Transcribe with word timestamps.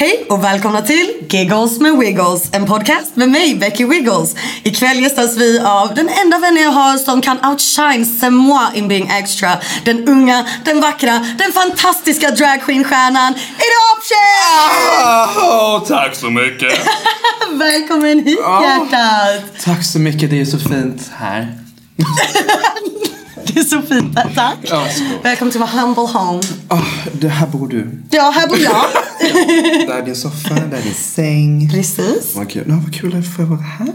Hej 0.00 0.26
och 0.28 0.44
välkomna 0.44 0.82
till 0.82 1.12
Giggles 1.28 1.80
med 1.80 1.98
Wiggles, 1.98 2.48
en 2.52 2.66
podcast 2.66 3.16
med 3.16 3.28
mig, 3.28 3.54
Becky 3.54 3.84
Wiggles. 3.84 4.34
Ikväll 4.62 5.00
gästas 5.02 5.36
vi 5.36 5.58
av 5.58 5.94
den 5.94 6.08
enda 6.08 6.38
vännen 6.38 6.62
jag 6.62 6.70
har 6.70 6.98
som 6.98 7.20
kan 7.20 7.44
outshine 7.44 8.04
c'est 8.04 8.30
moi 8.30 8.66
in 8.74 8.88
being 8.88 9.08
extra. 9.10 9.50
Den 9.84 10.08
unga, 10.08 10.46
den 10.64 10.80
vackra, 10.80 11.26
den 11.38 11.52
fantastiska 11.52 12.30
dragqueen-stjärnan 12.30 13.34
Adoption! 13.66 15.42
Åh, 15.50 15.84
tack 15.88 16.14
så 16.14 16.30
mycket. 16.30 16.72
Välkommen 17.52 18.18
hit 18.24 18.40
Ah. 18.44 18.62
hjärtat! 18.62 19.44
tack 19.64 19.84
så 19.84 19.98
mycket, 19.98 20.30
det 20.30 20.40
är 20.40 20.44
så 20.44 20.58
fint 20.58 21.10
här. 21.16 21.58
Det 23.46 23.60
är 23.60 23.64
så 23.64 23.82
fint 23.82 24.16
tack. 24.34 24.56
Ja. 24.62 24.86
Välkommen 25.22 25.52
till 25.52 25.60
my 25.60 25.66
humble 25.66 26.02
home. 26.02 26.40
Oh, 26.68 26.84
det 27.12 27.28
här 27.28 27.46
bor 27.46 27.68
du. 27.68 27.90
Ja, 28.10 28.32
här 28.34 28.48
bor 28.48 28.58
jag. 28.58 28.84
Där 29.88 29.98
är 29.98 30.04
din 30.04 30.16
soffa, 30.16 30.54
där 30.54 30.78
är 30.78 30.82
din 30.82 30.94
säng. 30.94 31.70
Precis. 31.70 32.36
Vad 32.36 32.50
kul, 32.50 32.64
ja, 32.68 32.80
vad 32.84 32.94
kul 32.94 33.18
att 33.18 33.36
få 33.36 33.44
vara 33.44 33.60
här. 33.60 33.92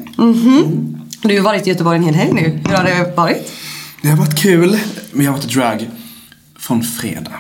Du 1.22 1.28
har 1.28 1.32
ju 1.34 1.40
varit 1.40 1.68
i 1.68 1.70
Göteborg 1.70 1.98
en 1.98 2.04
hel 2.04 2.16
helg 2.16 2.34
nu. 2.34 2.62
Hur 2.70 2.76
har 2.76 2.84
det 2.84 3.14
varit? 3.18 3.52
Det 4.02 4.10
har 4.10 4.18
varit 4.18 4.40
kul, 4.40 4.80
men 5.12 5.26
jag 5.26 5.32
har 5.32 5.38
varit 5.38 5.54
drag 5.54 5.90
från 6.60 6.84
fredag. 6.84 7.32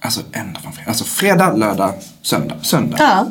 Alltså 0.00 0.20
ända 0.32 0.60
från 0.60 0.72
fredag. 0.72 0.88
Alltså 0.88 1.04
fredag, 1.04 1.52
lördag, 1.52 1.94
söndag. 2.22 2.56
Söndag. 2.62 2.96
Ja. 2.98 3.26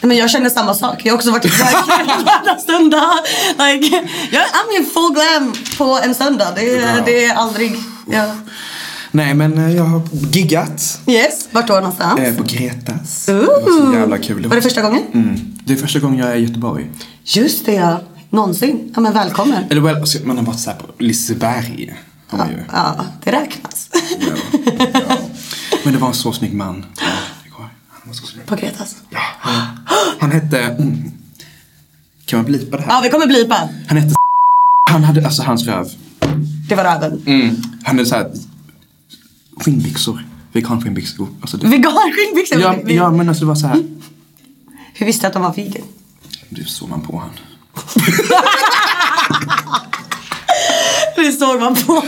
Men 0.00 0.16
jag 0.16 0.30
känner 0.30 0.50
samma 0.50 0.74
sak. 0.74 1.00
Jag 1.04 1.12
har 1.12 1.16
också 1.16 1.30
varit 1.30 1.44
varje 1.60 2.60
söndag. 2.66 3.10
Like, 3.58 4.08
jag, 4.30 4.42
I'm 4.42 4.78
in 4.80 4.86
full 4.94 5.12
glam 5.14 5.52
på 5.78 6.00
en 6.04 6.14
söndag. 6.14 6.52
Det, 6.56 6.74
är- 6.76 6.94
Bra. 6.94 7.04
det 7.06 7.24
är 7.24 7.34
aldrig... 7.34 7.74
Ja. 8.10 8.34
Nej, 9.12 9.34
men 9.34 9.58
eh, 9.58 9.76
jag 9.76 9.84
har 9.84 10.02
giggat 10.32 10.98
Yes, 11.06 11.48
vart 11.50 11.66
då 11.68 11.74
någonstans? 11.74 12.20
eh, 12.20 12.34
på 12.34 12.42
Gretas. 12.42 13.26
Det 13.26 13.32
var 13.32 13.90
så 13.90 13.94
jävla 13.98 14.18
kul. 14.18 14.46
Var 14.48 14.56
det 14.56 14.62
första 14.62 14.82
gången? 14.82 15.02
Mm. 15.14 15.58
Det 15.64 15.72
är 15.72 15.76
första 15.76 15.98
gången 15.98 16.18
jag 16.18 16.28
är 16.30 16.36
i 16.36 16.40
Göteborg. 16.44 16.90
Just 17.24 17.66
det 17.66 17.72
ja. 17.74 18.00
Någonsin. 18.30 18.92
Ja 18.94 19.00
men 19.00 19.12
välkommen. 19.12 19.64
Eller 19.70 19.80
well, 19.80 19.96
alltså, 19.96 20.18
man 20.24 20.36
har 20.38 20.44
varit 20.44 20.60
såhär 20.60 20.76
på 20.78 20.86
Liseberg. 20.98 21.74
Ju. 21.78 21.92
Ja, 22.72 23.04
det 23.24 23.32
räknas. 23.32 23.88
Ja. 24.20 24.56
Ja. 24.92 25.16
Men 25.84 25.92
det 25.92 25.98
var 25.98 26.08
en 26.08 26.14
så 26.14 26.32
snygg 26.32 26.54
man 26.54 26.76
igår. 27.46 27.68
Han 27.88 28.00
var 28.04 28.14
så 28.14 28.26
snygg. 28.26 28.46
På 28.46 28.56
Gretas. 28.56 28.96
Ja. 29.10 29.20
Han, 30.18 30.30
hette... 30.32 30.58
Mm, 30.62 31.12
kan 32.24 32.38
man 32.38 32.46
blipa 32.46 32.76
det 32.76 32.82
här? 32.82 32.90
Ja, 32.90 33.00
vi 33.02 33.10
kommer 33.10 33.26
blipa. 33.26 33.68
Han 33.88 33.96
hette 33.98 34.14
Han 34.90 35.04
hade, 35.04 35.24
alltså 35.26 35.42
hans 35.42 35.66
röv. 35.66 35.88
Det 36.68 36.74
var 36.74 36.84
röven. 36.84 37.22
Mm. 37.26 37.56
Han 37.84 37.96
hade 37.96 38.06
såhär 38.08 38.30
skinnbyxor. 39.56 40.26
Veganskinnbyxor. 40.52 41.28
Alltså 41.40 41.56
det, 41.56 41.68
Veganskinnbyxor. 41.68 42.60
ja, 42.60 42.74
Vi- 42.84 42.96
ja 42.96 43.10
men 43.10 43.28
alltså 43.28 43.44
det 43.44 43.48
var 43.48 43.54
så 43.54 43.66
här. 43.66 43.82
Hur 44.94 45.06
visste 45.06 45.22
du 45.22 45.26
att 45.26 45.32
de 45.32 45.42
var 45.42 45.52
vegan? 45.54 45.82
Det 46.48 46.64
såg 46.68 46.88
man 46.88 47.00
på 47.02 47.18
han. 47.18 47.30
Det 51.16 51.32
såg 51.32 51.60
man 51.60 51.74
på. 51.74 52.02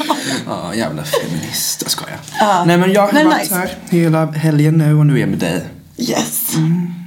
Ja, 0.47 0.75
jävla 0.75 1.05
feminist. 1.05 1.83
Jag 1.83 1.91
skojar. 1.91 2.19
Nej 2.67 2.79
men 2.79 2.93
jag 2.93 3.07
har 3.07 3.25
varit 3.25 3.41
nice. 3.43 3.55
här 3.55 3.71
hela 3.91 4.27
helgen 4.27 4.79
nu 4.79 4.95
och 4.95 5.07
nu 5.07 5.15
är 5.17 5.19
jag 5.21 5.29
med 5.29 5.39
dig. 5.39 5.65
Yes. 6.09 6.41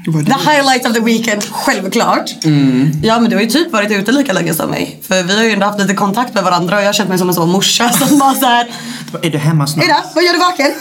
Det? 0.05 0.25
The 0.25 0.49
highlight 0.51 0.85
of 0.87 0.93
the 0.93 0.99
weekend, 0.99 1.43
självklart. 1.51 2.31
Ja 3.03 3.19
men 3.19 3.29
du 3.29 3.35
har 3.35 3.43
ju 3.43 3.49
typ 3.49 3.71
varit 3.71 3.91
ute 3.91 4.11
lika 4.11 4.33
länge 4.33 4.53
som 4.53 4.69
mig. 4.69 4.99
För 5.07 5.23
vi 5.23 5.35
har 5.37 5.43
ju 5.43 5.51
ändå 5.51 5.65
haft 5.65 5.79
lite 5.79 5.93
kontakt 5.93 6.33
med 6.33 6.43
varandra 6.43 6.75
och 6.75 6.81
jag 6.81 6.87
har 6.87 6.93
känt 6.93 7.09
mig 7.09 7.17
som 7.17 7.29
en 7.29 7.35
sån 7.35 7.49
morsa 7.49 7.89
som 7.89 8.19
bara 8.19 8.35
såhär 8.35 8.67
Är 9.21 9.29
du 9.29 9.37
hemma 9.37 9.67
snart? 9.67 9.85
Ida, 9.85 10.03
vad 10.15 10.23
gör 10.23 10.33
du 10.33 10.39
vaken? 10.39 10.65
Mm? 10.65 10.75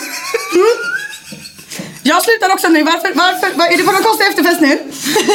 Jag 2.06 2.22
slutar 2.22 2.53
också 2.53 2.69
nu. 2.69 2.82
Varför? 2.82 3.12
Varför? 3.14 3.58
Var- 3.58 3.66
Är 3.66 3.76
du 3.76 3.84
på 3.84 3.92
någon 3.92 4.03
konstig 4.03 4.26
efterfest 4.26 4.60
nu? 4.60 4.78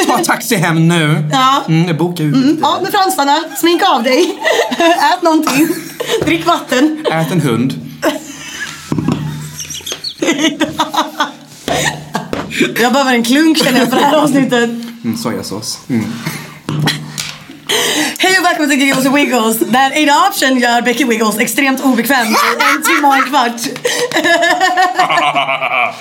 Ta 0.08 0.18
taxi 0.18 0.56
hem 0.56 0.88
nu. 0.88 1.30
Ja. 1.32 1.64
Mm, 1.68 1.88
jag 1.88 1.98
bokar 1.98 2.24
ut. 2.24 2.36
Mm, 2.36 2.64
av 2.64 2.82
med 2.84 2.92
fransarna, 2.92 3.44
sminka 3.58 3.86
av 3.88 4.04
dig, 4.04 4.38
ät 5.14 5.22
någonting, 5.22 5.68
drick 6.26 6.46
vatten. 6.46 7.06
Ät 7.12 7.32
en 7.32 7.42
hund. 7.42 7.74
Jag 12.58 12.94
behöver 12.94 13.14
en 13.14 13.24
klunk 13.24 13.58
känner 13.58 13.80
jag 13.80 13.90
för 13.90 13.96
det 13.96 14.04
här 14.06 14.18
avsnittet. 14.18 14.70
Mm, 15.04 15.18
sojasås. 15.18 15.80
Mm. 15.90 16.06
Hej 18.18 18.38
och 18.40 18.46
välkommen 18.46 18.70
till 18.70 18.80
Giggles 18.80 19.06
och 19.06 19.18
Wiggles 19.18 19.60
där 19.60 20.04
Ada 20.04 20.28
Option 20.30 20.60
gör 20.60 20.82
Becky 20.82 21.06
Wiggles 21.06 21.40
extremt 21.40 21.84
obekväm 21.84 22.28
i 22.28 22.36
en 22.76 22.84
timme 22.84 23.08
och 23.08 23.16
en 23.16 23.24
kvart. 23.24 23.62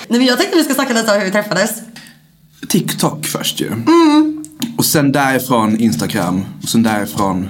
Nej, 0.07 0.19
men 0.19 0.25
jag 0.25 0.37
tänkte 0.37 0.57
vi 0.57 0.63
ska 0.63 0.73
snacka 0.73 0.93
lite 0.93 1.11
om 1.11 1.17
hur 1.17 1.25
vi 1.25 1.31
träffades. 1.31 1.71
TikTok 2.69 3.25
först 3.25 3.59
ju. 3.61 3.71
Och 4.77 4.85
sen 4.85 5.11
därifrån 5.11 5.79
Instagram. 5.79 6.45
Och 6.63 6.69
sen 6.69 6.83
därifrån... 6.83 7.49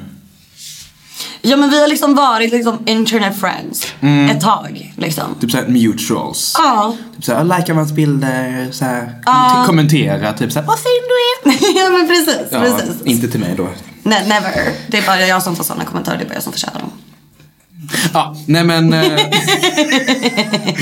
Ja 1.42 1.58
men 1.58 1.70
vi 1.70 1.82
har 1.82 1.88
liksom 1.88 2.16
varit 2.16 2.52
liksom 2.52 2.80
internet 2.86 3.40
friends 3.40 3.88
ett 4.32 4.42
tag 4.42 4.94
liksom. 4.98 5.24
Typ 5.42 5.52
såhär 5.52 5.68
mutuals. 5.68 6.56
Ja. 6.58 6.96
Typ 7.16 7.26
såhär, 7.26 7.44
likea 7.44 7.76
varandras 7.76 7.92
bilder, 7.92 8.68
såhär, 8.72 9.22
ja. 9.26 9.64
kommentera, 9.66 10.34
typ 10.34 10.52
såhär, 10.52 10.68
vad 10.68 10.80
fin 10.80 11.02
du 11.08 11.50
är. 11.52 11.78
ja 11.84 11.90
men 11.90 12.08
precis, 12.08 12.48
Ja, 12.52 12.60
precis. 12.60 13.02
inte 13.06 13.28
till 13.28 13.40
mig 13.40 13.54
då. 13.58 13.64
Ne- 14.04 14.28
never. 14.28 14.52
Det 14.88 14.98
är 14.98 15.06
bara 15.06 15.22
jag 15.28 15.44
som 15.44 15.56
får 15.56 15.64
sådana 15.64 15.86
kommentarer, 15.86 16.18
det 16.18 16.24
är 16.24 16.28
bara 16.28 16.34
jag 16.34 16.44
som 16.44 16.54
förtjänar 16.54 16.80
dem. 16.80 16.92
Ja, 18.14 18.36
nej 18.46 18.64
men... 18.64 18.94
eh, 18.94 19.00
nej, 20.10 20.78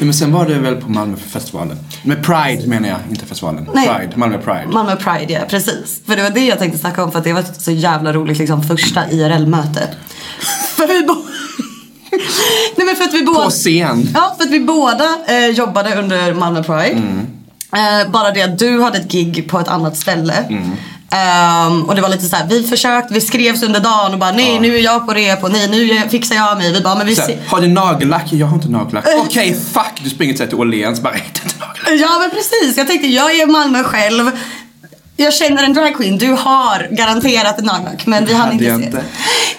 men 0.00 0.14
sen 0.14 0.32
var 0.32 0.46
det 0.46 0.54
väl 0.58 0.76
på 0.76 0.90
Malmöfestivalen. 0.90 1.78
Med 2.02 2.24
Pride 2.24 2.66
menar 2.66 2.88
jag, 2.88 2.98
inte 3.10 3.26
festivalen. 3.26 3.68
Nej. 3.74 3.88
Pride, 3.88 4.12
Malmö 4.16 4.38
Pride. 4.38 4.66
Malmö 4.72 4.96
Pride, 4.96 5.32
ja 5.32 5.40
precis. 5.48 6.00
För 6.06 6.16
det 6.16 6.22
var 6.22 6.30
det 6.30 6.46
jag 6.46 6.58
tänkte 6.58 6.78
snacka 6.78 7.04
om 7.04 7.12
för 7.12 7.18
att 7.18 7.24
det 7.24 7.32
var 7.32 7.44
så 7.58 7.70
jävla 7.70 8.12
roligt 8.12 8.38
liksom 8.38 8.62
första 8.62 9.10
IRL-möte. 9.10 9.88
för 10.76 10.86
vi 10.86 11.06
bo- 11.06 11.24
Nej 12.76 12.86
men 12.86 12.96
för 12.96 13.04
att 13.04 13.14
vi 13.14 13.22
båda... 13.22 13.44
På 13.44 13.50
scen. 13.50 14.08
Ja, 14.14 14.34
för 14.38 14.44
att 14.44 14.50
vi 14.50 14.60
båda 14.60 15.04
eh, 15.28 15.46
jobbade 15.46 15.94
under 15.98 16.34
Malmö 16.34 16.62
Pride. 16.62 16.90
Mm. 16.90 17.26
Eh, 17.76 18.10
bara 18.10 18.30
det 18.30 18.42
att 18.42 18.58
du 18.58 18.82
hade 18.82 18.98
ett 18.98 19.12
gig 19.12 19.48
på 19.50 19.60
ett 19.60 19.68
annat 19.68 19.96
ställe. 19.96 20.62
Ehm, 21.12 21.82
och 21.82 21.94
det 21.94 22.02
var 22.02 22.08
lite 22.08 22.24
så 22.24 22.36
här, 22.36 22.46
vi 22.46 22.66
försökte, 22.66 23.14
vi 23.14 23.20
skrevs 23.20 23.62
under 23.62 23.80
dagen 23.80 24.12
och 24.12 24.18
bara 24.18 24.32
nej 24.32 24.60
nu 24.60 24.76
är 24.76 24.80
jag 24.80 25.06
på 25.06 25.12
rep 25.14 25.42
och 25.44 25.52
nej 25.52 25.68
nu 25.68 26.08
fixar 26.10 26.36
jag 26.36 26.58
mig. 26.58 26.72
Vi 26.72 26.80
bara 26.80 26.94
men 26.94 27.06
vi 27.06 27.14
här, 27.14 27.38
har 27.46 27.60
du 27.60 27.68
nagellack? 27.68 28.24
Jag 28.32 28.46
har 28.46 28.54
inte 28.56 28.68
nagellack. 28.68 29.04
Okej, 29.18 29.60
fuck. 29.72 30.00
Du 30.04 30.10
springer 30.10 30.34
till 30.34 30.54
Åhléns 30.54 31.00
bara, 31.00 31.14
inte 31.14 31.40
nagellack. 31.58 32.08
Ja 32.10 32.18
men 32.18 32.30
precis, 32.30 32.76
jag 32.76 32.86
tänkte 32.86 33.08
jag 33.08 33.34
är 33.34 33.42
i 33.42 33.46
Malmö 33.46 33.82
själv. 33.84 34.30
Jag 35.22 35.34
känner 35.34 35.64
en 35.64 35.72
dragqueen, 35.72 36.18
du 36.18 36.32
har 36.32 36.88
garanterat 36.90 37.58
en 37.58 37.64
nagellack 37.64 38.06
men 38.06 38.24
vi 38.24 38.34
hann 38.34 38.52
inte 38.52 38.64
se. 38.64 38.70
inte. 38.70 39.04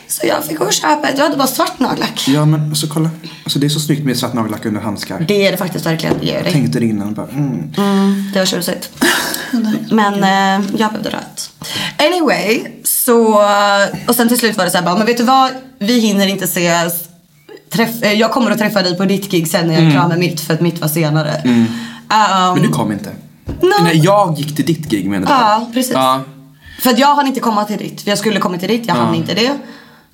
Så 0.08 0.28
jag 0.28 0.46
fick 0.46 0.58
gå 0.58 0.66
och 0.66 0.74
köpa 0.74 1.10
ett, 1.10 1.18
jag 1.18 1.26
hade 1.26 1.38
bara 1.38 1.48
svart 1.48 1.80
nagellack. 1.80 2.28
Ja 2.28 2.46
men 2.46 2.76
så 2.76 2.88
kolla. 2.88 3.10
Alltså 3.44 3.60
det 3.60 3.68
är 3.68 3.70
så 3.70 3.80
snyggt 3.80 4.06
med 4.06 4.18
svart 4.18 4.34
nagellack 4.34 4.66
under 4.66 4.82
handskar. 4.82 5.20
Det 5.28 5.48
är 5.48 5.52
det 5.52 5.58
faktiskt 5.58 5.86
verkligen, 5.86 6.16
det 6.20 6.26
gör 6.26 6.44
det. 6.44 6.52
Tänkte 6.52 6.80
det 6.80 6.86
innan 6.86 7.14
bara, 7.14 7.28
mm. 7.28 7.72
Det 8.34 8.40
var 8.40 8.46
tjusigt. 8.46 8.90
Men 9.92 10.14
eh, 10.24 10.66
jag 10.78 10.90
behövde 10.92 11.10
rött. 11.10 11.50
Anyway, 11.98 12.66
så... 12.84 13.46
Och 14.08 14.16
sen 14.16 14.28
till 14.28 14.38
slut 14.40 14.58
var 14.58 14.66
det 14.66 14.72
så 14.72 14.78
här 14.78 14.86
bara, 14.86 14.96
men 14.98 15.06
vet 15.06 15.18
du 15.18 15.24
vad? 15.24 15.52
Vi 15.80 16.00
hinner 16.00 16.28
inte 16.28 16.46
ses. 16.46 16.94
Träff, 17.70 18.04
eh, 18.04 18.14
jag 18.14 18.32
kommer 18.32 18.52
att 18.52 18.58
träffa 18.58 18.82
dig 18.82 18.98
på 18.98 19.06
ditt 19.06 19.32
gig 19.32 19.48
sen 19.48 19.68
när 19.68 19.82
jag 19.82 19.92
klar 19.92 20.08
med 20.08 20.20
mitt, 20.20 20.42
för 20.42 20.54
att 20.54 20.62
mitt 20.62 20.82
var 20.82 20.88
senare. 20.88 21.42
Um, 21.44 21.68
Men 22.54 22.62
du 22.62 22.70
kom 22.70 22.92
inte. 22.92 23.10
No. 23.46 23.84
Nej, 23.84 23.98
jag 23.98 24.38
gick 24.38 24.56
till 24.56 24.66
ditt 24.66 24.90
gig 24.90 25.10
menar 25.10 25.28
du? 25.28 25.34
Ja, 25.34 25.68
precis. 25.74 25.94
Ja. 25.94 26.22
För 26.80 26.90
att 26.90 27.00
jag 27.00 27.16
hann 27.16 27.28
inte 27.28 27.40
komma 27.40 27.66
till 27.66 27.78
ditt. 27.78 28.08
Jag 28.08 28.18
skulle 28.18 28.40
komma 28.40 28.58
till 28.58 28.70
ditt, 28.70 28.88
jag 28.88 28.96
hann 28.96 29.16
inte 29.16 29.34
det. 29.34 29.58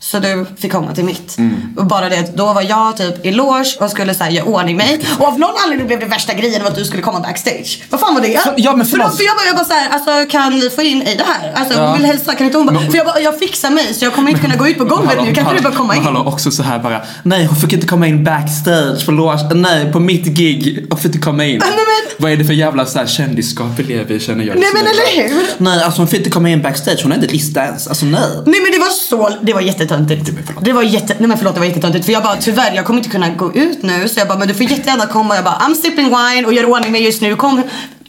Så 0.01 0.19
du 0.19 0.45
fick 0.57 0.71
komma 0.71 0.93
till 0.95 1.03
mitt. 1.03 1.37
Mm. 1.37 1.73
Och 1.77 1.85
bara 1.85 2.09
det 2.09 2.31
då 2.37 2.53
var 2.53 2.61
jag 2.61 2.97
typ 2.97 3.25
i 3.25 3.31
loge 3.31 3.77
och 3.79 3.91
skulle 3.91 4.13
säga 4.13 4.31
göra 4.31 4.45
ordning 4.45 4.77
mig. 4.77 4.99
Och 5.19 5.27
av 5.27 5.39
någon 5.39 5.55
anledning 5.63 5.87
blev 5.87 5.99
det 5.99 6.05
värsta 6.05 6.33
grejen 6.33 6.65
att 6.67 6.75
du 6.75 6.85
skulle 6.85 7.01
komma 7.01 7.19
backstage. 7.19 7.83
Vad 7.89 7.99
fan 7.99 8.13
var 8.15 8.21
det? 8.21 8.39
För- 8.43 8.53
ja, 8.57 8.75
men 8.75 8.85
för, 8.85 8.91
förlåt. 8.91 9.11
då, 9.11 9.17
för 9.17 9.23
jag 9.23 9.35
bara, 9.37 9.45
jag 9.45 9.55
bara 9.55 9.65
såhär, 9.65 9.89
alltså 9.89 10.25
kan 10.31 10.53
vi 10.59 10.69
få 10.69 10.81
in 10.81 11.01
i 11.01 11.15
det 11.15 11.23
här? 11.27 11.53
Alltså 11.55 11.79
hon 11.81 11.97
vill 11.97 12.05
hälsa, 12.05 12.35
kan 12.35 12.45
inte 12.45 12.57
hon 12.57 12.67
bara, 12.67 12.79
för 12.79 12.97
jag 12.97 13.05
bara, 13.05 13.19
jag 13.19 13.39
fixar 13.39 13.69
mig 13.69 13.93
så 13.93 14.05
jag 14.05 14.13
kommer 14.13 14.29
inte 14.29 14.41
kunna 14.41 14.55
gå 14.55 14.67
ut 14.67 14.77
på 14.77 14.85
golvet 14.85 15.17
nu. 15.25 15.33
Kan 15.33 15.43
inte 15.43 15.55
du 15.57 15.61
bara 15.63 15.73
komma 15.73 15.95
in? 15.95 16.03
Men 16.03 16.15
hallå, 16.15 16.29
också 16.29 16.51
så 16.51 16.63
här 16.63 16.79
bara. 16.79 17.01
Nej, 17.23 17.45
hon 17.45 17.55
fick 17.55 17.73
inte 17.73 17.87
komma 17.87 18.07
in 18.07 18.23
backstage 18.23 19.05
på 19.05 19.11
loge. 19.11 19.53
Nej, 19.55 19.91
på 19.91 19.99
mitt 19.99 20.25
gig. 20.25 20.85
Hon 20.89 20.97
fick 20.97 21.05
inte 21.05 21.17
komma 21.17 21.45
in. 21.45 21.59
Nej, 21.59 21.69
men- 21.71 21.85
Vad 22.23 22.31
är 22.31 22.37
det 22.37 22.45
för 22.45 22.53
jävla 22.53 22.85
så 22.85 22.99
här 22.99 23.05
kändisskap 23.05 23.67
vi 23.77 23.83
lever 23.83 24.15
i 24.15 24.19
känner 24.19 24.43
jag. 24.45 24.55
Nej, 24.59 24.69
men 24.73 24.81
eller 24.81 25.23
hur? 25.29 25.41
Nej, 25.57 25.83
alltså 25.83 26.01
hon 26.01 26.07
fick 26.07 26.17
inte 26.19 26.29
komma 26.29 26.49
in 26.49 26.61
backstage. 26.61 26.99
Hon 27.03 27.11
har 27.11 27.19
inte 27.19 27.31
lista 27.33 27.63
ens. 27.65 27.87
Alltså 27.87 28.05
nej. 28.05 28.21
Nej 28.45 28.61
men 28.61 28.71
det 28.71 28.79
var 28.79 28.89
så, 28.89 29.29
det 29.41 29.53
var 29.53 29.61
jättetöntigt. 29.89 30.51
Det 30.61 30.73
var 30.73 30.83
jätte, 30.83 31.15
nej 31.19 31.27
men 31.27 31.37
förlåt 31.37 31.53
det 31.53 31.59
var 31.59 31.67
jättetöntigt 31.67 32.05
för 32.05 32.13
jag 32.13 32.23
bara 32.23 32.35
tyvärr 32.35 32.73
jag 32.75 32.85
kommer 32.85 32.99
inte 32.99 33.09
kunna 33.09 33.29
gå 33.29 33.53
ut 33.53 33.83
nu 33.83 34.09
så 34.09 34.19
jag 34.19 34.27
bara 34.27 34.37
men 34.39 34.47
du 34.47 34.53
får 34.53 34.65
jättegärna 34.71 35.05
komma 35.05 35.35
jag 35.35 35.43
bara 35.43 35.55
I'm 35.55 35.73
sipping 35.75 36.05
wine 36.05 36.47
och 36.47 36.53
gör 36.53 36.65
ordning 36.65 36.91
mig 36.91 37.03
just 37.03 37.21
nu 37.21 37.35
kom, 37.35 37.61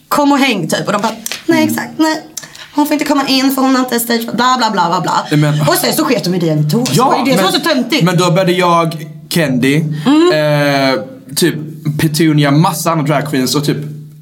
kom 0.07 0.31
och 0.31 0.37
häng 0.37 0.67
typ 0.67 0.87
och 0.87 0.93
de 0.93 1.01
bara 1.01 1.11
nej 1.45 1.63
exakt 1.63 1.89
nej. 1.97 2.21
Hon 2.75 2.85
får 2.85 2.93
inte 2.93 3.05
komma 3.05 3.27
in 3.27 3.51
för 3.51 3.61
hon 3.61 3.75
har 3.75 3.83
inte 3.83 3.99
stage 3.99 4.21
bla 4.35 4.55
bla 4.57 4.71
bla 4.71 4.87
bla 4.89 5.01
bla. 5.01 5.37
Men- 5.37 5.61
och 5.61 5.73
sen 5.75 5.93
så 5.93 6.05
sket 6.05 6.23
de 6.23 6.35
i 6.35 6.39
det 6.39 6.49
ändå. 6.49 6.77
var 6.77 7.25
det 7.25 7.35
som 7.35 7.43
var 7.45 7.51
så 7.51 7.59
töntigt. 7.59 8.03
men 8.03 8.17
då 8.17 8.31
började 8.31 8.51
jag, 8.51 9.07
Candy, 9.29 9.75
Mm. 10.05 10.93
eh, 10.95 10.99
typ 11.35 11.55
Petunia, 12.01 12.51
massa 12.51 12.91
andra 12.91 13.05
dragqueens 13.05 13.55
och 13.55 13.65
typ 13.65 13.77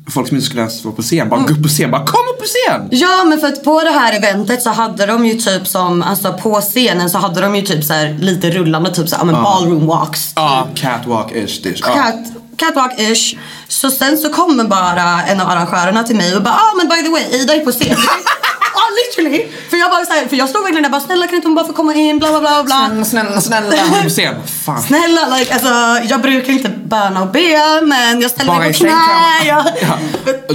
folk 0.09 0.27
som 0.27 0.38
inte 0.38 0.45
skulle 0.45 0.61
ens 0.61 0.85
vara 0.85 0.95
på 0.95 1.01
scen. 1.01 1.29
Bara 1.29 1.39
gå 1.39 1.53
upp 1.53 1.63
på 1.63 1.67
scen, 1.69 1.91
bara 1.91 2.06
kom 2.06 2.21
upp 2.33 2.39
på 2.39 2.45
scen! 2.45 2.88
Ja 2.91 3.23
men 3.23 3.39
för 3.39 3.47
att 3.47 3.63
på 3.63 3.81
det 3.81 3.89
här 3.89 4.13
eventet 4.13 4.61
så 4.61 4.69
hade 4.69 5.06
de 5.06 5.25
ju 5.25 5.33
typ 5.33 5.67
som, 5.67 6.01
alltså 6.01 6.33
på 6.33 6.61
scenen 6.61 7.09
så 7.09 7.17
hade 7.17 7.41
de 7.41 7.56
ju 7.56 7.61
typ 7.61 7.83
så 7.83 7.94
här 7.94 8.17
lite 8.19 8.50
rullande 8.51 8.94
typ 8.95 9.09
så 9.09 9.15
här, 9.15 9.21
ja 9.21 9.31
men 9.31 9.44
ballroom 9.44 9.88
walks. 9.88 10.31
Ja, 10.35 10.67
catwalk-ish. 10.75 11.63
dish. 11.63 11.81
Ja. 11.81 11.94
Cat, 11.94 12.15
catwalk-ish. 12.57 13.38
Så 13.67 13.91
sen 13.91 14.17
så 14.17 14.29
kommer 14.29 14.63
bara 14.63 15.23
en 15.23 15.41
av 15.41 15.50
arrangörerna 15.50 16.03
till 16.03 16.15
mig 16.15 16.35
och 16.35 16.44
bara 16.44 16.53
ah 16.53 16.75
men 16.77 16.88
by 16.89 17.03
the 17.03 17.09
way 17.09 17.41
Ida 17.41 17.55
är 17.55 17.59
på 17.59 17.71
scen. 17.71 17.97
Ja 18.79 18.85
literally. 18.99 19.47
För 19.69 19.77
jag 19.77 19.91
bara 19.91 20.05
så 20.05 20.13
här, 20.13 20.27
för 20.27 20.35
jag 20.35 20.49
stod 20.49 20.61
verkligen 20.63 20.83
där 20.83 20.89
bara 20.89 21.01
snälla 21.01 21.27
kan 21.27 21.35
inte 21.35 21.47
hon 21.47 21.55
bara 21.55 21.65
få 21.67 21.73
komma 21.73 21.93
in 21.93 22.19
bla 22.19 22.29
bla 22.29 22.39
bla 22.39 22.63
bla. 22.63 23.05
Snälla, 23.05 23.41
snälla. 23.41 23.75
På 24.03 24.09
scen. 24.15 24.35
Fan. 24.65 24.81
Snälla 24.81 25.37
like 25.37 25.53
alltså 25.53 25.73
jag 26.09 26.21
brukar 26.21 26.53
inte 26.53 26.69
böna 26.69 27.21
och 27.21 27.27
be 27.31 27.81
men 27.83 28.21
jag 28.21 28.31
ställer 28.31 28.47
Bara 28.51 28.59
mig 28.59 28.73
på 28.73 28.79
knä. 28.79 28.91
Jag, 29.47 29.65
Ja. 29.81 29.97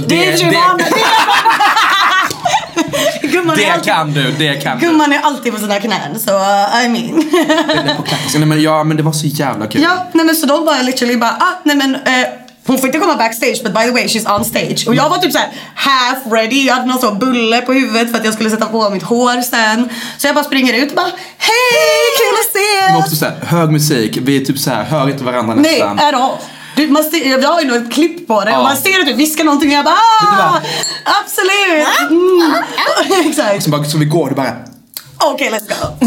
Det 0.07 0.27
är 0.27 0.37
det- 0.37 0.49
det-. 0.49 0.85
Gumman 3.27 3.55
Det 3.57 3.69
alltid- 3.69 3.85
kan 3.93 4.13
du, 4.13 4.31
det 4.31 4.53
kan 4.63 4.79
du. 4.79 4.85
Gumman 4.85 5.13
är 5.13 5.19
alltid 5.21 5.53
på 5.53 5.59
sina 5.59 5.79
knän 5.79 6.19
så 6.19 6.31
uh, 6.31 6.85
I 6.85 6.89
mean. 6.89 7.29
Nej, 8.35 8.45
men, 8.45 8.61
ja, 8.61 8.83
men 8.83 8.97
det 8.97 9.03
var 9.03 9.11
så 9.11 9.25
jävla 9.27 9.67
kul. 9.67 9.81
Ja, 9.81 10.05
nej 10.11 10.25
men 10.25 10.35
så 10.35 10.45
de 10.45 10.65
bara 10.65 10.81
literally 10.81 11.17
bara, 11.17 11.29
ah, 11.39 11.53
nej 11.63 11.75
men 11.75 11.95
eh, 11.95 12.01
hon 12.67 12.77
får 12.77 12.87
inte 12.87 12.99
komma 12.99 13.15
backstage 13.15 13.63
but 13.63 13.73
by 13.73 13.81
the 13.85 13.91
way 13.91 14.07
she's 14.07 14.35
on 14.37 14.45
stage. 14.45 14.87
Och 14.87 14.95
jag 14.95 15.09
var 15.09 15.17
typ 15.17 15.31
såhär 15.31 15.49
half 15.75 16.17
ready, 16.31 16.65
jag 16.65 16.73
hade 16.73 16.85
någon 16.87 16.99
sån 16.99 17.19
bulle 17.19 17.61
på 17.61 17.73
huvudet 17.73 18.11
för 18.11 18.17
att 18.17 18.25
jag 18.25 18.33
skulle 18.33 18.49
sätta 18.49 18.65
på 18.65 18.89
mitt 18.89 19.03
hår 19.03 19.41
sen. 19.41 19.89
Så 20.17 20.27
jag 20.27 20.35
bara 20.35 20.45
springer 20.45 20.73
ut 20.73 20.89
och 20.89 20.95
bara, 20.95 21.11
hej 21.37 22.05
kul 22.17 22.35
att 22.41 22.53
Men 22.93 23.01
se! 23.01 23.05
också 23.05 23.15
så 23.15 23.25
här, 23.25 23.35
hög 23.57 23.71
musik, 23.71 24.17
vi 24.21 24.41
är 24.41 24.45
typ 24.45 24.59
så 24.59 24.69
här, 24.69 24.83
hör 24.83 25.09
inte 25.09 25.23
varandra 25.23 25.55
Nej, 25.55 25.71
nästan. 25.79 25.99
at 25.99 26.13
all. 26.13 26.37
Du, 26.75 26.87
man 26.87 27.03
ser, 27.03 27.41
jag 27.41 27.49
har 27.49 27.61
ju 27.61 27.67
nog 27.67 27.77
ett 27.77 27.93
klipp 27.93 28.27
på 28.27 28.43
det 28.43 28.51
Ja. 28.51 28.57
och 28.57 28.63
man 28.63 28.77
ser 28.77 28.99
att 28.99 29.05
du 29.05 29.13
viskar 29.13 29.43
någonting 29.43 29.69
och 29.69 29.75
jag 29.75 29.85
bara, 29.85 29.95
ah, 30.21 30.61
absolut! 31.03 32.11
Mm. 32.11 33.25
Exakt. 33.29 33.63
Så, 33.63 33.69
bara, 33.69 33.83
så 33.83 33.97
vi 33.97 34.05
går, 34.05 34.29
det 34.29 34.35
bara... 34.35 34.53
Okej, 35.17 35.49
let's 35.51 35.67
go. 35.67 36.05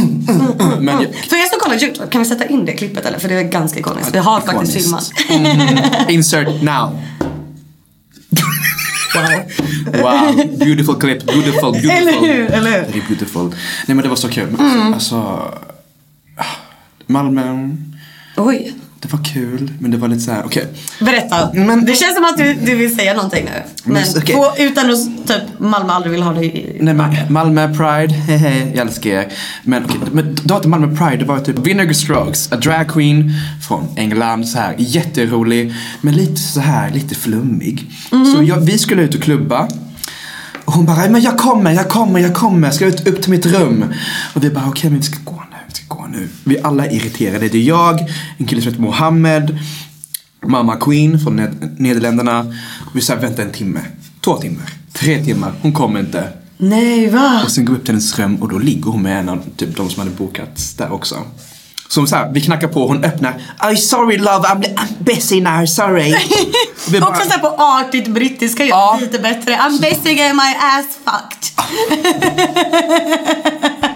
Men, 0.80 0.98
För 1.28 1.36
er 1.36 1.47
som 1.70 1.78
kollar 1.78 1.84
YouTube, 1.88 2.10
kan 2.10 2.22
vi 2.22 2.28
sätta 2.28 2.46
in 2.46 2.64
det 2.64 2.72
klippet 2.72 3.06
eller? 3.06 3.18
För 3.18 3.28
det 3.28 3.34
är 3.34 3.42
ganska 3.42 3.78
ikoniskt. 3.80 4.14
Vi 4.14 4.18
har 4.18 4.40
faktiskt 4.40 4.72
filmat. 4.72 5.12
insert 6.10 6.62
now. 6.62 7.00
Wow. 9.14 9.42
Wow, 10.02 10.58
beautiful 10.58 10.94
clip, 11.00 11.26
beautiful, 11.26 11.72
beautiful. 11.72 11.90
Eller 11.90 12.20
hur, 12.20 12.50
eller 12.50 12.70
hur? 12.70 12.80
Very 12.92 13.02
beautiful. 13.08 13.48
Nej 13.86 13.94
men 13.94 13.98
det 14.02 14.08
var 14.08 14.16
så 14.16 14.28
kul. 14.28 14.50
Men 14.50 14.70
Mm. 14.70 14.94
Alltså, 14.94 15.42
Malmö, 17.06 17.68
Oj. 18.36 18.74
Det 19.00 19.12
var 19.12 19.24
kul. 19.24 19.72
Men 19.78 19.90
det 19.90 19.96
var 19.96 20.08
lite 20.08 20.20
så 20.22 20.30
här, 20.32 20.42
okej. 20.44 20.66
Berätta. 21.00 21.50
Men- 21.54 21.84
det 21.84 21.94
känns 21.94 22.14
som 22.14 22.24
att 22.24 22.36
du, 22.36 22.54
du 22.54 22.74
vill 22.74 22.96
säga 22.96 23.14
någonting 23.14 23.44
nu. 23.44 23.62
Men 23.84 23.92
Men, 23.92 24.04
okej. 24.22 24.34
på, 24.34 24.52
utan 24.58 24.90
att 24.90 25.26
typ 25.28 25.60
Malmö 25.60 25.92
aldrig 25.92 26.12
vill 26.12 26.22
ha 26.22 26.32
dig 26.32 26.46
i... 26.46 26.82
Nej 26.82 26.94
men 26.94 27.14
Malmö 27.28 27.74
Pride, 27.74 28.14
hehe, 28.14 28.68
jag 28.74 28.86
älskar 28.86 29.10
er. 29.10 29.32
Men 29.62 29.84
okej, 29.84 29.96
men 30.12 30.36
då 30.44 30.54
hade 30.54 30.68
Malmö 30.68 30.96
Pride, 30.96 31.16
det 31.16 31.24
var 31.24 31.38
typ 31.40 31.58
Vinegar 31.58 31.92
Strokes, 31.92 32.52
a 32.52 32.56
drag 32.56 32.88
queen 32.88 33.32
från 33.68 33.88
England, 33.96 34.48
så 34.48 34.58
här 34.58 34.74
jätterolig. 34.78 35.74
Men 36.00 36.14
lite 36.14 36.36
så 36.40 36.60
här, 36.60 36.90
lite 36.90 37.14
flummig. 37.14 37.90
Så 38.10 38.42
jag, 38.42 38.56
vi 38.60 38.78
skulle 38.78 39.02
ut 39.02 39.14
och 39.14 39.22
klubba. 39.22 39.68
Och 40.64 40.72
hon 40.74 40.86
bara, 40.86 41.08
men 41.10 41.22
jag 41.22 41.38
kommer, 41.38 41.70
jag 41.72 41.88
kommer, 41.88 42.20
jag 42.20 42.34
kommer, 42.34 42.70
ska 42.70 42.86
ut, 42.86 43.08
upp 43.08 43.22
till 43.22 43.30
mitt 43.30 43.46
rum. 43.46 43.84
Och 44.34 44.44
vi 44.44 44.50
bara, 44.50 44.64
okej 44.68 44.90
men 44.90 44.98
vi 45.00 45.04
ska 45.06 45.16
gå 45.24 45.42
nu, 46.12 46.28
vi 46.44 46.58
alla 46.62 46.86
är 46.86 46.92
irriterade. 46.94 47.48
Det 47.48 47.58
är 47.58 47.62
jag, 47.62 48.00
en 48.38 48.46
kille 48.46 48.62
som 48.62 48.70
heter 48.70 48.82
Mohammed, 48.82 49.58
mamma 50.46 50.76
Queen 50.76 51.20
från 51.20 51.40
Ned- 51.40 51.74
Nederländerna. 51.80 52.40
Och 52.86 52.96
vi 52.96 53.00
sa, 53.00 53.14
vänta 53.14 53.42
en 53.42 53.52
timme, 53.52 53.80
två 54.20 54.36
timmar, 54.36 54.72
tre 54.92 55.24
timmar, 55.24 55.52
hon 55.62 55.72
kommer 55.72 56.00
inte. 56.00 56.28
Nej, 56.56 57.10
va? 57.10 57.40
Och 57.44 57.50
sen 57.50 57.64
går 57.64 57.74
vi 57.74 57.78
upp 57.78 57.84
till 57.84 57.94
hennes 57.94 58.18
rum 58.18 58.36
och 58.36 58.48
då 58.48 58.58
ligger 58.58 58.90
hon 58.90 59.02
med 59.02 59.18
en 59.20 59.28
av 59.28 59.42
typ, 59.56 59.76
de 59.76 59.90
som 59.90 59.98
hade 60.02 60.14
bokat 60.16 60.74
där 60.78 60.92
också. 60.92 61.16
Så 61.88 62.06
så 62.06 62.16
här, 62.16 62.32
vi 62.32 62.40
knackar 62.40 62.68
på, 62.68 62.86
hon 62.88 63.04
öppnar. 63.04 63.40
Oh 63.62 63.74
sorry 63.74 64.16
love, 64.18 64.48
I'm, 64.48 64.62
I'm 64.74 64.92
busy 64.98 65.40
now, 65.40 65.66
sorry. 65.66 66.14
Och 66.86 66.94
vi 66.94 67.00
bara, 67.00 67.10
Också 67.10 67.22
såhär 67.24 67.38
på 67.38 67.48
artigt 67.58 68.08
brittiska 68.08 68.62
gör 68.64 68.68
Ja. 68.70 68.98
lite 69.00 69.18
bättre. 69.18 69.56
I'm 69.56 69.80
basically 69.80 70.32
my 70.32 70.54
ass 70.60 70.86
fucked. 71.04 71.48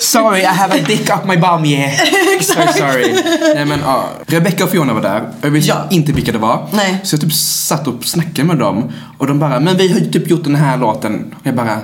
sorry 0.00 0.40
I 0.40 0.44
have 0.46 0.74
a 0.80 0.84
dick 0.86 1.10
up 1.10 1.24
my 1.26 1.36
bum 1.36 1.64
yeah. 1.64 1.90
so 2.40 2.54
sorry. 2.78 3.12
Nej 3.54 3.64
men 3.64 3.80
ja, 3.80 4.04
Rebecca 4.26 4.64
och 4.64 4.70
Fiona 4.70 4.92
var 4.94 5.02
där. 5.02 5.28
Jag 5.42 5.50
visste 5.50 5.68
Ja. 5.70 5.86
inte 5.90 6.12
vilka 6.12 6.32
det 6.32 6.38
var. 6.38 6.66
Nej. 6.72 7.00
Så 7.02 7.14
jag 7.14 7.20
typ 7.20 7.32
satt 7.34 7.86
och 7.86 8.04
snackade 8.04 8.44
med 8.44 8.58
dem. 8.58 8.92
Och 9.18 9.26
de 9.26 9.38
bara, 9.38 9.60
men 9.60 9.76
vi 9.76 9.88
har 9.92 9.98
ju 10.00 10.10
typ 10.10 10.30
gjort 10.30 10.44
den 10.44 10.54
här 10.54 10.76
låten. 10.76 11.34
Och 11.40 11.46
jag 11.46 11.54
bara, 11.54 11.78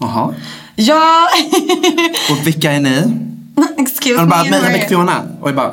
jaha. 0.00 0.34
Ja, 0.76 1.28
Och 2.30 2.46
vilka 2.46 2.72
är 2.72 2.80
ni? 2.80 3.02
excuse 3.78 4.14
Och 4.14 4.20
de 4.20 4.28
bara, 4.28 4.44
me. 4.44 4.50
men. 4.50 4.60
Rebecca 4.62 4.84
och 4.84 4.88
Fiona. 4.88 5.22
Och 5.40 5.48
jag 5.48 5.56
bara, 5.56 5.72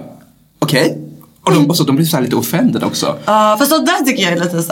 okej. 0.60 0.98
Och 1.44 1.54
de, 1.54 1.70
och 1.70 1.78
så, 1.78 1.84
de 1.84 1.96
blev 1.96 2.06
så 2.06 2.16
här 2.18 2.24
lite 2.24 2.36
offended 2.36 2.84
också. 2.84 3.18
Ja, 3.26 3.56
fast 3.60 3.72
sånt 3.72 3.86
där 3.86 4.06
tycker 4.06 4.24
jag 4.24 4.32
är 4.34 4.40
lite 4.40 4.64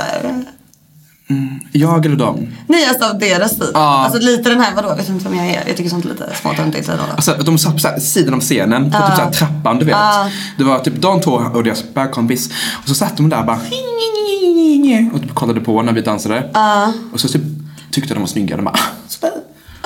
såhär. 1.27 1.59
Jag 1.71 2.05
eller 2.05 2.15
dem? 2.15 2.47
Nej, 2.67 2.85
alltså 2.85 3.13
deras 3.13 3.51
stil. 3.51 3.71
Ja. 3.73 3.79
Alltså 3.79 4.19
lite 4.19 4.49
den 4.49 4.61
här, 4.61 4.75
vadå, 4.75 4.95
vet 4.95 5.07
du 5.07 5.13
inte 5.13 5.29
vem 5.29 5.37
jag 5.37 5.47
är? 5.47 5.63
Jag 5.67 5.77
tycker 5.77 5.89
sånt 5.89 6.05
är 6.05 6.09
lite 6.09 6.35
småtöntigt. 6.41 6.89
Alltså, 6.89 7.35
de 7.45 7.57
satt 7.57 7.73
på 7.73 7.79
så 7.79 7.87
här 7.87 7.99
sidan 7.99 8.33
av 8.33 8.39
scenen, 8.39 8.91
på 8.91 8.97
typ 8.97 9.15
så 9.15 9.21
här 9.21 9.31
trappan 9.31 9.79
du 9.79 9.85
vet. 9.85 9.95
Ja. 9.95 10.29
Det 10.57 10.63
var 10.63 10.79
typ 10.79 11.01
de 11.01 11.21
två 11.21 11.31
och 11.31 11.63
deras 11.63 11.83
bögkompis. 11.93 12.49
Och 12.81 12.87
så 12.87 12.95
satt 12.95 13.17
de 13.17 13.29
där 13.29 13.43
bara 13.43 13.59
och 15.13 15.21
typ 15.21 15.33
kollade 15.33 15.61
på 15.61 15.81
när 15.81 15.93
vi 15.93 16.01
dansade. 16.01 16.49
Och 17.13 17.19
så 17.19 17.27
typ 17.27 17.41
tyckte 17.91 18.13
de 18.13 18.19
var 18.19 18.27
snygga. 18.27 18.55
De 18.55 18.65
bara, 18.65 18.79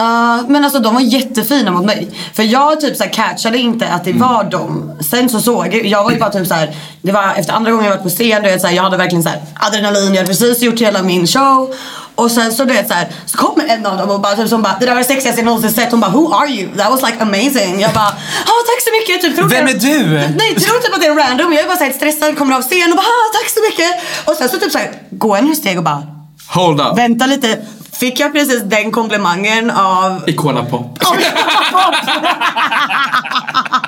"Ah, 0.02 0.38
så- 0.38 0.44
Ja, 0.44 0.48
men 0.48 0.64
alltså 0.64 0.80
de 0.80 0.94
var 0.94 1.02
jättefina 1.02 1.72
mot 1.72 1.86
mig. 1.86 2.08
För 2.34 2.44
jag 2.44 2.82
typ 2.82 2.98
så 2.98 3.04
här 3.04 3.12
catchade 3.14 3.58
inte 3.58 3.88
att 3.88 4.04
det 4.04 4.14
var 4.14 4.44
dem. 4.44 4.92
Sen 5.12 5.30
så 5.30 5.42
såg 5.42 5.68
jag, 5.76 5.86
jag 5.86 6.04
var 6.04 6.12
ju 6.12 6.20
bara 6.20 6.30
typ 6.30 6.48
så 6.48 6.54
här. 6.54 6.76
Det 7.02 7.12
var 7.12 7.34
efter 7.38 7.54
andra 7.54 7.72
gången 7.72 7.86
jag 7.86 7.92
varit 7.92 8.04
på 8.04 8.10
scen, 8.10 8.44
du 8.44 8.50
vet, 8.50 8.62
så 8.62 8.68
här, 8.68 8.76
jag 8.76 8.84
hade 8.84 8.98
verkligen 8.98 9.24
så 9.24 9.30
här 9.30 9.42
adrenalin, 9.60 10.14
jag 10.14 10.22
hade 10.22 10.28
precis 10.28 10.62
gjort 10.62 10.82
hela 10.82 11.04
min 11.04 11.28
show. 11.28 11.74
Och 12.16 12.32
sen 12.32 12.52
så 12.54 12.66
du 12.66 12.74
vet 12.74 12.88
så, 12.88 12.94
här, 12.94 13.08
så 13.26 13.38
kommer 13.38 13.68
en 13.68 13.86
av 13.86 13.98
dem 13.98 14.10
och 14.10 14.20
bara, 14.22 14.36
typ, 14.36 14.50
som 14.50 14.62
bara 14.62 14.76
det 14.80 14.86
där 14.86 14.92
var 14.94 15.00
det 15.00 15.08
sexigaste 15.08 15.42
jag 15.42 15.46
någonsin 15.46 15.72
sett. 15.72 15.92
Hon 15.92 16.00
bara 16.00 16.12
who 16.12 16.34
are 16.34 16.50
you? 16.50 16.70
That 16.78 16.92
was 16.92 17.02
like 17.02 17.18
amazing. 17.20 17.80
Jag 17.82 17.92
bara 17.94 18.08
ah 18.54 18.62
tack 18.70 18.80
så 18.88 18.92
mycket. 19.00 19.22
Typ, 19.22 19.36
tror 19.36 19.48
Vem 19.50 19.68
jag- 19.68 19.76
är 19.76 19.80
du? 19.80 20.04
Nej 20.38 20.56
tror 20.56 20.80
typ 20.80 20.94
att 20.96 21.02
det 21.02 21.08
är 21.08 21.16
random. 21.16 21.54
Jag 21.54 21.62
är 21.64 21.68
bara 21.68 21.78
så 21.78 21.84
här 21.84 21.92
stressad, 21.94 22.38
kommer 22.38 22.56
av 22.56 22.62
scen 22.62 22.92
och 22.92 22.98
bara 22.98 23.08
ah, 23.18 23.28
tack 23.38 23.50
så 23.50 23.60
mycket. 23.70 23.92
Och 24.26 24.36
sen 24.36 24.50
så 24.50 24.58
typ 24.58 24.72
så 24.72 24.78
här, 24.78 24.92
går 25.12 25.42
några 25.42 25.56
steg 25.56 25.78
och 25.78 25.84
bara 25.84 26.04
Hold 26.48 26.82
up. 26.82 26.98
vänta 26.98 27.26
lite. 27.26 27.58
Fick 27.92 28.20
jag 28.20 28.34
precis 28.34 28.64
den 28.64 28.92
komplimangen 28.92 29.70
av 29.72 30.30
Icona 30.30 30.66
Pop. 30.66 31.00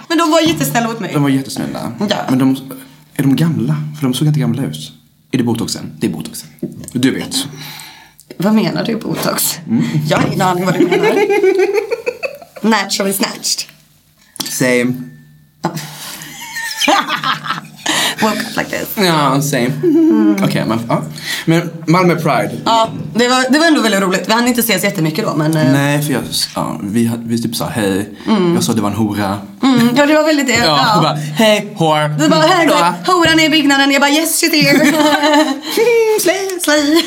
Men 0.08 0.18
de 0.18 0.32
var 0.32 0.42
jättesnälla 0.42 0.88
mot 0.88 1.00
mig. 1.00 1.14
De 1.14 1.24
var 1.24 1.30
jättesnälla. 1.30 1.92
Ja. 2.10 2.16
Men 2.30 2.40
de, 2.40 2.56
är 3.16 3.24
de 3.24 3.36
gamla? 3.36 3.76
För 4.00 4.04
de 4.08 4.14
såg 4.14 4.28
inte 4.28 4.40
gamla 4.40 4.64
ut. 4.64 4.92
Är 5.32 5.38
det 5.38 5.44
botoxen? 5.44 5.92
Det 6.00 6.08
är 6.08 6.12
botoxen. 6.12 6.50
Du 6.94 7.12
vet. 7.12 7.36
Vad 8.38 8.54
menar 8.54 8.84
du 8.84 8.96
botox? 8.96 9.60
Mm. 9.68 9.84
Jag 10.08 10.18
har 10.18 10.28
ingen 10.28 10.42
aning 10.42 10.66
vad 10.66 10.74
du 10.74 10.88
menar. 10.88 11.16
Naturally 12.62 13.14
snatched. 13.14 13.70
Same. 14.50 14.94
Woke 18.24 18.40
up 18.52 18.58
like 18.58 18.70
this. 18.80 18.88
Ja, 19.06 19.42
same. 19.42 19.72
Okej, 20.44 20.64
men, 20.68 20.80
ja. 20.90 21.02
men 21.46 21.70
Malmö 21.88 22.16
Pride. 22.16 22.52
Ja, 22.66 22.90
det 23.16 23.28
var, 23.28 23.46
det 23.50 23.60
var 23.60 23.68
ändå 23.68 23.82
väldigt 23.82 24.02
roligt. 24.02 24.24
Vi 24.28 24.34
hann 24.34 24.48
inte 24.48 24.60
ses 24.62 24.84
jättemycket 24.84 25.26
då 25.26 25.34
men... 25.36 25.58
eh, 25.58 25.72
Nej, 25.74 26.02
för 26.02 26.14
jag, 26.14 26.24
ja, 26.56 26.80
vi, 26.84 27.12
vi 27.26 27.42
typ 27.42 27.56
sa 27.56 27.66
hej. 27.70 28.10
Jag 28.56 28.64
sa 28.64 28.74
det 28.74 28.82
var 28.82 28.90
en 28.90 28.96
hora. 28.96 29.38
Mm, 29.64 29.90
ja 29.96 30.06
det 30.06 30.14
var 30.16 30.24
väldigt 30.24 30.48
det. 30.48 30.54
Ja, 30.54 30.66
Ja. 30.96 31.02
bara, 31.02 31.14
hej, 31.14 31.74
hår. 31.76 32.20
Du 32.20 32.30
bara, 32.30 32.42
här 32.42 32.66
går 32.66 33.14
horan 33.14 33.40
är 33.40 33.46
i 33.46 33.50
byggnaden. 33.50 33.92
Jag 33.92 34.02
bara, 34.02 34.12
yes 34.12 34.44
she's 34.44 34.52
here. 34.64 34.86
Slay, 36.20 36.60
slay. 36.62 37.02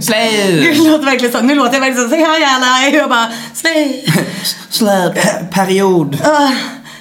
Slay! 0.00 0.60
Det 0.62 0.74
låter 0.90 1.04
verkligen 1.04 1.32
så. 1.32 1.40
Nu 1.40 1.54
låter 1.54 1.72
jag 1.74 1.80
verkligen 1.80 2.02
så. 2.04 2.10
Säg 2.10 2.18
hi 2.18 2.44
alla. 2.44 2.88
Jag 2.98 3.08
bara, 3.08 3.26
slay. 3.54 4.04
Slay. 4.70 5.12
Period. 5.52 6.14
Uh, 6.14 6.50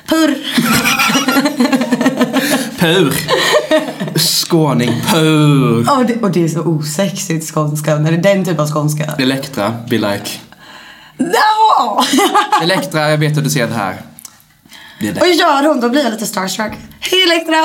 purr. 0.07 0.37
Pur. 2.79 3.13
Skåning. 4.19 5.01
Pur. 5.11 5.83
Oh, 5.83 6.05
det, 6.07 6.21
och 6.21 6.31
det 6.31 6.43
är 6.43 6.47
så 6.47 6.61
osexigt 6.61 7.53
skånska. 7.53 7.95
När 7.95 8.11
det 8.11 8.17
är 8.17 8.35
den 8.35 8.45
typen 8.45 8.59
av 8.59 8.71
skånska. 8.71 9.03
Elektra, 9.19 9.73
be 9.89 9.97
like. 9.97 10.39
No! 11.17 12.03
Elektra, 12.63 13.09
jag 13.09 13.17
vet 13.17 13.37
att 13.37 13.43
du 13.43 13.49
ser 13.49 13.67
det 13.67 13.73
här. 13.73 14.01
Det 14.99 15.21
Och 15.21 15.27
gör 15.27 15.67
hon, 15.67 15.79
då 15.79 15.89
blir 15.89 16.03
jag 16.03 16.11
lite 16.11 16.25
starstruck. 16.25 16.71
Hej 16.99 17.23
Elektra! 17.23 17.61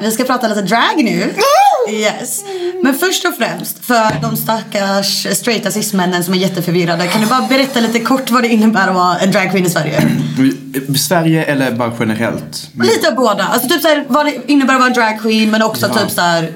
Vi 0.00 0.10
ska 0.10 0.24
prata 0.24 0.48
lite 0.48 0.62
drag 0.62 0.96
nu. 0.96 1.34
Yes. 1.88 2.44
Men 2.82 2.94
först 2.94 3.24
och 3.24 3.34
främst, 3.34 3.84
för 3.84 4.20
de 4.22 4.36
stackars 4.36 5.26
straighta 5.36 5.70
cis-männen 5.70 6.24
som 6.24 6.34
är 6.34 6.38
jätteförvirrade. 6.38 7.06
Kan 7.06 7.20
du 7.20 7.26
bara 7.26 7.46
berätta 7.48 7.80
lite 7.80 8.00
kort 8.00 8.30
vad 8.30 8.42
det 8.42 8.48
innebär 8.48 8.88
att 8.88 8.94
vara 8.94 9.18
en 9.18 9.30
dragqueen 9.30 9.66
i 9.66 9.70
Sverige? 9.70 10.02
Sverige 10.98 11.44
eller 11.44 11.72
bara 11.72 11.92
generellt? 12.00 12.70
Lite 12.74 13.08
av 13.08 13.14
båda. 13.14 13.44
Alltså 13.44 13.68
typ 13.68 13.82
såhär, 13.82 14.04
vad 14.08 14.26
det 14.26 14.36
innebär 14.52 14.74
att 14.74 14.80
vara 14.80 14.88
en 14.88 14.94
dragqueen 14.94 15.50
men 15.50 15.62
också 15.62 15.86
Ja. 15.86 15.94
typ 16.02 16.10
såhär 16.10 16.52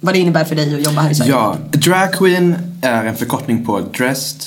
vad 0.00 0.14
det 0.14 0.18
innebär 0.18 0.44
för 0.44 0.54
dig 0.56 0.74
att 0.74 0.84
jobba 0.86 1.00
här 1.00 1.10
i 1.10 1.14
Sverige. 1.14 1.30
Ja, 1.32 1.56
drag 1.72 2.12
queen 2.14 2.56
är 2.82 3.04
en 3.04 3.16
förkortning 3.16 3.64
på 3.64 3.80
dressed 3.80 4.42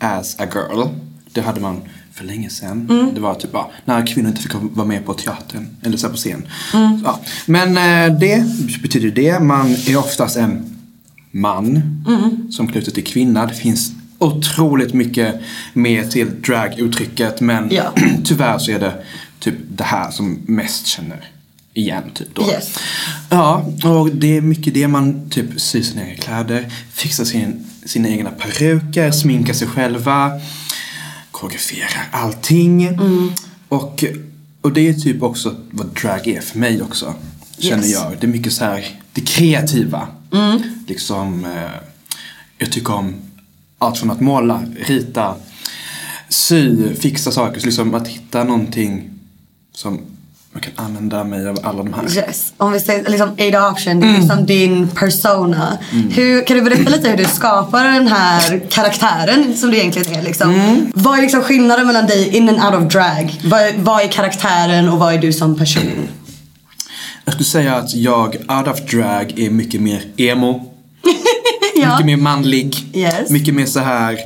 as 0.00 0.36
a 0.40 0.44
girl. 0.54 0.86
Det 1.32 1.40
hade 1.40 1.60
man 1.60 1.82
för 2.18 2.24
länge 2.24 2.50
sedan. 2.50 3.10
Det 3.14 3.20
var 3.20 3.34
typ 3.34 3.52
bara 3.52 3.66
när 3.84 4.06
kvinnor 4.06 4.30
inte 4.30 4.42
fick 4.42 4.52
vara 4.54 4.86
med 4.86 5.06
på 5.06 5.14
teatern 5.14 5.68
eller 5.82 5.96
så 5.96 6.08
på 6.08 6.16
scen. 6.16 6.48
Ja. 7.04 7.20
Men 7.46 7.68
eh, 7.68 8.18
det 8.18 8.44
betyder 8.82 9.10
det. 9.10 9.40
Man 9.40 9.70
är 9.86 9.96
oftast 9.96 10.36
en 10.36 10.76
man 11.30 11.82
som 12.50 12.68
klär 12.68 12.78
ut 12.78 12.84
sig 12.84 12.94
till 12.94 13.04
kvinna. 13.04 13.46
Det 13.46 13.54
finns 13.54 13.92
otroligt 14.18 14.94
mycket 14.94 15.34
mer 15.72 16.04
till 16.04 16.42
draguttrycket 16.42 17.40
men 17.40 17.68
Ja. 17.70 17.92
tyvärr 18.24 18.58
så 18.58 18.70
är 18.70 18.78
det 18.80 18.94
typ 19.38 19.54
det 19.68 19.84
här 19.84 20.10
som 20.10 20.38
mest 20.46 20.86
känner 20.86 21.24
igen. 21.74 22.02
Typ 22.14 22.34
då. 22.34 22.42
Yes. 22.42 22.78
Ja, 23.30 23.66
och 23.84 24.10
det 24.10 24.36
är 24.36 24.40
mycket 24.40 24.74
det 24.74 24.88
man 24.88 25.30
typ 25.30 25.60
syr 25.60 25.82
sina 25.82 26.02
egna 26.02 26.22
kläder, 26.22 26.72
fixar 26.92 27.24
sin, 27.24 27.66
sina 27.84 28.08
egna 28.08 28.30
peruker, 28.30 29.10
sminkar 29.10 29.54
sig 29.54 29.68
själva, 29.68 30.30
koreograferar 31.40 32.08
allting. 32.12 32.98
Och, 33.68 34.04
och 34.60 34.72
det 34.72 34.88
är 34.88 34.94
typ 34.94 35.22
också 35.22 35.56
vad 35.70 35.86
drag 35.86 36.26
är 36.28 36.40
för 36.40 36.58
mig 36.58 36.82
också. 36.82 37.14
Känner 37.58 37.84
Yes. 37.84 37.92
jag. 37.92 38.12
Det 38.20 38.26
är 38.26 38.28
mycket 38.28 38.52
så 38.52 38.64
här, 38.64 39.00
det 39.12 39.20
kreativa. 39.20 40.08
Liksom, 40.86 41.44
eh, 41.44 41.70
jag 42.58 42.72
tycker 42.72 42.94
om 42.94 43.14
allt 43.78 43.98
från 43.98 44.10
att 44.10 44.20
måla, 44.20 44.62
rita, 44.86 45.34
sy, 46.28 46.94
fixa 46.94 47.32
saker. 47.32 47.60
Så 47.60 47.66
liksom 47.66 47.94
att 47.94 48.08
hitta 48.08 48.44
någonting 48.44 49.10
som 49.72 50.00
man 50.52 50.62
kan 50.62 50.72
använda 50.86 51.24
mig 51.24 51.48
av 51.48 51.58
alla 51.62 51.82
de 51.82 51.94
här. 51.94 52.16
Yes. 52.16 52.52
Om 52.56 52.72
vi 52.72 52.80
säger 52.80 53.10
liksom 53.10 53.28
Ada 53.38 53.70
Option, 53.70 54.00
det 54.00 54.06
är 54.06 54.18
liksom 54.18 54.46
din 54.46 54.88
persona. 54.88 55.78
Hur, 56.10 56.44
kan 56.46 56.56
du 56.56 56.62
berätta 56.62 56.90
lite 56.90 57.08
hur 57.08 57.16
du 57.16 57.24
skapar 57.24 57.84
den 57.84 58.08
här 58.08 58.62
karaktären 58.70 59.56
som 59.56 59.70
du 59.70 59.76
egentligen 59.78 60.14
är? 60.18 60.22
Liksom? 60.22 60.54
Vad 60.94 61.18
är 61.18 61.22
liksom 61.22 61.42
skillnaden 61.42 61.86
mellan 61.86 62.06
dig 62.06 62.36
in 62.36 62.48
and 62.48 62.58
out 62.74 62.84
of 62.86 62.92
drag? 62.92 63.40
Vad, 63.44 63.60
är- 63.60 63.74
vad 63.78 64.02
är 64.02 64.08
karaktären 64.08 64.88
och 64.88 64.98
vad 64.98 65.14
är 65.14 65.18
du 65.18 65.32
som 65.32 65.56
person? 65.58 66.08
Jag 67.24 67.34
skulle 67.34 67.46
säga 67.46 67.74
att 67.76 67.94
jag 67.94 68.26
out 68.48 68.68
of 68.68 68.80
drag 68.90 69.38
är 69.38 69.50
mycket 69.50 69.80
mer 69.80 70.02
emo. 70.16 70.64
Ja. 71.82 71.90
Mycket 71.90 72.06
mer 72.06 72.16
manlig. 72.16 72.76
Yes. 72.94 73.30
Mycket 73.30 73.54
mer 73.54 73.66
så 73.66 73.80
här, 73.80 74.18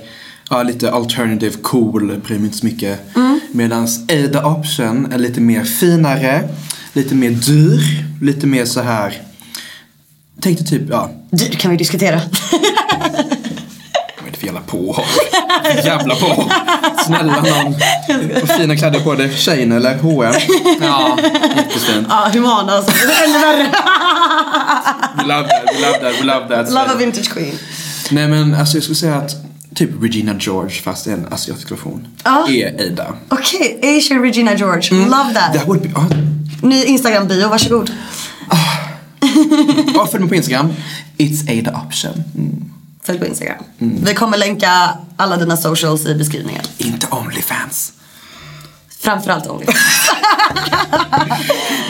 ja, 0.52 0.62
lite 0.62 0.90
alternative 0.90 1.52
cool, 1.62 2.20
bryr 2.26 2.36
mig 2.38 2.44
inte 2.46 2.58
så 2.58 2.66
mycket. 2.66 3.16
Mm. 3.16 3.40
Medan 3.52 3.88
Ada 4.10 4.44
Option 4.44 5.12
är 5.12 5.18
lite 5.18 5.40
mer 5.40 5.64
finare, 5.64 6.48
lite 6.92 7.14
mer 7.14 7.30
dyr, 7.30 7.80
lite 8.20 8.46
mer 8.46 8.64
så 8.64 8.80
här. 8.80 9.22
Tänk 10.40 10.58
dig 10.58 10.66
typ, 10.66 10.82
ja, 10.90 11.10
Dyr 11.30 11.50
kan 11.52 11.70
vi 11.70 11.76
diskutera. 11.76 12.20
vad 14.18 14.28
är 14.28 14.30
det 14.32 14.38
för 14.38 14.46
jävla 14.46 14.60
påhopp? 14.60 15.06
Jävla 15.84 16.14
påhopp. 16.14 16.52
Snälla 17.06 17.36
någon. 17.42 17.74
Vad 18.40 18.48
fina 18.50 18.76
kläder 18.76 19.00
på 19.00 19.14
dig. 19.14 19.32
Tjejen 19.36 19.72
eller 19.72 19.98
H&M? 19.98 20.32
Ja, 20.80 21.18
jättefint. 21.56 22.06
ja, 22.10 22.30
Humana 22.32 22.72
alltså. 22.72 22.92
Ännu 23.24 23.38
värre. 23.38 23.70
We 25.16 25.22
love 25.22 25.48
that, 25.48 25.64
we 25.74 25.80
love 25.86 25.98
that, 26.00 26.20
we 26.20 26.24
love 26.24 26.48
that. 26.48 26.68
Love 26.68 26.90
a 26.92 26.96
vintage 26.98 27.30
queen. 27.34 27.54
Nej 28.10 28.28
men 28.28 28.54
alltså 28.54 28.76
jag 28.76 28.82
skulle 28.82 28.96
säga 28.96 29.14
att 29.16 29.51
typ 29.74 29.90
Regina 30.02 30.34
George 30.38 30.70
fast 30.82 31.06
en 31.06 31.26
asiatisk 31.30 31.70
version 31.70 32.06
Ja. 32.24 32.46
är 32.48 32.86
Ada. 32.92 33.14
Okej, 33.28 33.80
Asian 33.98 34.22
Regina 34.22 34.54
George. 34.54 34.94
Love 34.94 35.34
that. 35.34 35.54
That 35.54 35.66
would 35.68 35.82
be, 35.82 35.88
ja, 35.94 36.06
Ny 36.62 36.84
Instagram-bio, 36.84 37.48
varsågod. 37.48 37.90
ja, 39.94 40.06
följ 40.06 40.20
mig 40.20 40.28
på 40.28 40.34
Instagram. 40.34 40.72
It's 41.18 41.58
Ada 41.60 41.80
Option. 41.86 42.12
Mm. 42.36 42.64
Följ 43.02 43.18
på 43.18 43.26
Instagram. 43.26 43.64
Vi 43.78 44.14
kommer 44.14 44.38
länka 44.38 44.90
alla 45.16 45.36
dina 45.36 45.56
socials 45.56 46.06
i 46.06 46.14
beskrivningen. 46.14 46.62
Inte 46.78 47.06
Onlyfans. 47.10 47.92
Framförallt 49.00 49.46
Only. 49.46 49.66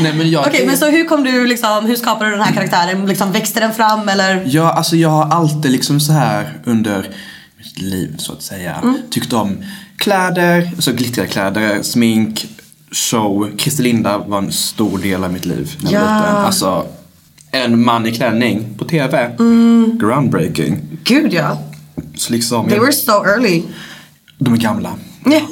Nej 0.01 0.12
men 0.15 0.31
jag 0.31 0.47
Okej, 0.47 0.67
men 0.67 0.77
så 0.77 0.91
hur 0.91 1.05
kom 1.05 1.25
du 1.25 1.47
liksom, 1.47 1.85
hur 1.87 1.97
skapade 1.97 2.31
du 2.31 2.37
den 2.37 2.45
här 2.45 2.53
karaktären? 2.53 3.07
Liksom 3.07 3.33
växte 3.33 3.61
den 3.61 3.75
fram 3.75 4.09
eller? 4.09 4.43
Ja, 4.47 4.73
alltså 4.73 4.97
jag 4.97 5.09
har 5.09 5.29
alltid 5.31 5.73
liksom 5.73 6.01
så 6.01 6.12
här 6.12 6.59
under 6.65 7.11
liv 7.76 8.14
så 8.19 8.33
att 8.33 8.43
säga 8.43 8.75
Mm. 8.83 8.99
tyckt 9.11 9.33
om 9.33 9.57
kläder, 9.97 10.71
alltså 10.75 10.93
glittriga 10.93 11.26
kläder, 11.26 11.83
smink, 11.83 12.47
show. 12.93 13.50
Christer 13.59 13.83
Linda 13.83 14.19
var 14.19 14.38
en 14.38 14.52
stor 14.52 14.99
del 14.99 15.25
av 15.25 15.33
mitt 15.33 15.45
liv 15.45 15.76
när 15.83 15.93
jag 15.93 16.00
var 16.00 16.09
Ja. 16.09 16.17
liten. 16.17 16.37
Alltså 16.37 16.87
en 17.50 17.85
man 17.85 18.07
i 18.07 18.12
klänning 18.14 18.75
på 18.79 18.85
TV. 18.85 19.31
Mm. 19.38 19.99
Groundbreaking. 19.99 20.81
Gud 21.05 21.33
ja. 21.33 21.59
Så 22.17 22.33
liksom, 22.33 22.67
They 22.69 22.75
jag, 22.76 22.83
were 22.83 22.93
so 22.93 23.12
early. 23.26 23.62
de 24.38 24.55
är 24.55 24.59
gamla. 24.59 24.93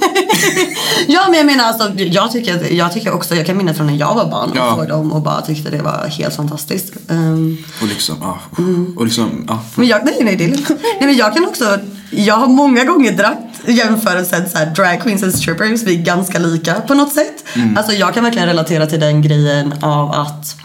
ja 1.07 1.21
men 1.29 1.37
jag 1.39 1.47
menar 1.47 1.65
alltså, 1.65 1.91
jag 2.03 2.33
tycker, 2.33 2.73
jag 2.73 2.93
tycker 2.93 3.13
också, 3.15 3.35
jag 3.35 3.47
kan 3.47 3.57
minnas 3.57 3.77
från 3.77 3.87
när 3.87 3.95
jag 3.97 4.15
var 4.15 4.31
barn 4.31 4.51
och 4.51 4.57
Ja. 4.57 4.77
såg 4.77 4.89
dem 4.89 5.13
och 5.13 5.23
bara 5.23 5.41
tyckte 5.41 5.71
det 5.71 5.83
var 5.83 6.07
helt 6.07 6.37
fantastiskt. 6.37 6.93
Ehm, 7.11 7.59
Och 7.83 7.89
liksom, 7.89 8.17
ja. 8.21 8.39
Mm. 8.59 8.95
Och 8.99 9.05
liksom, 9.05 9.45
ja. 9.49 9.63
men 9.75 9.87
jag, 9.87 10.05
nej 10.05 10.17
nej 10.21 10.37
det 10.37 10.45
är. 10.45 10.49
Nej 10.49 11.01
men 11.01 11.17
jag 11.17 11.35
kan 11.35 11.45
också, 11.45 11.79
jag 12.11 12.35
har 12.37 12.47
många 12.47 12.85
gånger 12.85 13.13
dratt 13.13 13.39
jämförelsen 13.67 14.51
så 14.51 14.59
här, 14.59 14.67
drag 14.67 15.03
queens 15.03 15.23
and 15.23 15.35
strippers, 15.35 15.83
vi 15.83 15.95
är 15.95 16.03
ganska 16.03 16.39
lika 16.39 16.75
på 16.75 16.95
något 16.95 17.13
sätt. 17.13 17.45
Mm. 17.55 17.77
Alltså 17.77 17.93
jag 17.93 18.15
kan 18.15 18.25
verkligen 18.25 18.49
relatera 18.49 18.87
till 18.87 19.01
den 19.01 19.23
grejen 19.23 19.75
av 19.83 20.11
att 20.13 20.57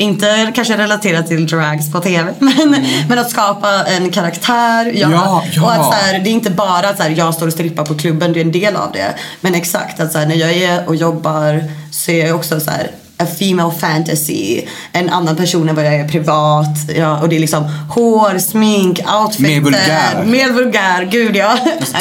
inte 0.00 0.52
kanske 0.54 0.76
relatera 0.76 1.22
till 1.22 1.46
drags 1.46 1.92
på 1.92 2.00
TV 2.00 2.34
men, 2.38 2.86
men 3.08 3.18
att 3.18 3.30
skapa 3.30 3.84
en 3.84 4.10
karaktär. 4.10 4.80
Mm. 4.82 4.96
Ja, 4.96 5.44
ja. 5.52 5.62
Och 5.62 5.72
att 5.72 5.84
så 5.84 5.92
här, 5.92 6.18
det 6.18 6.30
är 6.30 6.32
inte 6.32 6.50
bara 6.50 6.88
att 6.88 6.96
så 6.96 7.02
här, 7.02 7.10
jag 7.10 7.34
står 7.34 7.46
och 7.46 7.52
strippar 7.52 7.84
på 7.84 7.94
klubben, 7.94 8.32
det 8.32 8.40
är 8.40 8.44
en 8.44 8.52
del 8.52 8.76
av 8.76 8.92
det. 8.92 9.14
Men 9.40 9.54
exakt 9.54 10.00
att 10.00 10.12
så 10.12 10.18
här, 10.18 10.26
när 10.26 10.34
jag 10.34 10.52
är 10.52 10.88
och 10.88 10.96
jobbar 10.96 11.64
så 11.90 12.10
är 12.10 12.26
jag 12.26 12.36
också 12.36 12.60
så 12.60 12.70
här 12.70 12.90
a 13.18 13.26
female 13.38 13.70
fantasy. 13.80 14.62
En 14.92 15.10
annan 15.10 15.36
person 15.36 15.68
än 15.68 15.74
vad 15.74 15.86
jag 15.86 15.94
är 15.94 16.08
privat. 16.08 16.66
Ja, 16.96 17.20
och 17.20 17.28
det 17.28 17.36
är 17.36 17.40
liksom 17.40 17.64
hår, 17.90 18.38
smink, 18.38 19.00
outfiter. 19.20 19.42
Mer 19.50 19.60
vulgär. 19.60 20.24
Mer 20.24 20.52
vulgär, 20.52 21.04
gud 21.04 21.36
ja. 21.36 21.58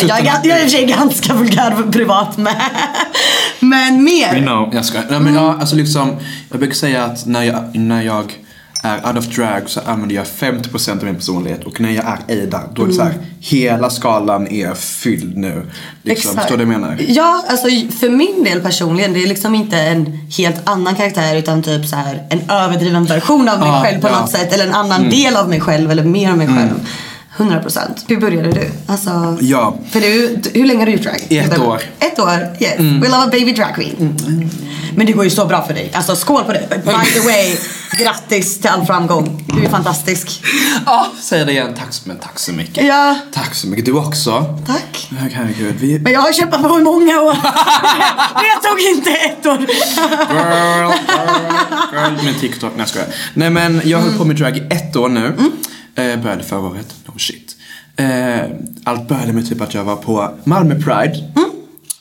Jag 0.07 0.19
är, 0.19 0.23
ga- 0.23 0.39
jag 0.43 0.57
är 0.57 0.63
i 0.63 0.67
och 0.67 0.71
för 0.71 0.77
sig 0.77 0.85
ganska 0.85 1.33
vulgär 1.33 1.91
privat 1.91 2.37
med. 2.37 2.55
Men 3.59 4.03
mer. 4.03 4.35
You 4.35 4.41
know, 4.45 4.69
jag 4.75 4.85
ska. 4.85 4.99
Nej, 5.09 5.19
men 5.19 5.33
jag, 5.33 5.59
alltså 5.59 5.75
liksom, 5.75 6.15
jag 6.49 6.59
brukar 6.59 6.75
säga 6.75 7.03
att 7.05 7.25
när 7.25 7.43
jag, 7.43 7.75
när 7.75 8.01
jag 8.01 8.33
är 8.83 9.07
out 9.07 9.17
of 9.17 9.25
drag 9.25 9.69
så 9.69 9.79
använder 9.85 10.15
jag 10.15 10.25
50% 10.25 10.91
av 10.97 11.03
min 11.03 11.15
personlighet 11.15 11.63
och 11.63 11.81
när 11.81 11.91
jag 11.91 12.05
är 12.27 12.47
där 12.47 12.61
då 12.73 12.83
är 12.83 12.87
det 12.87 12.93
så 12.93 13.03
här, 13.03 13.13
hela 13.39 13.89
skalan 13.89 14.47
är 14.47 14.73
fylld 14.73 15.37
nu. 15.37 15.65
Liksom, 16.03 16.35
förstår 16.35 16.57
du 16.57 16.65
vad 16.65 16.73
jag 16.73 16.81
menar? 16.81 16.97
Ja, 17.07 17.43
alltså 17.47 17.67
för 17.99 18.09
min 18.09 18.43
del 18.43 18.61
personligen, 18.61 19.13
det 19.13 19.23
är 19.23 19.27
liksom 19.27 19.55
inte 19.55 19.77
en 19.77 20.05
helt 20.37 20.69
annan 20.69 20.95
karaktär 20.95 21.35
utan 21.35 21.63
typ 21.63 21.85
så 21.85 21.95
här 21.95 22.23
en 22.29 22.49
överdriven 22.49 23.05
version 23.05 23.49
av 23.49 23.59
mig 23.59 23.69
Ja, 23.69 23.81
själv 23.83 24.01
på 24.01 24.07
ja. 24.07 24.11
Mm. 24.11 24.21
något 24.21 24.31
sätt. 24.31 24.53
Eller 24.53 24.67
en 24.67 24.73
annan 24.73 25.09
del 25.09 25.35
av 25.35 25.49
mig 25.49 25.61
själv 25.61 25.91
eller 25.91 26.03
mer 26.03 26.31
av 26.31 26.37
mig 26.37 26.47
själv. 26.47 26.87
100%. 27.37 27.79
Hur 28.07 28.17
började 28.19 28.51
du? 28.51 28.69
Alltså, 28.87 29.37
Ja. 29.41 29.77
För 29.91 30.01
du, 30.01 30.39
hur 30.53 30.65
länge 30.65 30.79
har 30.79 30.85
du 30.85 30.91
gjort 30.91 31.03
drag? 31.03 31.25
I 31.29 31.37
ett 31.37 31.59
år. 31.59 31.81
Mm. 31.99 32.11
Ett 32.13 32.19
år, 32.19 32.47
yes. 32.59 32.79
We 32.79 33.07
love 33.09 33.23
a 33.23 33.29
baby 33.31 33.51
drag 33.53 33.75
queen. 33.75 34.19
Men 34.95 35.05
det 35.05 35.13
går 35.13 35.23
ju 35.23 35.29
så 35.29 35.45
bra 35.45 35.65
för 35.67 35.73
dig. 35.73 35.91
Alltså 35.93 36.15
skål 36.15 36.43
på 36.43 36.51
det. 36.53 36.67
By 36.69 37.11
the 37.13 37.19
way, 37.27 37.55
grattis 37.99 38.59
till 38.61 38.69
all 38.69 38.85
framgång. 38.85 39.45
Du 39.55 39.65
är 39.65 39.69
fantastisk. 39.69 40.41
Ja, 40.85 41.07
säg 41.21 41.45
det 41.45 41.51
igen. 41.51 41.73
Tack, 41.77 41.87
men 42.03 42.17
tack 42.17 42.39
så 42.39 42.51
mycket. 42.53 42.85
Ja, 42.85 43.15
Tack 43.33 43.55
så 43.55 43.67
mycket. 43.67 43.85
Du 43.85 43.91
också. 43.93 44.59
tack. 44.67 45.09
Herregud. 45.33 45.75
Vi... 45.79 45.99
Men 45.99 46.13
jag 46.13 46.21
har 46.21 46.33
kämpat 46.33 46.61
på 46.63 46.79
i 46.79 46.83
många 46.83 47.21
år. 47.21 47.33
det 48.41 48.67
tog 48.69 48.79
inte 48.95 49.11
ett 49.11 49.45
år. 49.45 49.57
Girl, 49.57 50.91
girl, 51.07 52.13
girl. 52.15 52.25
Med 52.25 52.39
TikTok. 52.39 52.71
Nej 52.75 52.79
jag 52.81 52.89
skojar. 52.89 53.07
Nej 53.33 53.49
men 53.49 53.81
jag 53.85 53.97
har 53.97 54.03
hållit 54.03 54.17
på 54.17 54.25
med 54.25 54.35
drag 54.35 54.57
i 54.57 54.63
ett 54.69 54.95
år 54.95 55.09
nu. 55.09 55.33
Eh, 55.97 56.21
började 56.21 56.43
förra 56.43 56.59
året. 56.59 56.95
No 57.05 57.17
shit. 57.17 57.55
Eh, 57.95 58.39
allt 58.83 59.07
började 59.07 59.33
med 59.33 59.49
typ 59.49 59.61
att 59.61 59.73
jag 59.73 59.83
var 59.83 59.95
på 59.95 60.31
Malmö 60.43 60.75
Pride. 60.75 61.33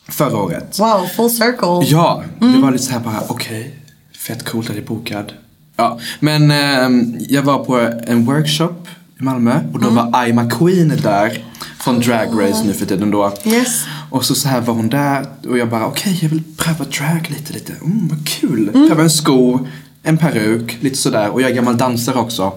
Förra 0.08 0.36
året. 0.36 0.78
Wow, 0.78 1.06
full 1.16 1.30
circle. 1.30 1.96
Ja, 1.96 2.24
det 2.38 2.58
var 2.58 2.70
lite 2.70 2.84
så 2.84 2.92
här 2.92 3.00
bara 3.00 3.22
okej. 3.28 3.74
fett 4.18 4.44
coolt 4.44 4.70
att 4.70 4.76
jag 4.76 4.82
är 4.84 4.88
bokad. 4.88 5.32
Ja, 5.76 5.98
men 6.20 6.50
ehm, 6.50 7.16
jag 7.28 7.42
var 7.42 7.64
på 7.64 7.78
en 8.06 8.24
workshop 8.24 8.88
i 9.20 9.22
Malmö 9.22 9.60
och 9.72 9.80
då 9.80 9.90
var 9.90 10.10
Aima 10.12 10.50
Queen 10.50 10.88
där. 11.02 11.44
Från 11.78 12.00
Drag 12.00 12.28
Race 12.42 12.64
nu 12.64 12.72
för 12.72 12.86
tiden 12.86 13.10
då. 13.10 13.32
Yes. 13.44 13.84
Och 14.10 14.24
så, 14.24 14.34
så 14.34 14.48
här 14.48 14.60
var 14.60 14.74
hon 14.74 14.88
där 14.88 15.26
och 15.48 15.58
jag 15.58 15.68
bara 15.68 15.86
okej 15.86 16.18
jag 16.22 16.28
vill 16.28 16.42
pröva 16.56 16.84
drag 16.84 17.26
lite 17.30 17.52
lite. 17.52 17.72
Mm, 17.72 18.08
vad 18.08 18.28
kul. 18.28 18.70
Pröva 18.72 19.02
en 19.02 19.10
sko, 19.10 19.66
en 20.02 20.18
peruk, 20.18 20.78
lite 20.80 20.96
sådär. 20.96 21.30
Och 21.30 21.42
jag 21.42 21.50
är 21.50 21.54
gammal 21.54 21.76
dansare 21.76 22.18
också. 22.18 22.52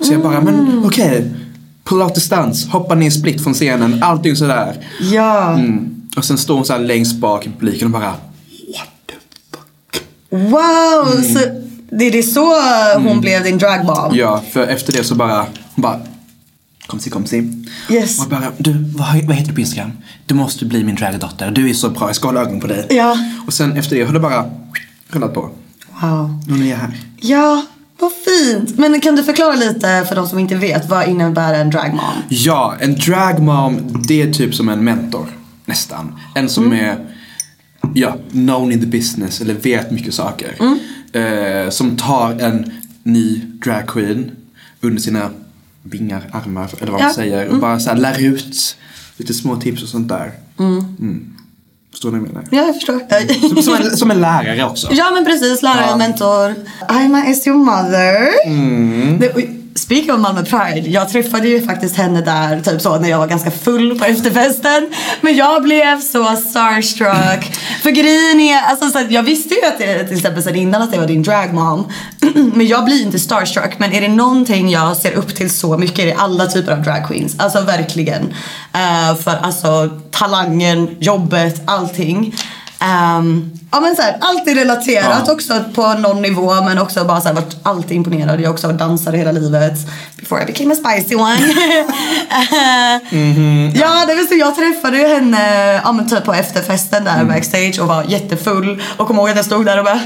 Så 0.00 0.12
jag 0.12 0.22
bara 0.22 0.40
men 0.40 0.84
okej. 0.84 1.30
Pull 1.84 2.02
out 2.02 2.14
the 2.14 2.20
stunts, 2.20 2.66
hoppa 2.66 2.94
ner 2.94 3.10
split 3.10 3.42
från 3.42 3.54
scenen, 3.54 4.02
allting 4.02 4.36
sådär. 4.36 4.86
Ja. 5.00 5.54
Mm. 5.54 6.02
Och 6.16 6.24
sen 6.24 6.38
står 6.38 6.54
hon 6.54 6.64
så 6.64 6.78
längst 6.78 7.16
bak 7.16 7.46
i 7.46 7.50
publiken 7.58 7.86
och 7.86 7.92
bara 7.92 8.10
What 8.10 8.88
the 9.06 9.14
fuck? 9.52 10.02
Wow! 10.30 11.12
Mm. 11.12 11.34
Så 11.34 11.40
det 11.90 12.04
är 12.04 12.12
det 12.12 12.22
så 12.22 12.62
hon 12.98 13.20
blev 13.20 13.44
din 13.44 13.58
dragmom? 13.58 14.10
Ja, 14.12 14.42
för 14.52 14.66
efter 14.66 14.92
det 14.92 15.04
så 15.04 15.14
bara, 15.14 15.46
hon 15.74 15.82
bara 15.82 16.00
Kom 16.86 17.00
si, 17.00 17.10
kom 17.10 17.26
si. 17.26 17.64
Yes. 17.90 18.20
Och 18.20 18.28
bara, 18.28 18.52
du, 18.58 18.72
vad, 18.72 19.24
vad 19.24 19.36
heter 19.36 19.48
du 19.48 19.54
på 19.54 19.60
Instagram? 19.60 19.92
Du 20.26 20.34
måste 20.34 20.64
bli 20.64 20.84
min 20.84 20.94
dragdotter. 20.94 21.50
Du 21.50 21.70
är 21.70 21.74
så 21.74 21.90
bra, 21.90 22.08
jag 22.08 22.16
ska 22.16 22.28
hålla 22.28 22.40
ögonen 22.40 22.60
på 22.60 22.66
dig. 22.66 22.86
Ja. 22.90 23.18
Och 23.46 23.52
sen 23.52 23.76
efter 23.76 23.96
det 23.96 24.04
har 24.04 24.12
det 24.12 24.20
bara 24.20 24.50
rullat 25.08 25.34
på. 25.34 25.50
Wow. 26.02 26.44
Nu 26.48 26.66
är 26.66 26.70
jag 26.70 26.76
här. 26.76 27.00
Ja, 27.20 27.66
vad 27.98 28.12
fint. 28.12 28.78
Men 28.78 29.00
kan 29.00 29.16
du 29.16 29.22
förklara 29.24 29.54
lite 29.54 30.04
för 30.08 30.16
de 30.16 30.26
som 30.28 30.38
inte 30.38 30.54
vet, 30.54 30.88
vad 30.88 31.08
innebär 31.08 31.54
en 31.54 31.70
dragmom? 31.70 32.00
Ja, 32.28 32.74
en 32.80 32.94
dragmom, 32.94 34.02
det 34.08 34.22
är 34.22 34.32
typ 34.32 34.54
som 34.54 34.68
en 34.68 34.84
mentor. 34.84 35.26
Nästan. 35.64 36.14
En 36.34 36.48
som 36.48 36.72
är, 36.72 37.06
ja, 37.94 38.16
known 38.30 38.72
in 38.72 38.80
the 38.80 38.86
business, 38.86 39.40
eller 39.40 39.54
vet 39.54 39.90
mycket 39.90 40.14
saker. 40.14 40.54
Eh, 41.12 41.70
som 41.70 41.96
tar 41.96 42.40
en 42.40 42.72
ny 43.02 43.38
dragqueen 43.64 44.30
under 44.80 45.02
sina 45.02 45.30
vingar, 45.82 46.22
armar, 46.32 46.70
eller 46.80 46.92
vad 46.92 47.00
man 47.00 47.08
Ja. 47.08 47.14
säger. 47.14 47.48
Och 47.48 47.58
bara 47.60 47.80
så 47.80 47.90
här 47.90 47.96
lär 47.96 48.20
ut 48.22 48.76
lite 49.16 49.34
små 49.34 49.56
tips 49.56 49.82
och 49.82 49.88
sånt 49.88 50.08
där. 50.08 50.32
Mm. 50.58 51.35
Förstår 51.96 52.10
ni 52.10 52.18
vad 52.18 52.28
jag 52.28 52.34
menar? 52.34 52.48
Ja, 52.50 52.66
jag 52.66 52.74
förstår. 52.74 53.48
Som, 53.48 53.62
som, 53.62 53.74
en, 53.74 53.96
som 53.96 54.10
en 54.10 54.20
lärare 54.20 54.64
också. 54.64 54.88
Ja 54.92 55.10
men 55.14 55.24
precis, 55.24 55.62
lärare, 55.62 55.86
Ja. 55.88 55.96
mentor. 55.96 56.54
Aima 56.88 57.26
is 57.26 57.46
your 57.46 57.58
mother. 57.58 58.28
Mm. 58.46 59.18
Det, 59.18 59.32
speaking 59.86 60.10
of 60.10 60.20
Malmö 60.20 60.42
Pride, 60.42 60.90
jag 60.90 61.08
träffade 61.08 61.48
ju 61.48 61.66
faktiskt 61.66 61.96
henne 61.96 62.20
där 62.20 62.60
typ 62.60 62.80
så 62.80 62.98
när 62.98 63.08
jag 63.08 63.18
var 63.18 63.26
ganska 63.26 63.50
full 63.50 63.98
på 63.98 64.04
efterfesten. 64.04 64.90
Men 65.20 65.36
jag 65.36 65.62
blev 65.62 66.00
så 66.00 66.36
starstruck. 66.36 67.56
För 67.82 67.90
grejen 67.90 68.40
är, 68.40 68.62
alltså, 68.62 68.88
så 68.88 68.98
att 68.98 69.10
jag 69.10 69.22
visste 69.22 69.54
ju 69.54 69.64
att 69.66 69.78
det 69.78 70.04
till 70.04 70.16
exempel 70.16 70.42
sen 70.42 70.56
innan 70.56 70.82
att 70.82 70.92
det 70.92 70.98
var 70.98 71.06
din 71.06 71.22
dragmom. 71.22 71.92
men 72.54 72.66
jag 72.66 72.84
blir 72.84 73.02
inte 73.02 73.18
starstruck. 73.18 73.78
Men 73.78 73.92
är 73.92 74.00
det 74.00 74.08
någonting 74.08 74.70
jag 74.70 74.96
ser 74.96 75.12
upp 75.12 75.34
till 75.34 75.50
så 75.50 75.78
mycket 75.78 75.98
är 75.98 76.06
det 76.06 76.14
alla 76.14 76.46
typer 76.46 76.72
av 76.72 76.82
drag 76.82 77.06
queens. 77.08 77.38
Alltså 77.38 77.60
verkligen. 77.60 78.22
Uh, 78.22 79.16
för 79.22 79.36
alltså 79.42 79.90
talangen, 80.10 80.96
jobbet, 81.00 81.62
allting. 81.64 82.34
Ehm, 82.78 83.50
ja 83.72 83.80
men 83.80 83.96
så 83.96 84.02
här, 84.02 84.16
alltid 84.20 84.56
relaterat 84.56 85.22
Ja. 85.26 85.32
också 85.32 85.60
på 85.74 85.94
någon 85.94 86.22
nivå 86.22 86.54
men 86.54 86.78
också 86.78 87.04
bara 87.04 87.20
så 87.20 87.28
här, 87.28 87.34
varit 87.34 87.56
alltid 87.62 87.96
imponerad. 87.96 88.40
Jag 88.40 88.46
har 88.48 88.52
också 88.52 88.66
varit 88.66 88.78
dansare 88.78 89.16
hela 89.16 89.32
livet. 89.32 89.72
Before 90.16 90.42
I 90.42 90.46
became 90.46 90.74
a 90.74 90.76
spicy 90.76 91.14
one. 91.16 91.38
Eh, 93.12 93.76
Ja 93.80 94.04
det 94.06 94.14
vill 94.14 94.28
säga 94.28 94.46
jag 94.46 94.56
träffade 94.56 94.96
henne 94.96 95.72
ja, 95.84 95.92
men 95.92 96.08
typ 96.08 96.24
på 96.24 96.32
efterfesten 96.34 97.04
där 97.04 97.24
backstage 97.24 97.78
och 97.80 97.88
var 97.88 98.04
jättefull. 98.04 98.82
Och 98.96 99.06
kom 99.06 99.16
ihåg 99.16 99.30
att 99.30 99.36
jag 99.36 99.44
stod 99.44 99.66
där 99.66 99.78
och 99.78 99.84
bara 99.84 100.00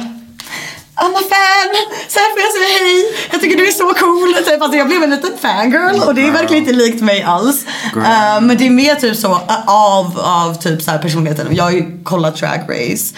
I'm! 1.01 1.73
Så 2.09 2.19
här 2.19 2.31
får 2.33 2.41
jag 2.41 2.53
säga 2.53 2.79
hej! 2.79 3.05
Jag 3.33 3.41
tycker 3.41 3.57
du 3.57 3.67
är 3.67 3.73
så 3.73 3.95
cool! 3.95 4.45
Typ, 4.45 4.63
alltså 4.63 4.79
jag 4.79 4.87
blev 4.87 5.03
en 5.03 5.11
liten 5.11 5.39
fangirl 5.39 6.09
och 6.09 6.15
det 6.15 6.27
är 6.27 6.33
verkligen 6.33 6.63
inte 6.63 6.77
likt 6.77 7.03
mig 7.03 7.23
alls. 7.23 7.65
Eh, 7.97 8.41
men 8.41 8.57
det 8.57 8.67
är 8.67 8.71
mer 8.71 8.95
typ 8.95 9.17
så 9.17 9.31
uh, 9.33 9.69
av, 9.69 10.19
av 10.19 10.55
typ 10.55 10.83
så 10.83 10.91
här 10.91 10.99
personligheten. 10.99 11.47
Jag 11.51 11.65
har 11.65 11.71
ju 11.71 12.03
kollat 12.03 12.37
Drag 12.37 12.61
Race. 12.69 13.15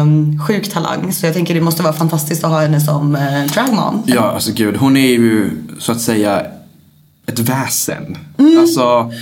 Um, 0.00 0.40
sjuk 0.46 0.72
talang. 0.72 1.12
Så 1.12 1.26
jag 1.26 1.34
tänker 1.34 1.54
det 1.54 1.60
måste 1.60 1.82
vara 1.82 1.92
fantastiskt 1.92 2.44
att 2.44 2.50
ha 2.50 2.60
henne 2.60 2.80
som 2.80 3.16
uh, 3.16 3.44
dragmom. 3.46 4.02
Ja, 4.06 4.32
alltså 4.32 4.52
gud. 4.52 4.76
Hon 4.76 4.96
är 4.96 5.08
ju 5.08 5.50
så 5.78 5.92
att 5.92 6.00
säga 6.00 6.42
ett 7.26 7.38
väsen. 7.38 8.18
Alltså, 8.58 9.12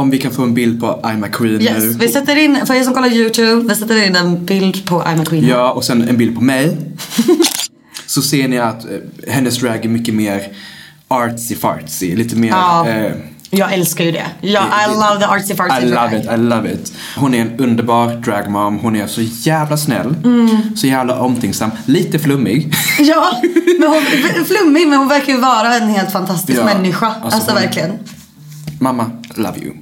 om 0.00 0.10
vi 0.10 0.18
kan 0.18 0.30
få 0.32 0.42
en 0.42 0.54
bild 0.54 0.80
på 0.80 0.86
I'm 1.04 1.24
a 1.24 1.28
Queen 1.32 1.60
Yes, 1.62 1.78
nu. 1.78 1.88
vi 1.98 2.08
sätter 2.08 2.36
in, 2.36 2.66
för 2.66 2.74
er 2.74 2.82
som 2.82 2.94
kollar 2.94 3.08
YouTube, 3.08 3.68
vi 3.68 3.80
sätter 3.80 4.06
in 4.06 4.16
en 4.16 4.44
bild 4.46 4.86
på 4.86 5.02
I'm 5.02 5.22
a 5.22 5.24
Queen. 5.28 5.46
Ja, 5.46 5.70
och 5.72 5.84
sen 5.84 6.08
en 6.08 6.16
bild 6.16 6.34
på 6.34 6.40
mig. 6.40 6.76
så 8.06 8.22
ser 8.22 8.48
ni 8.48 8.58
att 8.58 8.84
eh, 8.84 8.90
hennes 9.32 9.58
drag 9.58 9.84
är 9.84 9.88
mycket 9.88 10.14
mer 10.14 10.42
artsy 11.08 11.54
fartsy. 11.56 12.16
Lite 12.16 12.36
mer... 12.36 12.48
Ja. 12.48 12.88
Eh, 12.88 13.12
Jag 13.52 13.72
älskar 13.72 14.04
ju 14.04 14.12
det. 14.12 14.26
Ja, 14.40 14.60
I 14.60 14.90
love 14.94 15.18
the 15.20 15.24
artsy 15.26 15.54
fartsy 15.54 15.86
I 15.86 15.90
drag. 15.90 16.12
love 16.12 16.20
it, 16.22 16.30
I 16.30 16.36
love 16.36 16.72
it. 16.72 16.92
Hon 17.16 17.34
är 17.34 17.40
en 17.40 17.60
underbar 17.60 18.14
dragmom. 18.24 18.78
Hon 18.78 18.96
är 18.96 19.06
så 19.06 19.20
jävla 19.22 19.76
snäll. 19.76 20.14
Mm. 20.24 20.76
Så 20.76 20.86
jävla 20.86 21.20
omtänksam. 21.20 21.70
Lite 21.86 22.18
flummig. 22.18 22.72
Ja, 22.98 23.40
men 23.78 23.88
hon, 23.88 24.02
flummig 24.46 24.88
men 24.88 24.98
hon 24.98 25.08
verkar 25.08 25.32
ju 25.32 25.38
vara 25.40 25.74
en 25.74 25.88
helt 25.88 26.12
fantastisk 26.12 26.58
Ja, 26.58 26.64
människa. 26.64 27.06
alltså 27.06 27.36
Alltså, 27.38 27.54
verkligen. 27.54 27.90
Mamma, 28.78 29.10
love 29.34 29.58
you. 29.62 29.74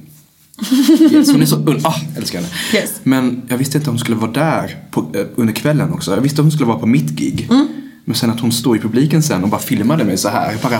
Yes, 1.11 1.31
hon 1.31 1.41
är 1.41 1.45
så 1.45 1.55
un- 1.55 1.81
ah, 1.83 1.95
älskar 2.17 2.39
henne. 2.39 2.51
Yes. 2.73 2.89
Men 3.03 3.41
jag 3.49 3.57
visste 3.57 3.77
inte 3.77 3.89
att 3.89 3.91
hon 3.93 3.99
skulle 3.99 4.17
vara 4.17 4.31
där 4.31 4.77
på, 4.91 4.99
eh, 5.15 5.25
under 5.35 5.53
kvällen 5.53 5.93
också. 5.93 6.11
Jag 6.15 6.21
visste 6.21 6.41
att 6.41 6.45
hon 6.45 6.51
skulle 6.51 6.67
vara 6.67 6.79
på 6.79 6.85
mitt 6.85 7.09
gig. 7.09 7.47
Mm. 7.51 7.67
Men 8.05 8.15
sen 8.15 8.29
att 8.29 8.39
hon 8.39 8.51
står 8.51 8.77
i 8.77 8.79
publiken 8.79 9.23
sen 9.23 9.43
och 9.43 9.49
bara 9.49 9.61
filmade 9.61 10.03
mig 10.03 10.17
så 10.17 10.29
här. 10.29 10.57
Bara, 10.63 10.79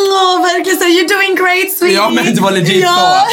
Åh, 0.00 0.42
verkligen 0.42 0.78
så 0.78 0.84
you're 0.84 1.08
doing 1.16 1.36
great 1.36 1.72
sweetie. 1.78 1.96
ja 1.96 2.10
men 2.10 2.34
det 2.34 2.40
var 2.40 2.50
legit 2.50 2.82
ja. 2.82 3.24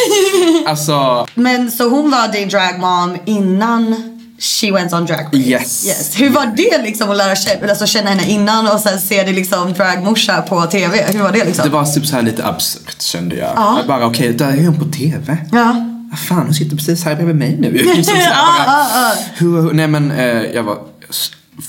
så. 0.63 0.69
Alltså, 0.69 1.27
Men 1.35 1.71
så 1.71 1.89
hon 1.89 2.11
var 2.11 2.27
din 2.33 2.49
dragmom 2.49 3.17
innan 3.25 3.95
she 4.39 4.71
went 4.71 4.93
on 4.93 5.05
drag 5.05 5.25
race? 5.25 5.37
Yes. 5.37 5.85
yes. 5.85 6.21
Hur 6.21 6.29
var 6.29 6.45
det 6.45 6.83
liksom 6.83 7.11
att 7.11 7.17
lära 7.17 7.35
känna, 7.35 7.69
alltså 7.69 7.85
känna 7.85 8.09
henne 8.09 8.29
innan 8.29 8.67
och 8.67 8.79
sen 8.79 8.99
se 8.99 9.23
dig 9.23 9.33
liksom 9.33 9.73
dragmorsa 9.73 10.41
på 10.41 10.61
TV? 10.61 11.05
Hur 11.11 11.19
var 11.19 11.31
det 11.31 11.45
liksom? 11.45 11.63
det 11.65 11.71
var 11.71 11.85
typ 11.85 12.05
så 12.05 12.15
här 12.15 12.21
lite 12.21 12.45
absurt 12.45 13.01
kände 13.01 13.35
jag. 13.35 13.51
Ja. 13.55 13.77
Jag 13.77 13.87
bara, 13.87 14.05
okej, 14.05 14.33
där 14.33 14.47
är 14.47 14.65
hon 14.65 14.79
på 14.79 14.85
TV. 14.85 15.37
Ja. 15.51 15.91
Vad 16.09 16.19
fan, 16.19 16.45
hon 16.45 16.53
sitter 16.53 16.75
precis 16.75 17.03
här 17.03 17.15
bredvid 17.15 17.35
mig 17.35 17.57
nu. 17.59 17.71
Liksom 17.71 18.03
så 18.03 18.11
här, 18.11 18.65
bara, 18.65 19.13
hur, 19.35 19.61
hur, 19.61 19.73
nej 19.73 19.87
men 19.87 20.11
eh, 20.11 20.41
jag 20.41 20.63
var 20.63 20.77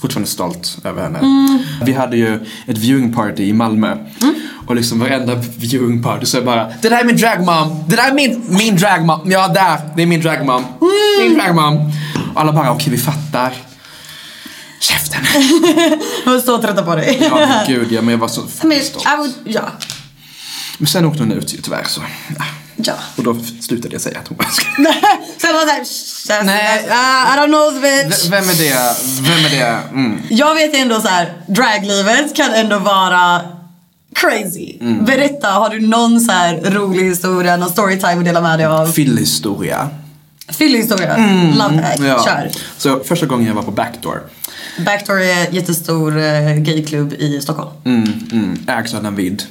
fortfarande 0.01 0.31
stolt 0.31 0.79
över 0.85 1.03
henne. 1.03 1.19
Mm. 1.19 1.59
Vi 1.83 1.93
hade 1.93 2.17
ju 2.17 2.35
ett 2.67 2.79
viewing 2.79 3.13
party 3.13 3.43
i 3.43 3.53
Malmö. 3.53 3.97
Och 4.67 4.77
liksom 4.77 4.99
varenda 4.99 5.35
viewing 5.35 6.03
party 6.03 6.27
så 6.27 6.37
jag 6.37 6.45
bara 6.45 6.73
Det 6.83 6.89
där 6.89 7.01
är 7.01 7.05
min 7.05 7.17
dragmom! 7.17 7.85
Det 7.89 7.97
där 7.97 8.11
är 8.11 8.15
min, 8.15 8.43
min 8.49 8.77
dragmom! 8.77 9.21
Ja 9.25 9.49
där! 9.49 9.79
Det 9.97 10.03
är 10.03 10.07
min 10.07 10.21
dragmom! 10.21 10.65
Mm. 10.65 11.29
Min 11.29 11.39
dragmom! 11.39 11.93
Alla 12.37 12.53
bara 12.53 12.73
okej 12.73 12.91
vi 12.91 12.99
fattar. 12.99 13.53
Käften! 14.81 15.21
Jag 16.25 16.33
var 16.33 16.41
så 16.41 16.59
trötta 16.59 16.83
på 16.83 16.95
dig. 16.95 17.19
Ja 17.21 17.35
men 17.35 17.67
gud 17.67 17.93
ja, 17.93 18.03
men 18.03 18.11
jag 18.11 18.19
var 18.19 18.29
så 18.29 18.47
Men, 18.63 19.19
would, 19.19 19.35
ja. 19.45 19.63
Men 20.79 20.87
sen 20.87 21.05
åkte 21.05 21.23
hon 21.23 21.33
ut 21.33 21.55
ju 21.55 21.61
tyvärr 21.61 21.85
så. 21.85 22.01
Ja. 22.39 22.45
Ja. 22.77 22.95
Och 23.17 23.25
då 23.25 23.37
slutade 23.61 23.95
jag 23.95 24.03
säga 24.03 24.19
att 24.19 24.29
hon 24.29 24.37
var 24.37 24.47
Sen 25.39 25.55
var 25.55 25.79
det 25.79 25.85
såhär, 25.87 26.43
Nej. 26.43 26.85
uh, 26.85 27.35
I 27.35 27.39
don't 27.39 27.47
know 27.47 27.83
bitch. 27.83 28.31
Vem 28.31 28.45
är 28.45 28.55
det? 28.55 28.97
Vem 29.21 29.45
är 29.45 29.51
det? 29.51 29.79
Mm. 29.93 30.23
Jag 30.31 30.55
vet 30.55 30.75
ändå 30.75 31.01
så 31.01 31.09
här, 31.09 31.33
draglivet 31.49 32.37
kan 32.37 32.55
ändå 32.55 32.79
vara 32.79 33.41
crazy. 34.15 34.77
Mm. 34.81 35.05
Berätta, 35.05 35.49
har 35.49 35.71
du 35.71 35.81
någon 35.87 36.21
så 36.21 36.33
här 36.33 36.61
rolig 36.71 37.05
historia, 37.05 37.57
någon 37.57 37.71
storytime 37.71 38.19
att 38.19 38.25
dela 38.25 38.41
med 38.41 38.59
dig 38.59 38.67
av? 38.67 38.93
Fyllhistoria. 38.93 39.91
Fyllhistoria, 40.49 41.17
love 41.59 41.83
that. 41.83 41.99
Mm. 41.99 42.11
Ja. 42.11 42.25
Kör. 42.25 42.51
Så 42.77 43.05
första 43.05 43.27
gången 43.27 43.47
jag 43.47 43.55
var 43.55 43.63
på 43.63 43.71
Backdoor. 43.71 44.23
Backdoor 44.85 45.21
är 45.21 45.47
en 45.47 45.55
jättestor 45.55 46.19
eh, 46.19 46.55
gayklubb 46.55 47.13
i 47.13 47.41
Stockholm. 47.41 47.71
Mm, 47.85 48.13
mm, 48.33 48.59
ägs 48.69 48.95
av 48.95 49.03
Navid. 49.03 49.43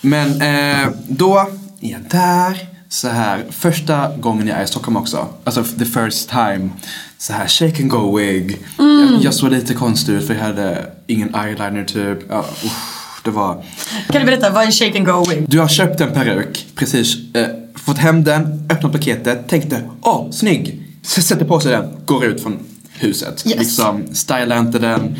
Men 0.00 0.28
eh, 0.42 0.88
då 1.08 1.38
är 1.80 1.90
jag 1.90 2.00
där. 2.10 2.68
Så 2.88 3.08
här, 3.08 3.44
första 3.50 4.16
gången 4.16 4.46
jag 4.46 4.58
är 4.58 4.64
i 4.64 4.66
Stockholm 4.66 4.96
också. 4.96 5.28
Alltså 5.44 5.64
the 5.64 5.84
first 5.84 6.28
time. 6.30 6.70
Så 7.18 7.32
här 7.32 7.48
shake 7.48 7.82
and 7.82 7.90
go 7.90 8.16
wig. 8.18 8.58
Jag, 8.78 9.22
jag 9.22 9.34
såg 9.34 9.50
lite 9.50 9.74
konstig 9.74 10.12
ut 10.12 10.26
för 10.26 10.34
jag 10.34 10.42
hade 10.42 10.86
ingen 11.06 11.34
eyeliner 11.34 11.84
typ. 11.84 12.18
Ja, 12.28 12.44
usch, 12.64 13.24
det 13.24 13.30
var... 13.30 13.64
Kan 14.08 14.20
du 14.20 14.26
berätta, 14.26 14.50
vad 14.50 14.62
är 14.62 14.66
en 14.66 14.72
shake 14.72 14.98
and 14.98 15.06
go 15.06 15.24
wig? 15.30 15.44
Du 15.48 15.58
har 15.60 15.68
köpt 15.68 16.00
en 16.00 16.12
peruk, 16.12 16.66
precis. 16.74 17.34
Eh, 17.34 17.46
fått 17.74 17.98
hem 17.98 18.24
den, 18.24 18.68
öppnat 18.70 18.92
paketet, 18.92 19.48
tänkte 19.48 19.90
åh, 20.02 20.30
snygg. 20.30 20.82
S- 21.04 21.26
Sätter 21.26 21.44
på 21.44 21.60
sig 21.60 21.72
den, 21.72 21.96
går 22.04 22.24
ut 22.24 22.42
från 22.42 22.58
huset. 22.92 23.46
Yes. 23.46 23.58
Liksom, 23.58 24.14
stylar 24.14 24.58
inte 24.58 24.78
den, 24.78 25.16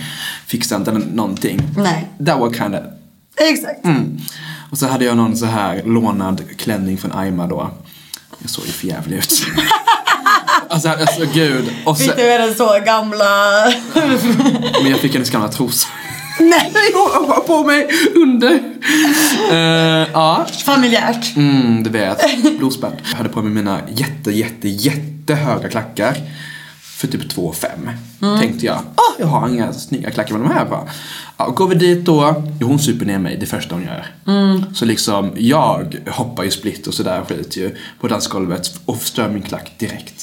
fixar 0.47 0.77
inte 0.77 0.91
den, 0.91 1.01
någonting. 1.01 1.61
Nej. 1.77 2.09
That 2.27 2.41
was 2.41 2.57
kinda 2.57 2.83
Exakt. 3.37 3.85
Mm. 3.85 4.19
Och 4.71 4.79
så 4.79 4.87
hade 4.87 5.05
jag 5.05 5.17
någon 5.17 5.37
så 5.37 5.47
här 5.47 5.83
lånad 5.85 6.43
klänning 6.57 6.99
från 6.99 7.13
Aima 7.13 7.47
då. 7.47 7.71
Jag 8.39 8.51
såg 8.51 8.67
ju 8.67 8.73
förjävlig 8.73 9.17
ut. 9.17 9.47
alltså, 10.69 10.89
alltså 10.89 11.25
gud. 11.35 11.65
Och 11.85 11.99
Fick 11.99 12.07
sen, 12.07 12.17
du 12.17 12.23
den 12.23 12.55
så 12.55 12.79
gamla... 12.87 13.27
men 14.83 14.91
jag 14.91 14.99
fick 15.01 15.13
hennes 15.15 15.31
gamla 15.31 15.49
trosor. 15.49 15.91
Nej. 16.41 16.73
Jag 16.93 17.09
har 17.09 17.41
på 17.41 17.65
mig 17.65 17.89
under. 18.15 18.61
Eh, 19.51 20.09
ja. 20.13 20.47
Familjärt. 20.65 21.37
Mm, 21.37 21.83
du 21.83 21.91
vet. 21.91 22.19
Blodspänd. 22.59 22.95
Jag 23.11 23.17
hade 23.17 23.29
på 23.29 23.43
mig 23.43 23.53
mina 23.53 23.81
jätte, 23.95 24.31
jätte, 24.31 24.69
jättehöga 24.69 25.69
klackar. 25.69 26.17
För 26.83 27.09
typ 27.09 27.33
2,5. 27.33 28.39
Tänkte 28.41 28.67
jag. 28.67 28.79
Åh, 28.97 29.15
jag 29.19 29.27
har 29.27 29.49
inga 29.49 29.73
snygga 29.73 30.11
klackar 30.11 30.39
med 30.39 30.49
de 30.49 30.55
här 30.55 30.65
på. 30.65 30.89
Ja, 31.37 31.49
går 31.49 31.69
vi 31.69 31.75
dit 31.75 32.05
då. 32.05 32.43
Jo, 32.61 32.69
hon 32.69 32.79
super 32.79 33.07
ner 33.07 33.19
mig 33.19 33.37
det 33.41 33.47
första 33.47 33.75
hon 33.75 33.85
gör. 33.85 34.07
Så 34.75 34.85
liksom, 34.85 35.33
jag 35.37 35.97
hoppar 36.09 36.45
ju 36.45 36.51
split 36.51 36.87
och 36.87 36.95
sådär 36.95 37.23
skit 37.29 37.57
ju. 37.57 37.77
På 38.01 38.09
dansgolvet 38.09 38.81
och 38.85 38.99
förstör 38.99 39.29
min 39.29 39.43
klack 39.43 39.73
direkt. 39.79 40.15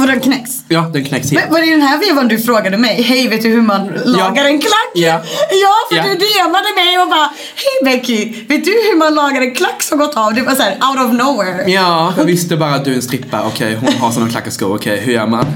Och 0.00 0.06
den 0.06 0.20
knäcks. 0.20 0.50
Ja, 0.68 0.80
den 0.92 1.04
knäcks 1.04 1.30
helt. 1.30 1.44
Men 1.44 1.52
var 1.52 1.60
det 1.60 1.66
i 1.66 1.70
den 1.70 1.82
här 1.82 1.98
vevan 1.98 2.28
du 2.28 2.38
frågade 2.38 2.76
mig, 2.78 3.02
hej 3.02 3.28
vet 3.28 3.42
du 3.42 3.48
hur 3.48 3.62
man 3.62 3.86
lagar 4.04 4.44
en 4.44 4.58
klack? 4.60 4.90
Ja. 4.94 5.20
Ja, 5.50 5.74
för 5.90 5.96
Ja. 5.96 6.02
du 6.02 6.14
DMade 6.14 6.68
mig 6.76 6.98
och 7.02 7.08
bara, 7.08 7.30
hej 7.54 7.76
Becky, 7.84 8.44
vet 8.48 8.64
du 8.64 8.70
hur 8.70 8.98
man 8.98 9.14
lagar 9.14 9.40
en 9.40 9.54
klack 9.54 9.82
som 9.82 9.98
gått 9.98 10.16
av? 10.16 10.34
Det 10.34 10.42
var 10.42 10.54
såhär 10.54 10.72
out 10.72 11.06
of 11.06 11.12
nowhere. 11.12 11.70
Ja, 11.70 12.12
jag 12.16 12.24
visste 12.24 12.56
bara 12.56 12.74
att 12.74 12.84
du 12.84 12.90
är 12.92 12.96
en 12.96 13.02
strippa. 13.02 13.42
Okej, 13.46 13.78
hon 13.80 13.92
har 13.92 14.10
såna 14.10 14.28
klackarskor. 14.30 14.74
Okej, 14.74 15.00
hur 15.00 15.12
gör 15.12 15.26
man? 15.26 15.46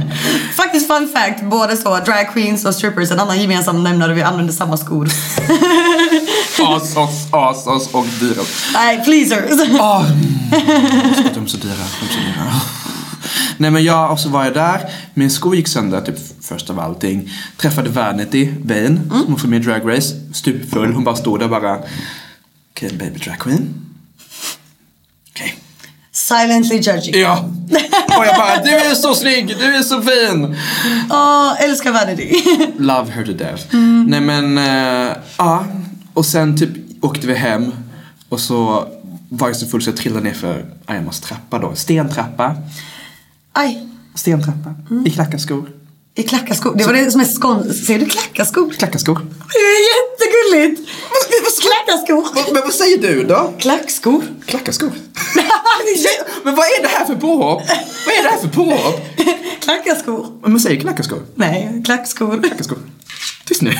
Faktiskt 0.56 0.86
fun 0.86 1.08
fact, 1.14 1.42
både 1.42 1.76
så 1.76 1.96
drag 1.98 2.32
queens 2.34 2.64
och 2.64 2.74
strippers, 2.74 3.10
en 3.10 3.20
annan 3.20 3.40
gemensam 3.40 3.84
nämnare, 3.84 4.14
vi 4.14 4.22
använder 4.22 4.52
samma 4.54 4.76
skor. 4.76 5.08
As, 6.76 6.96
as, 6.96 7.26
as, 7.32 7.66
as 7.68 7.88
och 7.94 8.06
dyra. 8.20 8.42
Nej, 8.74 9.04
pleasers. 9.04 9.68
Åh, 9.80 10.02
de 11.34 11.44
är 11.44 11.46
så 11.46 11.56
dyra. 11.56 11.72
De 11.74 12.06
är 12.06 12.12
så 12.12 12.18
dyra. 12.18 12.52
Nej 13.62 13.70
men 13.70 13.84
jag, 13.84 14.12
och 14.12 14.20
så 14.20 14.28
var 14.28 14.44
jag 14.44 14.54
där, 14.54 14.90
min 15.14 15.30
sko 15.30 15.54
gick 15.54 15.68
sönder 15.68 16.00
typ 16.00 16.18
först 16.40 16.70
av 16.70 16.80
allting. 16.80 17.30
Träffade 17.56 17.90
Vanity, 17.90 18.54
Vane, 18.64 19.00
som 19.10 19.34
var 19.34 19.46
med 19.46 19.62
i 19.62 19.64
Drag 19.64 19.96
Race. 19.96 20.14
Stupfull, 20.32 20.92
hon 20.92 21.04
bara 21.04 21.16
stod 21.16 21.40
där 21.40 21.48
bara. 21.48 21.78
Okej, 22.70 22.92
baby 22.92 23.18
drag 23.18 23.38
queen. 23.38 23.74
Okej. 25.30 25.54
Silently 26.12 26.76
judging. 26.76 27.20
Ja. 27.20 27.38
Och 28.18 28.26
jag 28.26 28.36
bara, 28.36 28.62
du 28.64 28.70
är 28.70 28.94
så 28.94 29.14
snygg, 29.14 29.48
du 29.58 29.64
är 29.76 29.82
så 29.82 30.02
fin. 30.02 30.56
Åh, 31.10 31.62
älskar 31.62 31.92
Vanity. 31.92 32.32
Love 32.78 33.10
her 33.10 33.24
to 33.24 33.32
death. 33.32 33.76
Nej 34.06 34.20
men, 34.20 34.58
eh, 34.58 35.16
ja. 35.38 35.64
Och 36.14 36.26
sen 36.26 36.58
typ 36.58 37.04
åkte 37.04 37.26
vi 37.26 37.34
hem. 37.34 37.72
Och 38.28 38.40
så 38.40 38.88
var 39.28 39.48
jag 39.48 39.56
så 39.56 39.66
full 39.66 39.82
så 39.82 39.90
jag 39.90 39.96
trillade 39.96 40.24
ner 40.24 40.34
för 40.34 40.64
Ayamas 40.86 41.20
trappa 41.20 41.58
då. 41.58 41.74
Stentrappa. 41.74 42.56
Aj, 43.52 43.88
Stentrappa. 44.14 44.74
I 45.06 45.10
klackarskor. 45.10 45.68
i 46.14 46.22
klackarskor. 46.22 46.74
Det 46.76 46.86
var 46.86 46.92
det 46.92 47.10
som 47.10 47.20
är 47.20 47.24
skån... 47.24 47.74
Ser 47.74 47.98
du 47.98 48.06
klackarskor? 48.06 48.70
Klackarskor. 48.70 49.14
Det 49.52 49.58
är 49.58 49.82
jättegulligt. 49.92 50.90
Klackarskor. 51.62 52.52
Men 52.54 52.62
vad 52.62 52.72
säger 52.72 52.98
du 52.98 53.24
då? 53.24 53.52
Klackskor. 53.58 54.22
Klackarskor. 54.46 54.90
men 56.44 56.54
vad 56.54 56.66
är 56.66 56.82
det 56.82 56.88
här 56.88 57.04
för 57.04 57.14
påhopp? 57.14 57.62
Vad 58.06 58.14
är 58.14 58.22
det 58.22 58.28
här 58.28 58.38
för 58.38 58.48
påhopp? 58.48 59.00
Klackarskor. 59.60 60.26
Men 60.42 60.52
man 60.52 60.60
säger 60.60 60.80
klackarskor. 60.80 61.22
Nej, 61.34 61.82
klackskor. 61.84 62.42
Klackarskor. 62.42 62.78
Tyst 63.44 63.62
nu. 63.62 63.72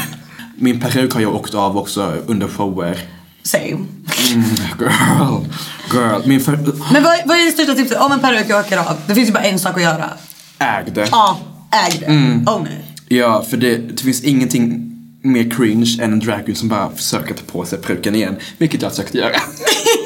Min 0.56 0.80
peruk 0.80 1.14
har 1.14 1.20
jag 1.20 1.34
åkt 1.34 1.54
av 1.54 1.78
också 1.78 2.16
under 2.26 2.48
shower. 2.48 2.98
Same. 3.42 3.86
Mm, 4.32 4.44
girl. 4.78 5.44
Girl. 5.92 6.28
Min 6.28 6.40
för... 6.40 6.56
Men 6.92 7.02
vad, 7.02 7.18
vad 7.26 7.36
är 7.36 7.46
det 7.46 7.52
största 7.52 7.74
tipset? 7.74 7.98
Om 8.00 8.12
en 8.12 8.20
peruk 8.20 8.50
åker 8.50 8.78
av. 8.78 8.96
Det 9.06 9.14
finns 9.14 9.28
ju 9.28 9.32
bara 9.32 9.44
en 9.44 9.58
sak 9.58 9.76
att 9.76 9.82
göra. 9.82 10.10
Ägde. 10.58 11.08
Ja, 11.10 11.38
äg 11.70 11.98
det. 11.98 12.06
Own 12.50 12.66
it. 12.66 13.02
Ja, 13.08 13.44
för 13.50 13.56
det, 13.56 13.76
det 13.76 14.02
finns 14.02 14.22
ingenting 14.22 14.88
mer 15.22 15.50
cringe 15.50 15.98
än 16.02 16.12
en 16.12 16.18
dragqueen 16.18 16.56
som 16.56 16.68
bara 16.68 16.90
försöker 16.90 17.34
ta 17.34 17.42
på 17.52 17.64
sig 17.64 17.78
peruken 17.78 18.14
igen. 18.14 18.36
Vilket 18.58 18.82
jag 18.82 18.90
försökte 18.90 19.18
göra. 19.18 19.36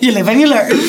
You 0.00 0.14
live 0.14 0.30
and 0.30 0.40
you 0.40 0.50
learn. 0.50 0.80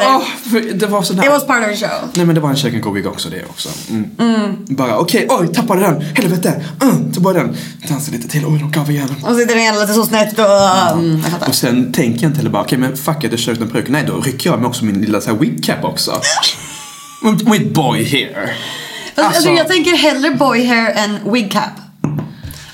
Åh, 0.00 0.22
för 0.50 0.60
det 0.74 0.86
var 0.86 1.02
sån 1.02 1.18
här... 1.18 1.26
It 1.26 1.32
was 1.32 1.46
part 1.46 1.64
of 1.64 1.70
the 1.70 1.86
show. 1.86 2.08
Nej 2.14 2.26
men 2.26 2.34
det 2.34 2.40
var 2.40 2.50
en 2.50 2.94
wig 2.94 3.06
också 3.06 3.28
det 3.28 3.44
också. 3.50 3.68
Mm. 3.90 4.56
Bara 4.68 4.98
okej, 4.98 5.26
oj 5.30 5.54
tappade 5.54 5.80
den, 5.80 6.00
helvete, 6.00 6.64
mm, 6.82 7.12
tog 7.12 7.22
bort 7.22 7.34
den. 7.34 7.56
Dansa 7.88 8.12
lite 8.12 8.28
till, 8.28 8.46
oj 8.46 8.58
de 8.58 8.70
gav 8.70 8.90
igen. 8.90 9.14
Och 9.22 9.36
sitter 9.36 9.54
den 9.54 9.64
ena 9.64 9.80
lite 9.80 9.92
så 9.94 10.06
snett 10.06 10.38
och... 10.38 10.92
Mm. 10.92 11.22
Och 11.48 11.54
sen 11.54 11.92
tänker 11.92 12.22
jag 12.22 12.28
inte 12.30 12.38
heller 12.38 12.50
bara, 12.50 12.62
okej 12.62 12.78
men 12.78 12.96
fuck 12.96 13.24
it, 13.24 13.30
jag 13.30 13.40
kör 13.40 13.54
den 13.54 13.68
peruken. 13.68 13.92
Nej 13.92 14.04
då 14.06 14.20
rycker 14.20 14.50
jag 14.50 14.58
med 14.58 14.68
också 14.68 14.84
min 14.84 15.00
lilla 15.00 15.20
så 15.20 15.30
här 15.30 15.36
wig 15.36 15.64
cap 15.64 15.84
också. 15.84 16.20
With- 17.22 17.72
boy 17.72 18.04
hair. 18.10 18.56
Fast, 19.16 19.36
alltså, 19.36 19.50
jag 19.50 19.68
tänker 19.68 19.96
hellre 19.96 20.30
boy 20.30 20.66
hair 20.66 20.92
än 20.96 21.32
wig 21.32 21.52
cap. 21.52 21.70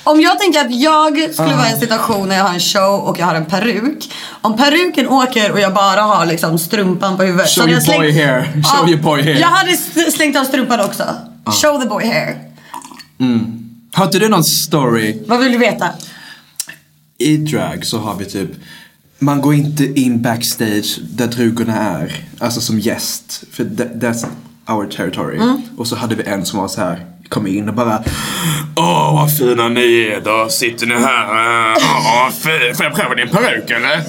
Om 0.04 0.20
jag 0.20 0.38
tänker 0.38 0.60
att 0.60 0.74
jag 0.74 1.34
skulle 1.34 1.56
vara 1.56 1.68
i 1.68 1.72
en 1.72 1.80
situation 1.80 2.28
när 2.28 2.36
jag 2.36 2.44
har 2.44 2.54
en 2.54 2.60
show 2.60 3.00
och 3.00 3.18
jag 3.18 3.26
har 3.26 3.34
en 3.34 3.44
peruk. 3.44 4.12
Om 4.40 4.56
peruken 4.56 5.08
åker 5.08 5.52
och 5.52 5.60
jag 5.60 5.74
bara 5.74 6.00
har 6.00 6.26
liksom 6.26 6.58
strumpan 6.58 7.16
på 7.16 7.22
huvudet. 7.22 7.50
Show 7.50 7.68
your 7.68 7.98
boy 7.98 8.12
hair. 8.12 8.62
Show 8.62 8.88
your 8.88 9.02
boy 9.02 9.22
hair. 9.22 9.40
Jag 9.40 9.48
hade 9.48 9.76
slängt 10.12 10.36
av 10.36 10.44
strumpan 10.44 10.80
också. 10.80 11.04
Show 11.46 11.80
the 11.82 11.88
boy 11.88 12.06
hair. 12.06 12.36
Har 13.92 14.04
inte 14.04 14.18
du 14.18 14.28
någon 14.28 14.44
story? 14.44 15.22
Vad 15.26 15.40
vill 15.40 15.52
du 15.52 15.58
veta? 15.58 15.88
I 17.18 17.36
drag 17.36 17.86
så 17.86 17.98
har 17.98 18.14
vi 18.14 18.24
typ 18.24 18.50
man 19.18 19.40
går 19.40 19.54
inte 19.54 20.00
in 20.00 20.22
backstage 20.22 20.98
där 21.02 21.26
drugorna 21.26 21.76
är, 21.76 22.24
alltså 22.38 22.60
som 22.60 22.78
gäst. 22.78 23.44
För 23.52 23.64
that, 23.64 23.92
that's 23.94 24.26
our 24.66 24.86
territory. 24.86 25.38
Och 25.76 25.86
så 25.86 25.96
hade 25.96 26.14
vi 26.14 26.22
en 26.22 26.46
som 26.46 26.58
var 26.58 26.68
så 26.68 26.80
här 26.80 27.06
kom 27.32 27.46
in 27.46 27.68
och 27.68 27.74
bara 27.74 27.98
Åh 28.76 29.14
vad 29.14 29.36
fina 29.36 29.68
ni 29.68 30.12
är 30.14 30.20
då, 30.20 30.48
sitter 30.48 30.86
ni 30.86 30.94
här? 30.94 31.26
Åh 31.76 32.30
fint, 32.30 32.76
får 32.76 32.86
jag 32.86 32.94
pröva 32.94 33.14
din 33.14 33.28
peruk 33.28 33.70
eller? 33.70 34.02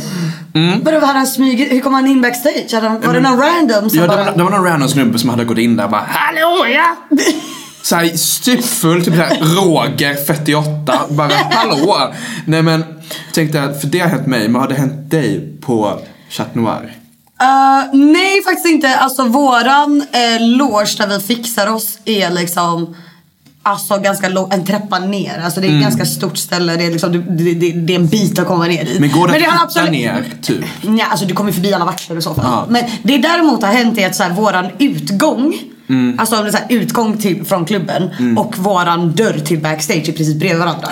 Vadå, 0.84 1.06
hade 1.06 1.20
han 1.20 1.28
smugit? 1.28 1.72
Hur 1.72 1.80
kom 1.80 1.94
han 1.94 2.08
in 2.08 2.22
backstage? 2.22 2.74
Hade 2.74 2.88
han, 2.88 3.02
var 3.02 3.14
det 3.14 3.20
någon 3.20 3.40
random 3.40 3.90
som 3.90 4.00
Ja, 4.00 4.02
det 4.02 4.08
bara... 4.08 4.24
var, 4.24 4.32
det 4.32 4.44
var 4.44 4.52
någon 4.52 4.64
random 4.64 4.90
snubbe 4.90 5.20
som 5.20 5.30
hade 5.30 5.46
gått 5.46 5.58
in 5.58 5.78
där 5.78 5.84
och 5.84 5.92
bara 5.92 6.06
Hallå 6.08 6.66
ja! 6.68 7.18
Såhär 7.84 8.18
stupfull, 8.18 9.06
typ 9.06 9.16
såhär 9.16 9.38
Roger 9.56 10.16
48, 10.16 11.00
bara 11.10 11.34
hallå! 11.52 12.14
Nej 12.46 12.62
men, 12.62 12.84
tänkte 13.34 13.64
att 13.64 13.82
för 13.82 13.88
det 13.88 14.00
har 14.00 14.08
hänt 14.08 14.28
mig, 14.28 14.48
men 14.48 14.62
har 14.62 14.68
det 14.68 14.76
hänt 14.76 15.12
dig 15.12 15.58
på 15.62 16.00
Chat 16.30 16.56
Noir? 16.56 16.98
Uh, 17.44 18.00
nej 18.00 18.44
faktiskt 18.44 18.66
inte. 18.66 18.96
Alltså 18.96 19.24
våran 19.24 20.02
uh, 20.02 20.58
loge 20.58 20.96
där 20.98 21.08
vi 21.08 21.20
fixar 21.20 21.74
oss 21.74 22.00
är 22.06 22.30
liksom 22.30 22.96
Alltså 23.66 23.98
ganska 23.98 24.30
lång, 24.30 24.48
en 24.52 24.66
trappa 24.66 25.00
ner. 25.00 25.42
Alltså 25.44 25.62
det 25.62 25.68
är 25.68 25.76
ett 25.76 25.84
ganska 25.84 26.06
stort 26.06 26.38
ställe. 26.38 26.76
Det 26.76 26.86
är, 26.86 26.92
liksom, 26.92 27.12
det, 27.12 27.54
det, 27.54 27.72
det 27.72 27.94
är 27.96 28.00
en 28.00 28.08
bit 28.08 28.40
att 28.40 28.48
komma 28.48 28.66
ner 28.66 28.86
dit. 28.86 29.00
Men 29.00 29.12
går 29.12 29.28
det 29.28 29.34
att 29.34 29.42
har 29.42 29.52
hitta 29.52 29.64
absolut- 29.64 29.92
ner, 29.92 30.26
typ? 30.42 30.66
Nej, 30.82 31.06
alltså 31.10 31.26
du 31.26 31.34
kommer 31.34 31.52
förbi 31.52 31.74
alla 31.74 31.86
vakter 31.86 32.18
i 32.18 32.22
så 32.22 32.34
fall. 32.34 32.46
Ja. 32.46 32.66
Men 32.70 32.84
det 33.04 33.18
däremot 33.18 33.64
har 33.64 33.74
hänt 33.74 33.98
är 33.98 34.08
att 34.08 34.16
så 34.16 34.24
här, 34.24 34.32
våran 34.32 34.66
utgång 34.80 35.54
Alltså 36.18 36.36
det 36.36 36.48
är 36.48 36.52
så 36.52 36.58
här, 36.58 36.66
utgång 36.70 37.18
till, 37.18 37.46
från 37.46 37.66
klubben 37.66 38.10
och 38.38 38.58
våran 38.58 39.12
dörr 39.12 39.40
till 39.46 39.60
backstage 39.60 40.10
är 40.10 40.14
precis 40.14 40.36
bredvid 40.36 40.60
varandra. 40.60 40.88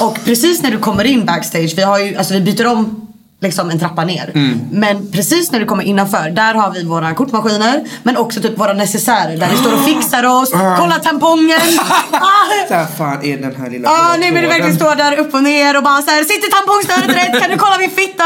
Och 0.00 0.18
precis 0.24 0.62
när 0.62 0.70
du 0.70 0.78
kommer 0.78 1.04
in 1.04 1.24
backstage, 1.24 1.74
vi, 1.76 1.82
har 1.82 1.98
ju, 1.98 2.16
alltså 2.16 2.34
vi 2.34 2.40
byter 2.40 2.66
om 2.66 3.03
liksom 3.44 3.70
en 3.70 3.78
trappa 3.78 4.04
ner. 4.04 4.32
Men 4.72 5.10
precis 5.12 5.52
när 5.52 5.60
du 5.60 5.66
kommer 5.66 5.84
innanför, 5.84 6.30
där 6.30 6.54
har 6.54 6.70
vi 6.70 6.84
våra 6.84 7.14
kortmaskiner 7.14 7.84
men 8.02 8.16
också 8.16 8.40
typ 8.40 8.58
våra 8.58 8.72
necessärer 8.72 9.36
där 9.36 9.48
vi 9.50 9.56
står 9.56 9.72
och 9.74 9.84
fixar 9.90 10.24
oss, 10.26 10.50
kollar 10.50 10.98
tampongen. 10.98 11.60
Ah, 12.12 12.68
Där 12.68 12.86
fan 12.98 13.24
är 13.24 13.36
den 13.38 13.56
här 13.56 13.70
lilla 13.70 13.88
blå 13.88 13.98
nej 14.18 14.18
men 14.18 14.32
tråden. 14.32 14.48
verkligen 14.48 14.76
står 14.76 14.94
där 14.96 15.16
upp 15.18 15.34
och 15.34 15.42
ner 15.42 15.76
och 15.76 15.82
bara 15.82 16.02
så 16.02 16.10
här, 16.10 16.24
sitter 16.24 16.50
tampongstöret 16.50 17.16
rätt? 17.16 17.40
Kan 17.42 17.50
du 17.50 17.56
kolla 17.56 17.78
min 17.78 17.90
fitta? 17.90 18.24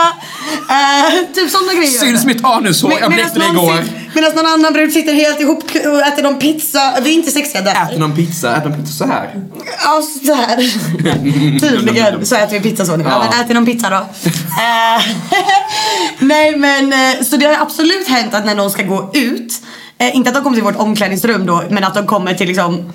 Eh, 0.71 1.35
typ 1.35 1.51
sådana 1.51 1.73
grejer. 1.75 1.99
Syns 2.01 2.25
mitt 2.25 2.45
anushår? 2.45 2.93
Jag 3.01 3.13
bleckte 3.13 3.39
det 3.39 3.47
igår. 3.47 3.73
sit- 3.77 3.93
Medan 4.15 4.35
någon 4.35 4.47
annan 4.47 4.73
brud 4.73 4.93
sitter 4.93 5.13
helt 5.13 5.41
ihop 5.41 5.63
och 5.65 6.01
äter 6.01 6.23
någon 6.23 6.39
pizza. 6.39 6.95
Vi 7.03 7.11
är 7.11 7.15
inte 7.15 7.31
sexiga 7.31 7.63
där. 7.63 7.85
Äter 7.85 7.99
någon 7.99 8.17
pizza? 8.17 8.57
Äter 8.57 8.69
någon 8.69 8.79
pizza 8.79 9.05
så 9.05 9.07
här? 9.07 9.35
Ja, 9.85 10.03
så 10.27 10.35
här. 10.35 10.57
Tydligen 11.61 12.27
så 12.27 12.37
äter 12.37 12.53
vi 12.59 12.61
pizza 12.71 12.85
så 12.85 12.97
nu. 12.97 13.05
Ja. 13.05 13.11
Ja. 13.11 13.31
men 13.31 13.45
äter 13.45 13.55
någon 13.55 13.67
pizza 13.67 13.91
då. 13.91 13.97
Eh, 13.97 15.03
Nej 16.19 16.57
men 16.57 16.93
eh, 16.93 17.23
så 17.25 17.37
det 17.37 17.47
har 17.47 17.63
absolut 17.63 18.09
hänt 18.09 18.35
att 18.35 18.47
när 18.47 18.55
någon 18.55 18.71
ska 18.71 18.83
gå 18.83 19.11
ut. 19.15 19.53
Eh, 19.99 20.17
inte 20.17 20.31
att 20.31 20.35
de 20.35 20.45
kommer 20.45 20.57
till 20.57 20.65
vårt 20.65 20.77
omklädningsrum 20.77 21.47
då 21.47 21.65
men 21.71 21.85
att 21.85 21.95
de 21.95 22.07
kommer 22.07 22.35
till 22.35 22.49
liksom 22.49 22.93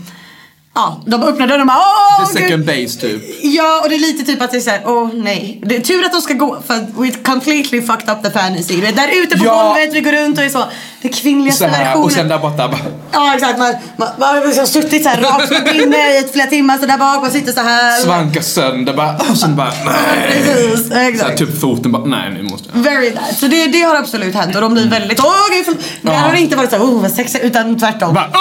Ja, 0.76 1.02
de 1.06 1.24
öppnar 1.24 1.48
dörren 1.48 1.62
och 1.62 1.68
bara 1.68 1.78
åh 1.78 2.26
The 2.28 2.34
gud. 2.34 2.44
second 2.44 2.66
base 2.66 3.00
typ. 3.00 3.22
Ja 3.44 3.82
och 3.84 3.90
det 3.90 3.96
är 3.96 4.00
lite 4.00 4.24
typ 4.32 4.42
att 4.42 4.52
det 4.52 4.58
är 4.58 4.62
såhär, 4.62 4.82
åh 4.86 5.10
nej. 5.14 5.62
Det 5.66 5.76
är 5.76 5.80
tur 5.82 6.06
att 6.06 6.12
de 6.12 6.22
ska 6.22 6.34
gå 6.34 6.62
för 6.68 7.02
we 7.02 7.12
completely 7.12 7.82
fucked 7.82 8.10
up 8.10 8.24
the 8.24 8.32
fantasy. 8.32 8.82
Vet, 8.82 8.96
där 8.96 9.10
ute 9.24 9.38
på 9.38 9.46
Ja. 9.46 9.64
golvet, 9.64 9.94
vi 9.94 10.02
går 10.02 10.12
runt 10.12 10.38
och 10.38 10.44
är 10.44 10.50
så. 10.50 10.64
Det 11.02 11.10
kvinnligaste 11.10 11.68
här, 11.68 11.84
versionen. 11.86 12.04
och 12.06 12.12
sen 12.12 12.28
där 12.28 12.40
borta 12.40 12.68
bara... 12.68 12.80
Ja 13.12 13.36
exakt, 13.36 13.60
man, 13.60 13.74
man, 13.98 14.10
man 14.20 14.36
har 14.36 14.66
suttit 14.66 15.04
såhär 15.04 15.22
rakt 15.22 15.52
upp 15.52 15.68
inne 15.76 16.18
i 16.20 16.28
flera 16.34 16.48
timmar 16.48 16.78
så 16.78 16.86
där 16.86 16.98
bak, 16.98 17.22
man 17.22 17.32
sitter 17.32 17.52
så 17.52 17.62
här. 17.62 18.00
Svankar 18.02 18.42
sönder 18.42 18.94
bara. 18.94 19.16
Och 19.30 19.38
sen 19.38 19.56
bara 19.56 19.74
nej. 19.86 20.44
Precis, 20.44 20.88
Så 20.88 20.94
här, 20.94 21.10
exakt. 21.10 21.38
typ 21.38 21.62
foten 21.62 21.92
bara 21.92 22.06
nej 22.06 22.32
nu 22.34 22.44
måste 22.44 22.70
jag. 22.74 22.82
Very 22.84 23.12
that. 23.12 23.38
Så 23.40 23.48
det, 23.48 23.68
det 23.68 23.82
har 23.82 23.96
absolut 23.96 24.36
hänt 24.36 24.56
och 24.56 24.62
de 24.62 24.74
blir 24.74 24.88
väldigt, 24.90 25.20
åh 25.20 25.34
gud. 25.52 25.78
Det 26.02 26.12
Ja. 26.12 26.18
har 26.18 26.34
inte 26.36 26.56
varit 26.56 26.72
så, 26.72 26.78
oh 26.78 27.02
vad 27.02 27.12
sexigt, 27.12 27.44
utan 27.46 27.80
tvärtom. 27.80 28.14
Bara, 28.14 28.30
Åh, 28.34 28.40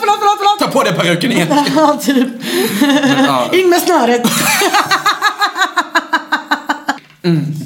förlåt, 0.00 0.16
förlåt, 0.20 0.36
förlåt. 0.38 0.58
Ta 0.72 0.78
på 0.78 0.82
dig 0.84 0.92
peruken 0.94 1.32
igen. 1.34 1.48
Ja, 1.76 2.00
typ. 2.02 2.28
Ja. 3.26 3.50
In 3.52 3.70
med 3.70 3.80
snöret. 3.80 4.22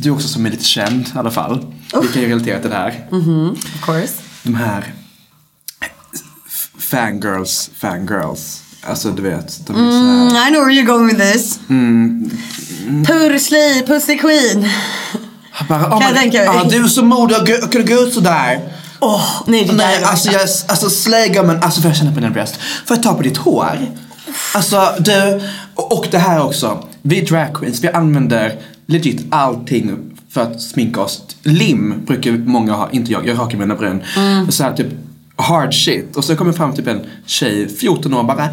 Du 0.01 0.11
också 0.11 0.29
som 0.29 0.47
är 0.47 0.51
lite 0.51 0.65
känd 0.65 1.07
i 1.15 1.19
alla 1.19 1.31
fall. 1.31 1.67
Vi 2.03 2.09
kan 2.09 2.23
ju 2.23 2.29
relatera 2.29 2.61
till 2.61 2.71
det 2.71 2.77
här. 2.77 3.07
Of 3.75 3.85
course. 3.85 4.13
De 4.43 4.55
här 4.55 4.93
fangirls, 6.79 7.71
fangirls. 7.79 8.63
Alltså 8.83 9.11
du 9.11 9.23
vet, 9.23 9.67
de 9.67 9.77
är 9.77 9.91
så 9.91 9.97
här. 9.97 10.31
Mm, 10.31 10.49
I 10.49 10.51
know 10.51 10.65
where 10.67 10.75
you're 10.75 10.87
going 10.87 11.07
with 11.07 11.33
this. 11.33 11.59
Pursli, 13.07 13.83
pussy 13.87 14.19
queen. 14.19 14.69
Bara, 15.69 15.87
oh, 15.87 16.01
Kan 16.01 16.09
jag 16.09 16.17
tänka 16.17 16.39
mig. 16.39 16.47
Ja, 16.47 16.65
du 16.71 16.85
är 16.85 16.89
så 16.89 17.05
modig 17.05 17.37
och 17.63 17.73
kunde 17.73 17.95
gå 17.95 18.01
ut 18.03 18.15
sådär. 18.15 18.61
Åh, 19.01 19.43
nej 19.47 19.65
det 19.65 19.73
där 19.73 19.77
Nej, 19.77 19.97
är 19.97 20.05
alltså, 20.05 20.31
jag, 20.31 20.43
alltså 20.43 20.91
slägga 20.91 21.43
men 21.43 21.63
alltså 21.63 21.81
får 21.81 21.91
jag 21.91 21.97
känna 21.97 22.13
på 22.13 22.21
din 22.21 22.33
bröst? 22.33 22.57
Får 22.87 22.97
jag 22.97 23.03
ta 23.03 23.15
på 23.15 23.23
ditt 23.23 23.37
hår? 23.37 23.79
Alltså 24.55 24.95
du, 24.99 25.41
och, 25.75 26.07
det 26.11 26.19
här 26.19 26.43
också. 26.45 26.85
Vi 27.03 27.21
drag 27.21 27.55
queens, 27.55 27.85
vi 27.85 27.89
använder 27.89 28.59
legit 28.87 29.27
allting 29.31 29.97
för 30.31 30.41
att 30.41 30.63
sminka 30.63 31.01
oss. 31.01 31.23
Lim 31.43 32.05
brukar 32.07 32.33
många 32.33 32.73
ha, 32.73 32.91
inte 32.91 33.13
jag, 33.13 33.27
jag 33.27 33.39
rakar 33.39 33.59
mina 33.59 33.75
bryn. 33.75 34.03
Mm. 34.17 34.53
Så 34.53 34.63
här 34.63 34.73
typ 34.73 34.87
hard 35.37 35.75
shit. 35.75 36.17
Och 36.17 36.25
så 36.25 36.37
kommer 36.37 36.53
fram 36.53 36.75
typ 36.75 36.87
en 36.87 37.07
tjej, 37.27 37.69
14 37.69 38.15
år 38.15 38.23
bara 38.23 38.49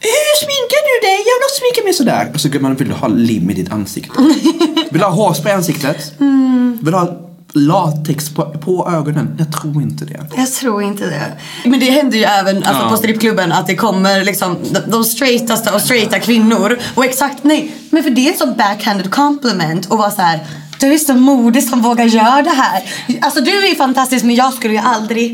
hur 0.00 0.36
sminkar 0.44 0.80
du 0.88 1.06
dig? 1.06 1.18
Jag 1.28 1.34
vill 1.36 1.46
också 1.46 1.60
sminka 1.60 1.84
mig 1.84 1.92
sådär. 1.92 2.30
Och 2.34 2.40
så 2.40 2.48
går 2.48 2.60
man 2.60 2.76
vill 2.76 2.88
du 2.88 2.94
ha 2.94 3.08
lim 3.08 3.50
i 3.50 3.54
ditt 3.54 3.72
ansikte? 3.72 4.12
Vill 4.90 5.00
du 5.00 5.04
ha 5.04 5.10
hårspray 5.10 5.52
i 5.52 5.56
ansiktet? 5.56 6.20
Mm. 6.20 6.78
Vill 6.82 6.92
du 6.92 6.98
ha 6.98 7.25
latex 7.56 8.28
på, 8.34 8.44
på 8.44 8.88
ögonen? 8.90 9.36
Jag 9.38 9.52
tror 9.52 9.82
inte 9.82 10.04
det. 10.04 10.26
Jag 10.36 10.52
tror 10.52 10.82
inte 10.82 11.04
det. 11.06 11.32
Men 11.68 11.80
det 11.80 11.90
händer 11.90 12.18
ju 12.18 12.24
även 12.24 12.56
alltså, 12.56 12.82
Ja. 12.82 12.90
på 12.90 12.96
strippklubben 12.96 13.52
att 13.52 13.66
det 13.66 13.76
kommer 13.76 14.24
liksom 14.24 14.56
de, 14.72 14.90
de 14.90 15.04
straightaste 15.04 15.72
av 15.74 15.78
straighta 15.78 16.18
kvinnor. 16.18 16.78
Och 16.94 17.04
exakt 17.04 17.44
nej, 17.44 17.72
men 17.90 18.02
för 18.02 18.10
det 18.10 18.28
är 18.28 18.32
en 18.32 18.38
sån 18.38 18.54
backhanded 18.56 19.10
compliment 19.10 19.86
och 19.86 19.98
vara 19.98 20.10
så 20.10 20.22
här. 20.22 20.40
Du 20.80 20.94
är 20.94 20.98
så 20.98 21.14
modig 21.14 21.62
som 21.68 21.82
vågar 21.82 22.04
göra 22.04 22.42
det 22.42 22.50
här. 22.50 22.82
Alltså 23.22 23.40
du 23.40 23.50
är 23.70 23.74
fantastisk 23.74 24.24
men 24.24 24.34
jag 24.34 24.52
skulle 24.52 24.74
ju 24.74 24.80
aldrig. 24.80 25.32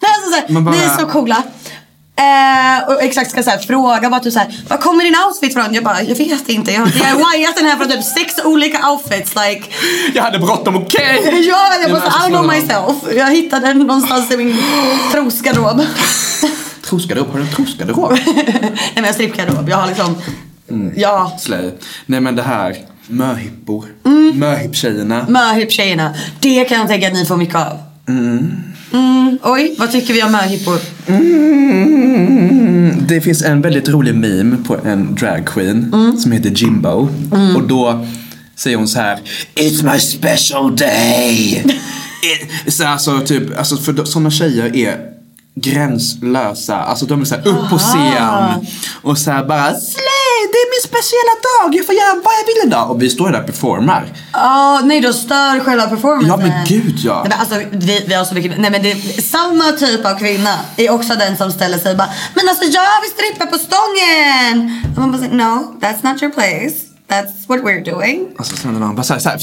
Nej, 0.00 0.10
alltså, 0.16 0.30
så 0.40 0.52
här, 0.54 0.60
bara- 0.60 0.74
Ni 0.74 0.82
är 0.82 0.88
så 0.88 1.06
coola. 1.06 1.42
Eh, 2.18 2.88
och 2.88 3.02
exakt 3.02 3.30
ska 3.30 3.42
så 3.42 3.50
här, 3.50 3.58
fråga 3.58 4.10
bara 4.10 4.20
typ 4.20 4.32
så 4.32 4.38
här, 4.38 4.60
var 4.68 4.76
kommer 4.76 5.04
din 5.04 5.14
outfit 5.26 5.54
från? 5.54 5.74
Jag 5.74 5.84
bara, 5.84 6.02
jag 6.02 6.16
vet 6.16 6.48
inte. 6.48 6.72
Jag 6.72 6.80
har 6.80 6.86
DIYat 7.36 7.56
den 7.56 7.66
här 7.66 7.76
från 7.76 7.88
typ 7.88 8.04
sex 8.04 8.34
olika 8.44 8.90
outfits. 8.90 9.34
Like, 9.34 9.64
Jag 10.14 10.22
hade 10.22 10.38
bråttom, 10.38 10.76
okej? 10.76 11.20
Ja, 11.48 11.74
jag 11.82 11.90
bara 11.90 12.10
så, 12.10 12.26
I 12.28 12.30
know 12.30 12.46
myself. 12.46 13.16
Jag 13.16 13.30
hittade 13.30 13.66
den 13.66 13.78
någonstans 13.78 14.30
i 14.32 14.36
min 14.36 14.56
trosgarderob. 15.12 15.82
Trosgarderob, 16.84 17.30
har 17.30 17.38
du 17.38 17.44
en 17.44 17.52
trosgarderob? 17.54 18.12
Nej 18.34 18.80
men 18.94 19.04
jag 19.04 19.14
strippgarderob. 19.14 19.68
Jag 19.68 19.76
har 19.76 19.86
liksom, 19.88 20.16
ja. 20.96 21.36
Slöj. 21.40 21.74
Nej 22.06 22.20
men 22.20 22.36
det 22.36 22.42
här, 22.42 22.76
möhippor. 23.06 23.84
Mm. 24.06 24.38
Möhipptjejerna. 24.38 25.26
Möhipp-tjejerna. 25.28 26.14
Det 26.40 26.64
kan 26.64 26.78
jag 26.78 26.88
tänka 26.88 27.06
att 27.06 27.12
ni 27.12 27.24
får 27.26 27.36
mycket 27.36 27.54
av. 27.54 27.78
Mm. 28.08 28.68
Oj, 29.42 29.74
vad 29.78 29.92
tycker 29.92 30.14
vi 30.14 30.22
om 30.22 30.32
möhippor? 30.32 30.78
Mm, 31.98 33.06
det 33.08 33.20
finns 33.20 33.42
en 33.42 33.60
väldigt 33.62 33.88
rolig 33.88 34.14
meme 34.14 34.56
på 34.66 34.76
en 34.84 35.14
dragqueen 35.14 35.90
Mm. 35.94 36.16
som 36.18 36.32
heter 36.32 36.50
Jimbo. 36.50 37.08
Och 37.56 37.62
då 37.68 38.06
säger 38.56 38.76
hon 38.76 38.88
så 38.88 38.98
här 39.00 39.18
It's 39.54 39.92
my 39.92 39.98
special 40.00 40.76
day. 40.76 41.64
It, 42.66 42.74
så 42.74 42.86
alltså, 42.86 43.20
typ, 43.20 43.58
alltså 43.58 43.76
för 43.76 44.04
sådana 44.04 44.30
tjejer 44.30 44.76
är 44.76 44.96
gränslösa. 45.54 46.76
Alltså 46.76 47.06
de 47.06 47.20
är 47.20 47.24
så 47.24 47.34
här 47.34 47.48
upp 47.48 47.70
på 47.70 47.78
scen 47.78 48.66
och 49.02 49.18
så 49.18 49.30
här 49.30 49.44
bara 49.44 49.74
Slay, 49.74 50.04
det 50.52 50.58
är 50.64 50.68
min 50.74 50.84
speciella 50.90 51.34
dag, 51.48 51.68
jag 51.78 51.86
får 51.86 51.94
göra 51.94 52.14
vad 52.24 52.34
jag 52.40 52.46
vill 52.50 52.60
idag. 52.68 52.90
Och 52.90 53.02
vi 53.02 53.10
står 53.10 53.30
där 53.32 53.40
och 53.40 53.46
performar. 53.46 54.02
Ja, 54.32 54.80
nej 54.84 55.00
då 55.00 55.12
stör 55.12 55.60
själva 55.64 55.86
performancen. 55.86 56.28
Ja 56.28 56.36
men 56.36 56.64
gud 56.66 56.98
ja. 57.04 57.14
Nej, 57.14 57.28
men 57.30 57.38
alltså, 57.40 57.56
vi, 57.86 58.04
vi 58.08 58.14
har 58.14 58.24
så 58.24 58.34
mycket, 58.34 58.58
nej 58.58 58.70
men 58.70 58.82
det, 58.82 59.22
samma 59.22 59.72
typ 59.72 60.06
av 60.06 60.18
kvinna 60.18 60.54
är 60.76 60.90
också 60.90 61.14
den 61.14 61.36
som 61.36 61.50
ställer 61.52 61.78
sig 61.78 61.90
och 61.90 61.96
bara 61.98 62.10
Men 62.34 62.48
alltså 62.48 62.64
jag 62.64 63.00
vill 63.02 63.10
strippa 63.10 63.46
på 63.46 63.58
stången! 63.58 64.84
Och 64.92 64.98
man 65.00 65.12
bara 65.12 65.18
säger 65.22 65.34
no, 65.34 65.74
that's 65.80 66.12
not 66.12 66.22
your 66.22 66.32
place. 66.32 66.76
That's 67.10 67.32
what 67.46 67.60
we're 67.60 67.84
doing. 67.92 68.26
Alltså 68.38 68.56
sen 68.56 68.72
när 68.72 68.80
man 68.80 68.94
bara 68.96 69.02
så 69.02 69.14
här, 69.14 69.38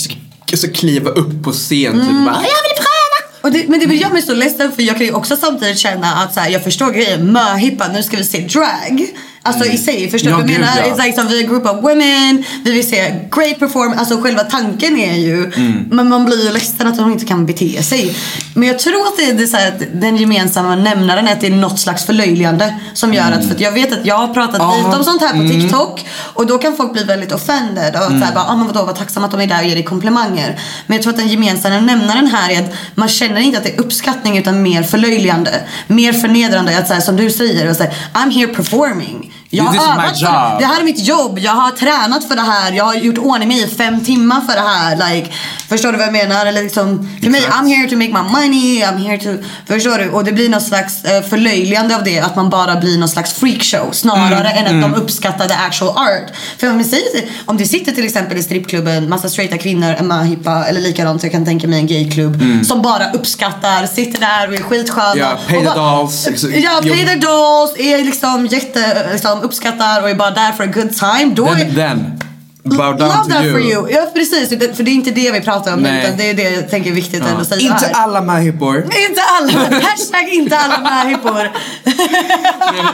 så 0.55 0.67
kliva 0.71 1.09
upp 1.09 1.43
på 1.43 1.51
scen 1.51 1.93
typ 1.93 2.09
Mm. 2.09 2.25
bara, 2.25 2.35
jag 2.35 2.41
vill 2.41 2.75
pröva. 2.85 3.49
Det, 3.49 3.67
men 3.67 3.79
det 3.79 3.95
gör 3.95 4.09
mig 4.09 4.21
så 4.21 4.33
ledsen 4.33 4.71
för 4.71 4.83
jag 4.83 4.97
kan 4.97 5.05
ju 5.05 5.13
också 5.13 5.37
samtidigt 5.37 5.79
känna 5.79 6.15
att 6.15 6.33
så 6.33 6.39
här, 6.39 6.49
jag 6.49 6.63
förstår 6.63 6.91
grejen, 6.91 7.31
möhippa, 7.31 7.87
nu 7.87 8.03
ska 8.03 8.17
vi 8.17 8.23
se 8.23 8.39
drag. 8.39 9.07
Alltså 9.45 9.65
i 9.65 9.77
sig, 9.77 10.09
förstår 10.11 10.31
Ja, 10.31 10.37
du 10.37 10.43
vad 10.43 10.51
jag 10.51 10.59
menar? 10.59 10.73
ja. 10.77 10.93
It's 10.95 11.05
like 11.05 11.17
som 11.21 11.27
vi 11.27 11.39
är 11.41 11.43
a 11.45 11.47
group 11.47 11.65
of 11.65 11.83
women, 11.83 12.43
vi 12.63 12.71
vill 12.71 12.89
se 12.89 12.97
great 13.31 13.59
performance, 13.59 13.99
alltså 13.99 14.21
själva 14.21 14.43
tanken 14.43 14.97
är 14.99 15.15
ju, 15.15 15.45
Mm. 15.55 15.85
men 15.91 16.09
man 16.09 16.25
blir 16.25 16.45
ju 16.45 16.51
ledsen 16.53 16.87
att 16.87 16.97
de 16.97 17.11
inte 17.11 17.25
kan 17.25 17.45
bete 17.45 17.83
sig. 17.83 18.15
Men 18.53 18.67
jag 18.67 18.79
tror 18.79 19.01
att 19.07 19.17
det 19.17 19.23
är, 19.29 19.33
det 19.33 19.47
så 19.47 19.57
här 19.57 19.67
att 19.67 19.81
den 19.93 20.17
gemensamma 20.17 20.75
nämnaren 20.75 21.27
är 21.27 21.33
att 21.33 21.41
det 21.41 21.47
är 21.47 21.51
något 21.51 21.79
slags 21.79 22.05
förlöjligande 22.05 22.75
som 22.93 23.13
gör 23.13 23.31
att, 23.31 23.45
för 23.45 23.55
att 23.55 23.59
jag 23.61 23.71
vet 23.71 23.93
att 23.93 24.05
jag 24.05 24.15
har 24.17 24.33
pratat 24.33 24.55
Ja. 24.59 24.75
lite 24.77 24.97
om 24.97 25.03
sånt 25.03 25.21
här 25.21 25.29
på 25.31 25.35
Mm. 25.39 25.51
TikTok 25.61 26.05
och 26.33 26.45
då 26.47 26.57
kan 26.57 26.75
folk 26.77 26.93
bli 26.93 27.03
väldigt 27.03 27.31
offended 27.31 27.95
och 27.95 28.01
att 28.01 28.07
så 28.09 28.25
här, 28.25 28.33
bara, 28.33 28.45
ah, 28.45 28.55
men 28.55 28.67
vadå, 28.67 28.83
vad 28.85 28.95
tacksamma 28.95 29.25
att 29.25 29.31
de 29.31 29.41
är 29.41 29.47
där 29.47 29.59
och 29.61 29.67
ger 29.67 29.75
dig 29.75 29.83
komplimanger. 29.83 30.59
Men 30.87 30.95
jag 30.95 31.03
tror 31.03 31.13
att 31.13 31.19
den 31.19 31.27
gemensamma 31.27 31.79
nämnaren 31.79 32.27
här 32.27 32.51
är 32.51 32.59
att 32.59 32.73
man 32.95 33.07
känner 33.09 33.41
inte 33.41 33.57
att 33.57 33.63
det 33.63 33.73
är 33.75 33.79
uppskattning 33.79 34.37
utan 34.37 34.61
mer 34.61 34.83
förlöjligande. 34.83 35.51
Mer 35.87 36.13
förnedrande. 36.13 36.77
Att 36.77 36.87
så 36.87 36.93
här, 36.93 37.01
som 37.01 37.15
du 37.15 37.31
säger, 37.31 37.69
och 37.69 37.75
så 37.75 37.83
här, 37.83 37.93
I'm 38.13 38.31
here 38.31 38.47
performing. 38.47 39.31
Jag 39.57 39.63
har 39.63 39.93
övat 39.93 40.19
för 40.19 40.25
job. 40.25 40.59
det 40.59 40.65
här 40.65 40.79
är 40.79 40.83
mitt 40.83 41.07
jobb. 41.07 41.39
Jag 41.39 41.51
har 41.51 41.71
tränat 41.71 42.27
för 42.27 42.35
det 42.35 42.41
här. 42.41 42.71
Jag 42.71 42.85
har 42.85 42.95
gjort 42.95 43.17
ordning 43.17 43.47
mig 43.47 43.63
i 43.63 43.67
fem 43.67 44.03
timmar 44.03 44.41
för 44.41 44.53
det 44.53 44.67
här. 44.67 45.13
Like, 45.13 45.31
förstår 45.69 45.91
du 45.91 45.97
vad 45.97 46.07
jag 46.07 46.13
menar? 46.13 46.45
Eller 46.45 46.63
liksom, 46.63 47.09
för 47.23 47.29
mig. 47.29 47.41
I'm 47.41 47.67
here 47.67 47.89
to 47.89 47.95
make 47.95 48.23
my 48.23 48.31
money. 48.39 48.83
I'm 48.83 48.97
here 49.07 49.17
to... 49.17 49.43
Förstår 49.67 49.97
du? 49.97 50.09
Och 50.09 50.23
det 50.23 50.31
blir 50.31 50.49
någon 50.49 50.61
slags 50.61 51.03
eh, 51.03 51.23
förlöjligande 51.23 51.95
av 51.95 52.03
det. 52.03 52.19
Att 52.19 52.35
man 52.35 52.49
bara 52.49 52.75
blir 52.75 52.97
någon 52.97 53.09
slags 53.09 53.33
freakshow. 53.33 53.91
Snarare 53.91 54.49
Mm, 54.49 54.65
än 54.65 54.75
att 54.75 54.91
de 54.91 55.01
uppskattar 55.01 55.47
the 55.47 55.53
actual 55.53 55.89
art. 55.89 56.31
För 56.57 56.69
om, 56.71 56.83
säger, 56.83 57.29
om 57.45 57.57
det 57.57 57.65
sitter 57.65 57.91
till 57.91 58.05
exempel 58.05 58.37
i 58.37 58.43
strippklubben 58.43 59.09
massa 59.09 59.29
straighta 59.29 59.57
kvinnor, 59.57 59.95
en 59.99 60.07
möhippa 60.07 60.65
eller 60.65 60.81
likadant 60.81 61.23
jag 61.23 61.31
kan 61.31 61.45
tänka 61.45 61.67
mig 61.67 61.79
en 61.79 61.87
gayklubb. 61.87 62.43
Som 62.65 62.81
bara 62.81 63.11
uppskattar, 63.11 63.85
sitter 63.85 64.19
där 64.19 64.47
och 64.47 64.53
är 64.53 64.63
skitsköna. 64.63 65.11
Mm. 65.11 65.19
Ja, 65.19 65.37
pay 65.47 65.57
och 65.57 65.63
the 65.73 65.79
dolls. 65.79 66.27
Ja, 66.55 66.79
pay 66.81 67.05
the 67.05 67.15
dolls. 67.15 67.73
Är 67.77 68.05
liksom 68.05 68.45
jätte, 68.45 69.09
liksom, 69.11 69.41
uppskattar 69.45 70.01
och 70.01 70.09
är 70.09 70.15
bara 70.15 70.31
där 70.31 70.51
för 70.51 70.63
a 70.63 70.67
good 70.67 70.93
time. 70.97 71.33
Då 71.35 71.45
är, 71.47 71.55
Den, 71.55 71.75
den 71.75 72.19
Bow 72.63 72.77
down 72.97 72.97
Love 72.99 73.23
to 73.23 73.29
that 73.29 73.43
you. 73.43 73.51
for 73.53 73.61
you. 73.61 73.89
Ja 73.91 74.11
precis, 74.13 74.49
för 74.49 74.83
det 74.83 74.91
är 74.91 74.95
inte 74.95 75.11
det 75.11 75.31
vi 75.31 75.41
pratar 75.41 75.73
om 75.73 75.79
nu 75.79 75.89
Nej. 75.89 76.05
utan 76.05 76.17
det 76.17 76.29
är 76.29 76.33
det 76.33 76.49
jag 76.49 76.69
tänker 76.69 76.91
är 76.91 76.95
viktigt 76.95 77.23
ändå 77.25 77.41
att 77.41 77.47
säga 77.47 77.61
Inte 77.61 77.73
här. 77.85 77.91
alla 78.03 78.21
möhippor. 78.21 78.77
Inte 78.77 79.21
alla, 79.39 79.79
hashtag 79.81 80.29
inte 80.31 80.57
alla 80.57 80.79
möhippor. 80.89 81.51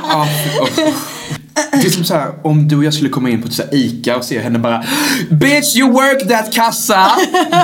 Ja, 0.10 0.28
och- 0.62 0.70
Det 1.72 1.88
är 1.88 1.92
som 1.92 2.04
så 2.04 2.14
här, 2.14 2.32
om 2.44 2.68
du 2.68 2.78
och 2.78 2.84
jag 2.84 2.94
skulle 2.94 3.10
komma 3.10 3.30
in 3.30 3.42
på 3.42 3.48
ett 3.48 3.54
så 3.54 3.62
här 3.64 3.76
Ica 3.76 4.16
och 4.18 4.24
se 4.24 4.40
henne 4.40 4.60
bara 4.60 4.84
Bitch 5.30 5.76
you 5.76 5.92
work 5.92 6.30
that 6.30 6.54
kassa! 6.54 7.12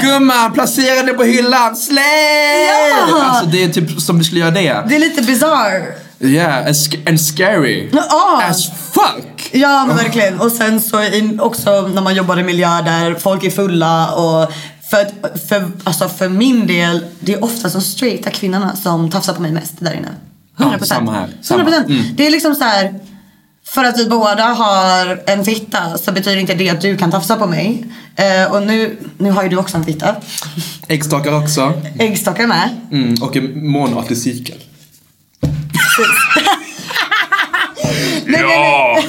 Gumman, 0.01 0.53
placera 0.53 1.03
det 1.03 1.13
på 1.13 1.23
hyllan! 1.23 1.75
Slay! 1.75 2.65
Ja. 3.11 3.23
Alltså 3.23 3.45
det 3.45 3.63
är 3.63 3.69
typ 3.69 4.01
som 4.01 4.17
du 4.19 4.23
skulle 4.23 4.41
göra 4.41 4.51
det. 4.51 4.83
Det 4.89 4.95
är 4.95 4.99
lite 4.99 5.21
bizarre. 5.21 5.83
Yeah, 6.19 6.65
and, 6.65 6.75
sc- 6.75 7.09
and 7.09 7.21
scary. 7.21 7.89
Ja. 7.93 8.43
As 8.49 8.69
fuck! 8.91 9.49
Ja 9.51 9.85
men 9.85 9.95
verkligen. 9.95 10.39
Och 10.39 10.51
sen 10.51 10.81
så 10.81 11.01
i, 11.03 11.37
också 11.41 11.87
när 11.87 12.01
man 12.01 12.15
jobbar 12.15 12.39
i 12.39 12.43
miljö 12.43 12.81
där 12.81 13.15
folk 13.15 13.43
är 13.43 13.49
fulla 13.49 14.11
och 14.15 14.51
för, 14.89 15.37
för, 15.47 15.71
alltså 15.83 16.09
för 16.09 16.29
min 16.29 16.67
del, 16.67 17.05
det 17.19 17.33
är 17.33 17.43
ofta 17.43 17.69
de 17.69 17.81
straighta 17.81 18.29
kvinnorna 18.29 18.75
som 18.75 19.11
tafsar 19.11 19.33
på 19.33 19.41
mig 19.41 19.51
mest 19.51 19.73
där 19.79 19.93
inne. 19.93 20.07
100%. 20.57 20.77
Ja, 20.79 20.85
samma 20.85 21.11
här. 21.11 21.27
Samma. 21.41 21.63
100%. 21.63 21.85
Mm. 21.85 22.03
Det 22.15 22.27
är 22.27 22.31
liksom 22.31 22.55
så 22.55 22.63
här. 22.63 22.99
För 23.65 23.83
att 23.83 23.99
vi 23.99 24.05
båda 24.05 24.43
har 24.43 25.23
en 25.25 25.45
fitta 25.45 25.97
så 25.97 26.11
betyder 26.11 26.37
inte 26.37 26.53
det 26.53 26.69
att 26.69 26.81
du 26.81 26.97
kan 26.97 27.11
tafsa 27.11 27.35
på 27.35 27.47
mig. 27.47 27.85
Eh, 28.15 28.51
och 28.51 28.63
nu, 28.63 28.97
nu 29.17 29.31
har 29.31 29.43
ju 29.43 29.49
du 29.49 29.57
också 29.57 29.77
en 29.77 29.85
fitta. 29.85 30.15
Äggstockar 30.87 31.43
också. 31.43 31.73
Äggstockar 31.99 32.47
med. 32.47 32.69
Mm, 32.91 33.23
och 33.23 33.35
en 33.37 33.67
månatlig 33.67 34.17
cykel. 34.17 34.57
ja! 38.25 38.99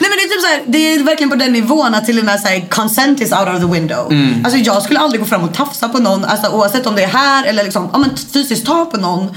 Nej 0.00 0.08
men 0.08 0.10
det 0.10 0.24
är 0.24 0.28
typ 0.28 0.40
så 0.40 0.46
här, 0.46 0.62
det 0.66 0.78
är 0.78 1.02
verkligen 1.02 1.30
på 1.30 1.36
den 1.36 1.52
nivån 1.52 1.94
att 1.94 2.06
till 2.06 2.18
och 2.18 2.24
med 2.24 2.40
så 2.40 2.48
här, 2.48 2.68
consent 2.68 3.20
is 3.20 3.32
out 3.32 3.48
of 3.48 3.60
the 3.60 3.66
window. 3.66 4.12
Mm. 4.12 4.44
Alltså 4.44 4.58
jag 4.58 4.82
skulle 4.82 4.98
aldrig 5.00 5.20
gå 5.20 5.26
fram 5.26 5.44
och 5.44 5.54
tafsa 5.54 5.88
på 5.88 5.98
någon, 5.98 6.24
alltså, 6.24 6.50
oavsett 6.50 6.86
om 6.86 6.94
det 6.94 7.02
är 7.02 7.08
här 7.08 7.44
eller 7.44 7.64
liksom, 7.64 7.88
ja, 7.92 7.98
men 7.98 8.10
fysiskt 8.32 8.66
ta 8.66 8.84
på 8.84 8.96
någon 8.96 9.36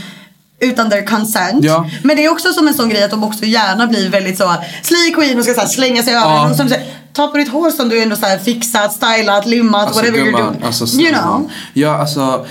utan 0.59 0.89
their 0.89 1.05
consent. 1.05 1.65
Ja. 1.65 1.89
Men 2.03 2.15
det 2.15 2.25
är 2.25 2.31
också 2.31 2.53
som 2.53 2.67
en 2.67 2.73
sån 2.73 2.89
grej 2.89 3.03
att 3.03 3.11
de 3.11 3.23
också 3.23 3.45
gärna 3.45 3.87
blir 3.87 4.09
väldigt 4.09 4.37
så 4.37 4.55
slay 4.81 5.13
queen 5.13 5.37
och 5.37 5.43
ska 5.43 5.53
så 5.53 5.59
här, 5.59 5.67
slänga 5.67 6.03
sig 6.03 6.13
över 6.13 6.25
Ja. 6.25 6.49
och 6.49 6.55
som 6.55 6.67
här, 6.67 6.83
Ta 7.13 7.27
på 7.27 7.37
ditt 7.37 7.49
hår 7.49 7.71
som 7.71 7.89
du 7.89 8.01
ändå 8.01 8.15
så 8.15 8.25
här, 8.25 8.37
fixat, 8.37 8.93
stylat, 8.93 9.45
limmat, 9.45 9.87
Alltså, 9.87 10.01
whatever 10.01 10.19
you're 10.19 10.25
gumman, 10.25 10.53
doing. 10.53 10.63
Alltså, 10.63 11.01
you 11.01 11.13
know. 11.13 11.51
Ja, 11.73 11.97
alltså. 11.97 12.45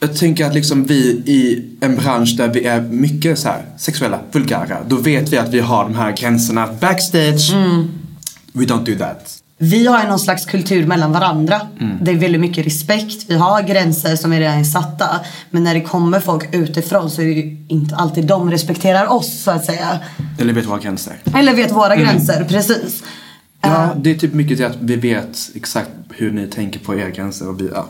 Jag 0.00 0.16
tänker 0.16 0.46
att 0.46 0.54
liksom 0.54 0.84
vi 0.84 1.00
i 1.10 1.64
en 1.80 1.96
bransch 1.96 2.34
där 2.36 2.48
vi 2.48 2.64
är 2.64 2.80
mycket 2.80 3.38
så 3.38 3.48
här 3.48 3.62
sexuella, 3.76 4.20
vulgära. 4.32 4.78
Då 4.88 4.96
vet 4.96 5.32
vi 5.32 5.38
att 5.38 5.48
vi 5.54 5.60
har 5.60 5.84
de 5.84 5.94
här 5.94 6.12
gränserna. 6.16 6.68
Backstage, 6.80 7.52
Mm. 7.54 7.88
we 8.52 8.64
don't 8.64 8.84
do 8.84 8.98
that. 8.98 9.38
Vi 9.60 9.86
har 9.86 10.02
ju 10.02 10.08
någon 10.08 10.18
slags 10.18 10.44
kultur 10.46 10.86
mellan 10.86 11.12
varandra. 11.12 11.60
Mm. 11.80 11.96
Det 12.04 12.10
är 12.10 12.14
väldigt 12.16 12.40
mycket 12.40 12.66
respekt. 12.66 13.24
Vi 13.28 13.34
har 13.34 13.62
gränser 13.62 14.16
som 14.16 14.32
är 14.32 14.40
redan 14.40 14.64
satta. 14.64 15.20
Men 15.50 15.64
när 15.64 15.74
det 15.74 15.80
kommer 15.80 16.20
folk 16.20 16.54
utifrån 16.54 17.10
så 17.10 17.22
är 17.22 17.26
det 17.26 17.32
ju 17.32 17.56
inte 17.68 17.94
alltid 17.96 18.24
de 18.26 18.50
respekterar 18.50 19.12
oss 19.12 19.42
så 19.42 19.50
att 19.50 19.64
säga. 19.64 19.98
Eller 20.38 20.52
vet 20.52 20.66
våra 20.66 20.78
gränser. 20.78 21.14
Eller 21.34 21.54
vet 21.54 21.72
våra 21.72 21.96
gränser, 21.96 22.44
precis. 22.48 23.02
Ja, 23.60 23.94
det 23.96 24.10
är 24.10 24.14
typ 24.14 24.34
mycket 24.34 24.58
det 24.58 24.64
att 24.64 24.76
vi 24.80 24.96
vet 24.96 25.38
exakt 25.54 25.90
hur 26.10 26.30
ni 26.30 26.46
tänker 26.46 26.80
på 26.80 26.94
era 26.98 27.10
gränser 27.10 27.48
och 27.48 27.60
vi, 27.60 27.68
ja. 27.74 27.88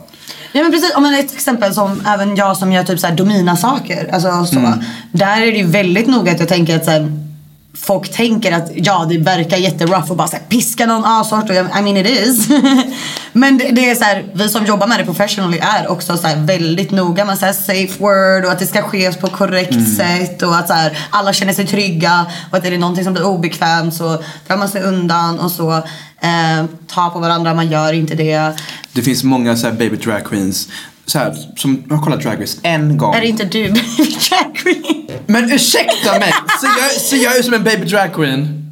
Ja 0.51 0.61
men 0.61 0.71
precis, 0.71 0.95
om 0.95 1.03
man 1.03 1.13
ett 1.13 1.33
exempel 1.33 1.73
som 1.73 2.01
även 2.07 2.35
jag 2.35 2.57
som 2.57 2.71
gör 2.71 2.83
typ 2.83 2.99
så 2.99 3.07
här 3.07 3.15
domina-saker. 3.15 4.09
Alltså 4.13 4.45
så. 4.45 4.73
Där 5.11 5.41
är 5.41 5.51
det 5.51 5.57
ju 5.57 5.67
väldigt 5.67 6.07
noga 6.07 6.31
att 6.31 6.39
jag 6.39 6.49
tänker 6.49 6.75
att 6.75 6.85
så 6.85 6.91
här, 6.91 7.28
folk 7.77 8.11
tänker 8.11 8.51
att 8.51 8.71
ja 8.75 9.05
det 9.09 9.17
verkar 9.17 9.57
jätterough 9.57 10.11
och 10.11 10.17
bara 10.17 10.27
så 10.27 10.35
här, 10.35 10.43
piska 10.43 10.85
någon 10.85 11.03
jag, 11.47 11.65
I 11.79 11.81
mean 11.81 11.97
it 11.97 12.07
is. 12.07 12.47
men 13.33 13.57
det, 13.57 13.71
det 13.71 13.89
är 13.89 13.95
så 13.95 14.03
här, 14.03 14.25
vi 14.33 14.49
som 14.49 14.65
jobbar 14.65 14.87
med 14.87 14.99
det 14.99 15.05
professionally 15.05 15.57
är 15.57 15.91
också 15.91 16.17
så 16.17 16.27
här, 16.27 16.45
väldigt 16.45 16.91
noga 16.91 17.25
med 17.25 17.37
så 17.37 17.45
här, 17.45 17.53
safe 17.53 17.99
word 17.99 18.45
och 18.45 18.51
att 18.51 18.59
det 18.59 18.67
ska 18.67 18.81
ske 18.81 19.11
på 19.13 19.27
korrekt 19.27 19.95
sätt 19.97 20.41
och 20.41 20.55
att 20.55 20.67
så 20.67 20.73
här, 20.73 20.97
alla 21.09 21.33
känner 21.33 21.53
sig 21.53 21.67
trygga 21.67 22.25
och 22.51 22.57
att 22.57 22.65
är 22.65 22.71
det 22.71 22.77
någonting 22.77 23.03
som 23.03 23.13
blir 23.13 23.25
obekvämt 23.25 23.93
så 23.93 24.23
drar 24.47 24.57
man 24.57 24.69
sig 24.69 24.81
undan 24.81 25.39
och 25.39 25.51
så. 25.51 25.83
Eh, 26.21 26.65
ta 26.87 27.09
på 27.09 27.19
varandra, 27.19 27.53
man 27.53 27.71
gör 27.71 27.93
inte 27.93 28.15
det. 28.15 28.53
Det 28.91 29.01
finns 29.01 29.23
många 29.23 29.57
så 29.57 29.67
här 29.67 29.73
baby 29.73 29.95
drag 29.95 30.25
queens 30.25 30.67
så 31.09 31.19
här, 31.19 31.35
som 31.55 31.83
har 31.89 32.03
kollat 32.03 32.21
Drag 32.21 32.41
Race 32.41 32.57
en 32.63 32.97
gång. 32.97 33.13
Är 33.15 33.21
det 33.21 33.27
inte 33.27 33.43
du 33.45 33.63
baby 33.67 34.17
drag 34.29 34.55
queen? 34.55 35.07
Men 35.25 35.51
ursäkta 35.51 36.19
mig! 36.19 36.33
Så 36.61 36.65
jag, 36.81 36.91
så 37.01 37.15
jag 37.15 37.37
är 37.37 37.43
som 37.43 37.53
en 37.53 37.63
baby 37.63 37.85
drag 37.85 38.13
queen? 38.13 38.65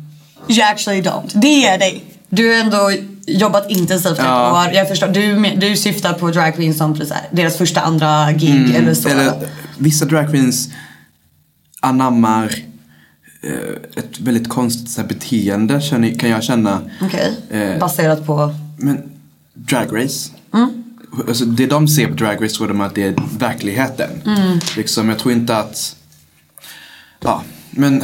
You 0.47 0.61
actually 0.61 1.01
don't. 1.01 1.31
Det 1.33 1.65
är 1.65 1.77
dig. 1.77 2.03
Du 2.29 2.47
har 2.53 2.59
ändå 2.59 2.91
jobbat 3.27 3.71
intensivt 3.71 4.11
ett 4.19 4.25
Ja. 4.25 4.65
år. 4.67 4.73
Jag 4.73 4.87
förstår. 4.87 5.07
Du, 5.07 5.55
du 5.55 5.77
syftar 5.77 6.13
på 6.13 6.31
drag 6.31 6.55
queens 6.55 6.77
som 6.77 6.99
deras 7.31 7.57
första, 7.57 7.81
andra 7.81 8.31
gig 8.31 8.75
eller 8.75 8.93
så. 8.93 9.09
Mm. 9.09 9.19
Eller 9.19 9.47
vissa 9.77 10.05
drag 10.05 10.31
queens 10.31 10.69
anammar 11.79 12.55
eh, 13.43 14.01
ett 14.03 14.19
väldigt 14.19 14.49
konstigt 14.49 14.97
här, 14.97 15.03
beteende 15.03 15.81
kan 16.19 16.29
jag 16.29 16.43
känna. 16.43 16.81
Okej. 17.01 17.33
Eh, 17.51 17.79
Baserat 17.79 18.25
på... 18.25 18.53
Men 18.77 19.09
Drag 19.53 20.03
Race. 20.03 20.29
Mm. 20.53 20.83
Alltså, 21.27 21.45
det 21.45 21.67
de 21.67 21.87
ser 21.87 22.07
på 22.07 22.13
Drag 22.13 22.43
Race 22.43 22.55
tror 22.55 22.67
de 22.67 22.81
att 22.81 22.95
det 22.95 23.03
är 23.03 23.15
verkligheten. 23.39 24.09
Mm. 24.25 24.59
Liksom, 24.75 25.09
jag 25.09 25.19
tror 25.19 25.33
inte 25.33 25.57
att... 25.57 25.95
Ja, 27.19 27.43
men... 27.69 27.97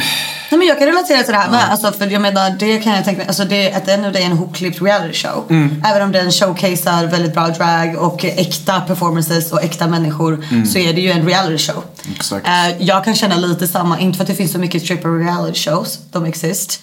Nej, 0.52 0.60
men 0.60 0.68
jag 0.68 0.80
kan 0.80 0.88
relatera 0.88 1.24
till 1.24 1.34
det 1.34 1.40
här 1.40 1.52
med. 1.52 1.72
Alltså, 1.72 1.92
för 1.92 2.08
jag 2.08 2.22
menar, 2.22 2.50
det 2.60 2.80
kan 2.80 2.94
jag 2.94 3.06
tänka 3.06 3.18
mig. 3.18 3.28
Alltså, 3.28 3.46
det 3.46 3.74
att 3.74 3.88
ändå 3.88 4.10
det 4.10 4.20
är 4.20 4.26
en 4.26 4.38
hopklippt 4.38 4.82
reality 4.82 5.14
show. 5.14 5.46
Mm. 5.50 5.84
Även 5.86 6.02
om 6.02 6.12
den 6.12 6.32
showcasear 6.32 7.06
väldigt 7.08 7.34
bra 7.34 7.48
drag 7.48 7.96
och 7.96 8.26
äkta 8.26 8.82
performances 8.82 9.52
och 9.52 9.64
äkta 9.64 9.88
människor 9.88 10.46
så 10.66 10.78
är 10.78 10.94
det 10.94 11.02
ju 11.02 11.12
en 11.12 11.26
reality 11.26 11.58
show. 11.58 11.84
Mm. 12.04 12.16
Exakt. 12.16 12.48
Eh, 12.48 12.86
jag 12.88 13.06
kan 13.06 13.16
känna 13.16 13.36
lite 13.36 13.68
samma, 13.68 14.00
inte 14.00 14.18
för 14.18 14.24
att 14.24 14.28
det 14.28 14.36
finns 14.36 14.52
så 14.52 14.60
mycket 14.60 14.84
stripper 14.84 15.10
reality 15.10 15.60
shows. 15.60 16.00
De 16.12 16.26
exist. 16.26 16.82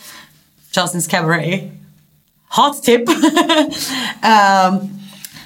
Justin's 0.72 1.10
Cabaret. 1.10 1.72
Hot 2.48 2.82
tip! 2.82 3.08
Ehm, 4.22 4.99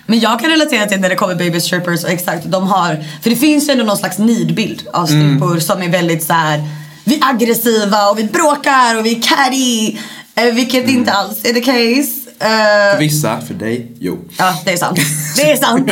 men 0.06 0.20
jag 0.20 0.40
kan 0.40 0.50
relatera 0.50 0.86
till 0.86 1.00
när 1.00 1.08
det 1.08 1.16
kommer 1.16 1.34
baby 1.34 1.60
strippers 1.60 2.04
exakt, 2.04 2.44
de 2.44 2.66
har, 2.66 3.04
för 3.22 3.30
det 3.30 3.36
finns 3.36 3.68
ju 3.68 3.72
ändå 3.72 3.84
någon 3.84 3.96
slags 3.96 4.18
nidbild 4.18 4.88
av 4.92 5.06
strippor 5.06 5.58
som 5.58 5.82
är 5.82 5.88
väldigt 5.88 6.22
så 6.24 6.32
här. 6.32 6.62
vi 7.04 7.14
är 7.14 7.28
aggressiva 7.30 8.10
och 8.10 8.18
vi 8.18 8.24
bråkar 8.24 8.98
och 8.98 9.06
vi 9.06 9.16
är 9.16 9.22
catty. 9.22 9.98
eh, 10.34 10.54
vilket 10.54 10.88
inte 10.88 11.12
alls 11.12 11.44
är 11.44 11.52
the 11.52 11.60
case. 11.60 12.23
Eh, 12.40 12.46
För 12.92 12.98
vissa, 12.98 13.40
för 13.40 13.54
dig, 13.54 13.92
jo. 14.00 14.18
Ja, 14.38 14.54
det 14.64 14.72
är 14.72 14.76
sant. 14.76 14.98
Det 15.36 15.52
är 15.52 15.56
sant. 15.56 15.90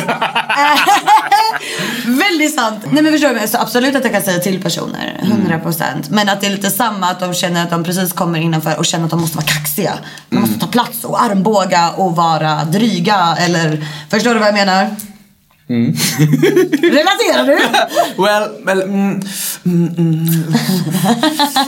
Väldigt 2.07 2.55
sant. 2.55 2.81
Nej 2.91 3.03
men 3.03 3.13
förstår 3.13 3.41
du? 3.41 3.49
Så 3.49 3.59
absolut 3.59 3.97
att 3.97 4.05
jag 4.05 4.13
kan 4.13 4.23
säga 4.23 4.39
till 4.39 4.63
personer, 4.63 5.21
100%. 5.23 5.85
Men 6.11 6.29
att 6.29 6.41
det 6.41 6.47
är 6.47 6.51
lite 6.51 6.71
samma 6.71 7.07
att 7.07 7.21
de 7.21 7.35
känner 7.35 7.63
att 7.63 7.71
de 7.71 7.85
precis 7.85 8.13
kommer 8.13 8.39
innanför 8.39 8.79
och 8.79 8.85
känner 8.87 9.05
att 9.05 9.11
de 9.11 9.21
måste 9.21 9.37
vara 9.37 9.47
kaxiga. 9.47 9.93
De 10.29 10.37
måste 10.37 10.59
ta 10.59 10.67
plats 10.67 11.05
och 11.05 11.23
armbåga 11.23 11.91
och 11.91 12.17
vara 12.17 12.65
dryga 12.65 13.37
eller, 13.41 13.87
förstår 14.11 14.35
du 14.35 14.39
vad 14.41 14.49
jag 14.49 14.55
menar? 14.55 14.97
Relaterar 16.83 17.47
du? 17.47 17.59
Well, 18.23 18.49
well 18.65 18.83
mm, 18.83 19.21
mm, 19.65 19.95
mm. 19.99 20.55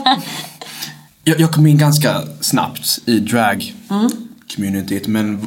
jag, 1.25 1.41
jag 1.41 1.51
kom 1.53 1.67
in 1.67 1.79
ganska 1.79 2.23
snabbt 2.41 2.99
i 3.07 3.19
drag 3.21 3.75
communityt 4.57 5.07
men 5.07 5.39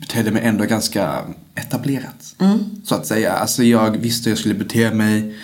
betedde 0.00 0.30
mig 0.30 0.42
ändå 0.44 0.64
ganska 0.64 1.18
etablerat. 1.54 2.34
Så 2.84 2.94
att 2.94 3.06
säga. 3.06 3.32
Alltså 3.32 3.62
jag 3.64 3.90
visste 3.96 4.24
hur 4.24 4.30
jag 4.32 4.38
skulle 4.38 4.54
bete 4.54 4.90
mig 4.94 5.34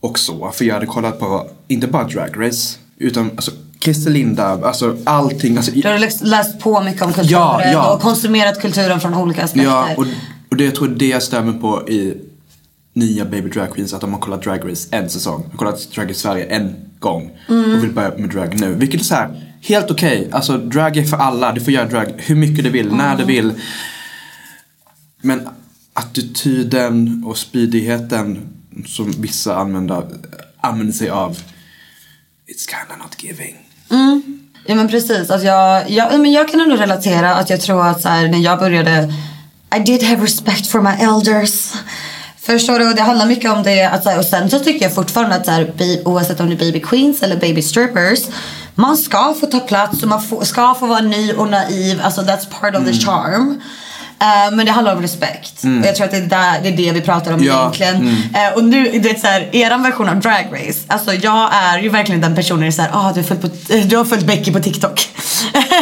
och 0.00 0.18
så. 0.18 0.50
För 0.54 0.64
jag 0.64 0.74
hade 0.74 0.86
kollat 0.86 1.18
på, 1.18 1.50
inte 1.68 1.86
bara 1.86 2.04
drag 2.04 2.46
race, 2.46 2.78
utan 2.98 3.30
alltså 3.30 3.50
Christer 3.80 4.10
Linda, 4.10 4.44
alltså 4.46 4.96
allting. 5.04 5.56
Alltså, 5.56 5.72
Du 5.72 5.88
har 5.88 5.98
läst- 5.98 6.22
läst 6.24 6.58
på 6.60 6.80
mycket 6.82 7.02
om 7.02 7.12
kulturen 7.12 7.30
Ja, 7.42 7.64
ja. 7.72 7.94
och 7.94 8.00
konsumerat 8.00 8.60
kulturen 8.60 9.00
från 9.00 9.14
olika 9.14 9.44
aspekter. 9.44 9.70
Ja, 9.70 9.88
och, 9.96 10.06
och 10.50 10.56
det 10.56 10.64
jag 10.64 10.74
tror 10.74 10.88
det 10.88 11.06
jag 11.08 11.22
stämmer 11.22 11.52
på 11.52 11.88
i 11.88 12.14
nya 12.92 13.24
Baby 13.24 13.48
Drag 13.50 13.74
Queens 13.74 13.94
att 13.94 14.00
de 14.00 14.12
har 14.12 14.20
kollat 14.20 14.42
Drag 14.42 14.70
Race 14.70 14.88
en 14.90 15.10
säsong. 15.10 15.44
Har 15.50 15.58
kollat 15.58 15.88
Drag 15.94 16.10
Race 16.10 16.20
Sverige 16.20 16.44
en 16.44 16.74
gång 16.98 17.30
och 17.48 17.84
vill 17.84 17.92
börja 17.92 18.12
med 18.18 18.30
drag 18.30 18.60
nu. 18.60 18.74
Vilket 18.74 19.00
är 19.00 19.04
så 19.04 19.14
här, 19.14 19.55
helt 19.66 19.90
okej. 19.90 20.28
Alltså 20.32 20.58
drag 20.58 20.96
är 20.96 21.04
för 21.04 21.16
alla. 21.16 21.52
Du 21.52 21.60
får 21.60 21.72
göra 21.72 21.84
drag 21.88 22.12
hur 22.16 22.34
mycket 22.34 22.64
du 22.64 22.70
vill, 22.70 22.92
när 22.92 23.16
du 23.16 23.24
vill. 23.24 23.52
Men 25.20 25.48
attityden 25.92 27.24
och 27.26 27.38
speedigheten 27.38 28.48
som 28.86 29.14
vissa 29.18 29.56
använder, 29.56 30.06
använder 30.60 30.92
sig 30.92 31.08
av 31.10 31.38
It's 32.48 32.66
kinda 32.70 33.04
not 33.04 33.22
giving. 33.22 33.56
Ja 34.66 34.74
men 34.74 34.88
precis. 34.88 35.30
Alltså 35.30 35.46
jag, 35.46 35.90
jag, 35.90 36.20
men 36.20 36.32
jag 36.32 36.48
kan 36.48 36.60
ändå 36.60 36.76
relatera 36.76 37.34
att 37.34 37.50
jag 37.50 37.60
tror 37.60 37.86
att 37.86 38.02
så 38.02 38.08
här, 38.08 38.28
när 38.28 38.38
jag 38.38 38.58
började 38.58 39.14
I 39.76 39.78
did 39.78 40.02
have 40.02 40.24
respect 40.24 40.66
for 40.66 40.80
my 40.80 40.90
elders. 40.90 41.72
Förstår 42.38 42.78
du? 42.78 42.92
Det 42.92 43.02
handlar 43.02 43.26
mycket 43.26 43.50
om 43.50 43.62
det. 43.62 43.84
Att, 43.84 44.18
och 44.18 44.24
sen 44.24 44.50
så 44.50 44.58
tycker 44.58 44.84
jag 44.84 44.94
fortfarande 44.94 45.36
att 45.36 45.46
så 45.46 45.50
här, 45.50 45.72
oavsett 46.04 46.40
om 46.40 46.48
det 46.48 46.54
är 46.54 46.58
baby 46.58 46.80
queens 46.80 47.22
eller 47.22 47.36
baby 47.36 47.62
strippers. 47.62 48.20
Man 48.78 48.96
ska 48.96 49.34
få 49.40 49.46
ta 49.46 49.60
plats 49.60 50.02
och 50.02 50.08
man 50.08 50.22
få, 50.22 50.44
ska 50.44 50.74
få 50.74 50.86
vara 50.86 51.00
ny 51.00 51.32
och 51.32 51.48
naiv. 51.48 52.00
Alltså 52.04 52.20
that's 52.20 52.46
part 52.60 52.74
of 52.76 52.84
the 52.84 52.90
Mm. 52.90 53.00
charm. 53.00 53.60
Eh, 54.20 54.56
men 54.56 54.66
det 54.66 54.72
handlar 54.72 54.96
om 54.96 55.02
respekt. 55.02 55.64
Och 55.64 55.86
jag 55.86 55.96
tror 55.96 56.04
att 56.04 56.10
det 56.10 56.16
är, 56.16 56.20
där, 56.26 56.60
det 56.62 56.68
är 56.68 56.76
det 56.76 56.92
vi 56.92 57.00
pratar 57.00 57.32
om 57.34 57.44
Ja, 57.44 57.60
egentligen. 57.60 57.96
mm. 57.96 58.16
Eh, 58.48 58.54
och 58.54 58.64
nu, 58.64 58.90
du 58.92 58.98
vet 58.98 59.20
såhär, 59.20 59.48
eran 59.56 59.82
version 59.82 60.08
av 60.08 60.20
Drag 60.20 60.46
Race. 60.52 60.78
Alltså 60.86 61.14
jag 61.14 61.50
är 61.54 61.78
ju 61.78 61.88
verkligen 61.88 62.20
den 62.20 62.34
personen 62.34 62.72
som 62.72 62.84
såhär, 62.84 62.90
ah, 63.08 63.12
du, 63.12 63.22
på, 63.22 63.46
eh, 63.74 63.86
du 63.86 63.96
har 63.96 64.04
följt 64.04 64.26
Becky 64.26 64.52
på 64.52 64.60
TikTok. 64.60 65.08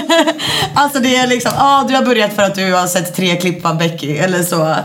alltså 0.75 0.99
det 1.01 1.17
är 1.17 1.27
liksom, 1.27 1.53
ah, 1.59 1.83
du 1.89 1.95
har 1.95 2.03
börjat 2.03 2.35
för 2.35 2.43
att 2.43 2.55
du 2.55 2.73
har 2.73 2.87
sett 2.87 3.15
tre 3.17 3.37
klipp 3.37 3.67
av 3.67 3.79
Becky 3.79 4.17
eller 4.17 4.43
så. 4.43 4.77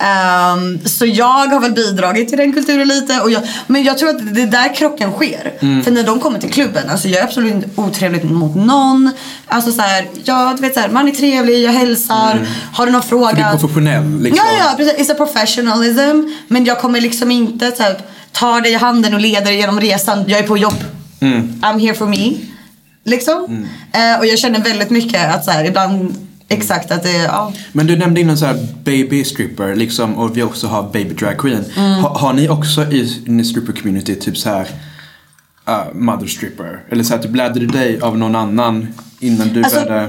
Ehm, 0.00 0.80
så 0.84 1.06
jag 1.06 1.46
har 1.46 1.60
väl 1.60 1.72
bidragit 1.72 2.28
till 2.28 2.38
den 2.38 2.52
kulturen 2.52 2.88
lite. 2.88 3.20
Och 3.20 3.30
jag, 3.30 3.42
men 3.66 3.84
jag 3.84 3.98
tror 3.98 4.08
att 4.08 4.34
det 4.34 4.42
är 4.42 4.46
där 4.46 4.74
krocken 4.74 5.12
sker. 5.12 5.52
Mm. 5.60 5.84
För 5.84 5.90
när 5.90 6.02
de 6.02 6.20
kommer 6.20 6.38
till 6.38 6.52
klubben, 6.52 6.90
alltså 6.90 7.08
jag 7.08 7.18
är 7.18 7.24
absolut 7.24 7.54
inte 7.54 7.68
otrevlig 7.80 8.24
mot 8.24 8.54
någon. 8.54 9.10
Alltså 9.46 9.72
så 9.72 9.82
här, 9.82 10.06
ja 10.24 10.54
du 10.56 10.62
vet 10.62 10.74
så 10.74 10.80
här, 10.80 10.88
man 10.88 11.08
är 11.08 11.12
trevlig, 11.12 11.64
jag 11.64 11.72
hälsar. 11.72 12.46
Har 12.72 12.86
du 12.86 12.92
någon 12.92 13.02
fråga? 13.02 13.30
Mm. 13.30 13.42
För 13.42 13.50
du 13.50 13.54
är 13.54 13.58
professionell 13.58 14.22
liksom. 14.22 14.46
Ja, 14.46 14.64
ja, 14.64 14.74
precis. 14.76 15.08
It's 15.08 15.12
a 15.12 15.14
professionalism. 15.16 16.34
Men 16.48 16.64
jag 16.64 16.80
kommer 16.80 17.00
liksom 17.00 17.30
inte 17.30 17.72
så 17.76 17.82
här, 17.82 18.00
ta 18.32 18.60
dig 18.60 18.72
i 18.72 18.74
handen 18.74 19.14
och 19.14 19.20
leda 19.20 19.44
dig 19.44 19.56
genom 19.56 19.80
resan. 19.80 20.24
Jag 20.26 20.38
är 20.38 20.46
på 20.46 20.58
jobb. 20.58 20.84
Mm. 21.20 21.60
I'm 21.62 21.80
here 21.80 21.94
for 21.94 22.06
me. 22.06 22.32
Liksom. 23.04 23.66
Eh, 23.92 24.18
och 24.18 24.26
jag 24.26 24.38
känner 24.38 24.60
väldigt 24.60 24.90
mycket 24.90 25.34
att 25.34 25.44
så 25.44 25.50
här, 25.50 25.64
ibland 25.64 26.27
exakt 26.48 26.90
att 26.90 27.02
det, 27.02 27.12
ja. 27.12 27.52
Men 27.72 27.86
du 27.86 27.96
nämnde 27.96 28.20
innan 28.20 28.38
så 28.38 28.46
här 28.46 28.66
baby 28.84 29.24
stripper 29.24 29.76
liksom 29.76 30.14
och 30.14 30.36
vi 30.36 30.42
också 30.42 30.66
har 30.66 30.82
baby 30.82 31.14
drag 31.14 31.38
queen. 31.38 31.64
Mm. 31.76 31.92
Ha, 31.92 32.18
har 32.18 32.32
ni 32.32 32.48
också 32.48 32.82
i, 32.82 33.24
i 33.40 33.44
stripper 33.44 33.72
community 33.72 34.14
typ 34.14 34.36
så 34.36 34.48
här 34.48 34.68
uh, 35.68 35.94
mother 35.94 36.26
stripper? 36.26 36.82
Eller 36.88 37.04
så 37.04 37.14
här 37.14 37.22
typ 37.22 37.36
lärde 37.36 37.60
du 37.60 37.66
dig 37.66 38.00
av 38.00 38.18
någon 38.18 38.36
annan 38.36 38.86
innan 39.20 39.48
du 39.48 39.64
Alltså, 39.64 39.84
började? 39.84 40.08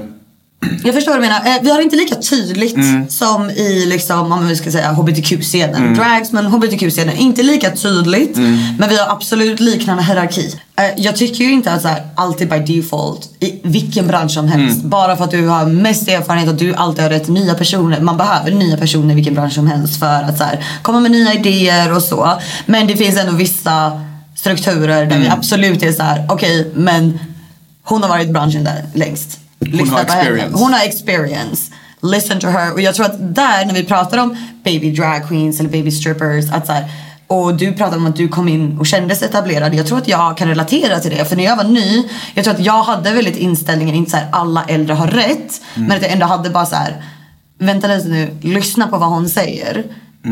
Jag 0.84 0.94
förstår 0.94 1.12
vad 1.12 1.22
du 1.22 1.28
menar. 1.28 1.46
Eh, 1.46 1.62
vi 1.62 1.70
har 1.70 1.78
det 1.78 1.84
inte 1.84 1.96
lika 1.96 2.16
tydligt 2.16 2.76
Mm. 2.76 3.10
som 3.10 3.50
i 3.50 3.86
liksom, 3.86 4.32
om 4.32 4.48
vi 4.48 4.56
ska 4.56 4.72
säga 4.72 4.92
hbtq-scenen. 4.92 5.94
Drags 5.96 6.32
men 6.32 6.46
hbtq-scenen. 6.46 7.16
Inte 7.16 7.44
lika 7.44 7.72
tydligt. 7.72 8.38
Mm. 8.38 8.60
Men 8.80 8.90
vi 8.90 8.98
har 8.98 9.10
absolut 9.12 9.60
liknande 9.60 10.04
hierarki. 10.04 10.56
Eh, 10.80 10.86
jag 10.98 11.16
tycker 11.16 11.44
ju 11.44 11.52
inte 11.52 11.72
att 11.72 11.82
så 11.82 11.88
här, 11.88 12.02
alltid 12.16 12.50
by 12.50 12.58
default 12.76 13.30
i 13.40 13.60
vilken 13.64 14.08
bransch 14.08 14.32
som 14.32 14.48
helst. 14.48 14.78
Mm. 14.78 14.90
Bara 14.90 15.18
för 15.18 15.24
att 15.24 15.32
du 15.32 15.48
har 15.48 15.66
mest 15.66 16.08
erfarenhet 16.08 16.50
och 16.50 16.56
du 16.56 16.74
alltid 16.76 17.04
har 17.04 17.10
rätt 17.10 17.28
nya 17.28 17.54
personer. 17.54 18.00
Man 18.02 18.18
behöver 18.18 18.52
nya 18.52 18.78
personer 18.78 19.12
i 19.12 19.16
vilken 19.16 19.34
bransch 19.34 19.54
som 19.54 19.68
helst 19.68 20.00
för 20.00 20.24
att 20.24 20.38
så 20.38 20.44
här, 20.44 20.66
komma 20.82 21.00
med 21.00 21.12
nya 21.12 21.34
idéer 21.34 21.94
och 21.96 22.04
så. 22.04 22.40
Men 22.66 22.88
det 22.88 22.98
finns 22.98 23.18
ändå 23.18 23.32
vissa 23.34 24.02
strukturer 24.36 25.06
där 25.06 25.18
vi 25.18 25.26
Mm. 25.26 25.38
absolut 25.40 25.84
är 25.84 25.92
så 25.92 26.04
här: 26.04 26.26
okej 26.30 26.72
men 26.76 27.20
hon 27.84 28.02
har 28.02 28.10
varit 28.10 28.28
i 28.30 28.32
branschen 28.32 28.64
där 28.64 28.86
längst. 28.94 29.40
Lyssna 29.78 29.98
har 29.98 30.04
på 30.04 30.14
henne. 30.14 30.50
Hon 30.54 30.74
har 30.74 30.86
experience. 30.86 31.72
Listen 32.02 32.40
to 32.40 32.48
her. 32.48 32.74
Och 32.74 32.82
jag 32.82 32.96
tror 32.96 33.06
att 33.06 33.36
där 33.36 33.66
när 33.66 33.74
vi 33.74 33.84
pratar 33.84 34.18
om 34.18 34.38
baby 34.64 34.92
drag 34.92 35.28
queens 35.28 35.60
eller 35.60 35.70
baby 35.70 35.92
strippers. 35.92 36.52
Att 36.52 36.66
så 36.68 36.74
här, 36.74 36.92
och 37.28 37.56
du 37.56 37.74
pratade 37.74 37.98
om 37.98 38.06
att 38.06 38.16
du 38.16 38.28
kom 38.28 38.48
in 38.48 38.78
och 38.80 38.88
kändes 38.88 39.22
etablerad. 39.24 39.76
Jag 39.76 39.88
tror 39.88 39.98
att 39.98 40.08
jag 40.08 40.38
kan 40.38 40.48
relatera 40.48 41.00
till 41.00 41.12
det. 41.12 41.26
För 41.26 41.36
när 41.36 41.44
jag 41.44 41.56
var 41.56 41.64
ny, 41.64 42.04
jag 42.34 42.46
tror 42.46 42.54
att 42.54 42.66
jag 42.66 42.84
hade 42.84 43.12
väldigt 43.12 43.38
inställningen, 43.38 43.96
inte 43.96 44.12
så 44.12 44.18
här 44.18 44.28
alla 44.32 44.64
äldre 44.68 44.94
har 44.94 45.08
rätt. 45.08 45.62
Men 45.76 45.92
att 45.92 46.02
jag 46.02 46.12
ändå 46.12 46.26
hade 46.26 46.50
bara 46.50 46.66
så 46.66 46.76
här, 46.76 47.04
vänta 47.60 47.88
lite 47.88 48.08
nu, 48.08 48.38
lyssna 48.42 48.88
på 48.88 48.98
vad 48.98 49.10
hon 49.10 49.30
säger. 49.30 49.84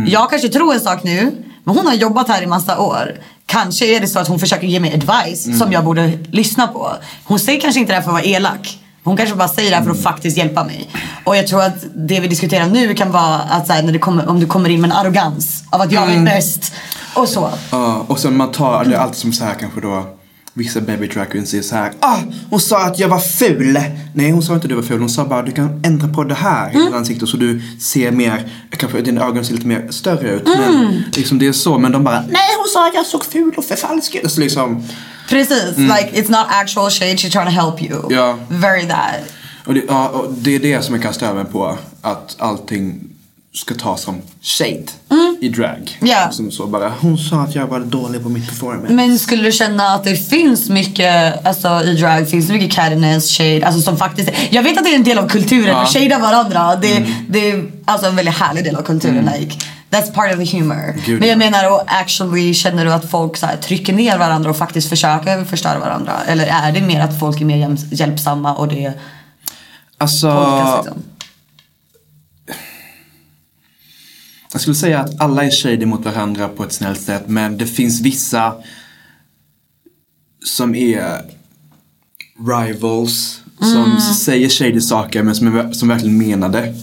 Jag 0.07 0.29
kanske 0.29 0.49
tror 0.49 0.73
en 0.73 0.79
sak 0.79 1.03
nu, 1.03 1.31
men 1.63 1.75
hon 1.75 1.88
har 1.88 1.93
jobbat 1.93 2.27
här 2.27 2.41
i 2.41 2.45
massa 2.47 2.79
år. 2.79 3.15
Kanske 3.45 3.95
är 3.95 3.99
det 3.99 4.07
så 4.07 4.19
att 4.19 4.27
hon 4.27 4.39
försöker 4.39 4.67
ge 4.67 4.79
mig 4.79 4.93
advice 4.93 5.57
som 5.59 5.71
jag 5.71 5.83
borde 5.83 6.11
lyssna 6.31 6.67
på. 6.67 6.91
Hon 7.23 7.39
säger 7.39 7.61
kanske 7.61 7.79
inte 7.79 7.91
det 7.91 7.95
här 7.95 8.01
för 8.01 8.09
att 8.09 8.13
vara 8.13 8.23
elak. 8.23 8.79
Hon 9.07 9.17
kanske 9.17 9.35
bara 9.35 9.47
säger 9.47 9.69
det 9.69 9.75
här 9.75 9.83
för 9.83 9.91
att 9.91 10.03
faktiskt 10.03 10.37
hjälpa 10.37 10.63
mig. 10.63 10.89
Och 11.23 11.37
jag 11.37 11.47
tror 11.47 11.63
att 11.63 11.85
det 11.95 12.19
vi 12.19 12.27
diskuterar 12.27 12.67
nu 12.67 12.93
kan 12.93 13.11
vara 13.11 13.35
att 13.35 13.67
så 13.67 13.73
här, 13.73 13.83
när 13.83 13.93
det 13.93 13.99
kommer, 13.99 14.29
om 14.29 14.39
du 14.39 14.45
kommer 14.45 14.69
in 14.69 14.81
med 14.81 14.91
en 14.91 14.97
arrogans 14.97 15.63
av 15.69 15.81
att 15.81 15.91
jag 15.91 16.13
är 16.13 16.25
bäst. 16.25 16.73
Och 17.13 17.29
så. 17.29 17.49
Ja, 17.71 18.05
och 18.07 18.19
sen 18.19 18.37
man 18.37 18.51
tar, 18.51 18.85
det 18.85 18.95
är 18.95 18.99
alltid 18.99 19.17
som 19.17 19.33
så 19.33 19.43
här 19.43 19.53
kanske 19.59 19.81
då 19.81 20.17
Vissa 20.53 20.81
baby 20.81 21.07
drag 21.07 21.29
queens 21.29 21.49
säger 21.49 21.63
så 21.63 21.75
här 21.75 21.91
Ah, 21.99 22.17
hon 22.49 22.59
sa 22.59 22.85
att 22.85 22.99
jag 22.99 23.07
var 23.07 23.19
ful! 23.19 23.79
Nej, 24.13 24.31
hon 24.31 24.43
sa 24.43 24.53
inte 24.53 24.65
att 24.65 24.69
du 24.69 24.75
var 24.75 24.83
ful. 24.83 24.99
Hon 24.99 25.09
sa 25.09 25.25
bara 25.25 25.41
du 25.41 25.51
kan 25.51 25.81
ändra 25.85 26.07
på 26.07 26.23
det 26.23 26.35
här 26.35 26.71
i 26.75 26.77
ditt 26.77 26.93
ansikte 26.93 27.27
så 27.27 27.37
du 27.37 27.61
ser 27.79 28.11
mer, 28.11 28.49
kanske 28.77 29.01
dina 29.01 29.25
ögon 29.25 29.45
ser 29.45 29.53
lite 29.53 29.67
mer 29.67 29.87
större 29.89 30.29
ut. 30.29 30.47
Men 30.47 31.03
liksom 31.15 31.39
det 31.39 31.47
är 31.47 31.51
så. 31.51 31.77
Men 31.77 31.91
de 31.91 32.03
bara 32.03 32.21
Nej, 32.21 32.49
hon 32.57 32.67
sa 32.73 32.87
att 32.87 32.93
jag 32.93 33.05
såg 33.05 33.25
ful 33.25 33.53
och 33.57 33.65
förfalskad. 33.65 34.31
Så 34.31 34.39
liksom, 34.41 34.83
Precis. 35.30 35.78
Like 35.78 36.09
it's 36.13 36.30
not 36.30 36.45
actual 36.49 36.89
shade, 36.89 37.15
she's 37.17 37.32
trying 37.32 37.45
to 37.55 37.61
help 37.61 37.82
you. 37.82 38.07
Ja. 38.09 38.38
Very 38.49 38.88
that. 38.88 39.15
och 39.65 39.73
det, 39.73 39.82
ja, 39.88 40.07
och 40.09 40.34
det 40.34 40.55
är 40.55 40.59
det 40.59 40.82
som 40.86 40.95
jag 40.95 41.03
kan 41.03 41.13
störa 41.13 41.34
mig 41.34 41.45
på. 41.45 41.78
Att 42.01 42.36
allting 42.39 42.99
ska 43.53 43.75
tas 43.75 44.01
som 44.01 44.21
shade 44.41 44.84
i 45.41 45.49
drag. 45.49 45.97
Ja. 46.01 46.32
Som 46.32 46.51
så 46.51 46.67
bara, 46.67 46.93
hon 46.99 47.17
sa 47.17 47.36
att 47.41 47.55
jag 47.55 47.67
var 47.67 47.80
dålig 47.80 48.23
på 48.23 48.30
mitt 48.30 48.47
performance. 48.49 48.93
Men 48.93 49.19
skulle 49.19 49.43
du 49.43 49.51
känna 49.51 49.84
att 49.88 50.03
det 50.03 50.15
finns 50.15 50.69
mycket, 50.69 51.45
alltså 51.47 51.84
i 51.84 51.95
drag 51.95 52.30
finns 52.30 52.47
det 52.47 52.53
mycket 52.53 52.71
cattiness, 52.71 53.38
shade, 53.38 53.65
alltså 53.65 53.82
som 53.82 53.97
faktiskt 53.97 54.30
Jag 54.49 54.63
vet 54.63 54.78
att 54.78 54.84
det 54.84 54.89
är 54.89 54.95
en 54.95 55.03
del 55.03 55.17
av 55.17 55.28
kulturen, 55.30 55.67
Ja. 55.67 55.82
att 55.84 55.93
shada 55.93 56.19
varandra. 56.19 56.75
Det, 56.75 57.07
det 57.30 57.51
är 57.51 57.65
alltså 57.86 58.07
en 58.07 58.15
väldigt 58.15 58.36
härlig 58.36 58.63
del 58.63 58.75
av 58.75 58.82
kulturen. 58.82 59.30
Like, 59.39 59.55
that's 59.89 60.13
part 60.13 60.33
of 60.33 60.39
the 60.39 60.57
humor. 60.57 60.93
Gud, 61.05 61.19
Men 61.19 61.29
jag 61.29 61.35
ja. 61.35 61.39
menar, 61.39 61.71
och 61.71 61.83
actually 61.88 62.53
känner 62.53 62.85
du 62.85 62.93
att 62.93 63.11
folk 63.11 63.38
så 63.38 63.45
här, 63.45 63.57
trycker 63.57 63.93
ner 63.93 64.17
varandra 64.17 64.49
och 64.49 64.57
faktiskt 64.57 64.89
försöker 64.89 65.45
förstöra 65.45 65.79
varandra? 65.79 66.13
Eller 66.27 66.47
är 66.47 66.71
det 66.71 66.81
mer 66.81 67.01
att 67.01 67.19
folk 67.19 67.41
är 67.41 67.45
mer 67.45 67.77
hjälpsamma 67.91 68.55
och 68.55 68.67
det 68.67 68.93
Alltså, 69.97 70.31
tolkas 70.31 70.85
liksom? 70.85 71.03
Jag 74.51 74.61
skulle 74.61 74.75
säga 74.75 74.99
att 74.99 75.21
alla 75.21 75.43
är 75.43 75.51
shady 75.51 75.85
mot 75.85 76.05
varandra 76.05 76.47
på 76.47 76.63
ett 76.63 76.73
snällt 76.73 77.01
sätt 77.01 77.23
men 77.27 77.57
det 77.57 77.65
finns 77.65 78.01
vissa 78.01 78.53
som 80.45 80.75
är 80.75 81.21
rivals 82.49 83.41
som 83.59 84.01
säger 84.15 84.49
shady 84.49 84.81
saker 84.81 85.23
men 85.23 85.35
som, 85.35 85.57
är, 85.57 85.71
som 85.71 85.87
verkligen 85.87 86.17
menar 86.17 86.49
det. 86.49 86.73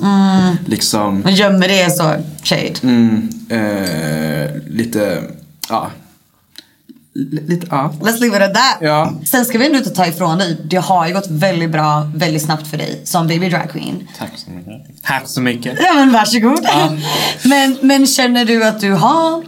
Liksom 0.66 1.20
Men 1.20 1.34
gömmer 1.34 1.68
det 1.68 1.90
så 1.96 2.14
shade? 2.42 2.74
mm, 2.82 3.28
eh, 3.48 4.50
lite, 4.72 5.22
ja. 5.68 5.90
L- 7.16 7.40
lite, 7.46 7.66
ja. 7.70 7.92
Let's 8.00 8.20
leave 8.20 8.36
it 8.36 8.42
at 8.42 8.54
that. 8.54 8.78
Ja. 8.80 9.12
Sen 9.30 9.44
ska 9.44 9.58
vi 9.58 9.66
ändå 9.66 9.78
inte 9.78 9.90
ta 9.90 10.06
ifrån 10.06 10.38
dig. 10.38 10.56
Det 10.70 10.76
har 10.76 11.06
ju 11.08 11.12
gått 11.14 11.26
väldigt 11.30 11.70
bra, 11.70 12.10
väldigt 12.14 12.42
snabbt 12.42 12.66
för 12.66 12.76
dig 12.78 13.00
som 13.04 13.26
baby 13.28 13.48
drag 13.48 13.70
queen. 13.70 14.08
Tack 14.18 14.30
så 14.36 14.50
mycket. 14.50 15.02
Tack 15.04 15.22
så 15.28 15.40
mycket. 15.40 15.78
Ja 15.80 15.94
men 15.94 16.12
varsågod. 16.12 16.66
men, 17.44 17.78
men 17.82 18.06
känner 18.06 18.44
du 18.44 18.64
att 18.64 18.80
du 18.80 18.92
har 18.92 19.44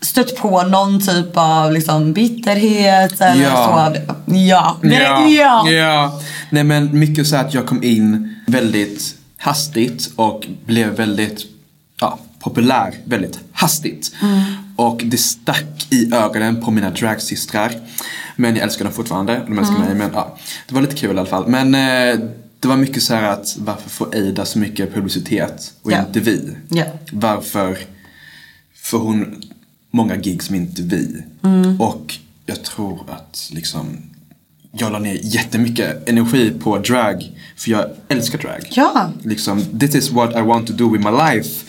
stött 0.00 0.36
på 0.36 0.62
någon 0.62 1.06
typ 1.06 1.30
av 1.34 1.72
liksom 1.72 2.12
bitterhet 2.12 3.20
eller 3.20 3.42
Ja. 3.44 3.92
så? 3.96 4.00
Ja. 4.34 4.76
Det, 4.82 4.94
ja. 4.94 5.28
ja. 5.28 5.70
ja. 5.70 6.20
Nej 6.50 6.64
men 6.64 6.98
mycket 6.98 7.26
så 7.26 7.36
att 7.36 7.54
jag 7.54 7.66
kom 7.66 7.82
in 7.82 8.34
väldigt 8.46 9.16
hastigt 9.36 10.10
och 10.16 10.46
blev 10.66 10.88
väldigt 10.96 11.46
ja, 12.00 12.18
populär 12.38 12.94
väldigt 13.04 13.38
hastigt. 13.52 14.12
Och 14.76 15.02
det 15.04 15.16
stack 15.16 15.86
i 15.90 16.14
ögonen 16.14 16.62
på 16.62 16.70
mina 16.70 16.90
dragsystrar. 16.90 17.72
Men 18.36 18.54
jag 18.56 18.62
älskar 18.64 18.84
dem 18.84 18.94
fortfarande. 18.94 19.42
De 19.46 19.58
älskar 19.58 19.78
mig. 19.78 19.94
Men 19.94 20.10
ja, 20.14 20.38
det 20.68 20.74
var 20.74 20.82
lite 20.82 20.96
kul 20.96 21.16
i 21.16 21.18
alla 21.18 21.28
fall. 21.28 21.46
Men 21.48 21.74
eh, 21.74 22.20
det 22.60 22.68
var 22.68 22.76
mycket 22.76 23.02
så 23.02 23.14
här 23.14 23.22
att 23.22 23.56
varför 23.58 23.90
får 23.90 24.16
Ada 24.16 24.44
så 24.44 24.58
mycket 24.58 24.94
publicitet 24.94 25.74
och 25.82 25.92
Ja. 25.92 25.98
inte 26.06 26.20
vi? 26.20 26.56
Ja. 26.68 26.84
Varför 27.12 27.78
får 28.74 28.98
hon 28.98 29.42
många 29.90 30.16
gig 30.16 30.42
som 30.42 30.54
inte 30.54 30.82
vi? 30.82 31.22
Mm. 31.44 31.80
Och 31.80 32.14
jag 32.46 32.62
tror 32.64 33.00
att 33.10 33.50
liksom 33.52 33.96
jag 34.78 34.92
la 34.92 34.98
ner 34.98 35.18
jättemycket 35.22 36.08
energi 36.08 36.52
på 36.60 36.78
drag. 36.78 37.32
För 37.56 37.70
jag 37.70 37.84
älskar 38.08 38.38
drag. 38.38 38.68
Ja. 38.70 39.12
Liksom, 39.22 39.78
this 39.78 39.94
is 39.94 40.10
what 40.10 40.36
I 40.36 40.40
want 40.40 40.66
to 40.66 40.72
do 40.72 40.92
with 40.92 41.04
my 41.04 41.10
life. 41.10 41.64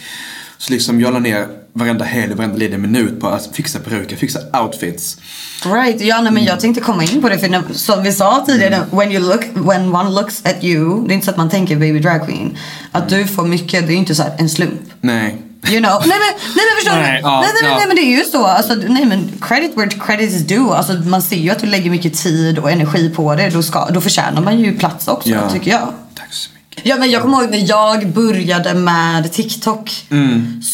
Så 0.58 0.74
liksom 0.74 1.02
jag 1.02 1.14
la 1.14 1.20
ner 1.20 1.48
varenda 1.74 2.06
helg, 2.06 2.34
varenda 2.34 2.58
ledig 2.58 2.80
minut 2.80 3.20
på 3.20 3.28
att 3.28 3.50
fixa 3.54 3.80
peruker, 3.80 4.16
fixa 4.16 4.40
outfits. 4.64 5.18
Right, 5.66 6.02
ja 6.02 6.22
nej, 6.22 6.32
men 6.32 6.44
jag 6.44 6.60
tänkte 6.60 6.82
komma 6.82 7.04
in 7.04 7.22
på 7.22 7.30
det 7.30 7.40
för 7.40 7.74
som 7.74 8.04
vi 8.04 8.14
sa 8.14 8.46
tidigare, 8.46 8.86
when 8.92 9.12
you 9.12 9.30
look, 9.30 9.42
when 9.54 9.96
one 9.96 10.10
looks 10.10 10.46
at 10.46 10.64
you, 10.64 11.08
det 11.08 11.14
är 11.14 11.16
inte 11.16 11.26
så 11.26 11.32
att 11.32 11.38
man 11.38 11.50
tänker 11.50 11.76
baby 11.76 12.00
drag 12.00 12.26
queen. 12.26 12.58
Att 12.92 13.10
du 13.10 13.28
får 13.28 13.48
mycket, 13.48 13.88
det 13.88 13.94
är 13.94 13.98
inte 13.98 14.16
så 14.16 14.24
en 14.38 14.50
slump. 14.50 14.82
Nej. 15.02 15.47
You 15.72 15.80
know? 15.80 16.00
Nej 16.06 16.18
men, 16.20 16.34
nej, 16.56 16.66
men 16.68 16.76
förstår 16.82 17.02
Nej, 17.02 17.12
du? 17.22 17.28
ja, 17.28 17.42
nej, 17.42 17.50
nej, 17.62 17.72
ja. 17.72 17.78
nej 17.78 17.88
men 17.88 17.96
det 17.96 18.02
är 18.02 18.18
ju 18.18 18.24
så. 18.24 18.46
Alltså, 18.46 18.74
nej 18.76 19.06
men 19.06 19.32
credit 19.42 19.78
where 19.78 19.90
credit 19.90 20.32
is 20.32 20.42
due. 20.48 20.76
Alltså, 20.76 20.94
man 20.94 21.22
ser 21.22 21.36
ju 21.36 21.50
att 21.50 21.60
du 21.60 21.68
lägger 21.68 21.90
mycket 21.92 22.14
tid 22.18 22.60
och 22.60 22.72
energi 22.72 23.10
på 23.10 23.36
det. 23.36 23.50
Då, 23.50 23.64
ska, 23.64 23.86
då 23.86 24.02
förtjänar 24.02 24.42
man 24.42 24.60
ju 24.60 24.78
plats 24.78 25.08
också 25.08 25.30
Ja. 25.30 25.50
tycker 25.50 25.72
jag. 25.72 25.94
Tack 26.16 26.34
så 26.34 26.50
mycket. 26.54 26.86
Ja 26.86 26.96
men 26.96 27.12
jag 27.12 27.22
kommer 27.22 27.42
ihåg 27.42 27.52
när 27.52 27.70
jag 27.70 28.08
började 28.08 28.74
med 28.74 29.32
TikTok. 29.34 30.06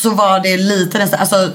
Så 0.01 0.09
var 0.09 0.39
det 0.39 0.57
lite 0.57 0.97
nästan, 0.97 1.19
alltså 1.19 1.51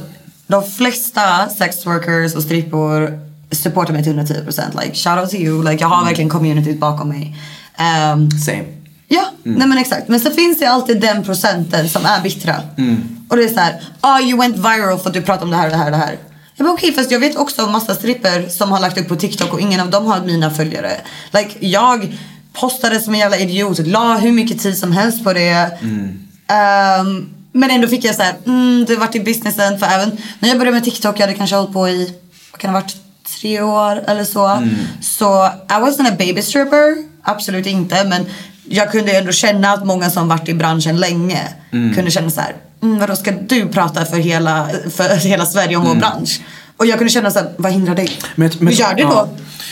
de 0.47 0.71
flesta 0.71 1.49
sex 1.59 1.87
workers 1.87 2.35
och 2.35 2.43
strippor 2.43 3.19
supportar 3.51 3.93
mig 3.93 4.05
till 4.05 4.13
110%. 4.13 4.83
Like 4.85 4.95
shout 4.95 5.19
out 5.21 5.31
to 5.31 5.37
you. 5.37 5.63
Like 5.71 5.85
jag 5.85 5.89
har 5.89 6.05
verkligen 6.05 6.31
communityt 6.31 6.81
bakom 6.81 7.09
mig. 7.09 7.37
Ehm, 7.77 8.31
Same. 8.31 8.65
Ja, 9.09 9.25
nej 9.43 9.69
men 9.69 9.79
exakt. 9.79 10.09
Men 10.09 10.21
så 10.21 10.31
finns 10.31 10.59
det 10.59 10.67
alltid 10.67 11.01
den 11.01 11.25
procenten 11.25 11.89
som 11.89 12.05
är 12.07 12.23
bittra. 12.23 12.63
Och 13.29 13.37
det 13.37 13.45
är 13.45 13.49
så 13.49 13.61
här, 13.61 13.83
ah 14.01 14.21
you 14.21 14.39
went 14.39 14.57
viral 14.57 14.99
för 14.99 15.09
att 15.09 15.15
du 15.15 15.23
pratar 15.23 15.43
om 15.45 15.51
det 15.51 15.57
här 15.57 15.65
och 15.65 15.71
det 15.71 15.77
här 15.77 15.85
och 15.85 15.91
det 15.93 15.97
här. 15.97 16.19
Jag 16.57 16.65
bara 16.67 16.75
okej, 16.75 16.93
fast 16.93 17.11
jag 17.11 17.21
vet 17.21 17.37
också 17.37 17.65
om 17.65 17.73
massa 17.73 17.95
stripper 17.95 18.49
som 18.49 18.73
har 18.73 18.81
lagt 18.81 18.99
upp 18.99 19.09
på 19.09 19.17
TikTok 19.17 19.53
och 19.53 19.61
ingen 19.61 19.81
av 19.81 19.91
dem 19.91 20.07
har 20.07 20.21
mina 20.21 20.51
följare. 20.51 20.93
Like 21.33 21.67
jag 21.67 22.17
postade 22.53 23.01
som 23.01 23.15
en 23.15 23.21
jävla 23.21 23.37
idiot, 23.39 23.79
la 23.87 24.15
hur 24.19 24.33
mycket 24.33 24.61
tid 24.61 24.79
som 24.79 24.93
helst 24.93 25.25
på 25.25 25.33
det. 25.33 25.79
Ehm, 26.49 27.29
men 27.53 27.71
ändå 27.71 27.89
fick 27.89 28.05
jag 28.05 28.15
så 28.15 28.23
här, 28.23 28.35
mm, 28.47 28.85
det 28.89 28.95
har 28.95 29.01
varit 29.01 29.15
i 29.17 29.21
businessen. 29.21 29.79
För 29.79 29.87
även 29.87 30.11
när 30.39 30.49
jag 30.49 30.59
började 30.59 30.75
med 30.75 30.85
TikTok, 30.85 31.17
jag 31.17 31.21
hade 31.27 31.35
kanske 31.35 31.57
hållit 31.57 31.73
på 31.73 31.89
i, 31.89 32.15
vad 32.53 32.61
kan 32.61 32.73
det 32.73 32.79
ha 32.79 32.83
varit, 32.83 32.97
tre 33.41 33.61
år 33.61 34.05
eller 34.07 34.25
så. 34.25 34.69
Så 35.01 35.47
I 35.47 35.73
wasn't 35.73 36.09
a 36.13 36.15
baby 36.19 36.43
stripper, 36.43 36.97
absolut 37.23 37.67
inte. 37.67 38.05
Men 38.05 38.27
jag 38.71 38.91
kunde 38.93 39.13
ändå 39.13 39.33
känna 39.33 39.73
att 39.73 39.87
många 39.87 40.11
som 40.11 40.29
varit 40.29 40.49
i 40.49 40.55
branschen 40.55 40.97
länge 40.97 41.39
kunde 41.95 42.11
känna 42.11 42.31
så 42.31 42.41
här, 42.41 42.55
mm, 42.83 42.99
vadå 42.99 43.17
ska 43.17 43.31
du 43.31 43.69
prata 43.69 44.05
för 44.05 44.17
hela, 44.17 44.69
för 44.91 45.17
hela 45.17 45.47
Sverige 45.47 45.77
om 45.77 45.85
vår 45.85 45.95
bransch? 45.95 46.41
Och 46.77 46.87
jag 46.87 46.99
kunde 46.99 47.13
känna 47.13 47.31
så 47.31 47.39
här, 47.39 47.49
vad 47.57 47.73
hindrar 47.73 47.95
dig? 47.95 48.11
Men- 48.35 48.51
men- 48.59 48.73
gör 48.75 48.95
det 48.95 49.03
då. 49.03 49.29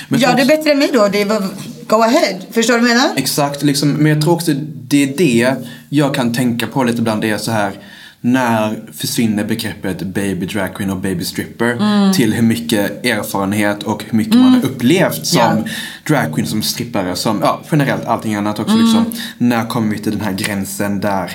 ja. 0.08 0.16
Gör 0.18 0.28
det 0.28 0.34
också- 0.42 0.46
bättre 0.46 0.70
än 0.70 0.78
mig 0.78 0.90
då. 0.92 1.08
Det 1.08 1.24
var, 1.24 1.48
go 1.86 1.96
ahead. 2.02 2.38
Förstår 2.52 2.74
du 2.74 2.80
vad 2.80 2.90
jag 2.90 2.96
menar? 2.96 3.10
Exakt, 3.16 3.62
liksom, 3.62 3.88
men 3.92 4.12
jag 4.12 4.22
tror 4.22 4.32
också 4.32 4.52
det 4.88 5.02
är 5.02 5.16
det 5.16 5.54
jag 5.88 6.14
kan 6.14 6.34
tänka 6.34 6.66
på 6.66 6.84
lite 6.84 6.98
ibland. 6.98 7.22
Det 7.22 7.30
är 7.30 7.38
så 7.38 7.50
här 7.50 7.72
när 8.20 8.82
försvinner 8.92 9.44
begreppet 9.44 10.02
baby 10.02 10.46
drag 10.46 10.74
queen 10.74 10.90
och 10.90 10.96
baby 10.96 11.24
stripper 11.24 12.12
till 12.12 12.32
hur 12.34 12.42
mycket 12.42 13.04
erfarenhet 13.06 13.82
och 13.82 14.04
hur 14.10 14.18
mycket 14.18 14.34
man 14.34 14.48
har 14.54 14.64
upplevt 14.64 15.26
som 15.26 15.40
Ja. 15.40 15.64
drag 16.06 16.34
queen, 16.34 16.46
som 16.46 16.62
strippare, 16.62 17.16
som 17.16 17.40
ja, 17.42 17.60
generellt 17.72 18.04
allting 18.04 18.34
annat 18.34 18.58
också. 18.58 18.76
Liksom. 18.76 19.04
När 19.38 19.66
kommer 19.66 19.90
vi 19.94 19.98
till 19.98 20.12
den 20.12 20.20
här 20.20 20.32
gränsen 20.32 21.00
där 21.00 21.32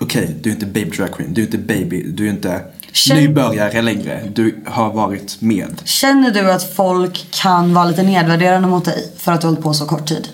okej, 0.00 0.36
du 0.42 0.50
är 0.50 0.54
inte 0.54 0.66
baby 0.66 0.90
drag 0.96 1.12
queen, 1.12 1.34
du 1.34 1.40
är 1.40 1.46
inte 1.46 1.58
baby, 1.58 2.02
du 2.02 2.26
är 2.26 2.30
inte 2.30 2.60
Känn- 2.92 3.16
nybörjare 3.16 3.82
längre. 3.82 4.22
Du 4.34 4.54
har 4.66 4.92
varit 4.92 5.40
med. 5.40 5.80
Känner 5.84 6.30
du 6.30 6.52
att 6.52 6.74
folk 6.76 7.26
kan 7.30 7.74
vara 7.74 7.84
lite 7.84 8.02
nedvärderande 8.02 8.68
mot 8.68 8.84
dig 8.84 9.12
för 9.18 9.32
att 9.32 9.40
du 9.40 9.46
har 9.46 9.52
hållit 9.52 9.64
på 9.64 9.74
så 9.74 9.86
kort 9.86 10.06
tid? 10.08 10.28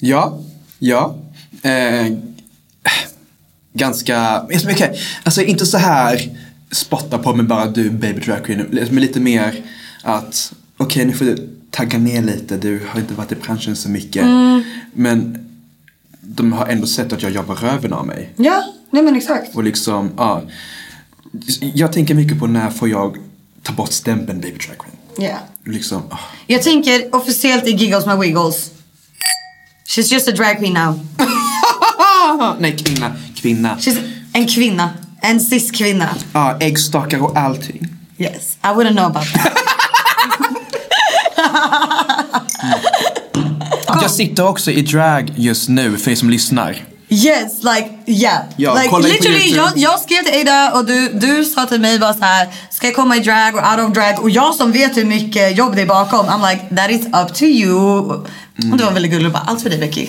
Ja, 0.00 0.38
ja. 0.78 1.16
Eh, 1.62 2.06
ganska, 3.72 4.42
okej, 4.42 5.00
alltså 5.24 5.42
inte 5.42 5.66
så 5.66 5.78
här 5.78 6.30
spotta 6.70 7.18
på 7.18 7.34
mig 7.34 7.46
bara 7.46 7.66
du 7.66 7.90
baby 7.90 8.20
drag 8.20 8.44
queen. 8.44 8.66
Men 8.70 9.00
lite 9.00 9.20
mer 9.20 9.64
att 10.02 10.52
okej 10.76 11.04
nu 11.04 11.12
får 11.12 11.24
du 11.24 11.48
tagga 11.70 11.98
ner 11.98 12.22
lite, 12.22 12.56
du 12.56 12.80
har 12.88 13.00
inte 13.00 13.14
varit 13.14 13.32
i 13.32 13.34
branschen 13.34 13.76
så 13.76 13.88
mycket. 13.88 14.26
Men 14.92 15.48
de 16.20 16.52
har 16.52 16.66
ändå 16.66 16.86
sett 16.86 17.12
att 17.12 17.22
jag 17.22 17.32
jobbar 17.32 17.54
röven 17.54 17.92
av 17.92 18.06
mig. 18.06 18.32
Ja, 18.36 18.64
nej 18.90 19.02
men 19.02 19.16
exakt. 19.16 19.56
Och 19.56 19.64
liksom, 19.64 20.10
ja. 20.16 20.42
Jag 21.60 21.92
tänker 21.92 22.14
mycket 22.14 22.38
på 22.38 22.46
när 22.46 22.70
får 22.70 22.88
jag 22.88 23.16
ta 23.62 23.72
bort 23.72 23.92
stämpeln 23.92 24.40
baby 24.40 24.58
drag 24.58 24.78
queen. 24.78 25.28
Ja. 25.30 25.38
Liksom, 25.72 26.02
ah. 26.10 26.18
Jag 26.46 26.62
tänker 26.62 27.14
officiellt 27.14 27.66
i 27.66 27.70
Giggles 27.70 28.06
med 28.06 28.18
Wiggles. 28.18 28.70
She's 29.88 30.12
just 30.12 30.28
a 30.28 30.32
drag 30.32 30.58
queen 30.58 30.72
now. 30.74 31.06
Nej, 32.58 32.76
kvinna, 32.76 33.12
kvinna. 33.36 33.76
She's 33.76 33.98
en 34.32 34.48
kvinna. 34.48 34.90
En 35.20 35.40
cis-kvinna. 35.40 36.08
Ja, 36.32 36.56
äggstockar 36.60 37.22
och 37.22 37.36
allting. 37.36 37.88
Yes, 38.18 38.58
I 38.62 38.66
wouldn't 38.66 38.92
know 38.92 39.04
about 39.04 39.32
that. 39.34 39.52
Jag 44.02 44.10
sitter 44.10 44.48
också 44.48 44.70
i 44.70 44.82
drag 44.82 45.32
just 45.36 45.68
nu 45.68 45.96
för 45.96 46.10
er 46.10 46.14
som 46.14 46.30
lyssnar. 46.30 46.76
Yes, 47.12 47.62
like 47.64 47.88
yeah. 48.06 48.40
Ja, 48.56 48.74
like 48.74 48.96
literally, 49.08 49.54
jag, 49.56 49.70
jag 49.76 50.00
skrev 50.00 50.22
till 50.22 50.40
Ada 50.40 50.72
och 50.78 50.84
du, 50.86 51.08
du 51.08 51.44
sa 51.44 51.66
till 51.66 51.80
mig 51.80 51.98
bara 51.98 52.14
så 52.14 52.24
här, 52.24 52.48
ska 52.70 52.86
jag 52.86 52.96
komma 52.96 53.16
i 53.16 53.20
drag 53.20 53.54
och 53.54 53.70
out 53.70 53.88
of 53.88 53.94
drag? 53.94 54.20
Och 54.22 54.30
jag 54.30 54.54
som 54.54 54.72
vet 54.72 54.96
hur 54.96 55.04
mycket 55.04 55.58
jobb 55.58 55.76
det 55.76 55.82
är 55.82 55.86
bakom, 55.86 56.26
I'm 56.26 56.50
like 56.50 56.76
that 56.76 56.90
is 56.90 57.06
up 57.06 57.34
to 57.34 57.44
you. 57.44 58.00
Och 58.72 58.78
det 58.78 58.84
var 58.84 58.92
väldigt 58.92 59.12
gulligt 59.12 59.26
och 59.26 59.32
bara, 59.32 59.42
allt 59.50 59.62
för 59.62 59.70
dig 59.70 59.78
Becky. 59.78 60.08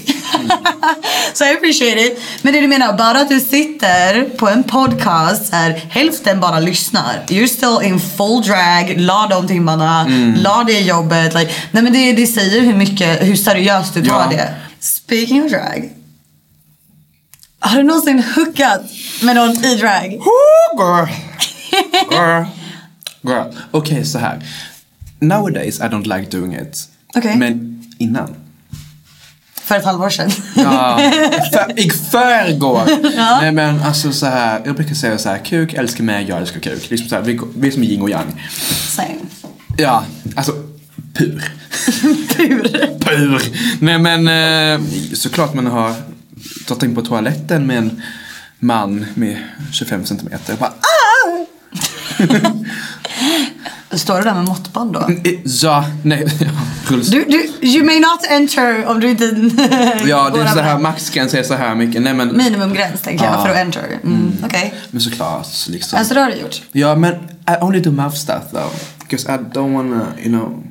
så 1.34 1.45
I 1.45 1.54
appreciate 1.54 2.01
it. 2.01 2.20
Men 2.41 2.54
det 2.54 2.62
du 2.62 2.68
menar, 2.68 2.93
bara 2.93 3.20
att 3.22 3.30
du 3.30 3.39
sitter 3.39 4.24
på 4.38 4.47
en 4.49 4.64
podcast 4.64 5.54
är 5.54 5.70
hälften 5.89 6.39
bara 6.39 6.60
lyssnar. 6.60 7.24
You're 7.28 7.47
still 7.47 7.78
in 7.91 7.99
full 7.99 8.41
drag, 8.41 8.93
la 8.97 9.28
de 9.30 9.47
timmarna, 9.47 10.08
la 10.38 10.64
det 10.68 10.80
jobbet. 10.80 11.34
Like, 11.34 11.51
nej 11.72 11.84
men 11.84 11.93
det, 11.93 12.14
det 12.14 12.28
säger 12.28 12.62
hur 12.62 12.74
mycket, 12.76 13.22
hur 13.24 13.36
seriöst 13.36 13.93
du 13.93 14.06
tar 14.06 14.28
Ja. 14.32 14.38
det. 14.38 14.54
Speaking 14.80 15.43
of 15.45 15.51
drag. 15.51 15.89
Har 17.66 17.78
du 17.78 17.84
någonsin 17.84 18.24
hookat 18.36 18.82
med 19.22 19.36
någon 19.36 19.66
i 19.66 19.76
drag? 19.76 20.11
Girl. 20.78 21.07
Girl. 22.11 22.43
Girl. 23.22 23.47
Okej, 23.72 24.05
så 24.05 24.20
här. 24.20 24.43
Nowadays 25.20 25.80
I 25.80 25.84
don't 25.84 26.18
like 26.18 26.38
doing 26.38 26.55
it. 26.55 26.89
Okej. 27.16 27.38
Men 27.38 27.84
innan. 27.97 28.36
För 29.61 29.76
ett 29.76 29.86
halvår 29.86 30.09
sedan. 30.09 30.32
Ja, 30.55 30.99
för, 31.53 31.80
I 31.80 31.89
förrgår. 31.89 32.84
Nej 33.41 33.51
men 33.51 33.82
alltså 33.82 34.11
så 34.11 34.26
här. 34.26 34.61
Jag 34.66 34.76
brukar 34.76 34.95
säga 34.95 35.18
så 35.18 35.30
här. 35.30 35.38
Kuk 35.38 35.74
älskar 35.74 36.03
mig, 36.03 36.26
jag 36.30 36.38
älskar 36.38 36.59
kuk. 36.59 36.89
Liksom 36.89 37.09
så 37.09 37.16
här, 37.16 37.22
vi, 37.22 37.39
vi 37.55 37.68
är 37.68 37.72
som 37.72 37.84
yin 37.84 38.01
och 38.01 38.09
yang. 38.09 38.41
Same. 38.89 39.16
Ja, 39.78 40.03
alltså 40.36 40.51
pur. 41.14 41.51
Pur. 42.36 42.99
Pur. 42.99 43.41
Nej 43.80 43.99
men 43.99 44.28
eh, 44.28 44.88
såklart 45.14 45.53
man 45.53 45.68
har 45.68 45.93
tagit 46.68 46.84
in 46.84 46.96
på 46.96 47.02
toaletten 47.02 47.68
med 47.68 47.78
en 47.78 48.02
man 48.60 49.06
med 49.14 49.38
25 49.72 50.06
centimeter. 50.06 50.56
Bara, 50.58 50.70
ah! 50.70 51.46
Står 53.98 54.18
du 54.18 54.24
där 54.24 54.34
med 54.34 54.44
måttband 54.46 54.94
då? 54.94 55.10
Ja, 55.62 55.86
nej. 56.04 56.28
ja, 56.39 56.50
puls. 56.88 57.08
Du, 57.08 57.26
du, 57.26 57.68
you 57.68 57.86
may 57.86 58.00
not 58.00 58.20
enter 58.30 58.86
om 58.86 59.00
du 59.00 59.10
inte 59.10 59.26
Ja, 60.06 60.30
det 60.30 60.41
är 60.41 60.48
så 60.48 60.60
här, 60.60 60.80
maxgräns 60.80 61.34
är 61.34 61.44
så 61.44 61.54
här 61.54 61.76
mycket. 61.76 62.02
Nej 62.02 62.14
men, 62.14 62.38
Minimumgräns 62.38 63.02
tänker 63.02 63.26
jag 63.26 63.34
Ja. 63.34 63.41
för 63.41 63.50
att 63.50 63.58
enter. 63.58 64.00
Mm, 64.04 64.32
Okej. 64.44 64.74
men 64.91 65.02
såklart 65.02 65.48
liksom. 65.70 66.00
Alltså 66.00 66.14
det 66.14 66.22
har 66.22 66.32
du 66.32 66.38
gjort? 66.38 66.62
Ja, 66.72 66.96
men 66.96 67.14
I 67.14 67.62
only 67.62 67.80
do 67.80 67.91
mouth 67.91 68.16
stuff 68.16 68.44
though. 68.52 68.74
Because 69.00 69.32
I 69.32 69.38
don't 69.38 69.74
wanna, 69.74 70.06
you 70.20 70.30
know. 70.30 70.64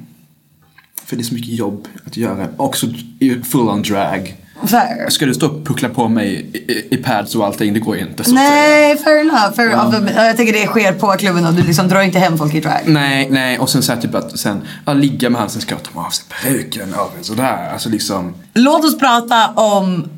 För 1.05 1.17
det 1.17 1.23
är 1.23 1.25
så 1.25 1.35
mycket 1.35 1.55
jobb 1.55 1.89
att 2.07 2.17
göra. 2.17 2.49
Också 2.57 2.87
i 3.19 3.41
full 3.51 3.69
on 3.69 3.83
drag. 3.83 4.37
Fair. 4.67 5.11
Ska 5.11 5.27
du 5.27 5.35
stå 5.35 5.47
och 5.47 5.67
puckla 5.67 5.89
på 5.89 6.09
mig 6.09 6.47
i, 6.53 6.95
i, 6.95 6.97
pads 6.97 7.35
och 7.35 7.47
allting? 7.47 7.75
Det 7.75 7.81
går 7.81 7.97
ju 7.97 8.03
inte 8.03 8.25
så. 8.25 8.35
Nej, 8.35 8.97
fair 8.99 9.21
enough. 9.21 9.53
Fair 9.57 9.71
enough. 9.71 10.13
Jag 10.17 10.37
tänker 10.37 10.53
det 10.53 10.67
sker 10.67 10.93
på 10.93 11.13
klubben 11.13 11.47
och 11.47 11.55
du 11.55 11.63
liksom 11.63 11.89
drar 11.89 12.03
inte 12.03 12.19
hem 12.19 12.39
folk 12.39 12.55
i 12.55 12.61
drag. 12.61 12.81
Nej, 12.87 13.29
nej. 13.31 13.59
Och 13.59 13.71
sen 13.71 13.83
så 13.83 13.93
här 13.93 14.01
typ 14.01 14.15
att 14.15 14.39
sen, 14.39 14.63
ja, 14.87 14.93
ligga 14.93 15.31
med 15.31 15.41
han, 15.41 15.51
sen 15.51 15.61
ska 15.61 15.75
jag 15.75 15.83
ta 15.83 16.01
av 16.01 16.11
sig 16.11 16.25
peruken. 16.43 16.89
Ja, 16.97 17.11
sådär. 17.21 17.71
Alltså 17.73 17.89
liksom. 17.89 18.35
Låt 18.55 18.85
oss 18.85 18.99
prata 18.99 19.49
om 19.49 20.09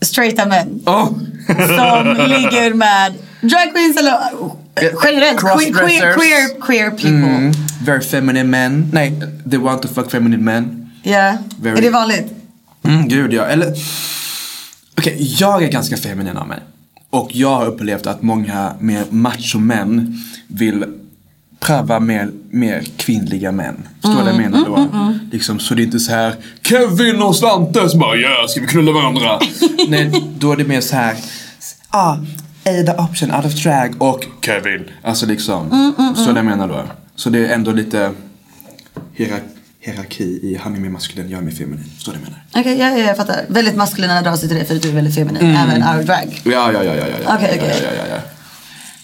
straighta 0.00 0.46
män. 0.46 0.80
Oh! 0.86 1.08
som 1.46 2.16
ligger 2.28 2.74
med 2.74 3.14
drag 3.40 3.72
queens 3.74 3.96
eller 3.96 4.12
uh, 4.12 4.52
generellt 5.04 5.40
queer, 5.40 5.72
queer, 5.72 6.14
queer, 6.14 6.60
queer 6.60 6.90
people. 6.90 7.10
Mm, 7.10 7.52
very 7.84 8.00
feminine 8.00 8.50
men. 8.50 8.90
Nej, 8.92 9.22
they 9.50 9.58
want 9.58 9.82
to 9.82 9.88
fuck 9.88 10.10
feminine 10.10 10.42
men. 10.42 10.90
Ja, 11.02 11.36
Very- 11.62 11.78
är 11.78 11.82
det 11.82 11.90
vanligt? 11.90 12.39
Mm, 12.84 13.08
gud 13.08 13.32
ja. 13.32 13.44
Eller, 13.44 13.74
okej, 14.98 15.34
jag 15.40 15.62
är 15.64 15.68
ganska 15.68 15.96
feminin 15.96 16.36
av 16.36 16.48
mig. 16.48 16.58
Och 17.10 17.30
jag 17.32 17.54
har 17.56 17.66
upplevt 17.66 18.06
att 18.06 18.22
många 18.22 18.72
mer 18.80 19.04
machomän 19.10 20.16
vill 20.46 20.84
pröva 21.60 22.00
mer, 22.00 22.30
mer 22.50 22.84
kvinnliga 22.96 23.52
män. 23.52 23.76
Förstår 23.94 24.10
du 24.18 24.24
vad 24.24 24.28
jag 24.34 24.36
menar 24.50 24.64
då? 24.66 24.88
Liksom, 25.32 25.58
så 25.58 25.74
det 25.74 25.82
är 25.82 25.84
inte 25.84 26.00
så 26.00 26.12
här 26.12 26.34
Kevin 26.62 27.22
och 27.22 27.36
Svante 27.36 27.88
som 27.88 28.00
bara 28.00 28.16
ja, 28.16 28.46
ska 28.48 28.60
vi 28.60 28.66
knulla 28.66 28.92
varandra? 28.92 29.40
Nej, 29.88 30.24
då 30.38 30.52
är 30.52 30.56
det 30.56 30.64
mer 30.64 30.80
så 30.80 30.96
här 30.96 31.16
ah, 31.90 32.16
Ada 32.66 33.04
option 33.04 33.30
out 33.34 33.44
of 33.44 33.54
drag 33.62 34.02
och 34.02 34.24
Kevin. 34.40 34.84
Alltså 35.02 35.26
liksom, 35.26 35.92
så 36.16 36.32
det 36.32 36.38
jag 36.38 36.44
menar 36.44 36.68
då. 36.68 36.82
Så 37.14 37.30
det 37.30 37.46
är 37.46 37.54
ändå 37.54 37.72
lite 37.72 38.12
hierar- 39.14 39.40
hierarki 39.80 40.24
i 40.24 40.58
han 40.62 40.74
är 40.74 40.80
mer 40.80 40.88
maskulin, 40.88 41.30
jag 41.30 41.38
är 41.38 41.44
mer 41.44 41.52
feminin. 41.52 41.92
Så 41.98 42.10
det 42.10 42.16
jag 42.16 42.22
menar. 42.22 42.44
Okej, 42.54 42.78
ja, 42.78 42.98
ja, 42.98 43.06
jag 43.06 43.16
fattar. 43.16 43.44
Väldigt 43.48 43.76
maskulina 43.76 44.22
drar 44.22 44.36
sig 44.36 44.48
till 44.48 44.58
det 44.58 44.64
för 44.64 44.76
att 44.76 44.82
du 44.82 44.88
är 44.88 44.92
väldigt 44.92 45.14
feminin. 45.14 45.42
Mm. 45.42 45.56
Även 45.56 45.82
out 45.82 46.00
of 46.00 46.06
drag. 46.06 46.40
Ja, 46.44 46.72
ja, 46.72 46.84
ja, 46.84 46.94
ja, 46.94 46.94
ja. 46.94 47.16
ja, 47.24 47.36
Okej, 47.36 47.56
ja, 47.60 47.66
ja, 47.66 47.74
ja, 47.82 47.92
ja, 47.96 48.14
ja. 48.14 48.20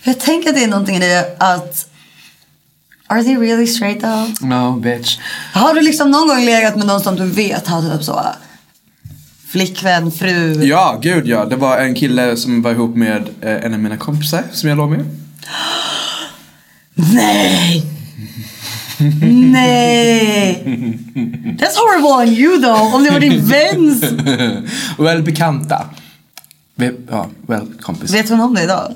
Jag 0.02 0.20
tänker 0.20 0.48
att 0.48 0.54
det 0.56 0.64
är 0.64 0.68
någonting 0.68 0.96
i 0.96 1.00
det 1.00 1.36
att 1.38 1.88
Are 3.08 3.22
they 3.22 3.36
really 3.36 3.66
straight 3.66 4.00
though? 4.00 4.48
No, 4.48 4.80
bitch. 4.80 5.18
Har 5.52 5.74
du 5.74 5.80
liksom 5.80 6.10
någon 6.10 6.28
gång 6.28 6.44
legat 6.44 6.76
med 6.76 6.86
någon 6.86 7.00
som 7.00 7.16
du 7.16 7.26
vet 7.26 7.66
har 7.66 7.82
typ 7.82 8.04
så 8.04 8.26
flickvän, 9.48 10.12
fru? 10.12 10.64
Ja, 10.64 10.98
gud 11.02 11.26
ja. 11.26 11.44
Det 11.44 11.56
var 11.56 11.78
en 11.78 11.94
kille 11.94 12.36
som 12.36 12.62
var 12.62 12.70
ihop 12.70 12.96
med 12.96 13.28
eh, 13.40 13.64
en 13.64 13.74
av 13.74 13.80
mina 13.80 13.96
kompisar 13.96 14.42
som 14.52 14.68
jag 14.68 14.78
låg 14.78 14.90
med. 14.90 15.04
Nej! 16.94 17.84
Nej! 19.52 20.64
That's 21.58 21.76
horrible 21.76 22.12
on 22.12 22.28
you 22.28 22.60
though, 22.62 22.94
om 22.94 23.04
det 23.04 23.10
var 23.10 23.20
din 23.20 23.46
väns. 23.46 24.02
well, 24.98 25.22
bekanta. 25.22 25.88
Ja, 27.10 27.28
well, 27.46 27.66
kompis. 27.82 28.14
Vet 28.14 28.28
hon 28.28 28.40
om 28.40 28.54
det 28.54 28.62
idag? 28.62 28.94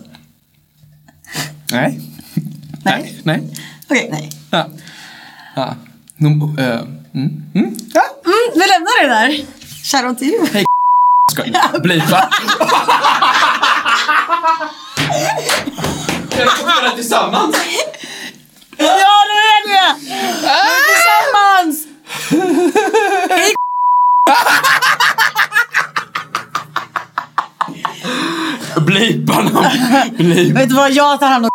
Nej. 1.73 2.01
Nej. 2.85 3.21
Nej. 3.23 3.43
Okej, 3.89 4.09
nej. 4.13 4.31
Ja. 4.51 4.67
Ja. 5.57 5.77
Num, 6.17 6.59
äh, 6.59 6.67
mm. 7.15 7.43
Mm. 7.55 7.77
Ja. 7.95 8.03
Mm, 8.25 8.51
vi 8.55 8.61
lämnar 8.61 9.03
det 9.03 9.09
där. 9.09 9.45
Shoutout 9.83 10.19
till 10.19 10.29
you. 10.29 10.47
Hej 10.53 10.65
Skoj. 11.33 11.53
Blipa. 11.83 12.31
Kan 16.31 16.45
vi 16.45 16.51
spela 16.51 16.91
tillsammans? 16.97 17.57
Ja, 18.77 19.20
det! 19.71 19.95
Nu 20.09 20.15
är 20.49 20.71
vi 20.77 20.83
tillsammans! 20.93 21.87
Blipa 28.87 29.43
någon. 29.43 29.65
Blipa. 30.17 30.59
Vet 30.59 30.69
du 30.69 30.75
vad, 30.75 30.93
jag 30.93 31.21
tar 31.21 31.27
hand 31.27 31.45
om 31.45 31.51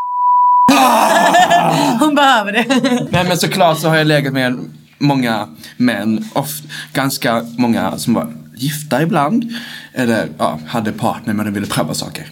Hon 2.00 2.16
behöver 2.16 2.52
det. 2.52 2.66
Nej 3.12 3.24
men 3.28 3.38
såklart 3.38 3.80
så 3.80 3.90
har 3.90 3.96
jag 3.96 4.08
legat 4.08 4.34
med 4.34 4.60
många 4.98 5.48
män, 5.78 6.30
of, 6.34 6.50
ganska 6.94 7.46
många 7.58 7.98
som 7.98 8.14
var 8.14 8.34
gifta 8.56 9.02
ibland. 9.02 9.52
Eller 9.94 10.28
ja, 10.38 10.60
hade 10.68 10.92
partner 10.92 11.34
men 11.34 11.46
de 11.46 11.54
ville 11.54 11.68
pröva 11.68 11.94
saker. 11.94 12.28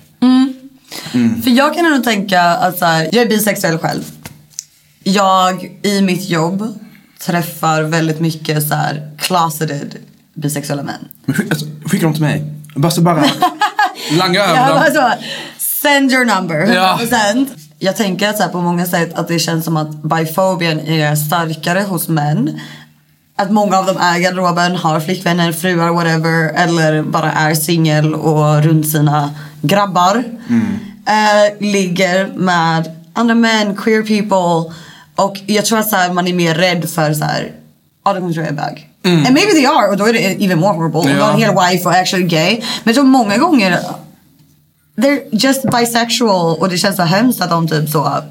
För 1.44 1.50
jag 1.50 1.74
kan 1.74 1.86
ändå 1.86 2.04
tänka 2.04 2.42
att 2.42 2.78
så 2.78 2.86
här, 2.86 3.10
jag 3.12 3.24
är 3.24 3.30
bisexuell 3.30 3.78
själv. 3.78 4.04
Jag 5.04 5.72
i 5.84 6.02
mitt 6.02 6.30
jobb 6.30 6.80
träffar 7.26 7.82
väldigt 7.84 8.20
mycket 8.20 8.68
så 8.68 8.76
här 8.76 9.12
closeted 9.18 9.96
bisexuella 10.34 10.84
män. 10.84 11.08
Alltså, 11.50 11.66
skicka 11.86 12.06
dem 12.06 12.14
till 12.14 12.24
mig. 12.24 12.54
Bara 12.76 12.92
så 12.92 13.02
bara 13.02 13.24
langa 14.12 14.44
över 14.44 14.68
dem. 14.68 14.78
bara 14.78 14.92
så, 14.92 15.24
send 15.58 16.12
your 16.12 16.26
number, 16.26 16.74
Ja. 16.76 17.00
100%. 17.02 17.48
Jag 17.80 17.96
tänker 17.96 18.30
att 18.30 18.38
så 18.38 18.50
på 18.50 18.62
många 18.62 18.86
sätt 18.86 19.14
att 19.14 19.28
det 19.28 19.40
känns 19.40 19.66
som 19.66 19.78
att 19.78 20.04
bifobian 20.04 20.80
är 20.80 21.16
starkare 21.16 21.80
hos 21.82 22.08
män. 22.08 22.60
Att 23.36 23.52
många 23.52 23.78
av 23.78 23.86
dem 23.86 23.98
är 23.98 24.20
garderoben, 24.20 24.76
har 24.76 25.00
flickvänner, 25.00 25.52
fruar, 25.52 25.90
whatever. 25.94 26.54
Eller 26.56 27.04
bara 27.04 27.32
är 27.32 27.54
singel 27.56 28.14
och 28.16 28.64
runt 28.64 28.88
sina 28.90 29.30
grabbar. 29.62 30.24
Eh, 31.08 31.60
ligger 31.68 32.28
med 32.36 32.92
andra 33.14 33.36
män, 33.36 33.76
queer 33.76 34.02
people. 34.02 34.74
Och 35.16 35.40
jag 35.46 35.66
tror 35.66 35.80
att 35.80 35.90
så 35.90 35.96
här, 35.96 36.14
man 36.14 36.28
är 36.28 36.34
mer 36.34 36.56
rädd 36.56 36.90
för 36.90 37.14
så 37.14 37.24
här, 37.24 37.52
ja 38.06 38.14
de 38.14 38.20
kommer 38.20 38.34
tro 38.34 38.42
jag 38.44 38.52
är 38.52 38.56
bög. 38.56 38.90
And 39.06 39.24
maybe 39.34 39.52
they 39.52 39.66
are 39.66 39.88
och 39.92 39.98
då 39.98 40.06
är 40.08 40.14
det 40.14 40.20
even 40.46 40.60
more 40.60 40.74
horrible. 40.74 41.00
Och 41.00 41.10
Ja. 41.10 41.14
du 41.16 41.22
har 41.22 41.34
en 41.34 41.40
hel 41.40 41.52
wife 41.72 41.86
och 41.90 41.96
actually 41.96 42.26
gay. 42.28 42.62
Men 42.84 42.94
tror 42.94 43.04
många 43.06 43.38
gånger 43.38 43.80
They're 44.96 45.20
just 45.32 45.72
bisexual 45.72 46.58
och 46.60 46.70
det 46.70 46.78
känns 46.78 46.96
så 46.96 47.04
hemskt 47.04 47.42
att 47.42 47.50
de 47.50 47.68
typ 47.68 47.90
så 47.90 48.24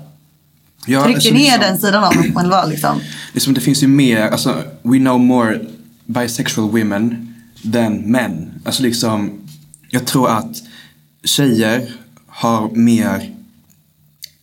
Ja, 0.86 1.02
trycker 1.04 1.16
alltså, 1.16 1.34
ner 1.34 1.40
liksom- 1.40 1.60
den 1.60 1.78
sidan 1.78 2.04
av 2.04 2.14
dem 2.14 2.32
själva 2.34 2.64
liksom. 2.64 3.00
Liksom, 3.32 3.54
det 3.54 3.60
finns 3.60 3.82
ju 3.82 3.86
mer, 3.86 4.22
alltså 4.28 4.62
we 4.82 4.98
know 4.98 5.20
more 5.20 5.60
bisexual 6.06 6.70
women 6.70 7.34
than 7.72 7.96
men. 8.10 8.50
Alltså 8.64 8.82
liksom, 8.82 9.40
jag 9.90 10.04
tror 10.06 10.30
att 10.30 10.56
tjejer 11.24 11.92
har 12.28 12.68
mer 12.70 13.30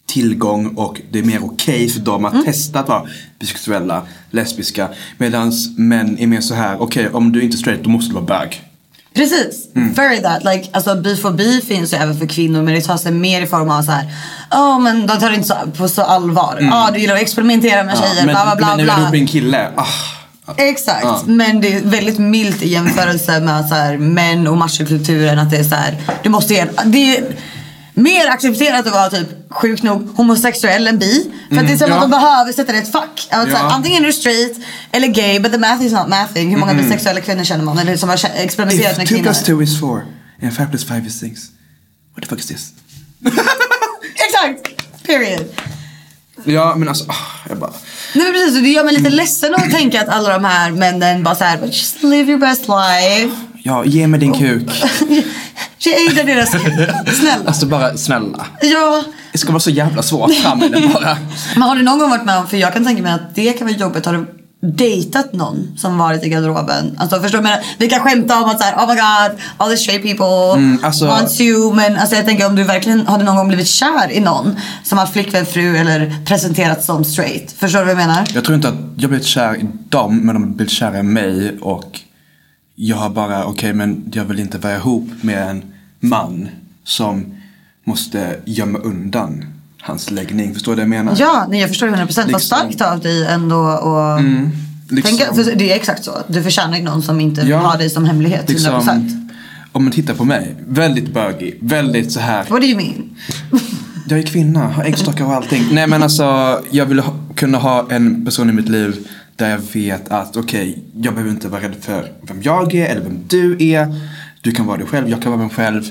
tillgång 0.09 0.67
och 0.75 1.01
det 1.11 1.19
är 1.19 1.23
mer 1.23 1.43
okej 1.43 1.89
för 1.89 1.99
dem 1.99 2.25
att 2.25 2.45
testa 2.45 2.79
att 2.79 2.87
vara 2.87 3.03
bisexuella, 3.39 4.01
lesbiska. 4.31 4.87
Medan 5.17 5.51
män 5.77 6.17
är 6.19 6.27
mer 6.27 6.41
så 6.41 6.53
här, 6.53 6.81
okej 6.81 7.09
om 7.09 7.31
du 7.31 7.41
inte 7.41 7.55
är 7.55 7.59
straight 7.59 7.83
då 7.83 7.89
måste 7.89 8.09
du 8.09 8.13
vara 8.13 8.25
bög. 8.25 8.63
Precis, 9.13 9.69
very 9.73 10.21
that. 10.21 10.43
Like, 10.43 10.69
alltså 10.71 10.95
bifobi 10.95 11.61
finns 11.61 11.93
ju 11.93 11.97
även 11.97 12.19
för 12.19 12.25
kvinnor 12.25 12.61
men 12.61 12.73
det 12.73 12.81
tar 12.81 12.97
sig 12.97 13.11
mer 13.11 13.41
i 13.41 13.47
form 13.47 13.69
av 13.69 13.81
så 13.81 13.91
här. 13.91 14.07
Ja 14.51 14.79
men 14.79 15.07
de 15.07 15.19
tar 15.19 15.29
det 15.29 15.35
inte 15.35 15.47
så, 15.47 15.55
på 15.77 15.87
så 15.87 16.01
allvar. 16.01 16.57
Ja 16.61 16.89
du 16.93 16.99
gillar 16.99 17.15
att 17.15 17.21
experimentera 17.21 17.83
med 17.83 17.97
tjejer, 17.97 18.25
men, 18.25 18.35
bla 18.35 18.43
bla 18.45 18.55
bla. 18.55 18.75
men 18.75 18.85
när 18.85 19.11
du 19.11 19.17
är 19.17 19.21
en 19.21 19.27
kille, 19.27 19.69
ah, 19.75 19.87
Exakt, 20.57 21.03
Ja. 21.03 21.21
men 21.25 21.61
det 21.61 21.73
är 21.73 21.81
väldigt 21.81 22.17
milt 22.19 22.63
i 22.63 22.69
jämförelse 22.69 23.39
med 23.39 23.65
så 23.67 23.75
här, 23.75 23.97
män 23.97 24.47
och 24.47 24.57
machokulturen. 24.57 25.39
Att 25.39 25.51
det 25.51 25.57
är 25.57 25.63
så 25.63 25.75
här, 25.75 25.97
du 26.23 26.29
måste 26.29 26.53
ge, 26.53 26.65
det 26.85 27.17
är 27.17 27.23
mer 28.01 28.27
accepterat 28.29 28.87
att 28.87 28.93
vara 28.93 29.09
typ 29.09 29.27
sjukt 29.49 29.83
nog 29.83 30.15
homosexuell 30.15 30.87
än 30.87 30.99
bi. 30.99 31.31
För 31.49 31.57
att 31.57 31.67
det 31.67 31.73
är 31.73 31.77
som 31.77 31.89
ja. 31.89 31.95
att 31.95 32.01
de 32.01 32.09
behöver 32.09 32.53
sätta 32.53 32.71
det 32.71 32.77
i 32.77 32.81
ett 32.81 32.91
fack. 32.91 33.27
Att 33.31 33.49
så 33.49 33.55
här, 33.55 33.63
Ja. 33.63 33.71
antingen 33.71 34.03
är 34.03 34.07
du 34.07 34.13
straight 34.13 34.57
eller 34.91 35.07
gay 35.07 35.39
but 35.39 35.51
the 35.51 35.57
math 35.57 35.85
is 35.85 35.91
not 35.91 36.07
mathing. 36.07 36.49
Hur 36.49 36.57
många 36.57 36.73
bisexuella 36.73 37.21
kvinnor 37.21 37.43
känner 37.43 37.63
man? 37.63 37.77
Eller 37.77 37.97
som 37.97 38.09
har 38.09 38.19
experimenterat 38.35 38.91
if 38.91 38.97
med 38.97 39.07
kvinnor. 39.07 39.23
plus 39.23 39.43
two 39.43 39.61
is 39.63 39.79
four 39.79 40.05
and 40.43 40.55
five 40.55 40.67
plus 40.69 40.83
five 40.87 41.07
is 41.07 41.19
six. 41.19 41.41
What 42.15 42.23
the 42.23 42.29
fuck 42.29 42.39
is 42.39 42.47
this? 42.47 42.73
Exakt! 44.27 44.81
Period. 45.07 45.45
Ja 46.43 46.75
men 46.75 46.89
alltså, 46.89 47.05
ah, 47.07 47.47
jag 47.49 47.57
bara. 47.57 47.73
Nej 48.13 48.23
men 48.23 48.33
precis, 48.33 48.61
det 48.61 48.69
gör 48.69 48.83
mig 48.83 48.93
lite 48.93 49.09
ledsen 49.09 49.55
att 49.55 49.71
tänka 49.71 50.01
att 50.01 50.09
alla 50.09 50.33
de 50.33 50.45
här 50.45 50.71
männen 50.71 51.23
bara 51.23 51.35
såhär, 51.35 51.65
just 51.65 52.03
live 52.03 52.31
your 52.31 52.39
best 52.39 52.61
life. 52.61 53.35
Ja, 53.63 53.85
ge 53.85 54.07
mig 54.07 54.19
din 54.19 54.33
kuk. 54.33 54.69
Tjejer 55.77 56.23
deras 56.23 56.49
Snälla. 57.19 57.43
Alltså 57.47 57.65
bara 57.65 57.97
snälla. 57.97 58.45
Ja. 58.61 59.03
Det 59.31 59.37
ska 59.37 59.49
vara 59.51 59.59
så 59.59 59.69
jävla 59.69 60.01
svårt 60.01 60.33
fram 60.33 60.59
med 60.59 60.71
det 60.71 60.87
bara. 60.93 61.17
Men 61.53 61.61
har 61.63 61.75
du 61.75 61.81
någon 61.83 61.99
gång 61.99 62.09
varit 62.09 62.25
med 62.25 62.37
om, 62.37 62.47
för 62.47 62.57
jag 62.57 62.73
kan 62.73 62.85
tänka 62.85 63.03
mig 63.03 63.11
att 63.13 63.35
det 63.35 63.53
kan 63.53 63.67
vara 63.67 63.77
jobbigt. 63.77 64.05
Har 64.05 64.13
du 64.13 64.25
dejtat 64.61 65.33
någon 65.33 65.77
som 65.77 65.97
varit 65.97 66.23
i 66.23 66.29
garderoben? 66.29 66.95
Alltså 66.97 67.21
förstår 67.21 67.37
du? 67.37 67.43
menar? 67.43 67.59
Vi 67.77 67.89
kan 67.89 67.99
skämta 67.99 68.41
om 68.43 68.49
att 68.49 68.59
såhär, 68.59 68.73
oh 68.75 68.87
my 68.87 68.93
god, 68.95 69.39
all 69.57 69.69
the 69.71 69.77
straight 69.77 70.03
people 70.03 70.53
Mm, 70.61 70.79
alltså- 70.83 71.07
wants 71.07 71.41
you. 71.41 71.73
Men 71.75 71.97
alltså 71.97 72.15
jag 72.15 72.25
tänker 72.25 72.45
om 72.47 72.55
du 72.55 72.63
verkligen, 72.63 73.07
har 73.07 73.17
du 73.17 73.23
någon 73.23 73.35
gång 73.35 73.47
blivit 73.47 73.67
kär 73.67 74.11
i 74.11 74.19
någon 74.19 74.55
som 74.83 74.97
har 74.97 75.05
flickvän, 75.05 75.45
fru 75.45 75.77
eller 75.77 76.15
presenterats 76.25 76.85
som 76.85 77.05
straight? 77.05 77.51
Förstår 77.57 77.79
du 77.79 77.85
vad 77.85 77.91
jag 77.91 77.97
menar? 78.07 78.25
Jag 78.33 78.43
tror 78.43 78.55
inte 78.55 78.67
att 78.67 78.75
jag 78.95 79.09
blivit 79.09 79.27
kär 79.27 79.55
i 79.55 79.65
dem, 79.89 80.17
men 80.17 80.35
de 80.35 80.43
har 80.43 80.49
blivit 80.49 80.73
kära 80.73 80.99
i 80.99 81.03
mig 81.03 81.57
och 81.61 81.99
jag 82.81 82.95
har 82.95 83.09
bara, 83.09 83.45
okej 83.45 83.73
men 83.73 84.03
jag 84.13 84.25
vill 84.25 84.39
inte 84.39 84.57
vara 84.57 84.75
ihop 84.75 85.09
med 85.21 85.49
en 85.49 85.63
man 85.99 86.49
som 86.83 87.25
måste 87.83 88.35
gömma 88.45 88.79
undan 88.79 89.45
hans 89.81 90.11
läggning. 90.11 90.53
Förstår 90.53 90.71
du 90.71 90.75
vad 90.75 90.81
jag 90.81 90.89
menar? 90.89 91.15
Ja, 91.19 91.45
nej, 91.49 91.59
jag 91.59 91.69
förstår 91.69 91.87
det 91.87 91.93
100%. 91.93 92.15
Vad 92.17 92.27
Liksom- 92.27 92.39
starkt 92.39 92.81
av 92.81 92.99
dig 92.99 93.25
ändå 93.27 93.55
och 93.57 94.21
liksom, 94.89 95.17
tänka, 95.17 95.33
för 95.33 95.55
det 95.55 95.71
är 95.71 95.75
exakt 95.75 96.03
så. 96.03 96.11
Du 96.27 96.43
förtjänar 96.43 96.79
någon 96.81 97.01
som 97.01 97.19
inte 97.21 97.41
Ja, 97.41 97.57
har 97.57 97.77
dig 97.77 97.89
som 97.89 98.05
hemlighet 98.05 98.49
100%. 98.49 98.49
liksom, 98.49 99.29
om 99.71 99.83
man 99.83 99.91
tittar 99.93 100.13
på 100.13 100.23
mig, 100.25 100.55
väldigt 100.67 101.13
bögig, 101.13 101.57
väldigt 101.61 102.11
så 102.11 102.19
här. 102.19 102.45
What 102.49 102.61
do 102.61 102.67
you 102.67 102.77
mean? 102.77 103.09
Jag 104.09 104.19
är 104.19 104.23
kvinna, 104.23 104.67
har 104.67 104.83
äggstockar 104.83 105.25
och 105.25 105.33
allting. 105.33 105.63
Nej 105.71 105.87
men 105.87 106.03
alltså, 106.03 106.59
jag 106.71 106.85
vill 106.85 106.99
ha, 106.99 107.13
kunna 107.35 107.57
ha 107.57 107.87
en 107.91 108.25
person 108.25 108.49
i 108.49 108.53
mitt 108.53 108.69
liv 108.69 109.07
där 109.39 109.49
jag 109.49 109.59
vet 109.73 110.11
att 110.11 110.37
okej, 110.37 110.83
jag 110.95 111.13
behöver 111.13 111.31
inte 111.31 111.47
vara 111.47 111.61
rädd 111.61 111.75
för 111.81 112.11
vem 112.21 112.41
jag 112.41 112.75
är 112.75 112.89
eller 112.89 113.01
vem 113.01 113.23
du 113.27 113.57
är. 113.59 113.95
Du 114.41 114.51
kan 114.51 114.65
vara 114.65 114.77
dig 114.77 114.87
själv, 114.87 115.09
jag 115.09 115.21
kan 115.21 115.31
vara 115.31 115.41
mig 115.41 115.55
själv. 115.55 115.83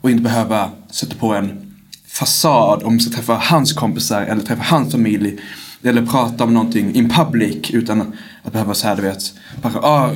Och 0.00 0.10
inte 0.10 0.22
behöva 0.22 0.70
sätta 0.90 1.14
på 1.14 1.34
en 1.34 1.74
fasad 2.06 2.82
om 2.82 2.92
jag 2.92 3.02
ska 3.02 3.16
träffa 3.16 3.34
hans 3.34 3.72
kompisar 3.72 4.22
eller 4.22 4.42
träffa 4.42 4.62
hans 4.62 4.92
familj. 4.92 5.38
Eller 5.82 6.06
prata 6.06 6.44
om 6.44 6.54
någonting 6.54 6.94
in 6.94 7.10
public 7.10 7.70
utan 7.70 8.12
att 8.42 8.52
behöva 8.52 8.74
säga 8.74 8.94
du 8.94 9.02
vet, 9.02 9.34
bara, 9.62 9.80
ah, 9.80 10.14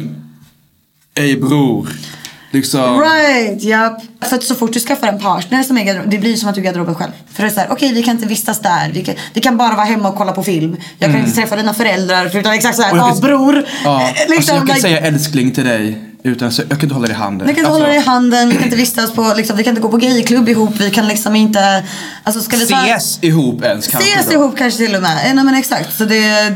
ej 1.15 1.37
bror. 1.37 1.89
Liksom. 2.53 3.01
Right, 3.01 3.63
japp. 3.63 4.03
För 4.29 4.37
att 4.37 4.43
så 4.45 4.55
fort 4.55 4.73
du 4.73 4.81
skaffar 4.81 5.07
en 5.09 5.19
partner 5.19 5.63
som 5.63 5.79
är 5.79 5.85
garderob, 5.85 6.11
det 6.11 6.19
blir 6.19 6.37
som 6.37 6.49
att 6.49 6.55
du 6.55 6.61
är 6.61 6.65
garderoben 6.65 6.95
själv. 6.95 7.11
För 7.33 7.43
det 7.43 7.49
är 7.49 7.53
såhär, 7.55 7.69
okej 7.71 7.93
vi 7.93 8.03
kan 8.03 8.15
inte 8.17 8.29
vistas 8.29 8.61
där. 8.61 8.91
Vi 8.95 9.05
kan, 9.05 9.15
vi 9.35 9.41
kan 9.41 9.57
bara 9.57 9.75
vara 9.75 9.85
hemma 9.87 10.09
och 10.09 10.17
kolla 10.17 10.33
på 10.33 10.43
film. 10.43 10.77
Jag 10.99 11.11
kan 11.11 11.21
inte 11.21 11.33
träffa 11.33 11.57
dina 11.57 11.75
föräldrar. 11.75 12.29
För 12.29 12.39
utan 12.39 12.53
exakt 12.53 12.77
såhär, 12.77 12.91
Mm. 12.93 13.05
Ja 13.05 13.11
kan- 13.11 13.21
bror. 13.21 13.65
Ja, 13.85 14.01
Eh, 14.01 14.07
alltså 14.09 14.25
liksom, 14.35 14.57
jag 14.57 14.67
kan 14.67 14.77
like- 14.77 14.81
säga 14.83 14.99
älskling 15.01 15.51
till 15.51 15.65
dig 15.65 15.99
utan 16.23 16.53
så, 16.53 16.63
jag 16.63 16.71
kan 16.71 16.81
inte 16.83 16.95
hålla 16.95 17.07
dig 17.07 17.17
i 17.17 17.19
handen. 17.19 17.47
Vi 17.49 17.55
kan 17.55 17.59
inte 17.59 17.69
alltså, 17.69 17.83
hålla 17.83 17.93
dig 17.95 18.03
i 18.03 18.07
handen, 18.07 18.49
vi 18.49 18.55
kan 18.55 18.65
inte 18.65 18.77
vistas 18.77 19.11
på, 19.13 19.35
liksom, 19.37 19.57
vi 19.57 19.65
kan 19.65 19.71
inte 19.71 19.83
gå 19.83 19.89
på 19.89 19.97
gayklubb 19.97 20.49
ihop, 20.49 20.75
vi 20.81 20.91
kan 20.91 21.09
liksom 21.09 21.37
inte... 21.37 21.85
Alltså 22.25 22.43
ska 22.43 22.57
vi 22.57 22.67
ta... 22.67 22.87
Ses 22.87 23.19
ihop 23.23 23.65
ens 23.65 23.87
kanske 23.87 24.11
Ses 24.11 24.33
ihop 24.33 24.57
kanske 24.59 24.79
till 24.87 24.97
och 24.97 25.03
med. 25.03 25.35
Nej 25.35 25.45
men 25.45 25.55
exakt. 25.55 25.97
Så 25.97 26.05
det... 26.05 26.53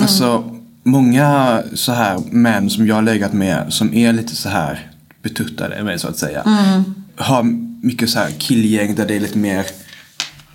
Alltså, 0.00 0.44
många 0.90 1.62
så 1.74 1.92
här 1.92 2.18
män 2.30 2.70
som 2.70 2.86
jag 2.86 2.94
har 2.94 3.02
legat 3.02 3.32
med 3.32 3.72
som 3.72 3.94
är 3.94 4.12
lite 4.12 4.36
så 4.36 4.48
här 4.48 4.90
betuttade 5.22 5.84
med 5.84 6.00
så 6.00 6.08
att 6.08 6.18
säga. 6.18 6.42
Mm. 6.42 6.94
Har 7.16 7.42
mycket 7.82 8.10
så 8.10 8.18
här 8.18 8.30
killgäng 8.30 8.94
där 8.94 9.06
det 9.06 9.16
är 9.16 9.20
lite 9.20 9.38
mer, 9.38 9.66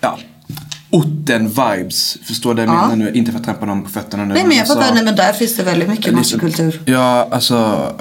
ja, 0.01 0.19
orten-vibes. 0.89 2.17
Förstår 2.23 2.53
du 2.53 2.65
vad 2.65 2.75
jag 2.75 2.81
menar 2.81 2.95
nu? 2.95 3.11
Inte 3.13 3.31
för 3.31 3.39
att 3.39 3.45
trampa 3.45 3.65
någon 3.65 3.83
på 3.83 3.89
fötterna 3.89 4.25
nu. 4.25 4.33
Nej 4.33 4.43
men 4.43 4.51
jag 4.51 4.59
alltså, 4.59 4.75
fattar, 4.75 4.93
nej 4.93 5.03
men 5.03 5.15
där 5.15 5.33
finns 5.33 5.55
det 5.55 5.63
väldigt 5.63 5.89
mycket 5.89 6.13
liksom- 6.13 6.37
machokultur. 6.39 6.81
Ja, 6.85 7.27
alltså. 7.31 7.91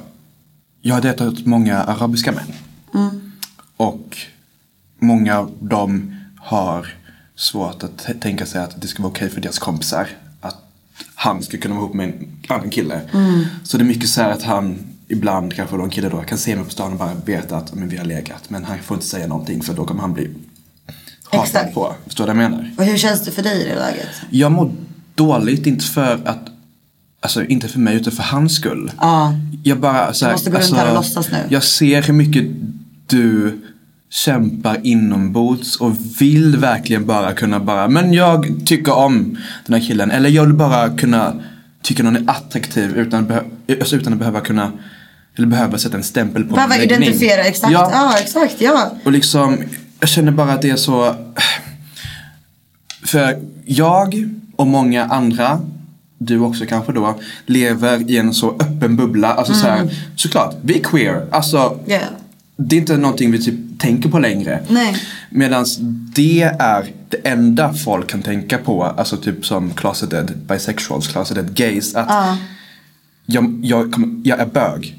Jag 0.83 0.95
har 0.95 1.03
dejtat 1.03 1.47
många 1.47 1.83
arabiska 1.83 2.33
män. 2.33 2.53
Mm. 2.95 3.33
Och 3.77 4.17
många 4.99 5.39
av 5.39 5.53
dem 5.61 6.17
har 6.37 6.87
svårt 7.37 7.83
att 7.83 8.21
tänka 8.21 8.47
sig 8.47 8.61
att 8.61 8.81
det 8.81 8.87
ska 8.87 9.03
vara 9.03 9.11
okej 9.11 9.31
för 9.31 9.41
deras 9.41 9.59
kompisar 9.59 10.09
han 11.15 11.43
ska 11.43 11.59
kunna 11.59 11.75
vara 11.75 11.85
ihop 11.85 11.95
med 11.95 12.09
en 12.09 12.29
annan 12.49 12.71
kille. 12.71 13.01
Mm. 13.13 13.45
Så 13.65 13.79
det 13.79 13.85
är 13.85 13.87
mycket 13.87 14.09
så 14.09 14.23
här 14.23 14.31
att 14.31 14.43
han 14.43 14.79
ibland, 15.09 15.55
kanske 15.55 15.77
då 15.77 15.83
en 15.83 15.91
kille 15.91 16.09
då, 16.09 16.23
kan 16.23 16.39
se 16.39 16.57
mig 16.57 16.65
på 16.65 16.71
stan 16.71 16.93
och 16.93 16.99
bara 16.99 17.15
veta 17.25 17.57
att 17.57 17.75
men 17.75 17.89
vi 17.89 17.97
har 17.97 18.05
legat. 18.05 18.51
Men 18.51 18.65
han 18.65 18.79
får 18.79 18.95
inte 18.95 19.07
säga 19.07 19.27
någonting 19.27 19.63
för 19.63 19.75
då 19.75 19.85
kommer 19.85 20.01
han 20.01 20.13
bli 20.13 20.31
hatad 21.25 21.75
på. 21.75 21.95
Förstår 22.05 22.27
du 22.27 22.33
vad 22.33 22.43
jag 22.43 22.51
menar? 22.51 22.71
Och 22.79 22.85
hur 22.85 22.97
känns 22.97 23.25
det 23.25 23.31
för 23.31 23.43
dig 23.43 23.63
i 23.63 23.69
det 23.69 23.75
läget? 23.75 24.09
Jag 24.31 24.53
mår 24.53 24.73
dåligt, 25.15 25.67
inte 25.67 25.85
för 25.85 26.21
att 26.25 26.49
Alltså 27.21 27.45
inte 27.45 27.69
för 27.69 27.79
mig 27.79 27.97
utan 27.97 28.13
för 28.13 28.23
hans 28.23 28.57
skull. 28.57 28.93
Ja. 29.01 29.35
Jag 29.63 29.81
bara 29.81 30.13
så 30.13 30.25
här, 30.25 30.33
måste 30.33 30.51
gå 30.51 30.57
runt 30.57 30.63
alltså, 30.63 30.77
här 30.77 30.89
och 30.89 30.95
låtsas 30.95 31.31
nu. 31.31 31.39
Jag 31.49 31.65
ser 31.65 32.03
hur 32.03 32.15
mycket 32.15 32.47
du 33.07 33.61
kämpar 34.15 34.81
inombords 34.83 35.77
och 35.77 35.93
vill 36.21 36.57
verkligen 36.57 37.07
bara 37.07 37.33
kunna 37.33 37.61
bara, 37.61 37.89
men 37.89 38.13
jag 38.13 38.47
tycker 38.67 38.93
om 38.93 39.39
den 39.67 39.81
här 39.81 39.89
killen. 39.89 40.11
Eller 40.11 40.31
jag 40.31 40.45
vill 40.45 40.55
bara 40.55 40.97
kunna 40.97 41.35
tycka 41.83 42.03
någon 42.03 42.17
är 42.17 42.31
attraktiv 42.31 42.97
utan, 42.97 43.33
alltså, 43.81 43.97
utan 43.97 44.13
att 44.13 44.19
behöva 44.19 44.41
kunna, 44.41 44.73
eller 45.37 45.47
behöva 45.47 45.79
sätta 45.79 45.97
en 45.97 46.03
stämpel 46.03 46.45
på 46.45 46.55
Behöva 46.55 46.77
identifiera, 46.79 47.41
exakt. 47.43 47.73
Ja, 47.73 47.91
Ja. 47.93 48.19
exakt, 48.19 48.61
ja. 48.61 48.91
och 49.05 49.13
liksom, 49.13 49.59
jag 50.01 50.09
känner 50.09 50.33
bara 50.33 50.53
att 50.53 50.63
det 50.63 50.71
är 50.71 50.77
så 50.77 51.15
För 53.05 53.39
jag 53.65 54.29
och 54.57 54.67
många 54.67 55.05
andra, 55.05 55.61
du 56.19 56.39
också 56.39 56.67
kanske 56.67 56.93
då, 56.93 57.21
lever 57.47 58.11
i 58.11 58.17
en 58.19 58.35
så 58.35 58.51
öppen 58.51 58.97
bubbla. 58.97 59.35
Alltså 59.35 59.55
så 59.55 59.67
här, 59.67 59.89
såklart, 60.17 60.55
vi 60.63 60.79
är 60.79 60.83
queer. 60.83 61.27
Alltså, 61.31 61.79
Ja. 61.87 61.99
Det 62.57 62.77
är 62.77 62.81
inte 62.81 62.97
någonting 62.97 63.31
vi 63.31 63.43
typ 63.43 63.55
tänker 63.79 64.09
på 64.09 64.19
längre. 64.19 64.61
Nej. 64.69 64.97
Medan 65.31 65.65
det 66.15 66.43
är 66.59 66.93
det 67.09 67.17
enda 67.29 67.73
folk 67.75 68.11
kan 68.11 68.23
tänka 68.23 68.59
på, 68.59 68.85
alltså 68.85 69.17
typ 69.17 69.47
som 69.47 69.71
closeted 69.71 70.33
bisexuals, 70.49 71.07
closeted 71.09 71.55
gays. 71.55 71.95
Att 71.95 72.39
jag, 73.27 73.61
jag, 73.65 73.93
kommer- 73.93 74.21
jag 74.25 74.41
är 74.41 74.47
bög. 74.47 74.97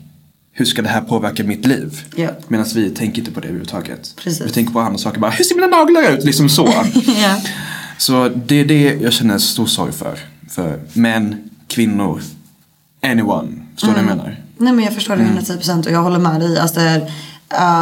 Hur 0.58 0.66
ska 0.66 0.82
det 0.82 0.90
här 0.90 1.02
påverka 1.02 1.44
mitt 1.44 1.66
liv? 1.66 2.02
Ja. 2.16 2.30
Medan 2.48 2.66
vi 2.76 2.90
tänker 2.90 3.20
inte 3.20 3.32
på 3.32 3.40
det 3.40 3.46
överhuvudtaget. 3.48 4.14
Precis. 4.24 4.46
Vi 4.46 4.50
tänker 4.50 4.74
på 4.74 4.80
andra 4.80 4.98
saker 4.98 5.20
bara, 5.20 5.32
hur 5.32 5.44
ser 5.44 5.56
mina 5.56 5.68
naglar 5.68 6.12
ut? 6.18 6.24
Liksom 6.26 6.50
så. 6.50 6.66
Ja. 7.22 7.42
Så 7.98 8.30
det 8.30 8.56
är 8.56 8.66
det 8.66 8.82
jag 9.02 9.14
känner 9.14 9.38
stor 9.38 9.66
sorg 9.66 9.92
för. 9.92 10.20
För 10.50 10.80
män, 10.94 11.50
kvinnor, 11.68 12.22
anyone. 13.04 13.52
Förstår 13.74 13.88
du 13.88 13.94
vad 13.94 14.02
jag 14.04 14.18
menar? 14.18 14.40
Nej 14.58 14.74
men 14.74 14.86
jag 14.86 14.94
förstår 14.94 15.16
det 15.16 15.24
110% 15.24 15.86
och 15.86 15.92
jag 15.92 16.04
håller 16.04 16.20
med 16.20 16.40
dig. 16.42 16.60
Alltså, 16.60 16.80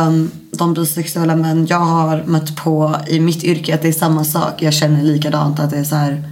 um, 0.08 0.32
de 0.52 0.74
bisexuella 0.74 1.36
män 1.36 1.68
jag 1.70 1.80
har 1.80 2.24
mött 2.24 2.56
på 2.56 2.96
i 3.08 3.20
mitt 3.20 3.44
yrke 3.44 3.76
att 3.76 3.82
det 3.82 3.88
är 3.88 3.94
samma 3.94 4.26
sak. 4.26 4.62
Jag 4.62 4.74
känner 4.74 5.04
likadant 5.04 5.60
att 5.60 5.70
det 5.70 5.78
är 5.78 5.84
så 5.84 5.96
här. 5.96 6.30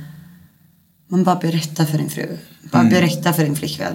Man 1.08 1.24
bara 1.24 1.36
berätta 1.36 1.86
för 1.86 1.98
din 1.98 2.10
fru. 2.10 2.38
Bara 2.72 2.84
berätta 2.84 3.34
för 3.34 3.44
din 3.44 3.56
flickvän. 3.56 3.94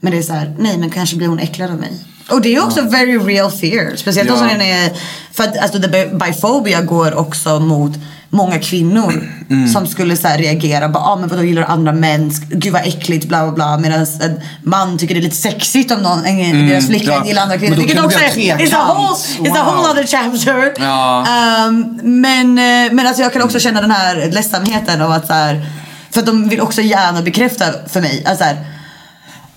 Men 0.00 0.12
det 0.12 0.18
är 0.18 0.22
så 0.22 0.32
här, 0.32 0.56
nej 0.58 0.78
men 0.78 0.90
kanske 0.90 1.16
blir 1.16 1.28
hon 1.28 1.38
äcklad 1.38 1.70
av 1.70 1.76
mig. 1.78 1.92
Och 2.30 2.40
det 2.40 2.54
är 2.54 2.64
också 2.64 2.82
very 2.82 3.18
real 3.18 3.50
fear. 3.50 3.96
Speciellt 3.96 4.28
Ja. 4.30 4.40
om 4.42 4.48
den 4.48 4.60
är, 4.60 4.92
för 5.32 5.44
att 5.44 5.58
alltså 5.58 5.78
the 5.82 5.88
bi- 5.88 6.18
biphobia 6.26 6.82
går 6.82 7.14
också 7.14 7.60
mot 7.60 7.92
många 8.32 8.58
kvinnor 8.58 9.28
som 9.72 9.86
skulle 9.86 10.16
så 10.16 10.28
här 10.28 10.38
reagera 10.38 10.88
bara, 10.88 11.02
ah, 11.02 11.16
men 11.16 11.28
vadå 11.28 11.42
gillar 11.44 11.62
du 11.62 11.68
andra 11.68 11.92
män, 11.92 12.30
gud 12.50 12.72
vad 12.72 12.82
äckligt 12.86 13.28
bla 13.28 13.42
bla 13.44 13.52
bla. 13.52 13.78
Medan 13.78 14.00
en 14.00 14.40
man 14.62 14.98
tycker 14.98 15.14
det 15.14 15.20
är 15.20 15.22
lite 15.22 15.36
sexigt 15.36 15.92
om 15.92 16.02
någon, 16.02 16.24
en, 16.26 16.68
deras 16.68 16.86
flickvän 16.86 17.14
ja. 17.14 17.26
gillar 17.26 17.42
andra 17.42 17.58
kvinnor. 17.58 17.76
Vilket 17.76 18.04
också 18.04 18.18
är, 18.18 18.28
it's 18.28 18.76
a 18.76 18.94
whole, 18.94 19.48
it's 19.48 19.60
a 19.60 19.64
whole 19.64 19.82
Wow. 19.82 19.90
other 19.90 20.06
chapter. 20.06 20.72
Ja. 20.78 21.26
Um, 21.68 22.00
men, 22.02 22.58
eh, 22.58 22.92
men 22.92 23.06
alltså 23.06 23.22
jag 23.22 23.32
kan 23.32 23.42
också 23.42 23.58
känna 23.58 23.80
den 23.80 23.90
här 23.90 24.30
ledsamheten 24.30 25.02
av 25.02 25.12
att 25.12 25.26
så 25.26 25.32
här, 25.32 25.66
för 26.10 26.20
att 26.20 26.26
de 26.26 26.48
vill 26.48 26.60
också 26.60 26.82
gärna 26.82 27.22
bekräfta 27.22 27.64
för 27.88 28.00
mig 28.00 28.24
att 28.26 28.38
så 28.38 28.44
här, 28.44 28.56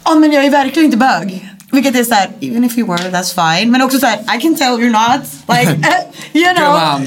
ja 0.05 0.15
men 0.15 0.31
jag 0.31 0.45
är 0.45 0.49
verkligen 0.49 0.85
inte 0.85 0.97
bög. 0.97 1.51
Vilket 1.71 1.95
är 1.95 2.03
såhär, 2.03 2.29
even 2.41 2.63
if 2.63 2.77
you 2.77 2.87
were 2.87 3.09
that's 3.09 3.57
fine. 3.57 3.71
Men 3.71 3.81
också 3.81 3.99
såhär, 3.99 4.19
I 4.37 4.41
can 4.41 4.55
tell 4.55 4.67
you're 4.67 4.91
not. 4.91 5.21
Like, 5.47 5.71
you 6.33 6.53
know. 6.55 7.01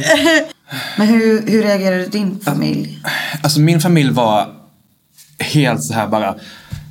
Men 0.97 1.09
hur, 1.09 1.47
hur 1.47 1.63
reagerade 1.63 2.07
din 2.07 2.41
familj? 2.41 3.03
Alltså 3.43 3.61
min 3.61 3.81
familj 3.81 4.11
var 4.11 4.55
helt 5.39 5.85
så 5.85 5.95
här 5.95 6.09
bara, 6.09 6.35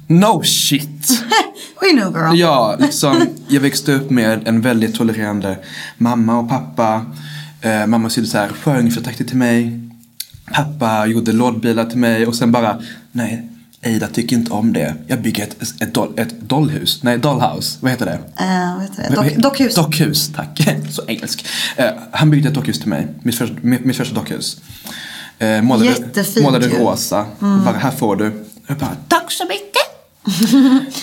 no 0.08 0.44
shit. 0.44 1.24
We 1.82 2.02
know 2.02 2.14
girl. 2.14 2.40
Ja, 2.40 2.78
liksom, 2.80 3.28
jag 3.48 3.62
växte 3.62 3.94
upp 3.94 4.10
med 4.10 4.48
en 4.48 4.62
väldigt 4.62 4.96
tolererande 4.96 5.58
mamma 5.98 6.40
och 6.40 6.50
pappa. 6.50 7.06
Eh, 7.62 7.88
mamma 7.88 8.10
sydde 8.10 8.28
så 8.28 8.38
här 8.38 8.50
sjöungefärtrakter 8.50 9.24
till 9.24 9.38
mig. 9.38 9.80
Pappa 10.52 11.06
gjorde 11.06 11.32
lådbilar 11.32 11.86
till 11.86 11.98
mig 11.98 12.26
och 12.26 12.36
sen 12.36 12.52
bara, 12.52 12.82
nej, 13.12 13.50
Eida 13.82 14.08
tycker 14.08 14.36
inte 14.36 14.52
om 14.52 14.74
det. 14.74 14.96
Jag 15.08 15.22
bygger 15.22 15.44
ett, 15.44 15.82
ett, 15.82 15.94
doll, 15.94 16.14
ett 16.20 16.40
dollhus, 16.42 17.04
nej 17.04 17.18
dollhouse, 17.18 17.78
vad 17.82 17.92
heter 17.92 18.06
det? 18.06 18.44
Uh, 18.44 18.76
vad 18.76 18.84
heter 18.84 19.10
det? 19.10 19.16
Dock, 19.16 19.36
dockhus. 19.36 19.76
Dockhus, 19.76 20.32
tack. 20.36 20.68
Så 20.92 21.02
engelsk. 21.08 21.46
Eh, 21.76 21.90
han 22.12 22.30
byggde 22.30 22.50
ett 22.50 22.56
dockhus 22.56 22.80
till 22.80 22.90
mig, 22.90 23.08
mitt 23.22 23.36
första, 23.36 23.56
mitt, 23.62 23.86
mitt 23.86 23.98
första 23.98 24.16
dockhus. 24.16 24.62
Eh, 25.40 25.62
målade, 25.62 25.90
Jättefint 25.90 26.46
målade 26.46 26.68
ju. 26.68 26.78
rosa. 26.78 27.26
Bara, 27.40 27.78
här 27.78 27.92
får 27.92 28.16
du. 28.16 28.46
Jag 28.68 28.78
bara, 28.78 28.98
tack 29.08 29.32
så 29.32 29.44
mycket. 29.46 29.78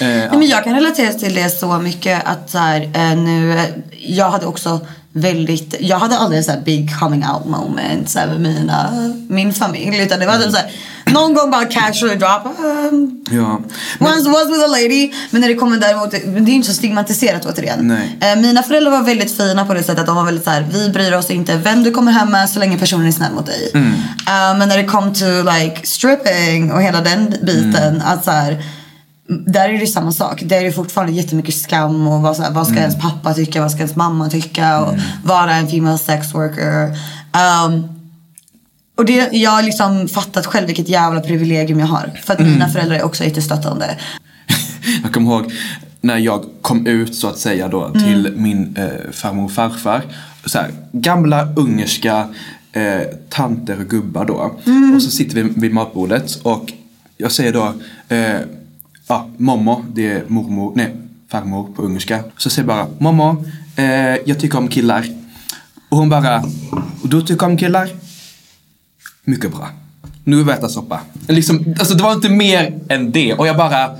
eh, 0.00 0.06
Nej, 0.06 0.28
men 0.30 0.46
jag 0.46 0.64
kan 0.64 0.74
relatera 0.74 1.12
till 1.12 1.34
det 1.34 1.50
så 1.50 1.78
mycket 1.78 2.24
att 2.24 2.50
så 2.50 2.58
här, 2.58 3.16
nu, 3.16 3.64
jag 4.00 4.30
hade 4.30 4.46
också 4.46 4.86
väldigt, 5.16 5.74
jag 5.80 5.98
hade 5.98 6.18
aldrig 6.18 6.44
så 6.44 6.52
big 6.64 6.98
coming 6.98 7.24
out 7.26 7.46
moment 7.46 8.10
så 8.10 8.18
med 8.18 8.40
mina, 8.40 8.90
min 9.28 9.54
familj. 9.54 10.02
Utan 10.02 10.20
det 10.20 10.26
var 10.26 10.38
typ 10.38 10.50
så 10.50 10.56
här, 10.56 10.70
någon 11.06 11.34
gång 11.34 11.50
bara 11.50 11.64
casually 11.64 12.14
drop, 12.14 12.46
um, 12.92 13.24
ja. 13.30 13.60
Once 14.00 14.30
was 14.30 14.46
with 14.48 14.64
a 14.64 14.66
lady. 14.66 15.12
Men 15.30 15.40
när 15.40 15.48
det 15.48 15.54
kommer 15.54 15.76
däremot, 15.76 16.12
men 16.26 16.44
det 16.44 16.50
är 16.50 16.54
inte 16.54 16.68
så 16.68 16.74
stigmatiserat 16.74 17.46
återigen. 17.46 17.88
Nej. 17.88 18.18
Eh, 18.32 18.40
mina 18.40 18.62
föräldrar 18.62 18.90
var 18.90 19.02
väldigt 19.02 19.36
fina 19.36 19.64
på 19.64 19.74
det 19.74 19.82
sättet 19.82 19.98
att 19.98 20.06
de 20.06 20.16
var 20.16 20.24
väldigt 20.24 20.44
så 20.44 20.50
här: 20.50 20.66
vi 20.72 20.88
bryr 20.88 21.12
oss 21.12 21.30
inte 21.30 21.56
vem 21.56 21.82
du 21.82 21.90
kommer 21.90 22.12
hem 22.12 22.30
med 22.30 22.50
så 22.50 22.58
länge 22.58 22.78
personen 22.78 23.06
är 23.06 23.12
snäll 23.12 23.32
mot 23.32 23.46
dig. 23.46 23.70
Mm. 23.74 23.92
Eh, 24.26 24.58
men 24.58 24.68
när 24.68 24.76
det 24.76 24.84
kom 24.84 25.12
till 25.14 25.44
like 25.44 25.80
stripping 25.84 26.72
och 26.72 26.82
hela 26.82 27.00
den 27.00 27.34
biten, 27.42 27.94
Mm. 27.94 28.02
att 28.04 28.24
så 28.24 28.30
här, 28.30 28.62
där 29.28 29.68
är 29.68 29.78
det 29.78 29.86
samma 29.86 30.12
sak. 30.12 30.42
Där 30.42 30.56
är 30.60 30.64
det 30.64 30.72
fortfarande 30.72 31.12
jättemycket 31.12 31.54
skam 31.54 32.06
och 32.06 32.22
vad, 32.22 32.36
vad 32.54 32.66
ska 32.66 32.72
Mm. 32.76 32.82
ens 32.90 33.00
pappa 33.02 33.34
tycka, 33.34 33.60
vad 33.62 33.70
ska 33.70 33.78
ens 33.80 33.96
mamma 33.96 34.28
tycka 34.30 34.80
och 34.80 34.94
vara 35.24 35.54
en 35.54 35.68
female 35.68 35.98
sex 35.98 36.34
worker. 36.34 36.88
Um, 37.66 37.88
och 38.96 39.04
det, 39.04 39.28
jag 39.32 39.50
har 39.50 39.62
liksom 39.62 40.08
fattat 40.08 40.46
själv 40.46 40.66
vilket 40.66 40.88
jävla 40.88 41.20
privilegium 41.20 41.78
jag 41.80 41.86
har. 41.86 42.12
För 42.24 42.32
att 42.34 42.40
Mm. 42.40 42.52
mina 42.52 42.68
föräldrar 42.68 42.96
är 42.96 43.02
också 43.04 43.24
jättestöttande. 43.24 43.98
Jag 45.02 45.12
kommer 45.12 45.30
ihåg 45.30 45.52
när 46.00 46.18
jag 46.18 46.44
kom 46.62 46.86
ut 46.86 47.14
så 47.14 47.28
att 47.28 47.38
säga 47.38 47.68
då 47.68 47.90
till 47.90 48.32
min 48.36 48.76
eh, 48.76 49.10
farmor 49.12 49.44
och 49.44 49.52
farfar. 49.52 50.02
Så 50.44 50.58
här, 50.58 50.70
gamla 50.92 51.48
ungerska 51.56 52.28
eh, 52.72 53.00
tanter 53.28 53.80
och 53.80 53.86
gubbar 53.86 54.24
då. 54.24 54.54
Och 54.96 55.02
så 55.02 55.10
sitter 55.10 55.34
vi 55.34 55.42
vid 55.42 55.72
matbordet 55.74 56.34
och 56.42 56.72
jag 57.16 57.32
säger 57.32 57.52
då 57.52 57.72
eh, 58.16 58.36
ja, 59.08 59.28
mommo, 59.36 59.84
det 59.94 60.12
är 60.12 60.24
mormor, 60.28 60.72
nej 60.76 60.96
farmor 61.28 61.68
på 61.76 61.82
ungerska. 61.82 62.20
Så 62.36 62.50
säger 62.50 62.68
bara 62.68 62.86
mommo, 62.98 63.44
eh, 63.76 63.84
jag 64.26 64.40
tycker 64.40 64.58
om 64.58 64.68
killar. 64.68 65.06
Och 65.88 65.98
hon 65.98 66.08
bara, 66.08 66.42
och 67.02 67.08
du 67.08 67.22
tycker 67.22 67.46
om 67.46 67.56
killar? 67.56 67.88
Mycket 69.24 69.50
bra. 69.50 69.68
Nu 70.24 70.36
vill 70.36 70.46
vi 70.46 70.52
äta 70.52 70.68
soppa. 70.68 71.00
Liksom, 71.28 71.74
alltså 71.78 71.94
det 71.94 72.02
var 72.02 72.12
inte 72.12 72.28
mer 72.28 72.80
än 72.88 73.12
det. 73.12 73.34
Och 73.34 73.46
jag 73.46 73.56
bara 73.56 73.90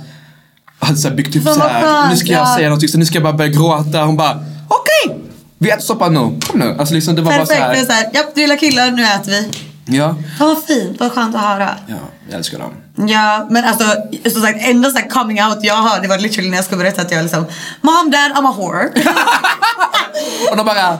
hade 0.79 0.97
så 0.97 1.07
här 1.09 1.15
byggt 1.15 1.35
upp 1.35 1.43
så 1.43 1.59
här. 1.59 2.09
Nu 2.09 2.15
ska 2.17 2.31
jag 2.31 2.41
ja. 2.41 2.55
säga 2.55 2.69
någonting 2.69 2.89
så 2.89 2.97
nu 2.97 3.05
ska 3.05 3.15
jag 3.15 3.23
bara 3.23 3.33
börja 3.33 3.51
gråta. 3.51 4.03
Hon 4.03 4.17
bara 4.17 4.45
okej, 4.67 5.19
vi 5.57 5.69
äter 5.69 5.81
soppa 5.81 6.09
nu. 6.09 6.19
Kom 6.19 6.59
nu. 6.59 6.75
Alltså 6.79 6.93
liksom 6.93 7.15
det 7.15 7.21
var 7.21 7.31
Perfekt, 7.31 7.59
bara 7.59 7.85
så 7.85 7.91
här. 7.91 8.09
japp 8.13 8.35
du 8.35 8.41
gillar 8.41 8.57
killar, 8.57 8.91
nu 8.91 9.03
äter 9.03 9.31
vi. 9.31 9.51
Ja, 9.97 10.15
vad 10.39 10.63
fint, 10.63 10.99
vad 10.99 11.11
skönt 11.11 11.35
att 11.35 11.41
höra. 11.41 11.69
ja, 11.87 11.95
jag 12.29 12.37
älskar 12.37 12.59
dem. 12.59 12.71
Ja, 12.97 13.47
men 13.49 13.65
alltså 13.65 13.83
som 14.31 14.41
sagt, 14.41 14.59
enda 14.61 14.89
så 14.89 14.97
här 14.97 15.09
coming 15.09 15.43
out 15.43 15.57
jag 15.61 15.75
har, 15.75 15.99
det 15.99 16.07
var 16.07 16.17
literally 16.17 16.49
när 16.49 16.57
jag 16.57 16.65
skulle 16.65 16.83
berätta 16.83 17.01
att 17.01 17.11
jag 17.11 17.23
liksom 17.23 17.45
Mom, 17.81 18.11
dad, 18.11 18.31
I'm 18.31 18.49
a 18.49 18.55
whore. 18.57 18.89
Och 20.51 20.57
de 20.57 20.65
bara 20.65 20.97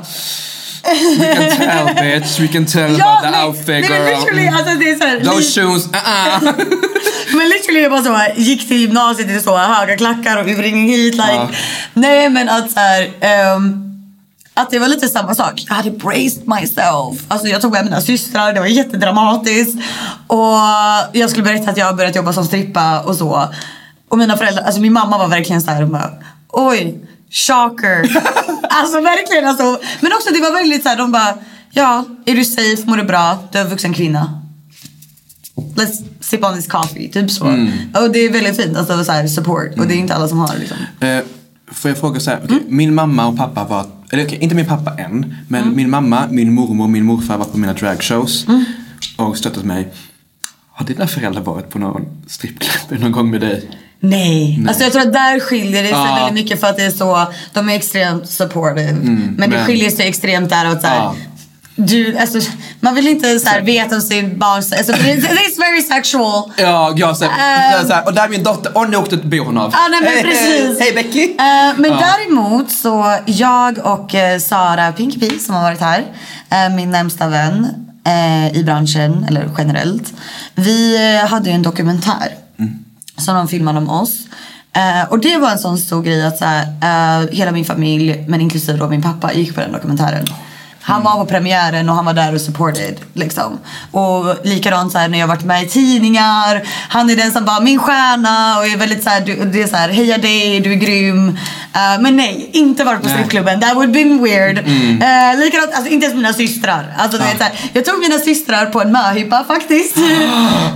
We 0.86 1.36
can 1.36 1.58
tell 1.58 1.96
bitch, 1.96 2.40
we 2.40 2.48
can 2.48 2.66
tell 2.66 2.98
ja, 2.98 3.20
about 3.20 3.34
the 3.34 3.46
outfit 3.46 3.68
nej, 3.68 3.90
men 3.90 4.02
girl. 4.02 4.20
literally, 4.20 4.48
alltså 4.48 4.76
det 4.76 4.92
är 4.92 4.96
såhär. 4.96 5.20
Those 5.20 5.62
shoes, 5.62 5.88
uh-uh. 5.88 6.54
Men 7.38 7.50
literally 7.50 7.82
jag 7.82 7.92
bara 7.92 8.04
så 8.04 8.14
här, 8.14 8.34
gick 8.36 8.68
till 8.68 8.78
gymnasiet 8.78 9.30
i 9.30 9.40
så 9.40 9.58
höga 9.58 9.98
klackar 9.98 10.38
och 10.38 10.48
urringning 10.48 10.90
hit. 10.90 11.16
Like. 11.16 11.34
Ja. 11.34 11.50
Nej 11.94 12.30
men 12.30 12.50
att 12.50 12.72
så 12.72 12.80
här, 12.80 13.10
ehm, 13.20 13.95
att 14.56 14.70
det 14.70 14.80
var 14.80 14.88
lite 14.88 15.08
samma 15.08 15.36
sak. 15.36 15.64
Jag 15.68 15.76
hade 15.76 15.92
braced 15.92 16.48
myself. 16.48 17.26
Alltså 17.28 17.48
jag 17.48 17.62
tog 17.62 17.72
med 17.72 17.86
mina 17.86 18.02
systrar, 18.02 18.54
det 18.54 18.60
var 18.60 18.68
jättedramatiskt. 18.68 19.80
Och 20.28 20.58
jag 21.14 21.30
skulle 21.30 21.44
berätta 21.44 21.72
att 21.72 21.78
jag 21.78 21.86
har 21.86 21.94
börjat 21.94 22.16
jobba 22.16 22.34
som 22.34 22.46
strippa 22.46 23.02
och 23.02 23.16
så. 23.16 23.54
Och 24.10 24.18
mina 24.18 24.38
föräldrar, 24.38 24.64
alltså 24.64 24.82
min 24.82 24.94
mamma 24.94 25.18
var 25.18 25.28
verkligen 25.28 25.62
så 25.62 25.72
här, 25.72 25.82
hon 25.82 25.92
bara, 25.92 26.12
oj, 26.50 27.00
shocker. 27.30 28.02
alltså 28.70 29.02
verkligen 29.02 29.48
alltså. 29.48 29.80
Men 30.00 30.14
också 30.14 30.34
det 30.34 30.42
var 30.42 30.52
väldigt 30.52 30.84
så 30.84 30.90
här, 30.90 30.98
de 30.98 31.12
bara, 31.12 31.34
ja, 31.72 32.06
är 32.26 32.36
du 32.36 32.46
safe, 32.46 32.84
mår 32.86 32.98
du 32.98 33.04
bra, 33.04 33.38
du 33.52 33.58
är 33.58 33.64
en 33.64 33.70
vuxen 33.70 33.94
kvinna. 33.94 34.42
let's 35.76 36.04
sip 36.22 36.44
on 36.44 36.56
this 36.56 36.68
coffee. 36.68 37.10
Typ 37.10 37.32
så. 37.32 37.46
Mm. 37.46 37.72
Och 37.94 38.12
det 38.12 38.20
är 38.20 38.30
väldigt 38.30 38.58
fint, 38.58 38.78
alltså 38.78 39.04
så 39.04 39.12
här, 39.12 39.28
support. 39.28 39.78
Och 39.78 39.88
det 39.88 39.94
är 39.94 39.98
inte 39.98 40.16
alla 40.16 40.28
som 40.28 40.40
har 40.40 40.56
liksom. 40.58 40.78
Eh, 41.00 41.20
får 41.76 41.92
jag 41.92 41.98
fråga 41.98 42.20
så 42.20 42.30
här, 42.30 42.42
okej, 42.44 42.60
min 42.68 42.96
mamma 42.96 43.28
och 43.28 43.38
pappa 43.38 43.64
var, 43.64 43.86
eller 44.12 44.26
okej, 44.26 44.38
inte 44.42 44.56
min 44.56 44.66
pappa 44.66 44.94
än, 44.98 45.36
men 45.48 45.76
min 45.76 45.90
mamma, 45.90 46.28
min 46.32 46.54
mormor 46.54 46.84
och 46.84 46.90
min 46.90 47.06
morfar 47.06 47.38
var 47.38 47.46
på 47.46 47.58
mina 47.58 47.74
dragshows 47.74 48.46
och 49.18 49.38
stöttat 49.38 49.64
mig. 49.64 49.94
Har 50.72 50.86
dina 50.86 51.08
föräldrar 51.08 51.42
varit 51.42 51.70
på 51.70 51.80
någon 51.80 52.06
strippklubb 52.28 53.00
någon 53.02 53.12
gång 53.12 53.32
med 53.32 53.42
dig? 53.42 53.70
Nej. 54.00 54.66
Alltså 54.68 54.84
jag 54.84 54.92
tror 54.94 55.02
att 55.02 55.14
där 55.14 55.40
skiljer 55.40 55.84
det 55.84 55.90
sig 55.90 55.98
Ja. 55.98 56.16
väldigt 56.16 56.44
mycket 56.44 56.60
för 56.60 56.68
att 56.68 56.78
det 56.78 56.84
är 56.84 56.90
så, 56.92 57.26
de 57.54 57.70
är 57.70 57.76
extremt 57.76 58.30
supportive. 58.30 58.94
men 58.94 59.36
det 59.38 59.48
men- 59.48 59.66
skiljer 59.66 59.90
sig 59.90 60.08
extremt 60.08 60.50
där 60.50 60.72
åt 60.72 60.82
såhär, 60.82 60.96
Ja. 60.96 61.16
Du, 61.76 62.18
alltså, 62.18 62.40
man 62.80 62.96
vill 62.96 63.08
inte 63.08 63.40
så 63.40 63.50
här, 63.50 63.62
veta 63.62 63.96
om 63.96 64.02
sin 64.02 64.40
barns, 64.40 64.72
alltså, 64.74 64.94
it's 64.94 65.60
very 65.60 65.82
sexual. 65.82 66.52
Ja, 66.58 66.94
jag 66.98 67.18
så 67.18 67.26
här, 67.26 67.80
Ehm. 67.82 67.88
så 67.88 67.94
här, 67.94 68.06
och 68.08 68.14
där 68.14 68.24
är 68.24 68.30
min 68.30 68.44
dotter, 68.44 68.78
och 68.78 68.90
nu 68.90 68.98
åkte 68.98 69.18
ben 69.18 69.58
av. 69.58 69.72
Ja, 69.74 69.80
nej, 69.92 70.00
men 70.02 70.10
Hej, 70.10 70.24
precis. 70.24 70.80
Hej 70.80 70.94
Becky! 70.96 71.24
Eh, 71.24 71.78
men 71.78 71.92
Ja. 71.92 72.00
däremot 72.18 72.72
så, 72.72 73.18
jag 73.26 73.78
och 73.78 74.16
eh, 74.16 74.40
Sara 74.40 74.92
Pinkeby 74.92 75.40
som 75.40 75.56
har 75.56 75.62
varit 75.62 75.80
här, 75.82 76.06
eh, 76.50 76.76
min 76.76 76.92
närmsta 76.92 77.28
vän 77.28 77.68
eh, 78.08 78.58
i 78.58 78.64
branschen, 78.64 79.26
eller 79.30 79.50
generellt. 79.58 80.14
Vi 80.56 80.98
hade 81.30 81.50
ju 81.50 81.56
en 81.56 81.64
dokumentär 81.64 82.28
som 83.18 83.36
de 83.36 83.48
filmade 83.48 83.78
om 83.78 83.90
oss. 83.90 84.12
Eh, 84.76 85.10
och 85.12 85.20
det 85.20 85.38
var 85.38 85.52
en 85.52 85.60
sån 85.60 85.78
stor 85.78 86.02
grej 86.04 86.26
att 86.26 86.38
så 86.38 86.46
här, 86.46 86.64
eh, 87.22 87.30
hela 87.32 87.52
min 87.52 87.66
familj, 87.66 88.26
men 88.28 88.42
inklusive 88.42 88.78
då 88.78 88.88
min 88.90 89.02
pappa, 89.04 89.34
gick 89.34 89.56
på 89.56 89.62
den 89.62 89.72
dokumentären. 89.72 90.26
Han 90.88 91.04
var 91.04 91.16
på 91.16 91.26
premiären 91.26 91.90
och 91.90 91.96
han 91.96 92.06
var 92.06 92.14
där 92.14 92.34
och 92.36 92.42
supported. 92.42 92.96
Liksom. 93.14 93.60
Och 93.92 94.36
likadant 94.44 94.92
så 94.92 94.98
här, 94.98 95.08
när 95.08 95.20
jag 95.20 95.28
varit 95.28 95.44
med 95.44 95.64
i 95.64 95.68
tidningar. 95.68 96.62
Han 96.90 97.10
är 97.10 97.16
den 97.16 97.32
som 97.32 97.46
bara, 97.46 97.60
min 97.60 97.80
stjärna 97.80 98.58
och 98.60 98.68
är 98.68 98.78
väldigt 98.78 99.04
så 99.04 99.10
här, 99.10 99.22
du, 99.22 99.46
det 99.46 99.62
är 99.62 99.68
så 99.68 99.76
här, 99.76 99.90
heja 99.90 100.18
dig, 100.18 100.60
du 100.60 100.72
är 100.72 100.76
grym. 100.76 101.28
Eh, 101.74 102.02
men 102.02 102.16
nej, 102.16 102.50
inte 102.54 102.84
varit 102.84 103.02
på 103.04 103.10
strippklubben. 103.10 103.60
That 103.62 103.76
would 103.76 103.92
been 103.92 104.24
weird. 104.24 104.58
Uh, 104.58 105.40
likadant, 105.46 105.74
alltså 105.74 105.92
inte 105.92 106.06
ens 106.06 106.16
mina 106.16 106.34
systrar. 106.34 106.94
Alltså, 106.98 107.18
du 107.18 107.24
vet, 107.24 107.38
så 107.38 107.44
här, 107.44 107.54
jag 107.74 107.86
tog 107.86 108.00
mina 108.00 108.20
systrar 108.20 108.66
på 108.66 108.82
en 108.82 108.92
möhippa 108.92 109.44
faktiskt. 109.48 109.96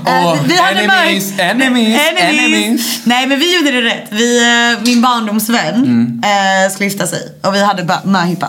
Eh, 0.07 0.25
Åh, 0.25 0.37
vi 0.45 0.57
hade 0.57 0.79
enemies, 0.79 1.33
möh- 1.33 1.51
enemies, 1.51 2.01
enemies. 2.19 2.99
Nej 3.03 3.27
men 3.27 3.39
vi 3.39 3.55
gjorde 3.55 3.71
det 3.71 3.81
rätt. 3.81 4.07
Vi, 4.11 4.39
min 4.85 5.01
barndomsvän 5.01 5.75
Mm. 5.75 6.71
skulle 6.71 6.89
gifta 6.89 7.07
sig 7.07 7.19
och 7.43 7.55
vi 7.55 7.63
hade 7.63 7.99
möhippa. 8.03 8.47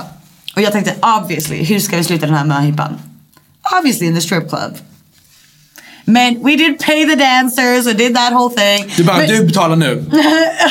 Och 0.57 0.63
jag 0.63 0.73
tänkte 0.73 0.95
obviously, 1.19 1.65
hur 1.65 1.81
ska 1.81 1.97
vi 1.97 2.05
sluta 2.05 2.27
den 2.27 2.35
här 2.35 2.45
möhippan? 2.45 2.99
Obviously 3.79 4.07
in 4.07 4.15
the 4.15 4.21
strip 4.21 4.49
club. 4.49 4.79
Men 6.05 6.43
we 6.45 6.57
did 6.57 6.79
pay 6.87 7.07
the 7.09 7.15
dancers 7.17 7.87
and 7.87 7.97
did 7.99 8.15
that 8.17 8.33
whole 8.33 8.55
thing. 8.57 8.93
Du 8.97 9.05
bara, 9.05 9.17
men, 9.17 9.27
du 9.29 9.45
betalar 9.47 9.77
nu. 9.87 10.05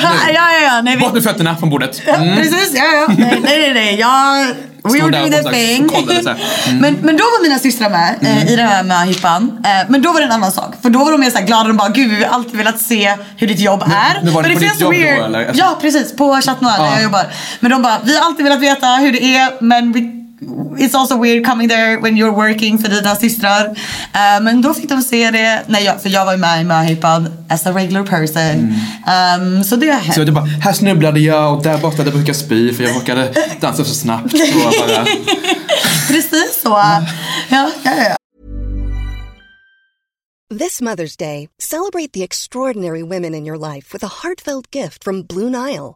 ja, 0.03 0.09
ja, 0.33 0.59
ja. 0.63 0.81
Nej, 0.81 0.95
vi, 0.95 1.01
Bort 1.01 1.13
med 1.13 1.23
fötterna 1.23 1.55
från 1.57 1.69
bordet. 1.69 2.01
Ja, 2.07 2.13
Precis, 2.37 2.71
ja, 2.75 2.83
ja. 2.85 3.07
Nej, 3.17 3.39
nej, 3.43 3.73
nej. 3.73 3.99
Jag, 3.99 4.45
we 4.83 4.89
Stod 4.89 5.01
were 5.01 5.11
där 5.11 5.43
doing 5.43 5.89
och 5.89 6.07
the 6.07 6.15
thing. 6.15 6.35
Mm. 6.69 6.81
Men, 6.81 6.93
men 7.01 7.17
då 7.17 7.23
var 7.23 7.43
mina 7.43 7.59
systrar 7.59 7.89
med 7.89 8.15
eh, 8.21 8.53
i 8.53 8.55
den 8.55 8.67
här 8.67 8.83
möhippan. 8.83 9.61
Eh, 9.65 9.69
men 9.89 10.01
då 10.01 10.11
var 10.13 10.19
det 10.19 10.25
en 10.25 10.31
annan 10.31 10.51
sak. 10.51 10.73
För 10.81 10.89
då 10.89 10.99
var 10.99 11.11
de 11.11 11.19
mer 11.21 11.29
så 11.29 11.37
här 11.37 11.45
glada. 11.45 11.63
De 11.67 11.77
bara, 11.77 11.89
gud 11.89 12.09
vi 12.11 12.23
har 12.23 12.33
alltid 12.35 12.55
velat 12.57 12.79
se 12.81 13.15
hur 13.37 13.47
ditt 13.47 13.59
jobb 13.59 13.81
är. 13.83 14.23
men 14.23 14.33
var 14.33 14.43
det 14.43 14.49
But 14.49 14.57
på 14.59 14.63
it 14.65 14.71
ditt 14.71 14.81
jobb 14.81 14.93
då, 14.93 14.99
weird. 14.99 15.19
eller? 15.25 15.39
Alltså- 15.47 15.63
Ja, 15.63 15.77
precis. 15.81 16.15
På 16.15 16.41
Chat 16.41 16.61
Noir 16.61 16.77
där 16.77 16.85
Ja. 16.85 16.91
jag 16.93 17.03
jobbar. 17.03 17.25
Men 17.59 17.71
de 17.71 17.81
bara, 17.81 17.97
vi 18.03 18.17
har 18.17 18.25
alltid 18.25 18.43
velat 18.43 18.59
veta 18.61 18.87
hur 18.87 19.11
det 19.11 19.35
är. 19.37 19.51
Men 19.63 19.91
vi, 19.91 20.18
It's 20.77 20.95
also 20.95 21.17
weird 21.17 21.45
coming 21.45 21.67
there 21.67 21.99
when 21.99 22.17
you're 22.17 22.35
working 22.35 22.77
för 22.77 22.89
dina 22.89 23.15
systrar. 23.15 23.65
Eh, 23.65 24.41
men 24.41 24.61
då 24.61 24.73
fick 24.73 24.89
de 24.89 25.01
se 25.01 25.31
det, 25.31 25.63
nej, 25.67 25.83
jag, 25.83 26.01
för 26.01 26.09
jag 26.09 26.25
var 26.25 26.37
med 26.37 26.61
i 26.61 26.63
möhippan 26.63 27.27
as 27.49 27.67
a 27.67 27.71
regular 27.71 28.03
person. 28.03 28.73
Um, 29.07 29.63
så 29.63 29.75
det 29.75 29.87
har 29.87 29.93
hänt. 29.93 30.05
Mm. 30.05 30.13
Så 30.13 30.23
det 30.23 30.31
bara, 30.31 30.45
här 30.45 30.73
snubblade 30.73 31.19
jag 31.19 31.57
och 31.57 31.63
där 31.63 31.77
borta 31.77 32.03
där 32.03 32.11
brukar 32.11 32.27
jag 32.27 32.35
spy 32.35 32.73
för 32.73 32.83
jag 32.83 32.95
råkade 32.95 33.33
dansa 33.61 33.85
så 33.85 33.93
snabbt. 33.93 34.31
Så 34.31 34.59
bara, 34.59 35.05
Precis 36.07 36.61
så. 36.63 36.69
Ja, 36.69 37.03
ja, 37.49 37.69
ja. 37.83 38.15
This 40.59 40.81
Mother's 40.81 41.15
Day, 41.15 41.47
celebrate 41.59 42.11
the 42.11 42.23
extraordinary 42.23 43.03
women 43.03 43.35
in 43.35 43.45
your 43.45 43.73
life 43.73 43.93
with 43.93 44.03
a 44.03 44.23
heartfelt 44.23 44.71
gift 44.71 45.03
from 45.03 45.21
Blue 45.23 45.49
Nile. 45.49 45.95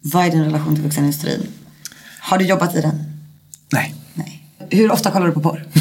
Vad 0.00 0.26
är 0.26 0.30
din 0.30 0.44
relation 0.44 0.74
till 0.74 0.84
vuxenindustrin? 0.84 1.46
Har 2.20 2.38
du 2.38 2.44
jobbat 2.44 2.74
i 2.76 2.80
den? 2.80 3.04
Nej. 3.72 3.94
Nej. 4.14 4.42
Hur 4.70 4.92
ofta 4.92 5.10
kollar 5.10 5.26
du 5.26 5.32
på 5.32 5.40
porr? 5.40 5.66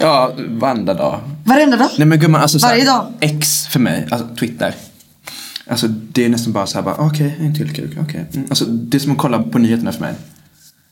Ja, 0.00 0.32
varenda 0.48 0.94
dag. 0.94 1.20
Varenda 1.44 1.76
dag? 1.76 1.90
Nej 1.98 2.06
men 2.06 2.18
gumman, 2.20 2.40
alltså 2.40 2.58
Varje 2.58 2.84
dag? 2.84 3.12
X 3.20 3.66
för 3.66 3.80
mig, 3.80 4.08
alltså 4.10 4.28
Twitter. 4.38 4.74
Alltså 5.66 5.88
det 5.88 6.24
är 6.24 6.28
nästan 6.28 6.52
bara 6.52 6.66
så 6.66 6.74
här 6.78 6.82
bara, 6.82 6.94
okej, 6.96 7.36
en 7.40 7.54
till 7.54 7.74
kuk, 7.74 7.90
okej. 8.02 8.24
Mm. 8.34 8.46
Alltså 8.50 8.64
det 8.64 8.96
är 8.96 8.98
som 8.98 9.12
att 9.12 9.18
kolla 9.18 9.42
på 9.42 9.58
nyheterna 9.58 9.92
för 9.92 10.00
mig. 10.00 10.14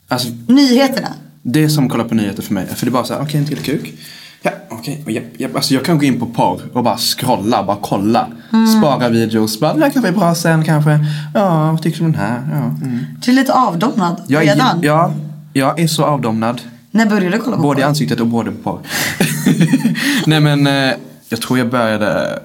Alltså 0.08 0.28
Nyheterna? 0.48 1.08
det 1.42 1.64
är 1.64 1.68
som 1.68 1.84
att 1.84 1.90
kolla 1.90 2.04
på 2.04 2.14
nyheter 2.14 2.42
för 2.42 2.54
mig. 2.54 2.66
För 2.66 2.86
det 2.86 2.90
är 2.90 2.92
bara 2.92 3.04
så 3.04 3.14
här, 3.14 3.22
okej, 3.22 3.40
en 3.40 3.46
till 3.46 3.58
kuk. 3.58 3.94
Ja, 4.42 4.50
okej. 4.70 5.00
Okay. 5.02 5.14
Japp, 5.14 5.24
japp. 5.40 5.56
Alltså 5.56 5.74
jag 5.74 5.84
kan 5.84 5.98
gå 5.98 6.04
in 6.04 6.20
på 6.20 6.26
porr 6.26 6.60
och 6.72 6.84
bara 6.84 6.96
scrolla, 6.96 7.62
bara 7.62 7.78
kolla. 7.82 8.28
Spara 8.78 9.08
videos, 9.08 9.60
bara, 9.60 9.74
det 9.74 9.84
här 9.84 9.90
kan 9.90 10.02
bli 10.02 10.12
bra 10.12 10.34
sen 10.34 10.64
kanske. 10.64 11.06
Ja, 11.34 11.72
vad 11.72 11.82
tycker 11.82 11.98
du 11.98 12.04
om 12.04 12.12
den 12.12 12.20
här? 12.20 12.42
Ja, 12.50 12.56
mm. 12.56 13.04
Du 13.24 13.30
är 13.30 13.34
lite 13.34 13.52
avdomnad 13.52 14.22
jag, 14.28 14.44
är, 14.44 14.54
redan. 14.54 14.80
ja, 14.82 15.12
jag 15.52 15.80
är 15.80 15.86
så 15.86 16.04
avdomnad. 16.04 16.60
När 16.90 17.06
började 17.06 17.36
du 17.36 17.42
kolla 17.42 17.56
på 17.56 17.62
Både 17.62 17.80
i 17.80 17.84
ansiktet 17.84 18.20
och 18.20 18.26
både 18.26 18.50
på 18.50 18.62
porr. 18.62 18.80
Nej 20.26 20.40
men, 20.40 20.66
eh, 20.66 20.94
jag 21.28 21.40
tror 21.40 21.58
jag 21.58 21.70
började 21.70 22.38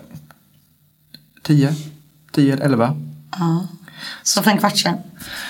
10, 1.44 1.76
10 2.32 2.54
eller 2.54 2.66
11. 2.66 2.96
Ja. 3.39 3.68
Så 4.24 4.44
för 4.44 4.52
en 4.52 4.58
kvart 4.58 4.78
sedan. 4.78 4.98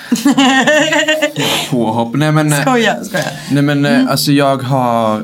Påhopp. 1.71 2.15
Nej 2.15 2.31
men, 2.31 2.53
eh, 2.53 2.61
Skoja, 2.61 3.03
skoja. 3.03 3.23
nej, 3.51 3.63
men 3.63 3.85
eh, 3.85 4.09
alltså 4.09 4.31
jag 4.31 4.63
har 4.63 5.23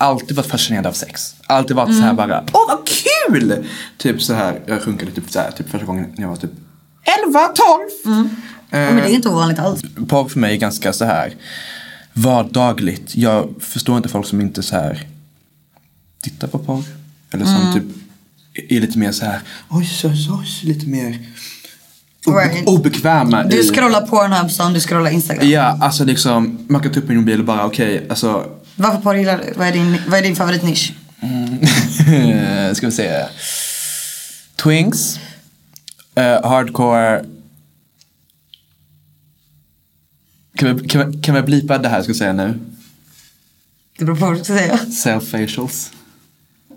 alltid 0.00 0.36
varit 0.36 0.50
fascinerad 0.50 0.86
av 0.86 0.92
sex. 0.92 1.34
Alltid 1.46 1.76
varit 1.76 1.96
så 1.96 2.02
här 2.02 2.12
bara, 2.14 2.44
åh 2.52 2.60
vad 2.68 2.78
kul! 3.28 3.66
Typ 3.96 4.22
så 4.22 4.34
här, 4.34 4.60
jag 4.66 4.82
sjunkade 4.82 5.10
typ 5.12 5.30
så 5.30 5.38
här, 5.40 5.50
typ 5.50 5.70
första 5.70 5.86
gången 5.86 6.06
när 6.14 6.22
jag 6.22 6.28
var 6.28 6.36
typ 6.36 6.50
11, 7.26 7.38
12. 8.04 8.26
Men 8.70 8.96
det 8.96 9.02
är 9.02 9.06
inte 9.14 9.28
ovanligt 9.28 9.58
alls. 9.58 9.82
Porr 10.08 10.28
för 10.28 10.38
mig 10.38 10.52
är 10.54 10.58
ganska 10.58 10.92
så 10.92 11.04
här 11.04 11.34
vardagligt. 12.12 13.16
Jag 13.16 13.48
förstår 13.60 13.96
inte 13.96 14.08
folk 14.08 14.26
som 14.26 14.40
inte 14.40 14.62
så 14.62 14.76
här 14.76 15.06
tittar 16.22 16.48
på 16.48 16.58
porr. 16.58 16.84
Eller 17.30 17.44
som 17.44 17.72
typ 17.74 17.84
är 18.70 18.80
lite 18.80 18.98
mer 18.98 19.12
så 19.12 19.24
här, 19.24 19.40
oj, 19.68 19.88
oj, 20.04 20.28
oj, 20.30 20.46
lite 20.68 20.86
mer 20.86 21.18
Right. 22.26 22.68
obekväma. 22.68 23.42
Du 23.44 23.60
i- 23.60 23.68
scrollar 23.68 24.06
Pornhub 24.06 24.50
som 24.50 24.72
du 24.72 24.80
scrollar 24.80 25.10
Instagram. 25.10 25.48
Ja, 25.50 25.78
alltså 25.80 26.04
liksom, 26.04 26.58
man 26.68 26.82
kan 26.82 26.92
ta 26.92 27.00
upp 27.00 27.08
min 27.08 27.18
mobil 27.18 27.38
och 27.38 27.44
bara 27.44 27.64
okej, 27.66 28.06
alltså 28.10 28.50
Varför 28.80 29.00
porr 29.00 29.16
gillar 29.16 29.38
du? 29.38 29.52
Vad 29.56 29.68
är 29.68 29.72
din, 29.72 29.98
vad 30.08 30.18
är 30.18 30.22
din 30.22 30.36
favoritnisch? 30.36 30.92
ska 32.76 32.86
vi 32.86 32.92
se. 32.92 33.26
Twinks. 34.56 35.18
eh, 36.14 36.48
hardcore. 36.48 37.24
Kan 40.54 40.76
vi, 40.76 40.88
kan, 40.88 41.10
vi, 41.10 41.18
kan 41.18 41.34
vi 41.34 41.42
blipa 41.42 41.78
det 41.78 41.88
här 41.88 42.02
ska 42.02 42.10
jag 42.10 42.16
säga 42.16 42.32
nu? 42.32 42.58
Det 43.98 44.04
beror 44.04 44.16
på 44.16 44.26
vad 44.26 44.34
du 44.34 44.44
ska 44.44 44.56
säga. 44.56 44.78
Self 44.78 45.24
facials. 45.24 45.92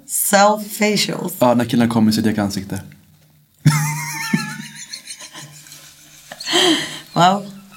Self 0.08 0.78
facials. 0.78 1.34
Ja, 1.40 1.54
när 1.54 1.66
killen 1.66 1.90
kommer 1.90 2.12
i 2.12 2.16
sitt 2.16 2.26
eget 2.26 2.40
ansikte. 2.40 2.82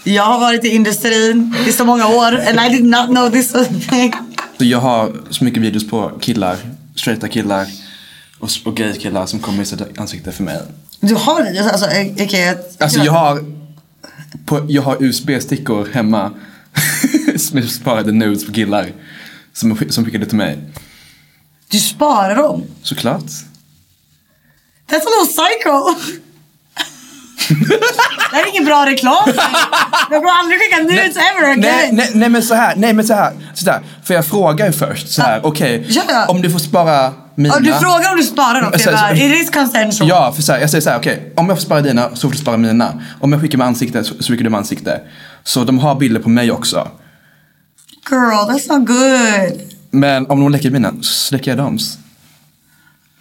Jag 0.08 0.22
har 0.22 0.38
varit 0.38 0.64
i 0.64 0.68
industrin 0.68 1.54
i 1.66 1.72
så 1.72 1.84
många 1.84 2.06
år 2.06 2.40
and 2.48 2.60
I 2.60 2.76
did 2.76 2.84
not 2.84 3.06
know 3.06 3.30
this 3.30 3.54
was 3.54 3.66
a 3.68 3.80
thing. 3.90 4.12
Jag 4.58 4.78
har 4.78 5.12
så 5.30 5.44
mycket 5.44 5.62
videos 5.62 5.88
på 5.88 6.18
killar, 6.20 6.56
straighta 6.96 7.28
killar 7.28 7.66
och, 8.38 8.50
och 8.64 8.76
gay-killar 8.76 9.26
som 9.26 9.38
kommer 9.40 9.62
i 9.62 9.66
sitt 9.66 9.98
ansikte 9.98 10.32
för 10.32 10.42
mig. 10.42 10.58
Du 11.00 11.14
har 11.14 11.42
det? 11.42 11.70
Alltså, 11.72 11.86
okay, 12.24 12.54
Alltså 12.78 13.00
jag 13.00 13.12
har, 13.12 13.44
på, 14.44 14.66
jag 14.68 14.82
har 14.82 15.02
USB-stickor 15.02 15.88
hemma 15.92 16.30
med 17.52 17.70
sparade 17.70 18.12
nudes 18.12 18.46
på 18.46 18.52
killar 18.52 18.92
som, 19.52 19.78
som 19.90 20.04
skickade 20.04 20.26
till 20.26 20.36
mig. 20.36 20.58
Du 21.68 21.78
sparar 21.78 22.36
dem? 22.36 22.62
Såklart. 22.82 23.30
That's 24.88 25.06
a 25.06 25.10
little 25.10 25.26
psycho. 25.26 25.94
Det 28.30 28.36
här 28.36 28.42
är 28.42 28.48
ingen 28.50 28.64
bra 28.64 28.86
reklam. 28.86 29.24
Jag 30.10 30.20
kommer 30.22 30.38
aldrig 30.40 30.60
skicka 30.60 30.82
nudes 30.82 31.16
ever 31.16 31.50
again. 31.50 31.60
Nej, 31.60 31.90
nej, 31.92 32.10
nej 32.14 32.28
men 32.28 32.42
så 32.42 32.54
här, 32.54 32.74
nej 32.76 32.92
men 32.92 33.06
så 33.06 33.14
här, 33.14 33.32
så 33.54 33.64
där. 33.64 33.80
För 34.04 34.14
jag 34.14 34.26
frågar 34.26 34.66
ju 34.66 34.72
först 34.72 35.08
så 35.12 35.22
här, 35.22 35.40
okej, 35.46 35.84
Ja, 35.88 36.02
ja. 36.08 36.26
om 36.28 36.42
du 36.42 36.50
får 36.50 36.58
spara 36.58 37.12
mina. 37.34 37.54
Ja, 37.54 37.60
du 37.60 37.72
frågar 37.72 38.10
om 38.10 38.16
du 38.16 38.22
sparar 38.22 38.62
dem. 38.62 38.72
Så- 38.78 38.90
bara, 38.92 39.12
it 39.12 39.42
is 39.42 39.50
consensual. 39.50 40.08
Ja, 40.08 40.32
för 40.32 40.42
så 40.42 40.52
här, 40.52 40.60
jag 40.60 40.70
säger 40.70 40.82
så 40.82 40.90
här, 40.90 40.98
okej, 40.98 41.32
om 41.36 41.48
jag 41.48 41.58
får 41.58 41.62
spara 41.64 41.80
dina 41.80 42.10
så 42.14 42.20
får 42.28 42.32
du 42.32 42.38
spara 42.38 42.56
mina. 42.56 43.02
Om 43.20 43.32
jag 43.32 43.40
skickar 43.40 43.58
med 43.58 43.66
ansikte 43.66 44.04
så, 44.04 44.14
så 44.20 44.32
skickar 44.32 44.44
du 44.44 44.50
med 44.50 44.58
ansikte. 44.58 45.00
Så 45.44 45.64
de 45.64 45.78
har 45.78 45.94
bilder 45.94 46.20
på 46.20 46.28
mig 46.28 46.50
också. 46.52 46.88
Girl, 48.10 48.50
that's 48.50 48.78
not 48.78 48.86
good. 48.88 49.60
Men 49.90 50.26
om 50.26 50.40
de 50.40 50.52
läcker 50.52 50.70
mina 50.70 50.90
så 50.92 51.02
släcker 51.02 51.50
jag 51.50 51.58
dems. 51.58 51.98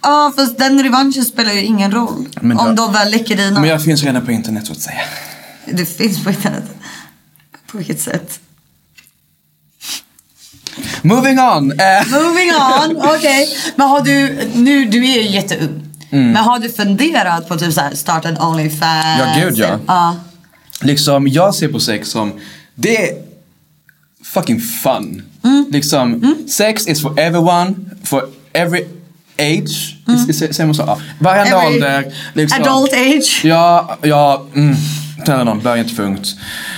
Ja, 0.06 0.32
fast 0.36 0.58
den 0.58 0.82
revanschen 0.82 1.24
spelar 1.24 1.52
ju 1.52 1.62
ingen 1.62 1.92
roll. 1.92 2.28
Men 2.40 2.58
om 2.58 2.66
jag- 2.66 2.76
de 2.76 2.92
väl 2.92 3.10
läcker 3.10 3.36
dina. 3.36 3.60
Men 3.60 3.70
jag 3.70 3.82
finns 3.84 4.02
redan 4.02 4.26
på 4.26 4.32
internet 4.32 4.66
så 4.66 4.72
att 4.72 4.80
säga. 4.80 5.00
Det 5.72 5.86
finns 5.86 6.24
på 6.24 6.30
internet. 6.30 6.64
På 7.66 7.78
vilket 7.78 8.00
sätt? 8.00 8.40
Moving 11.02 11.38
on! 11.40 11.72
Eh, 11.80 12.08
Moving 12.10 12.50
on, 12.54 12.96
okej. 13.16 13.48
Men 13.76 13.88
har 13.88 14.00
du, 14.00 14.48
nu, 14.54 14.84
du 14.84 14.98
är 15.08 15.22
ju 15.22 15.28
jätteung. 15.30 15.82
Men 16.10 16.36
har 16.36 16.58
du 16.58 16.68
funderat 16.68 17.48
på 17.48 17.56
typ 17.58 17.72
så 17.72 17.80
här, 17.80 17.94
starta 17.94 18.28
en 18.28 18.38
Onlyfans? 18.40 19.18
Ja, 19.18 19.26
gud, 19.44 19.58
ja. 19.58 19.78
ja. 19.86 20.16
liksom, 20.82 21.28
jag 21.28 21.54
ser 21.54 21.68
på 21.68 21.80
sex 21.80 22.08
som, 22.08 22.32
det 22.74 22.96
är 23.10 23.14
fucking 24.24 24.60
fun. 24.60 25.22
Liksom, 25.70 26.34
sex 26.48 26.86
is 26.86 27.02
for 27.02 27.20
everyone, 27.20 27.74
for 28.04 28.28
every 28.52 28.84
age. 29.38 29.96
Mm. 30.08 30.32
Säger 30.32 30.66
man 30.66 30.74
så? 30.74 30.82
Ja. 30.86 30.98
Varenda 31.18 31.62
Every 31.62 31.74
ålder. 31.74 32.12
Liksom. 32.32 32.62
Adult 32.62 32.92
age. 32.92 33.40
Ja, 33.44 33.98
ja, 34.02 34.46
mm. 34.54 34.76
Någon, 35.26 35.60
börja 35.60 35.82
inte 35.82 35.94
för 35.94 36.02
ungt. 36.02 36.36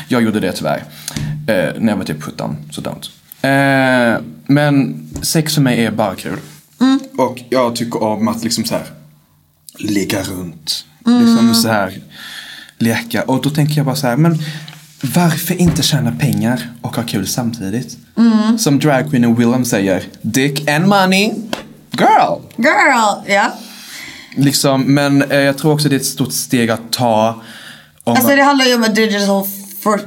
Jag 0.09 0.23
gjorde 0.23 0.41
det 0.41 0.53
tyvärr. 0.53 0.85
Eh, 1.47 1.81
när 1.81 1.89
jag 1.93 1.97
var 1.97 2.05
typ 2.05 2.23
17, 2.23 2.57
så 2.71 2.81
dumt. 2.81 3.01
Eh, 3.43 4.21
men 4.47 5.07
sex 5.23 5.55
för 5.55 5.61
mig 5.63 5.85
är 5.85 5.91
bara 5.91 6.15
kul. 6.15 6.39
Och 7.19 7.39
jag 7.51 7.77
tycker 7.77 8.03
om 8.03 8.29
att 8.29 8.45
liksom 8.45 8.65
så 8.65 8.75
här 8.75 8.85
ligga 9.79 10.23
runt. 10.23 10.85
Liksom 11.07 11.55
så 11.55 11.69
här 11.69 12.01
leka. 12.79 13.23
Och 13.23 13.43
då 13.43 13.51
tänker 13.51 13.77
jag 13.77 13.87
bara 13.87 13.97
så 13.97 14.07
här, 14.07 14.17
men 14.17 14.39
varför 15.01 15.61
inte 15.61 15.83
tjäna 15.83 16.13
pengar 16.13 16.71
och 16.83 16.97
ha 16.97 17.03
kul 17.03 17.27
samtidigt? 17.27 17.97
Som 18.59 18.79
dragqueenen 18.79 19.35
Willem 19.35 19.65
säger, 19.65 20.03
dick 20.23 20.69
and 20.69 20.87
money, 20.89 21.33
girl. 21.91 22.41
Girl, 22.59 23.33
ja. 23.35 23.53
Liksom, 24.37 24.95
men 24.95 25.23
eh, 25.23 25.39
jag 25.39 25.59
tror 25.59 25.73
också 25.73 25.89
det 25.89 25.95
är 25.97 26.01
ett 26.01 26.07
stort 26.07 26.33
steg 26.33 26.71
att 26.71 26.93
ta. 26.93 27.43
Om 28.05 28.15
Alltså 28.17 28.37
det 28.37 28.43
handlar 28.43 28.67
ju 28.67 28.75
om 28.75 28.85
en 28.85 28.95
digital 28.95 29.45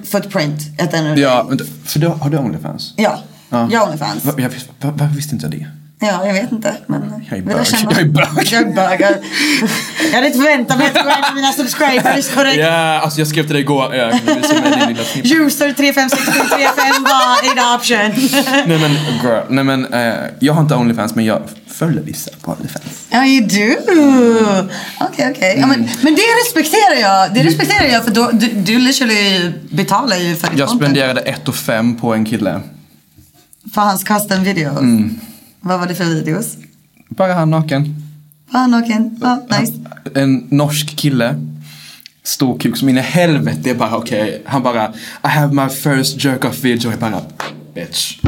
footprint. 0.04 0.78
The 0.78 0.98
Ja, 1.22 1.50
för 1.86 2.00
du, 2.00 2.08
har 2.08 2.30
du 2.30 2.38
Onlyfans? 2.38 2.94
Ja. 2.98 3.20
Ja. 3.50 3.70
Jag 3.72 3.80
har 3.80 3.88
Onlyfans. 3.88 4.26
Va, 4.26 4.34
jag, 4.38 4.50
vis- 4.50 4.66
va, 4.82 4.94
varför 4.98 5.16
visste 5.16 5.36
inte 5.36 5.46
jag 5.46 5.52
det? 5.52 5.68
Ja, 6.04 6.26
jag 6.26 6.34
vet 6.34 6.52
inte. 6.52 6.76
Men 6.88 7.26
Jag 7.30 7.38
är 7.40 7.44
bög. 7.44 7.56
Jag 7.84 8.00
är 8.00 8.06
bög. 8.06 8.28
Jag 8.52 8.62
är 8.62 8.66
bög. 8.76 9.02
Jag- 9.02 9.12
Jag 10.10 10.16
hade 10.16 10.28
inte 10.28 10.40
förväntat 10.40 10.78
mig 10.78 10.88
att 10.88 10.94
det 10.94 11.04
var 11.04 11.36
mina 11.36 11.52
subscribers. 11.52 12.30
Korrekt. 12.30 12.58
Ja, 12.58 13.00
alltså 13.00 13.20
jag 13.20 13.28
skrev 13.28 13.44
till 13.44 13.54
dig 13.54 13.62
igår. 13.62 13.96
Ja, 13.96 14.12
jag. 14.26 15.42
User 15.42 15.74
35635 15.74 17.04
var 17.04 17.52
in 17.52 17.76
option. 17.76 18.30
Nej 18.68 18.80
men 18.80 18.92
girl, 19.24 19.42
nej 19.50 19.64
men 19.64 19.94
eh, 19.94 20.14
jag 20.40 20.54
har 20.54 20.62
inte 20.62 20.76
Onlyfans 20.76 21.16
men 21.16 21.26
jag 21.26 21.42
följer 21.68 22.02
vissa 22.04 22.32
på 22.42 22.52
Onlyfans. 22.52 22.84
Ja, 23.10 23.26
you 23.26 23.42
do. 23.48 23.76
Okej, 25.00 25.32
okej. 25.36 25.58
Ja, 25.60 25.68
men, 25.68 25.90
men 26.02 26.16
det 26.16 26.22
respekterar 26.46 26.96
jag. 27.02 27.34
Det 27.34 27.44
respekterar 27.44 27.86
jag 27.88 28.04
för 28.04 28.12
då, 28.12 28.30
du, 28.34 28.48
du 28.48 28.80
literally 28.80 29.52
betalar 29.72 30.18
ju 30.18 30.36
för 30.36 30.48
ditt 30.50 30.60
Jag 30.60 30.70
spenderade 30.70 31.22
1 31.22 31.48
och 31.48 31.56
5 31.56 31.98
på 31.98 32.14
en 32.14 32.26
kille. 32.26 32.62
För 33.74 33.82
hans 33.82 34.04
custom 34.04 34.44
videos. 34.44 34.80
Mm. 34.80 35.20
Vad 35.62 35.80
var 35.80 35.88
det 35.88 35.96
för 35.96 36.06
videos? 36.06 36.58
Bara 37.10 37.34
han 37.34 37.50
naken. 37.50 37.96
Var 38.52 38.60
han 38.60 38.72
naken? 38.72 39.18
Ja, 39.22 39.48
nice. 39.60 39.74
En 40.16 40.48
norsk 40.52 40.96
kille. 40.96 41.36
Stor 42.24 42.60
kuk 42.60 42.78
som 42.78 42.90
in 42.90 42.98
i 42.98 43.02
helvete. 43.02 43.60
Det 43.64 43.70
är 43.70 43.76
bara 43.76 43.98
okej. 43.98 44.42
Han 44.46 44.64
bara 44.64 44.94
I 45.24 45.28
have 45.28 45.54
my 45.54 45.70
first 45.70 46.24
jerk 46.24 46.46
off 46.46 46.64
video. 46.64 46.92
Jag 46.92 47.00
bara 47.00 47.22
bitch. 47.76 48.20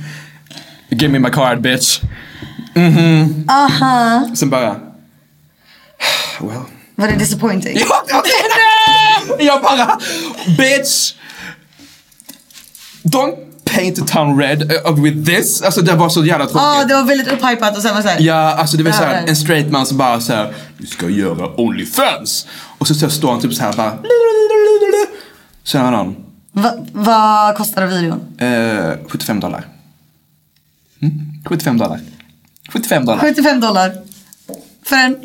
Give 0.90 1.08
me 1.12 1.18
my 1.18 1.30
card 1.30 1.60
bitch. 1.60 2.00
Mhm. 2.74 3.44
Aha. 3.48 4.30
Sen 4.34 4.50
bara 4.50 4.80
well. 6.40 6.62
Var 6.94 7.08
det 7.08 7.16
disappointing? 7.16 7.78
Ja! 7.78 8.22
Jag 9.38 9.62
bara, 9.62 9.98
bitch! 10.58 11.14
Don't 13.02 13.36
paint 13.74 13.96
the 13.96 14.02
town 14.02 14.38
red 14.38 14.72
uh, 14.72 15.02
with 15.02 15.24
this. 15.24 15.62
Alltså 15.62 15.82
det 15.82 15.94
var 15.94 16.08
så 16.08 16.24
jävla 16.24 16.46
tråkigt. 16.46 16.62
Ja, 16.62 16.84
det 16.88 16.94
var 16.94 17.04
väldigt 17.04 17.28
upphypat 17.28 17.76
och 17.76 17.82
sen 17.82 17.94
var 17.94 18.02
så 18.02 18.08
här. 18.08 18.20
Ja, 18.20 18.54
alltså 18.54 18.76
det 18.76 18.82
var 18.82 18.92
såhär, 18.92 19.24
en 19.26 19.36
straight 19.36 19.70
man 19.70 19.86
som 19.86 19.98
bara 19.98 20.20
såhär, 20.20 20.54
du 20.78 20.86
ska 20.86 21.08
göra 21.08 21.60
Onlyfans. 21.60 22.46
Och 22.78 22.86
så, 22.86 22.94
så 22.94 23.10
står 23.10 23.30
han 23.30 23.40
typ 23.40 23.54
såhär 23.54 23.72
bara, 23.72 23.98
Känner 25.64 25.84
han 25.84 25.94
någon? 25.94 26.16
Va, 26.52 26.72
vad 26.92 27.56
kostade 27.56 27.86
videon? 27.86 28.20
Eh, 28.38 29.08
75 29.08 29.40
dollar. 29.40 29.66
Mm? 31.02 31.12
75 31.44 31.78
dollar. 31.78 32.00
75 32.72 33.04
dollar. 33.04 33.20
75 33.20 33.60
dollar. 33.60 33.92
För 34.84 34.96
en... 34.96 35.16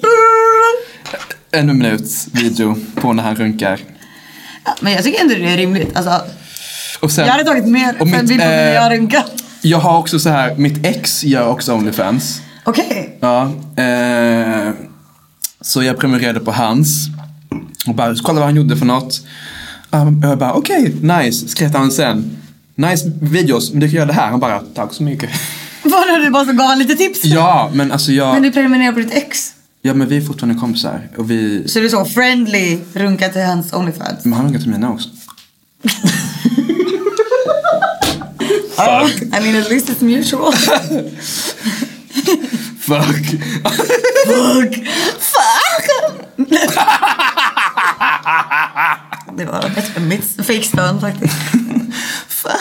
En 1.51 1.77
minuts 1.77 2.27
video 2.31 2.75
på 2.95 3.13
när 3.13 3.23
han 3.23 3.35
runkar. 3.35 3.79
Ja, 4.65 4.75
men 4.79 4.93
jag 4.93 5.03
tycker 5.03 5.21
ändå 5.21 5.35
det 5.35 5.53
är 5.53 5.57
rimligt. 5.57 5.95
Alltså, 5.95 6.21
Och 7.05 7.11
sen, 7.11 7.25
jag 7.25 7.31
hade 7.31 7.43
tagit 7.43 7.67
mer 7.67 7.93
för 7.93 8.01
och 8.01 8.07
en 8.07 8.11
mitt, 8.11 8.27
bild 8.27 8.41
på 8.41 8.47
när 8.47 8.67
eh, 8.67 8.73
jag 8.73 8.91
runkar. 8.91 9.23
Jag 9.61 9.77
har 9.77 9.97
också 9.97 10.19
så 10.19 10.29
här, 10.29 10.55
mitt 10.55 10.85
ex 10.85 11.23
gör 11.23 11.47
också 11.47 11.73
Onlyfans. 11.73 12.41
Okej. 12.63 13.17
Ja. 13.19 13.51
Eh, 13.83 14.73
så 15.61 15.83
jag 15.83 15.97
prenumererade 15.99 16.39
på 16.39 16.51
hans. 16.51 17.07
Och 17.87 17.95
bara, 17.95 18.15
kolla 18.23 18.39
vad 18.39 18.47
han 18.47 18.55
gjorde 18.55 18.77
för 18.77 18.85
något. 18.85 19.21
Um, 19.91 20.21
jag 20.23 20.37
bara, 20.37 20.53
okej, 20.53 20.95
nice. 21.01 21.47
Skrev 21.47 21.75
han 21.75 21.91
sen. 21.91 22.37
Nice 22.75 23.11
videos, 23.21 23.71
men 23.71 23.79
du 23.79 23.87
kan 23.87 23.95
göra 23.95 24.05
det 24.05 24.13
här. 24.13 24.29
Han 24.29 24.39
bara, 24.39 24.59
tack 24.59 24.93
så 24.93 25.03
mycket. 25.03 25.29
Var 25.83 26.19
det 26.19 26.25
du 26.25 26.31
bara 26.31 26.45
så 26.45 26.53
gav 26.53 26.67
han 26.67 26.79
lite 26.79 26.95
tips? 26.95 27.25
ja, 27.25 27.69
men 27.73 27.91
alltså 27.91 28.11
jag... 28.11 28.33
Men 28.33 28.43
du 28.43 28.51
prenumererar 28.51 28.91
på 28.91 28.99
ditt 28.99 29.13
ex? 29.13 29.53
Ja, 29.81 29.93
men 29.93 30.07
vi 30.07 30.17
är 30.17 30.21
fortfarande 30.21 30.59
kompisar. 30.59 31.09
Och 31.17 31.31
vi... 31.31 31.67
Så 31.67 31.79
du 31.79 31.85
är 31.85 31.89
så 31.89 32.05
friendly 32.05 32.79
runka 32.93 33.29
till 33.29 33.41
hans 33.41 33.73
Onlyfans? 33.73 34.25
Men 34.25 34.33
han 34.33 34.45
runkar 34.45 34.59
till 34.59 34.69
mina 34.69 34.91
också. 34.91 35.09
Ja, 38.77 39.07
I 39.21 39.39
mean 39.39 39.55
at 39.55 39.69
least 39.69 39.89
it's 39.89 40.01
mutual. 40.01 40.51
Fuck. 42.79 43.25
Fuck. 44.27 44.75
Fuck. 45.19 45.87
det 49.37 49.45
var 49.45 49.69
bättre 49.75 49.93
än 49.95 50.07
mitt 50.07 50.45
fejkstön 50.45 51.01
faktiskt. 51.01 51.35
Fuck. 52.27 52.51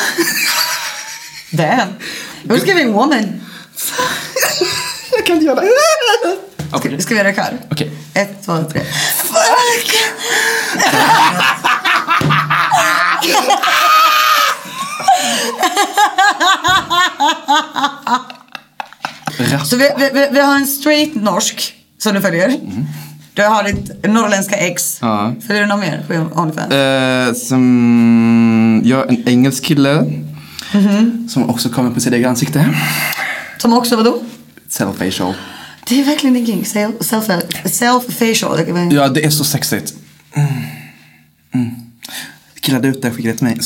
Damn. 1.50 1.88
Jag 2.42 2.60
ska 2.60 2.74
vi 2.74 2.82
en 2.82 2.92
woman. 2.92 3.40
jag 5.12 5.26
kan 5.26 5.36
inte 5.36 5.46
göra 5.46 5.60
det. 5.60 5.70
Ska, 6.78 7.00
ska 7.00 7.14
vi 7.14 7.20
göra 7.20 7.34
kör? 7.34 7.58
Okej. 7.70 7.90
Ett, 8.14 8.44
två, 8.44 8.64
tre. 8.72 8.84
Fuck. 9.16 9.94
Så 19.64 19.76
vi, 19.76 19.90
vi, 19.98 20.28
vi, 20.32 20.40
har 20.40 20.56
en 20.56 20.66
straight 20.66 21.14
norsk 21.14 21.74
som 21.98 22.14
du 22.14 22.20
följer. 22.20 22.60
Du 23.34 23.42
har 23.42 23.64
ditt 23.64 24.04
norrländska 24.04 24.56
ex. 24.56 24.98
Ja. 25.00 25.34
Följer 25.46 25.62
du 25.62 25.68
någon 25.68 25.80
mer 25.80 26.04
på 26.08 26.40
Onlyfans? 26.40 26.72
Eh, 26.72 27.32
som... 27.34 28.82
Ja, 28.84 29.04
en 29.08 29.28
engelsk 29.28 29.64
kille. 29.64 30.04
Som 31.28 31.50
också 31.50 31.68
kommer 31.68 31.90
på 31.90 32.00
sitt 32.00 32.12
eget 32.12 32.26
ansikte. 32.28 32.74
Som 33.58 33.72
också 33.72 33.96
vadå? 33.96 34.22
Self 34.68 34.96
facial. 34.98 35.34
Det 35.88 36.00
är 36.00 36.04
verkligen 36.04 36.34
din 36.34 36.46
king. 36.46 36.64
Self, 36.64 36.94
self, 37.00 37.24
self 37.64 38.04
facial. 38.18 38.56
Det 38.56 38.64
kan 38.64 38.74
vara- 38.74 38.94
Ja, 38.94 39.08
det 39.08 39.24
är 39.24 39.30
så 39.30 39.44
sexigt. 39.44 39.94
Mm. 40.36 40.48
Mm. 41.54 41.70
Killar 42.60 42.80
där 42.80 42.88
ute, 42.88 43.10
det 43.10 43.34
till 43.34 43.44
mig. 43.44 43.58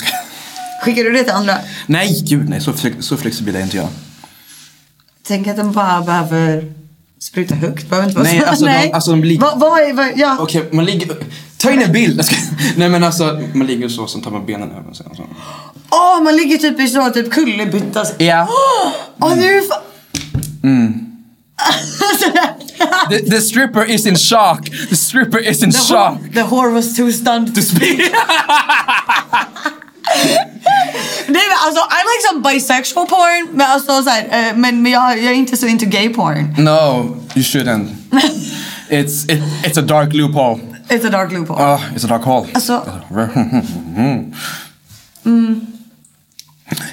Skickar 0.82 1.04
du 1.04 1.12
det 1.12 1.22
till 1.24 1.32
andra? 1.32 1.54
Nej, 1.86 2.22
gud 2.24 2.48
nej. 2.48 2.60
Så, 2.60 2.72
så 3.00 3.16
flexibel 3.16 3.56
är 3.56 3.62
inte 3.62 3.76
jag. 3.76 3.88
Tänk 5.26 5.46
att 5.46 5.56
de 5.56 5.72
bara 5.72 6.00
behöver 6.02 6.72
spruta 7.20 7.54
högt. 7.54 7.88
Behöver 7.90 8.08
inte 8.08 8.18
vara 8.20 8.28
Nej, 8.30 8.40
så. 8.40 8.46
alltså 8.46 8.64
de- 8.64 8.92
alltså 8.92 9.10
de 9.10 9.24
ligger- 9.24 9.40
Vad 9.56 9.80
är, 9.80 9.92
vad, 9.92 10.06
ja. 10.16 10.36
Okej, 10.40 10.68
man 10.72 10.84
ligger... 10.84 11.16
Ta 11.56 11.70
in 11.70 11.82
en 11.82 11.92
bild! 11.92 12.22
Nej 12.76 12.88
men 12.88 13.04
alltså, 13.04 13.40
man 13.54 13.66
ligger 13.66 13.88
så, 13.88 14.06
sen 14.06 14.20
tar 14.22 14.30
man 14.30 14.46
benen 14.46 14.70
över 14.70 14.92
sig. 14.94 15.06
Åh, 15.90 16.22
man 16.22 16.36
ligger 16.36 16.56
typ 16.58 16.80
i 16.80 16.88
så, 16.88 17.10
typ 17.10 17.32
kullerbytta. 17.32 18.04
Ja. 18.18 18.48
Åh, 19.20 19.36
nu 19.36 19.44
är 19.58 19.62
fan... 19.68 19.78
The, 23.10 23.18
the 23.30 23.40
stripper 23.40 23.84
is 23.90 24.06
in 24.06 24.16
shock. 24.16 24.70
The 24.90 24.96
stripper 24.96 25.38
is 25.50 25.62
in 25.62 25.70
The, 25.72 25.78
shock. 25.78 26.18
the 26.34 26.42
whore 26.42 26.72
was 26.72 26.96
too 26.96 27.12
stunned 27.12 27.54
to 27.54 27.62
speak. 27.62 28.00
Nej 31.28 31.42
men 31.50 31.58
alltså, 31.66 31.80
I 31.80 32.00
like 32.10 32.22
some 32.30 32.40
bisexual 32.52 33.06
porn. 33.06 33.56
Men 33.56 33.70
alltså 33.70 34.02
så 34.02 34.10
här, 34.10 34.22
eh, 34.24 34.56
men, 34.56 34.82
men 34.82 34.92
jag, 34.92 35.18
jag 35.18 35.32
är 35.32 35.36
inte 35.36 35.56
så 35.56 35.66
into 35.66 35.86
gay 35.86 36.08
porn. 36.08 36.54
No, 36.58 36.70
you 37.34 37.42
shouldn't. 37.42 37.88
It's 38.88 39.32
it, 39.32 39.42
it's 39.64 39.78
a 39.78 39.82
dark 39.82 40.14
loophole. 40.14 40.60
It's 40.88 41.06
a 41.06 41.10
dark 41.10 41.32
loophole. 41.32 41.62
Oh, 41.62 41.80
it's 41.96 42.04
a 42.04 42.08
dark 42.08 42.22
hole. 42.24 42.46
Alltså, 42.54 42.82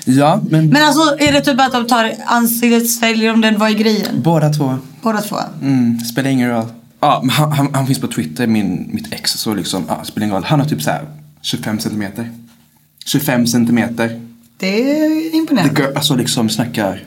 Ja, 0.05 0.41
men, 0.49 0.69
men 0.69 0.83
alltså 0.83 1.17
är 1.19 1.31
det 1.31 1.41
typ 1.41 1.61
att 1.61 1.71
de 1.71 1.87
tar 1.87 2.13
ansiktsfälgar 2.25 3.33
om 3.33 3.41
den 3.41 3.57
var 3.57 3.69
i 3.69 3.73
grejen? 3.73 4.21
båda 4.21 4.49
två. 4.49 4.77
Båda 5.01 5.21
två. 5.21 5.37
Mm, 5.61 5.99
spelar 5.99 6.29
ingen 6.29 6.49
roll. 6.49 6.65
Men 6.99 7.29
han, 7.29 7.51
han, 7.51 7.75
han 7.75 7.87
finns 7.87 7.99
på 7.99 8.07
Twitter, 8.07 8.47
min, 8.47 8.89
mitt 8.93 9.13
ex, 9.13 9.31
så 9.31 9.53
liksom, 9.53 9.85
ja, 9.87 10.03
spelar 10.03 10.25
ingen 10.25 10.35
roll. 10.35 10.43
Han 10.43 10.59
har 10.59 10.67
typ 10.67 10.81
så 10.81 10.89
här 10.91 11.05
25 11.41 11.79
centimeter. 11.79 12.29
25 13.05 13.47
centimeter. 13.47 14.21
Det 14.57 14.91
är 14.91 15.35
imponerande. 15.35 15.81
girl, 15.81 15.95
alltså 15.95 16.15
liksom 16.15 16.49
snackar. 16.49 17.03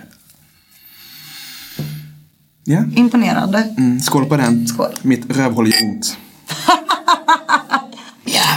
Ja. 2.64 2.84
Imponerande. 2.96 3.74
Mm, 3.78 4.00
skål 4.00 4.24
på 4.24 4.36
den. 4.36 4.68
Skål. 4.68 4.92
Mitt 5.02 5.36
rövhål 5.36 5.68
gör 5.68 5.82
ont. 5.82 6.16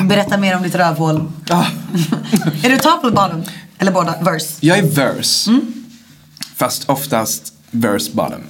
Berätta 0.10 0.38
mer 0.38 0.56
om 0.56 0.64
ditt 0.64 0.76
rövhål. 0.76 1.32
Ah. 1.50 1.66
är 2.64 2.70
du 2.70 2.78
top 2.78 3.04
eller 3.04 3.16
bottom? 3.16 3.44
Eller 3.78 3.92
båda? 3.92 4.16
Verse? 4.22 4.58
Jag 4.60 4.78
är 4.78 4.84
verse. 4.84 5.52
Fast 6.56 6.90
oftast 6.90 7.54
verse 7.72 8.12
bottom. 8.14 8.42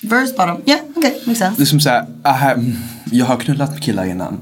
Verse, 0.00 0.34
bottom. 0.36 0.62
Ja, 0.64 0.78
okej. 0.96 1.22
makes 1.26 1.38
sense. 1.38 1.56
Det 1.56 1.62
är 1.62 1.66
som 1.66 1.80
såhär, 1.80 2.06
mm, 2.24 2.76
jag 3.10 3.26
har 3.26 3.36
knullat 3.36 3.70
med 3.70 3.82
killar 3.82 4.04
innan. 4.04 4.40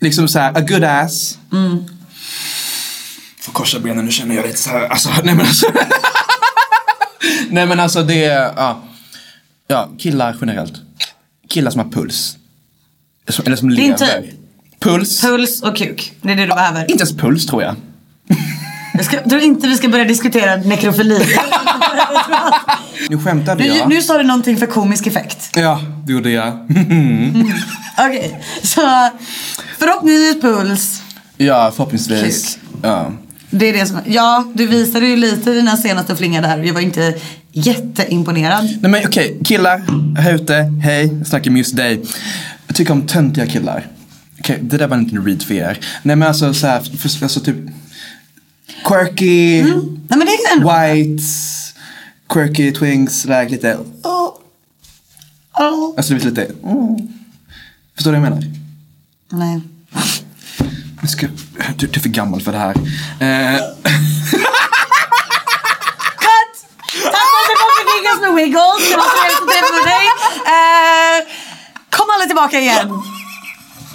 Liksom 0.00 0.28
såhär, 0.28 0.58
a 0.58 0.60
good 0.60 0.84
ass. 0.84 1.38
Får 3.50 3.54
korsa 3.54 3.78
benen, 3.78 4.04
nu 4.04 4.10
känner 4.12 4.34
jag 4.34 4.46
lite 4.46 4.58
såhär, 4.58 4.88
alltså, 4.88 5.08
nej 5.24 5.34
men 5.34 5.46
alltså. 5.46 5.66
nej 7.50 7.66
men 7.66 7.80
alltså 7.80 8.02
det 8.02 8.24
är, 8.24 8.52
ja. 8.56 8.82
Ja, 9.68 9.88
killar 9.98 10.36
generellt. 10.40 10.72
Killar 11.48 11.70
som 11.70 11.80
har 11.80 11.90
puls. 11.90 12.36
Som, 13.28 13.46
eller 13.46 13.56
som 13.56 13.68
Din 13.68 13.76
lever. 13.90 13.96
typ. 14.22 14.34
Puls. 14.80 15.20
Puls 15.20 15.62
och 15.62 15.76
kuk. 15.76 16.12
Det 16.22 16.32
är 16.32 16.36
det 16.36 16.42
du 16.42 16.48
behöver. 16.48 16.80
Inte 16.80 16.92
ens 17.04 17.16
puls 17.16 17.46
tror 17.46 17.62
jag. 17.62 17.74
Jag 18.94 19.04
ska, 19.04 19.22
tror 19.28 19.40
inte 19.40 19.68
vi 19.68 19.76
ska 19.76 19.88
börja 19.88 20.04
diskutera 20.04 20.56
nekrofili. 20.56 21.26
Nu 23.10 23.18
skämtade 23.18 23.64
nu, 23.64 23.68
jag. 23.68 23.88
nu 23.88 24.02
sa 24.02 24.18
du 24.18 24.24
någonting 24.24 24.56
för 24.56 24.66
komisk 24.66 25.06
effekt. 25.06 25.50
Ja, 25.56 25.80
det 26.06 26.12
gjorde 26.12 26.30
jag. 26.30 26.52
Okej, 27.98 28.40
så 28.62 28.80
förhoppningsvis 29.78 30.42
puls. 30.42 31.02
ja, 31.36 31.72
förhoppningsvis. 31.76 32.58
Ja. 32.82 33.12
Det 33.50 33.66
är 33.66 33.72
det 33.72 33.86
som, 33.86 33.98
ja, 34.06 34.52
du 34.54 34.66
visade 34.66 35.06
ju 35.06 35.16
lite 35.16 35.50
dina 35.50 35.76
senaste 35.76 36.16
flingar 36.16 36.42
där. 36.42 36.58
Jag 36.58 36.74
var 36.74 36.80
inte 36.80 37.14
jätteimponerad. 37.52 38.64
Nej 38.64 38.90
men 38.90 39.06
okej, 39.06 39.40
killar 39.44 39.82
här 40.20 40.34
ute, 40.34 40.54
hej, 40.82 41.16
jag 41.18 41.26
snackar 41.26 41.50
med 41.50 41.58
just 41.58 41.76
dig. 41.76 42.02
Jag 42.66 42.76
tycker 42.76 42.92
om 42.92 43.06
töntiga 43.06 43.46
killar. 43.46 43.86
Okej, 44.38 44.58
det 44.62 44.76
där 44.76 44.88
var 44.88 44.98
inte 44.98 45.16
en 45.16 45.26
read 45.26 45.42
för 45.42 45.54
er. 45.54 45.78
Nej 46.02 46.16
men 46.16 46.28
alltså 46.28 46.54
såhär, 46.54 46.80
för, 46.80 47.22
alltså 47.24 47.40
typ 47.40 47.56
quirky, 48.84 49.62
Nej 49.62 49.72
men 50.08 50.20
det 50.20 50.32
är 50.32 50.56
ändå... 50.56 50.72
white, 50.72 51.22
quirky 52.28 52.72
twinks, 52.72 53.20
sådär 53.20 53.48
lite, 53.48 53.78
Oh. 54.02 54.36
Oh. 55.52 55.94
alltså 55.96 56.14
det 56.14 56.20
blir 56.20 56.30
lite, 56.30 56.44
mm. 56.64 57.08
Förstår 57.94 58.12
du 58.12 58.18
vad 58.18 58.26
jag 58.26 58.34
menar? 58.34 58.44
Nej. 59.32 59.60
Jag 61.00 61.10
ska, 61.10 61.26
du, 61.76 61.86
du 61.86 61.98
är 61.98 62.02
för 62.02 62.08
gammal 62.08 62.40
för 62.40 62.52
det 62.52 62.58
här. 62.58 62.70
Eh, 62.70 63.56
Cut! 66.24 66.54
Tack 67.02 67.26
för 67.30 67.38
att 67.40 67.48
du 67.50 67.54
kom 67.60 67.70
till 67.76 67.86
Giggles 67.96 68.20
med 68.20 68.34
Wiggles. 68.34 68.90
Det 68.90 68.96
var 68.96 69.08
trevligt 69.16 69.42
att 69.42 69.48
träffa 69.54 69.80
dig. 69.90 70.06
Eh, 70.54 71.18
kom 71.90 72.06
alla 72.16 72.26
tillbaka 72.26 72.60
igen. 72.60 73.02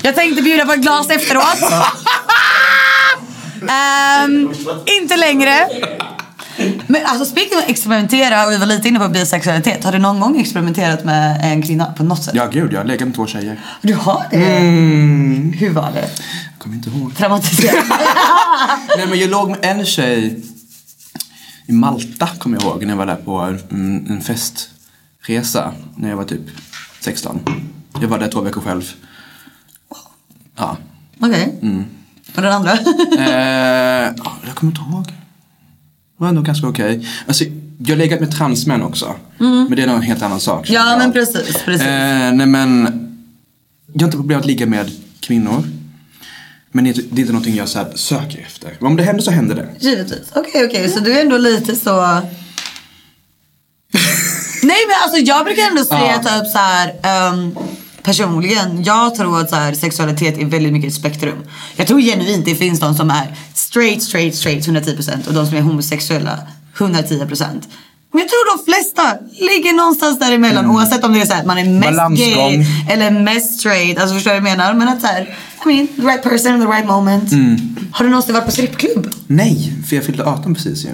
Jag 0.01 0.15
tänkte 0.15 0.41
bjuda 0.41 0.65
på 0.65 0.71
ett 0.73 0.79
glas 0.81 1.09
efteråt. 1.09 1.71
Ehm, 3.69 4.53
inte 4.85 5.17
längre. 5.17 5.67
Men 6.87 7.05
alltså 7.05 7.25
speaking 7.25 7.57
of 7.57 7.63
experimentera 7.69 8.45
och 8.45 8.51
vi 8.51 8.57
var 8.57 8.65
lite 8.65 8.87
inne 8.87 8.99
på 8.99 9.07
bisexualitet. 9.07 9.83
Har 9.83 9.91
du 9.91 9.97
någon 9.99 10.19
gång 10.19 10.39
experimenterat 10.41 11.03
med 11.05 11.39
en 11.43 11.61
kvinna 11.63 11.85
på 11.85 12.03
något 12.03 12.23
sätt? 12.23 12.35
ja 12.35 12.45
gud, 12.45 12.73
jag 12.73 12.79
har 12.79 12.85
legat 12.85 13.07
med 13.07 13.15
två 13.15 13.27
tjejer. 13.27 13.59
Du 13.81 13.93
har 13.93 14.25
det? 14.31 14.37
Hur 15.59 15.69
var 15.73 15.91
det? 15.91 16.09
Kommer 16.65 16.77
inte 16.77 16.89
ihåg. 16.89 17.15
Traumatiserande? 17.15 17.95
Nej 18.97 19.07
men 19.07 19.19
jag 19.19 19.29
låg 19.29 19.49
med 19.49 19.59
en 19.61 19.85
tjej 19.85 20.41
i 21.65 21.71
Malta 21.71 22.27
kommer 22.39 22.57
jag 22.57 22.63
ihåg 22.63 22.81
när 22.81 22.89
jag 22.89 22.97
var 22.97 23.05
där 23.05 23.15
på 23.15 23.37
en, 23.37 24.05
en 24.09 24.21
festresa 24.21 25.73
när 25.95 26.09
jag 26.09 26.17
var 26.17 26.23
typ 26.23 26.41
16. 26.99 27.39
Jag 28.01 28.07
var 28.07 28.19
där 28.19 28.27
två 28.27 28.41
veckor 28.41 28.61
själv. 28.61 28.91
Ja. 30.55 30.77
Okej. 31.19 31.55
Och 32.35 32.41
den 32.41 32.51
andra? 32.51 32.71
Eh, 33.17 34.13
ja, 34.17 34.37
jag 34.45 34.55
kommer 34.55 34.71
inte 34.71 34.81
ihåg. 34.91 35.05
Det 35.07 35.13
var 36.17 36.27
ändå 36.27 36.41
ganska 36.41 36.67
okej. 36.67 37.07
Alltså, 37.27 37.43
jag 37.77 37.89
har 37.89 37.97
legat 37.97 38.19
med 38.19 38.31
transmän 38.31 38.81
också. 38.81 39.15
Men 39.37 39.75
det 39.75 39.83
är 39.83 39.87
nog 39.87 39.95
en 39.95 40.01
helt 40.01 40.21
annan 40.21 40.39
sak. 40.39 40.69
ja 40.69 40.95
men 40.97 41.11
precis. 41.11 41.63
precis. 41.65 41.87
Eh, 41.87 42.33
nej 42.33 42.47
men, 42.47 42.83
jag 43.93 44.01
har 44.01 44.07
inte 44.07 44.17
problem 44.17 44.39
att 44.39 44.45
ligga 44.45 44.65
med 44.65 44.91
kvinnor. 45.19 45.63
Men 46.75 46.83
det 46.83 46.89
är, 46.89 46.99
inte- 46.99 47.31
någonting 47.31 47.55
jag 47.55 47.69
så 47.69 47.77
här 47.79 47.87
söker 47.95 48.39
efter. 48.45 48.73
Men 48.79 48.87
om 48.87 48.95
det 48.97 49.03
händer 49.03 49.23
så 49.23 49.31
händer 49.31 49.55
det. 49.55 49.67
Givetvis. 49.79 50.27
Okej, 50.35 50.65
okej. 50.65 50.89
Så 50.89 50.99
du 50.99 51.13
är 51.17 51.21
ändå 51.21 51.37
lite 51.37 51.75
så... 51.75 52.01
Nej 54.63 54.77
men 54.87 54.95
alltså 55.03 55.17
jag 55.19 55.45
brukar 55.45 55.63
ändå 55.63 55.85
säga 55.85 56.21
Ja. 56.23 56.39
typ 56.41 56.51
så 56.51 56.57
här. 56.57 56.93
ehm, 57.03 57.55
personligen, 58.03 58.83
jag 58.83 59.15
tror 59.15 59.41
att 59.41 59.49
så 59.49 59.55
här, 59.55 59.73
sexualitet 59.73 60.37
är 60.37 60.45
väldigt 60.45 60.73
mycket 60.73 60.89
ett 60.89 60.95
spektrum. 60.95 61.43
Jag 61.75 61.87
tror 61.87 62.01
genuint 62.01 62.45
det 62.45 62.55
finns 62.55 62.79
de 62.79 62.95
som 62.95 63.09
är 63.09 63.35
straight, 63.53 64.03
straight, 64.03 64.35
straight 64.35 64.67
110% 64.67 65.27
och 65.27 65.33
de 65.33 65.47
som 65.47 65.57
är 65.57 65.61
homosexuella 65.61 66.39
110%. 66.77 67.45
Men 68.11 68.21
jag 68.21 68.29
tror 68.29 68.57
de 68.57 68.63
flesta 68.65 69.17
ligger 69.39 69.73
någonstans 69.73 70.19
däremellan 70.19 70.65
oavsett 70.71 71.03
om 71.03 71.13
det 71.13 71.21
är 71.21 71.25
så 71.25 71.33
här, 71.33 71.39
att 71.41 71.47
man 71.47 71.57
är 71.57 71.65
mest 71.65 71.89
Balansgång. 71.91 72.27
gay 72.59 72.65
eller 72.89 73.11
mest 73.11 73.59
straight. 73.59 73.99
Alltså 73.99 74.15
förstår 74.15 74.31
du 74.33 74.39
vad 74.39 74.49
jag 74.49 74.57
menar? 74.57 74.73
Men 74.73 74.87
att 74.87 75.01
så 75.01 75.07
här, 75.07 75.35
I 75.65 75.73
mean, 75.75 75.87
the 75.87 76.01
right 76.01 76.23
person 76.23 76.53
in 76.55 76.61
the 76.61 76.67
right 76.67 76.85
moment. 76.87 77.31
Har 77.91 78.05
du 78.05 78.09
någonsin 78.11 78.33
varit 78.33 78.45
på 78.45 78.51
strippklubb? 78.51 79.11
Nej, 79.27 79.73
för 79.89 79.95
jag 79.95 80.05
fyllde 80.05 80.23
18 80.25 80.55
precis 80.55 80.85
ju. 80.85 80.89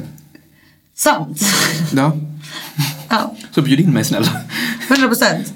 Sant. 0.98 1.39
Ja. 1.93 2.14
Ja, 3.10 3.35
Så 3.56 3.61
bjud 3.61 3.80
in 3.80 3.93
mig 3.93 4.03
snälla. 4.03 4.27
100 4.89 5.07
procent. 5.07 5.53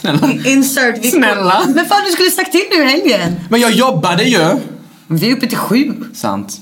Snälla. 0.00 0.30
Insert 0.44 0.96
Victor. 1.04 1.18
Snälla. 1.18 1.62
Men 1.74 1.84
fan 1.86 2.02
du 2.06 2.12
skulle 2.12 2.30
sagt 2.30 2.52
till 2.52 2.62
nu 2.70 2.82
i 2.84 2.86
helgen. 2.90 3.34
Men 3.48 3.60
jag 3.60 3.72
jobbade 3.72 4.24
ju. 4.24 4.56
Vi 5.06 5.30
är 5.30 5.36
uppe 5.36 5.46
till 5.46 5.58
sju. 5.58 5.92
Sant. 6.14 6.60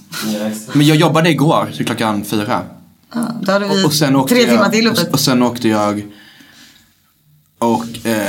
Men 0.72 0.86
jag 0.86 0.96
jobbade 0.96 1.30
igår 1.30 1.70
till 1.76 1.86
klockan 1.86 2.24
fyra. 2.24 2.62
Ja, 3.14 3.28
då 3.42 3.52
hade 3.52 3.68
vi 3.68 3.82
Och, 3.82 3.86
och 3.86 3.92
sen 3.94 4.16
åkte 4.16 4.34
tre 4.34 4.42
jag, 4.42 4.50
timmar 4.50 4.68
till 4.70 4.86
uppe. 4.86 5.00
och, 5.02 5.08
och 5.12 5.20
sen 5.20 5.42
åkte 5.42 5.68
jag 5.68 6.02
och 7.58 8.06
eh, 8.06 8.28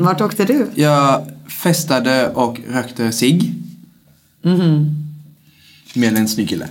Vart 0.00 0.20
åkte 0.20 0.44
du? 0.44 0.66
jag 0.74 1.26
festade 1.58 2.28
och 2.28 2.60
rökte 2.68 3.12
cigg. 3.12 3.54
Med 5.94 6.16
en 6.16 6.28
snygg 6.28 6.48
kille. 6.48 6.68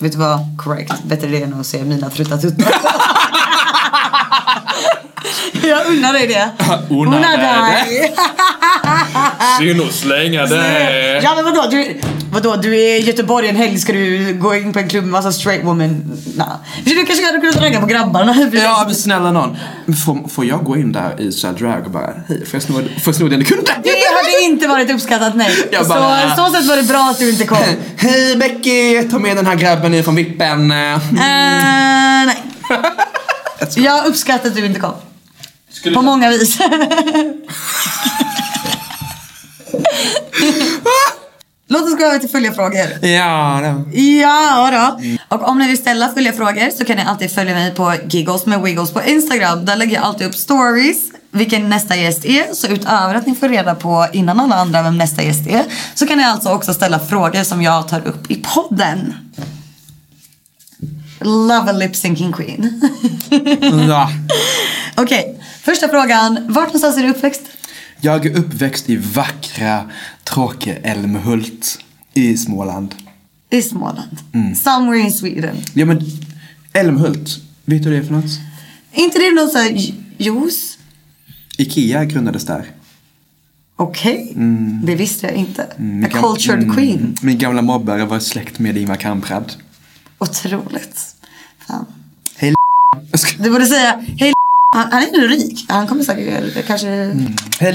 Vet 0.00 0.12
du 0.12 0.18
vad? 0.18 0.40
Correct. 0.58 1.04
Bättre 1.04 1.28
det 1.28 1.42
än 1.42 1.54
att 1.54 1.66
se 1.66 1.84
mina 1.84 2.10
trutta 2.10 2.38
tuttar. 2.38 2.66
Jag 5.68 5.86
unnar 5.86 6.12
dig 6.12 6.26
det. 6.26 6.50
Unnar 6.94 7.36
dig. 7.36 8.14
Synd 9.58 9.80
att 9.82 9.92
slänga 9.94 10.46
det. 10.46 11.20
Ja 11.24 11.34
men 11.34 11.44
vadå? 11.44 11.68
Du, 11.70 12.00
vadå? 12.32 12.56
Du 12.56 12.74
är 12.76 12.96
i 12.96 13.00
Göteborg 13.00 13.48
en 13.48 13.56
helg 13.56 13.78
ska 13.78 13.92
du 13.92 14.34
gå 14.34 14.54
in 14.54 14.72
på 14.72 14.78
en 14.78 14.88
klubb 14.88 15.04
med 15.04 15.12
massa 15.12 15.32
straight 15.32 15.64
women? 15.64 16.12
Nah. 16.36 16.46
Du 16.84 17.04
kanske 17.06 17.24
hade 17.26 17.38
kunnat 17.40 17.56
ragga 17.56 17.80
på 17.80 17.86
grabbarna. 17.86 18.48
Ja 18.52 18.82
men 18.86 18.94
snälla 18.94 19.32
någon. 19.32 19.56
Får, 20.06 20.28
får 20.28 20.44
jag 20.44 20.64
gå 20.64 20.76
in 20.76 20.92
där 20.92 21.20
i 21.20 21.32
så 21.32 21.46
här 21.46 21.54
drag 21.54 21.84
och 21.84 21.90
bara 21.90 22.10
hej 22.28 22.46
får 22.46 22.54
jag 22.56 22.62
sno, 22.62 22.74
får 22.74 22.82
jag 23.04 23.14
sno 23.14 23.28
den 23.28 23.44
kunden? 23.44 23.74
Det 23.82 23.90
hade 23.90 24.44
inte 24.44 24.66
varit 24.68 24.90
uppskattat 24.90 25.36
nej. 25.36 25.68
Jag 25.72 25.86
bara- 25.88 26.36
Så 26.36 26.44
så 26.44 26.52
sätt 26.52 26.64
var 26.66 26.76
det 26.76 26.82
bra 26.82 27.08
att 27.10 27.18
du 27.18 27.30
inte 27.30 27.46
kom. 27.46 27.58
uh, 27.58 27.64
Hej 27.96 28.36
Becky, 28.36 29.08
ta 29.10 29.18
med 29.18 29.36
den 29.36 29.46
här 29.46 29.54
grabben 29.54 29.92
nu 29.92 30.02
från 30.02 30.14
vippen. 30.14 30.68
nej. 30.68 32.36
Jag 33.76 34.06
uppskattar 34.06 34.48
att 34.48 34.56
du 34.56 34.66
inte 34.66 34.80
kom. 34.80 34.92
På 35.94 36.02
många 36.02 36.30
vis. 36.30 36.58
Låt 41.68 41.82
oss 41.82 41.98
gå 41.98 42.04
över 42.04 42.18
till 42.18 42.28
följarfrågor. 42.28 43.06
Ja, 43.06 43.60
då. 43.62 43.98
Ja 44.00 44.70
då. 44.72 45.00
Och 45.36 45.48
om 45.48 45.58
ni 45.58 45.68
vill 45.68 45.78
ställa 45.78 46.08
följarfrågor 46.14 46.70
så 46.70 46.84
kan 46.84 46.96
ni 46.96 47.02
alltid 47.02 47.30
följa 47.30 47.54
mig 47.54 47.74
på 47.74 47.94
Giggles 48.08 48.46
med 48.46 48.62
Wiggles 48.62 48.92
på 48.92 49.02
Instagram. 49.02 49.64
Där 49.64 49.76
lägger 49.76 49.94
jag 49.94 50.04
alltid 50.04 50.26
upp 50.26 50.34
stories 50.34 50.98
vilken 51.30 51.68
nästa 51.68 51.96
gäst 51.96 52.24
är. 52.24 52.54
Så 52.54 52.66
utöver 52.66 53.14
att 53.14 53.26
ni 53.26 53.34
får 53.34 53.48
reda 53.48 53.74
på 53.74 54.06
innan 54.12 54.40
alla 54.40 54.56
andra 54.56 54.82
vem 54.82 54.98
nästa 54.98 55.22
gäst 55.22 55.46
är 55.46 55.64
så 55.94 56.06
kan 56.06 56.18
ni 56.18 56.24
alltså 56.24 56.48
också 56.48 56.74
ställa 56.74 56.98
frågor 56.98 57.42
som 57.42 57.62
jag 57.62 57.88
tar 57.88 58.06
upp 58.06 58.30
i 58.30 58.44
podden. 58.54 59.14
Love 61.20 61.70
a 61.70 61.72
lip 61.72 61.96
syncing 61.96 62.32
queen. 62.32 62.80
Ja. 63.88 64.10
Okej, 64.96 65.40
första 65.62 65.88
frågan. 65.88 66.38
Vart 66.48 66.66
någonstans 66.66 66.96
är 66.96 67.02
du 67.02 67.08
uppväxt? 67.10 67.42
Jag 68.00 68.26
är 68.26 68.38
uppväxt 68.38 68.90
i 68.90 68.96
vackra, 68.96 69.90
tråkiga 70.24 70.76
Älmhult 70.76 71.78
i 72.14 72.36
Småland. 72.36 72.94
I 73.50 73.62
Småland. 73.62 74.18
Somewhere 74.64 74.98
in 75.00 75.12
Sweden. 75.12 75.56
Ja 75.74 75.86
men 75.86 76.00
Älmhult, 76.72 77.38
vet 77.64 77.82
du 77.82 77.90
det 77.90 78.04
för 78.04 78.12
något? 78.12 78.30
Inte 78.92 79.18
det 79.18 79.34
någon 79.34 79.48
sån 79.50 79.60
här 79.60 79.70
ju- 79.70 79.94
juice? 80.18 80.78
Ikea 81.58 82.04
grundades 82.04 82.44
där. 82.46 82.64
Okej, 83.76 84.32
det 84.84 84.94
visste 84.94 85.26
jag 85.26 85.34
inte. 85.36 85.66
Min 85.76 86.04
A 86.04 86.08
cultured 86.08 86.62
mm, 86.62 86.76
queen. 86.76 87.16
Min 87.22 87.38
gamla 87.38 87.62
mobbare 87.62 88.04
var 88.04 88.18
släkt 88.20 88.58
med 88.58 88.76
Ingvar 88.76 88.96
Kamprad. 88.96 89.52
Otroligt. 90.18 91.14
Fan. 91.66 91.86
Hej 92.36 92.54
Du 93.38 93.50
borde 93.50 93.66
säga, 93.66 94.04
hej 94.18 94.32
han, 94.74 94.92
han 94.92 95.02
är 95.02 95.06
ändå 95.06 95.20
rik. 95.20 95.66
Han 95.68 95.86
kommer 95.86 96.04
säkert 96.04 96.66
kanske... 96.66 96.88
Hej 97.58 97.74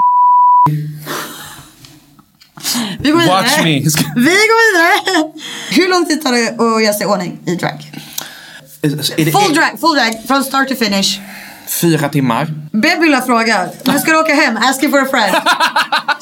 Vi 2.99 3.11
går 3.11 3.19
vidare. 3.19 3.41
Watch 3.41 3.57
me. 3.57 3.80
Vi 4.15 4.35
går 4.49 4.57
vidare. 4.68 5.31
Hur 5.69 5.89
lång 5.89 6.05
tid 6.05 6.23
tar 6.23 6.31
det 6.31 6.49
att 6.49 6.84
göra 6.84 6.93
sig 6.93 7.03
i 7.03 7.05
ordning 7.05 7.39
i 7.45 7.55
drag? 7.55 7.91
Det 8.81 9.31
Full 9.31 9.53
drag, 9.53 9.80
full 9.80 9.95
drag, 9.95 10.27
från 10.27 10.43
start 10.43 10.69
to 10.69 10.76
finish. 10.76 11.19
Fyra 11.68 12.09
timmar. 12.09 12.53
Bebula 12.72 13.22
frågar, 13.22 13.69
när 13.84 13.99
ska 13.99 14.11
du 14.11 14.18
åka 14.19 14.34
hem? 14.34 14.57
Asking 14.57 14.91
for 14.91 14.99
a 14.99 15.05
friend. 15.11 15.34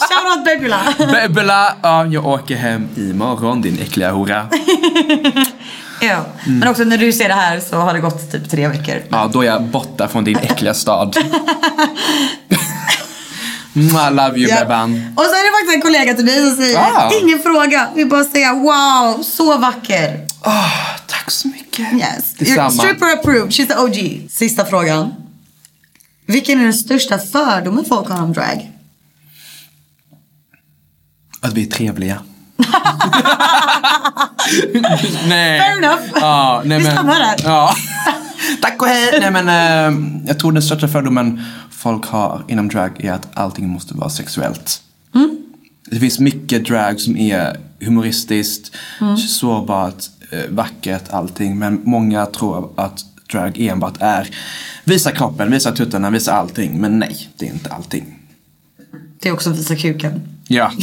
Shout 0.09 0.37
out 0.37 0.45
Bebula. 0.45 0.79
Bebela, 0.97 1.75
ja, 1.81 2.05
jag 2.05 2.25
åker 2.25 2.55
hem 2.55 2.87
imorgon 2.97 3.61
din 3.61 3.79
äckliga 3.79 4.11
hora. 4.11 4.49
ja. 6.01 6.25
Men 6.47 6.67
också 6.67 6.83
när 6.83 6.97
du 6.97 7.13
ser 7.13 7.27
det 7.27 7.33
här 7.35 7.59
så 7.59 7.75
har 7.75 7.93
det 7.93 7.99
gått 7.99 8.31
typ 8.31 8.49
tre 8.49 8.67
veckor. 8.67 9.01
Ja, 9.09 9.29
då 9.33 9.41
är 9.41 9.45
jag 9.45 9.63
borta 9.63 10.07
från 10.07 10.23
din 10.23 10.37
äckliga 10.37 10.73
stad. 10.73 11.17
I 13.73 13.81
love 14.11 14.37
you 14.39 14.49
Ja. 14.49 14.59
Bebban. 14.59 15.13
Och 15.17 15.23
så 15.23 15.29
är 15.29 15.45
det 15.45 15.51
faktiskt 15.57 15.75
en 15.75 15.81
kollega 15.81 16.13
till 16.13 16.25
dig 16.25 16.47
som 16.49 16.55
säger, 16.57 16.77
Ah. 16.79 17.11
ingen 17.21 17.39
fråga. 17.39 17.89
Vi 17.95 18.05
bara 18.05 18.23
säger 18.23 18.53
wow, 18.53 19.23
så 19.23 19.57
vacker. 19.57 20.27
Åh, 20.45 20.95
tack 21.07 21.31
så 21.31 21.47
mycket. 21.47 21.93
Yes. 21.93 22.33
Detsamma. 22.39 22.69
Stripper 22.71 23.13
approved, 23.13 23.49
she's 23.49 23.67
the 23.67 23.75
OG. 23.77 24.27
Sista 24.29 24.65
frågan. 24.65 25.13
Vilken 26.25 26.59
är 26.59 26.63
den 26.63 26.73
största 26.73 27.17
fördomen 27.17 27.85
folk 27.85 28.09
har 28.09 28.23
om 28.23 28.33
drag? 28.33 28.71
Att 31.41 31.53
vi 31.53 31.67
är 31.67 31.71
trevliga. 31.71 32.19
nej. 35.27 35.59
Fair 35.59 35.77
enough. 35.77 36.01
Ja, 36.15 36.61
nej 36.65 36.77
Vi 36.77 36.83
men, 36.83 36.93
stannar 36.93 37.19
där. 37.19 37.35
Ja. 37.43 37.75
Tack 38.61 38.81
och 38.81 38.87
hej. 38.87 39.17
Nej 39.21 39.31
men 39.31 39.49
eh, 39.49 39.93
jag 40.27 40.39
tror 40.39 40.51
den 40.51 40.63
största 40.63 40.87
fördomen 40.87 41.43
folk 41.71 42.05
har 42.05 42.43
inom 42.47 42.69
drag 42.69 43.03
är 43.05 43.11
att 43.13 43.27
allting 43.33 43.69
måste 43.69 43.93
vara 43.93 44.09
sexuellt. 44.09 44.81
Mm. 45.15 45.37
Det 45.91 45.99
finns 45.99 46.19
mycket 46.19 46.65
drag 46.65 46.99
som 46.99 47.17
är 47.17 47.57
humoristiskt, 47.81 48.75
Mm. 49.01 49.17
sårbart, 49.17 50.03
eh, 50.31 50.39
vackert, 50.49 51.03
allting. 51.09 51.59
Men 51.59 51.81
många 51.85 52.25
tror 52.25 52.69
att 52.77 52.99
drag 53.31 53.57
enbart 53.61 53.93
är 53.99 54.27
visa 54.83 55.11
kroppen, 55.11 55.51
visa 55.51 55.71
tuttarna, 55.71 56.09
visa 56.09 56.33
allting. 56.33 56.81
Men 56.81 56.99
nej, 56.99 57.29
det 57.37 57.47
är 57.47 57.53
inte 57.53 57.69
allting. 57.69 58.15
Det 59.21 59.29
är 59.29 59.33
också 59.33 59.49
visa 59.49 59.75
kuken. 59.75 60.21
Ja. 60.47 60.71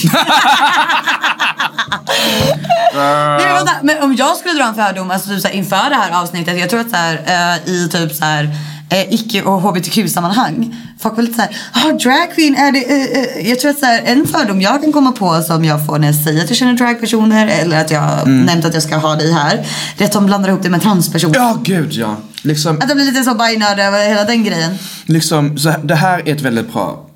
Nej, 2.95 3.47
men, 3.47 3.55
vänta, 3.55 3.73
men 3.83 4.03
om 4.03 4.15
jag 4.17 4.37
skulle 4.37 4.55
dra 4.55 4.65
en 4.65 4.75
fördom 4.75 5.11
alltså, 5.11 5.29
typ, 5.31 5.41
så 5.41 5.49
här, 5.49 5.55
inför 5.55 5.91
det 5.91 5.97
här 5.97 6.23
avsnittet. 6.23 6.59
Jag 6.61 6.71
tror 6.71 6.81
att 6.81 6.91
så 6.91 6.97
här, 6.97 7.23
eh, 7.67 7.73
i 7.73 7.89
typ 7.89 8.13
så 8.15 8.25
här, 8.25 8.51
eh, 8.91 9.15
icke 9.15 9.43
och 9.43 9.63
hbtq-sammanhang. 9.63 10.77
Folk 11.01 11.17
var 11.17 11.23
lite 11.23 11.35
såhär, 11.35 11.57
ah 11.73 11.93
drag 11.93 12.35
queen 12.35 12.57
är 12.57 12.73
det, 12.73 12.85
eh, 12.85 13.39
eh. 13.39 13.49
Jag 13.49 13.61
tror 13.61 13.71
att 13.71 13.79
så 13.79 13.87
här, 13.87 14.03
en 14.05 14.27
fördom 14.27 14.61
jag 14.61 14.83
kan 14.83 14.93
komma 14.93 15.13
på 15.13 15.43
som 15.43 15.65
jag 15.65 15.87
får 15.87 15.99
när 15.99 16.07
jag 16.07 16.17
säger 16.25 16.43
att 16.43 16.49
jag 16.49 16.57
känner 16.57 16.73
dragpersoner 16.73 17.47
eller 17.47 17.81
att 17.81 17.91
jag 17.91 18.01
har 18.01 18.27
nämnt 18.27 18.65
att 18.65 18.75
jag 18.75 18.83
ska 18.83 18.97
ha 18.97 19.17
dig 19.17 19.33
här. 19.33 19.67
Det 19.99 20.05
är 20.05 20.09
att 20.09 20.13
de 20.13 20.27
blandar 20.27 20.49
ihop 20.49 20.63
det 20.63 20.71
med 20.71 20.83
transpersoner. 20.83 21.35
ja, 21.35 21.59
gud 21.63 21.93
ja. 21.93 22.17
Liksom, 22.43 22.81
Att 22.81 22.89
det 22.89 22.95
blir 22.95 23.05
lite 23.05 23.23
så 23.23 23.35
bajnörd 23.35 23.79
över 23.79 24.09
hela 24.09 24.25
den 24.25 24.45
grejen. 24.45 24.79
liksom, 25.07 25.59
så 25.59 25.71
här, 25.71 25.79
det 25.79 25.95
här 25.95 26.29
är 26.29 26.33
ett 26.33 26.41
väldigt 26.41 26.73
bra 26.73 27.07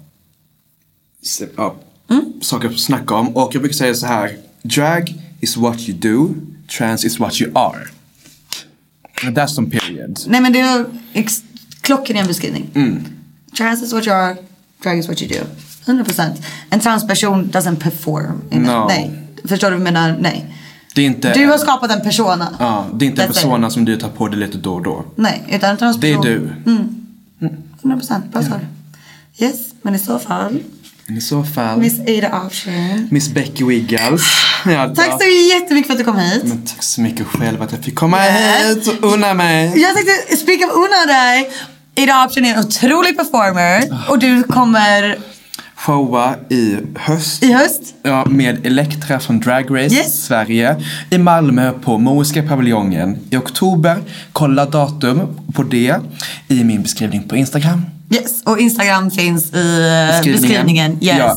ja, 1.56 1.74
sak 2.42 2.64
att 2.64 2.78
snacka 2.78 3.14
om. 3.14 3.36
Och 3.36 3.54
jag 3.54 3.62
brukar 3.62 3.76
säga 3.76 3.94
så 3.94 4.06
här. 4.06 4.36
Drag 4.62 5.14
is 5.40 5.56
what 5.56 5.88
you 5.88 5.98
do, 5.98 6.34
trans 6.68 7.04
is 7.04 7.18
what 7.20 7.40
you 7.40 7.50
are. 7.54 7.86
That's 9.22 9.54
some 9.54 9.70
period. 9.70 10.18
Nej 10.26 10.40
men 10.40 10.52
det 10.52 10.60
är 10.60 10.84
ex- 11.12 11.42
klockren 11.80 12.26
beskrivning. 12.26 12.66
Mm. 12.74 13.04
Trans 13.56 13.82
is 13.82 13.92
what 13.92 14.06
you 14.06 14.16
are, 14.16 14.36
drag 14.82 14.98
is 14.98 15.08
what 15.08 15.22
you 15.22 15.30
do. 15.38 15.46
100%. 15.92 16.30
En 16.70 16.80
transperson 16.80 17.44
doesn't 17.50 17.76
perform. 17.76 18.40
No. 18.50 18.86
Nej. 18.88 19.10
Förstår 19.44 19.70
du 19.70 19.76
vad 19.76 19.86
jag 19.86 19.92
menar? 19.92 20.16
Nej. 20.20 20.54
Det 20.94 21.02
är 21.02 21.06
inte, 21.06 21.32
Du 21.34 21.46
har 21.46 21.58
skapat 21.58 21.90
en 21.90 22.00
persona. 22.02 22.56
ja, 22.58 22.86
det 22.94 23.04
är 23.04 23.10
inte 23.10 23.22
en 23.22 23.28
persona 23.32 23.70
som 23.70 23.84
du 23.84 23.96
tar 23.96 24.08
på 24.08 24.28
dig 24.28 24.38
lite 24.40 24.58
då 24.58 24.74
och 24.74 24.82
då. 24.82 25.04
Nej, 25.16 25.42
utan 25.50 25.70
en 25.70 25.76
Det 26.00 26.08
är 26.12 26.16
transperson. 26.16 26.22
du. 26.22 26.50
100%. 27.82 28.30
Bra 28.32 28.42
svar. 28.42 28.60
Yes, 29.38 29.56
men 29.82 29.94
i 29.94 29.98
så 29.98 30.18
fall. 30.18 30.58
I 31.06 31.20
så 31.20 31.44
fall. 31.44 31.78
Miss 31.80 32.00
Ada 32.00 32.42
Option. 32.46 33.08
Miss 33.10 33.28
Becky 33.28 33.64
Wiggles. 33.64 34.22
Ja, 34.66 34.88
Tack 34.96 35.06
så 35.22 35.28
jättemycket 35.54 35.86
för 35.86 35.92
att 35.92 35.98
du 35.98 36.04
kom 36.04 36.18
hit. 36.18 36.42
Men 36.44 36.66
tack 36.66 36.82
så 36.82 37.00
mycket 37.00 37.26
själv 37.26 37.62
att 37.62 37.72
jag 37.72 37.84
fick 37.84 37.94
komma 37.94 38.18
hit 38.20 38.88
och 39.02 39.12
unna 39.12 39.34
mig. 39.34 39.72
Jag 39.80 39.94
tänkte, 39.96 40.36
speak 40.36 40.60
of 40.64 40.70
unna 40.76 41.14
dig. 41.14 41.50
Ada 41.98 42.24
Option 42.26 42.44
är 42.44 42.54
en 42.54 42.58
otrolig 42.60 43.16
performer. 43.18 43.82
Och 44.08 44.18
du 44.18 44.42
kommer 44.42 45.18
Showa 45.76 46.34
i 46.50 46.76
höst. 46.96 47.42
i 47.42 47.52
höst. 47.52 47.80
Ja, 48.02 48.24
med 48.24 48.66
Elektra 48.66 49.20
från 49.20 49.40
Drag 49.40 49.64
Race 49.84 49.94
Yes. 49.94 50.24
Sverige 50.24 50.76
i 51.10 51.18
Malmö 51.18 51.72
på 51.72 51.98
Moiska 51.98 52.42
paviljongen 52.42 53.18
i 53.30 53.36
oktober. 53.36 53.98
Kolla 54.32 54.64
datum 54.66 55.40
på 55.54 55.62
det 55.62 55.94
i 56.48 56.64
min 56.64 56.82
beskrivning 56.82 57.28
på 57.28 57.36
Instagram. 57.36 57.86
Yes, 58.10 58.42
och 58.44 58.58
Instagram 58.58 59.10
finns 59.10 59.44
i 59.44 59.50
Beskrivningen. 60.10 60.40
beskrivningen. 60.42 60.98
Yes. 61.02 61.16
Ja. 61.18 61.36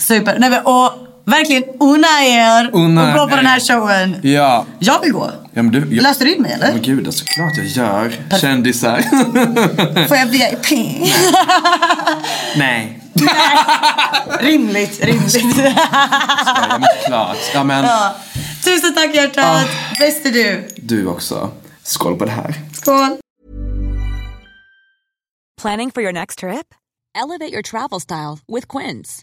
Super. 0.00 0.36
Nej, 0.38 0.50
men, 0.50 0.60
och 0.66 0.92
verkligen 1.24 1.64
unna 1.80 2.24
er 2.24 2.70
Unna 2.72 3.12
och 3.12 3.18
gå 3.18 3.26
på 3.26 3.32
er. 3.32 3.36
den 3.36 3.46
här 3.46 3.60
showen. 3.60 4.20
Ja. 4.22 4.66
Jag 4.78 5.00
vill 5.00 5.12
gå. 5.12 5.30
ja 5.52 5.62
men 5.62 5.72
du, 5.72 5.78
jag, 5.78 6.02
Löste 6.02 6.24
du 6.24 6.34
in 6.34 6.42
mig 6.42 6.52
eller? 6.52 6.72
Men 6.72 6.82
gud, 6.82 7.06
alltså, 7.06 7.24
klart 7.24 7.52
jag 7.56 7.66
gör. 7.66 8.12
Kändisar. 8.40 9.02
Får 10.08 10.16
jag 10.16 10.26
VIP? 10.26 10.70
Nej. 12.56 13.00
rimligt, 14.40 15.04
rimligt. 15.04 15.56
Ja, 16.46 16.78
men 16.78 16.88
klart. 17.06 17.36
Ja, 17.54 17.64
men 17.64 17.84
ja. 17.84 18.14
Tusen 18.64 18.94
tack 18.94 19.14
hjärtat. 19.14 19.68
Bäst 20.00 20.26
är 20.26 20.30
du. 20.30 20.68
du 20.76 21.06
också. 21.06 21.50
Skål 21.82 22.16
på 22.18 22.24
det 22.24 22.30
här. 22.30 22.54
Skål. 22.72 23.16
Planning 25.62 25.90
for 25.90 26.02
your 26.02 26.12
next 26.12 26.38
trip? 26.38 26.66
Elevate 27.18 27.52
your 27.52 27.62
travel 27.62 28.00
style 28.00 28.38
with 28.48 28.66
Quince. 28.68 29.22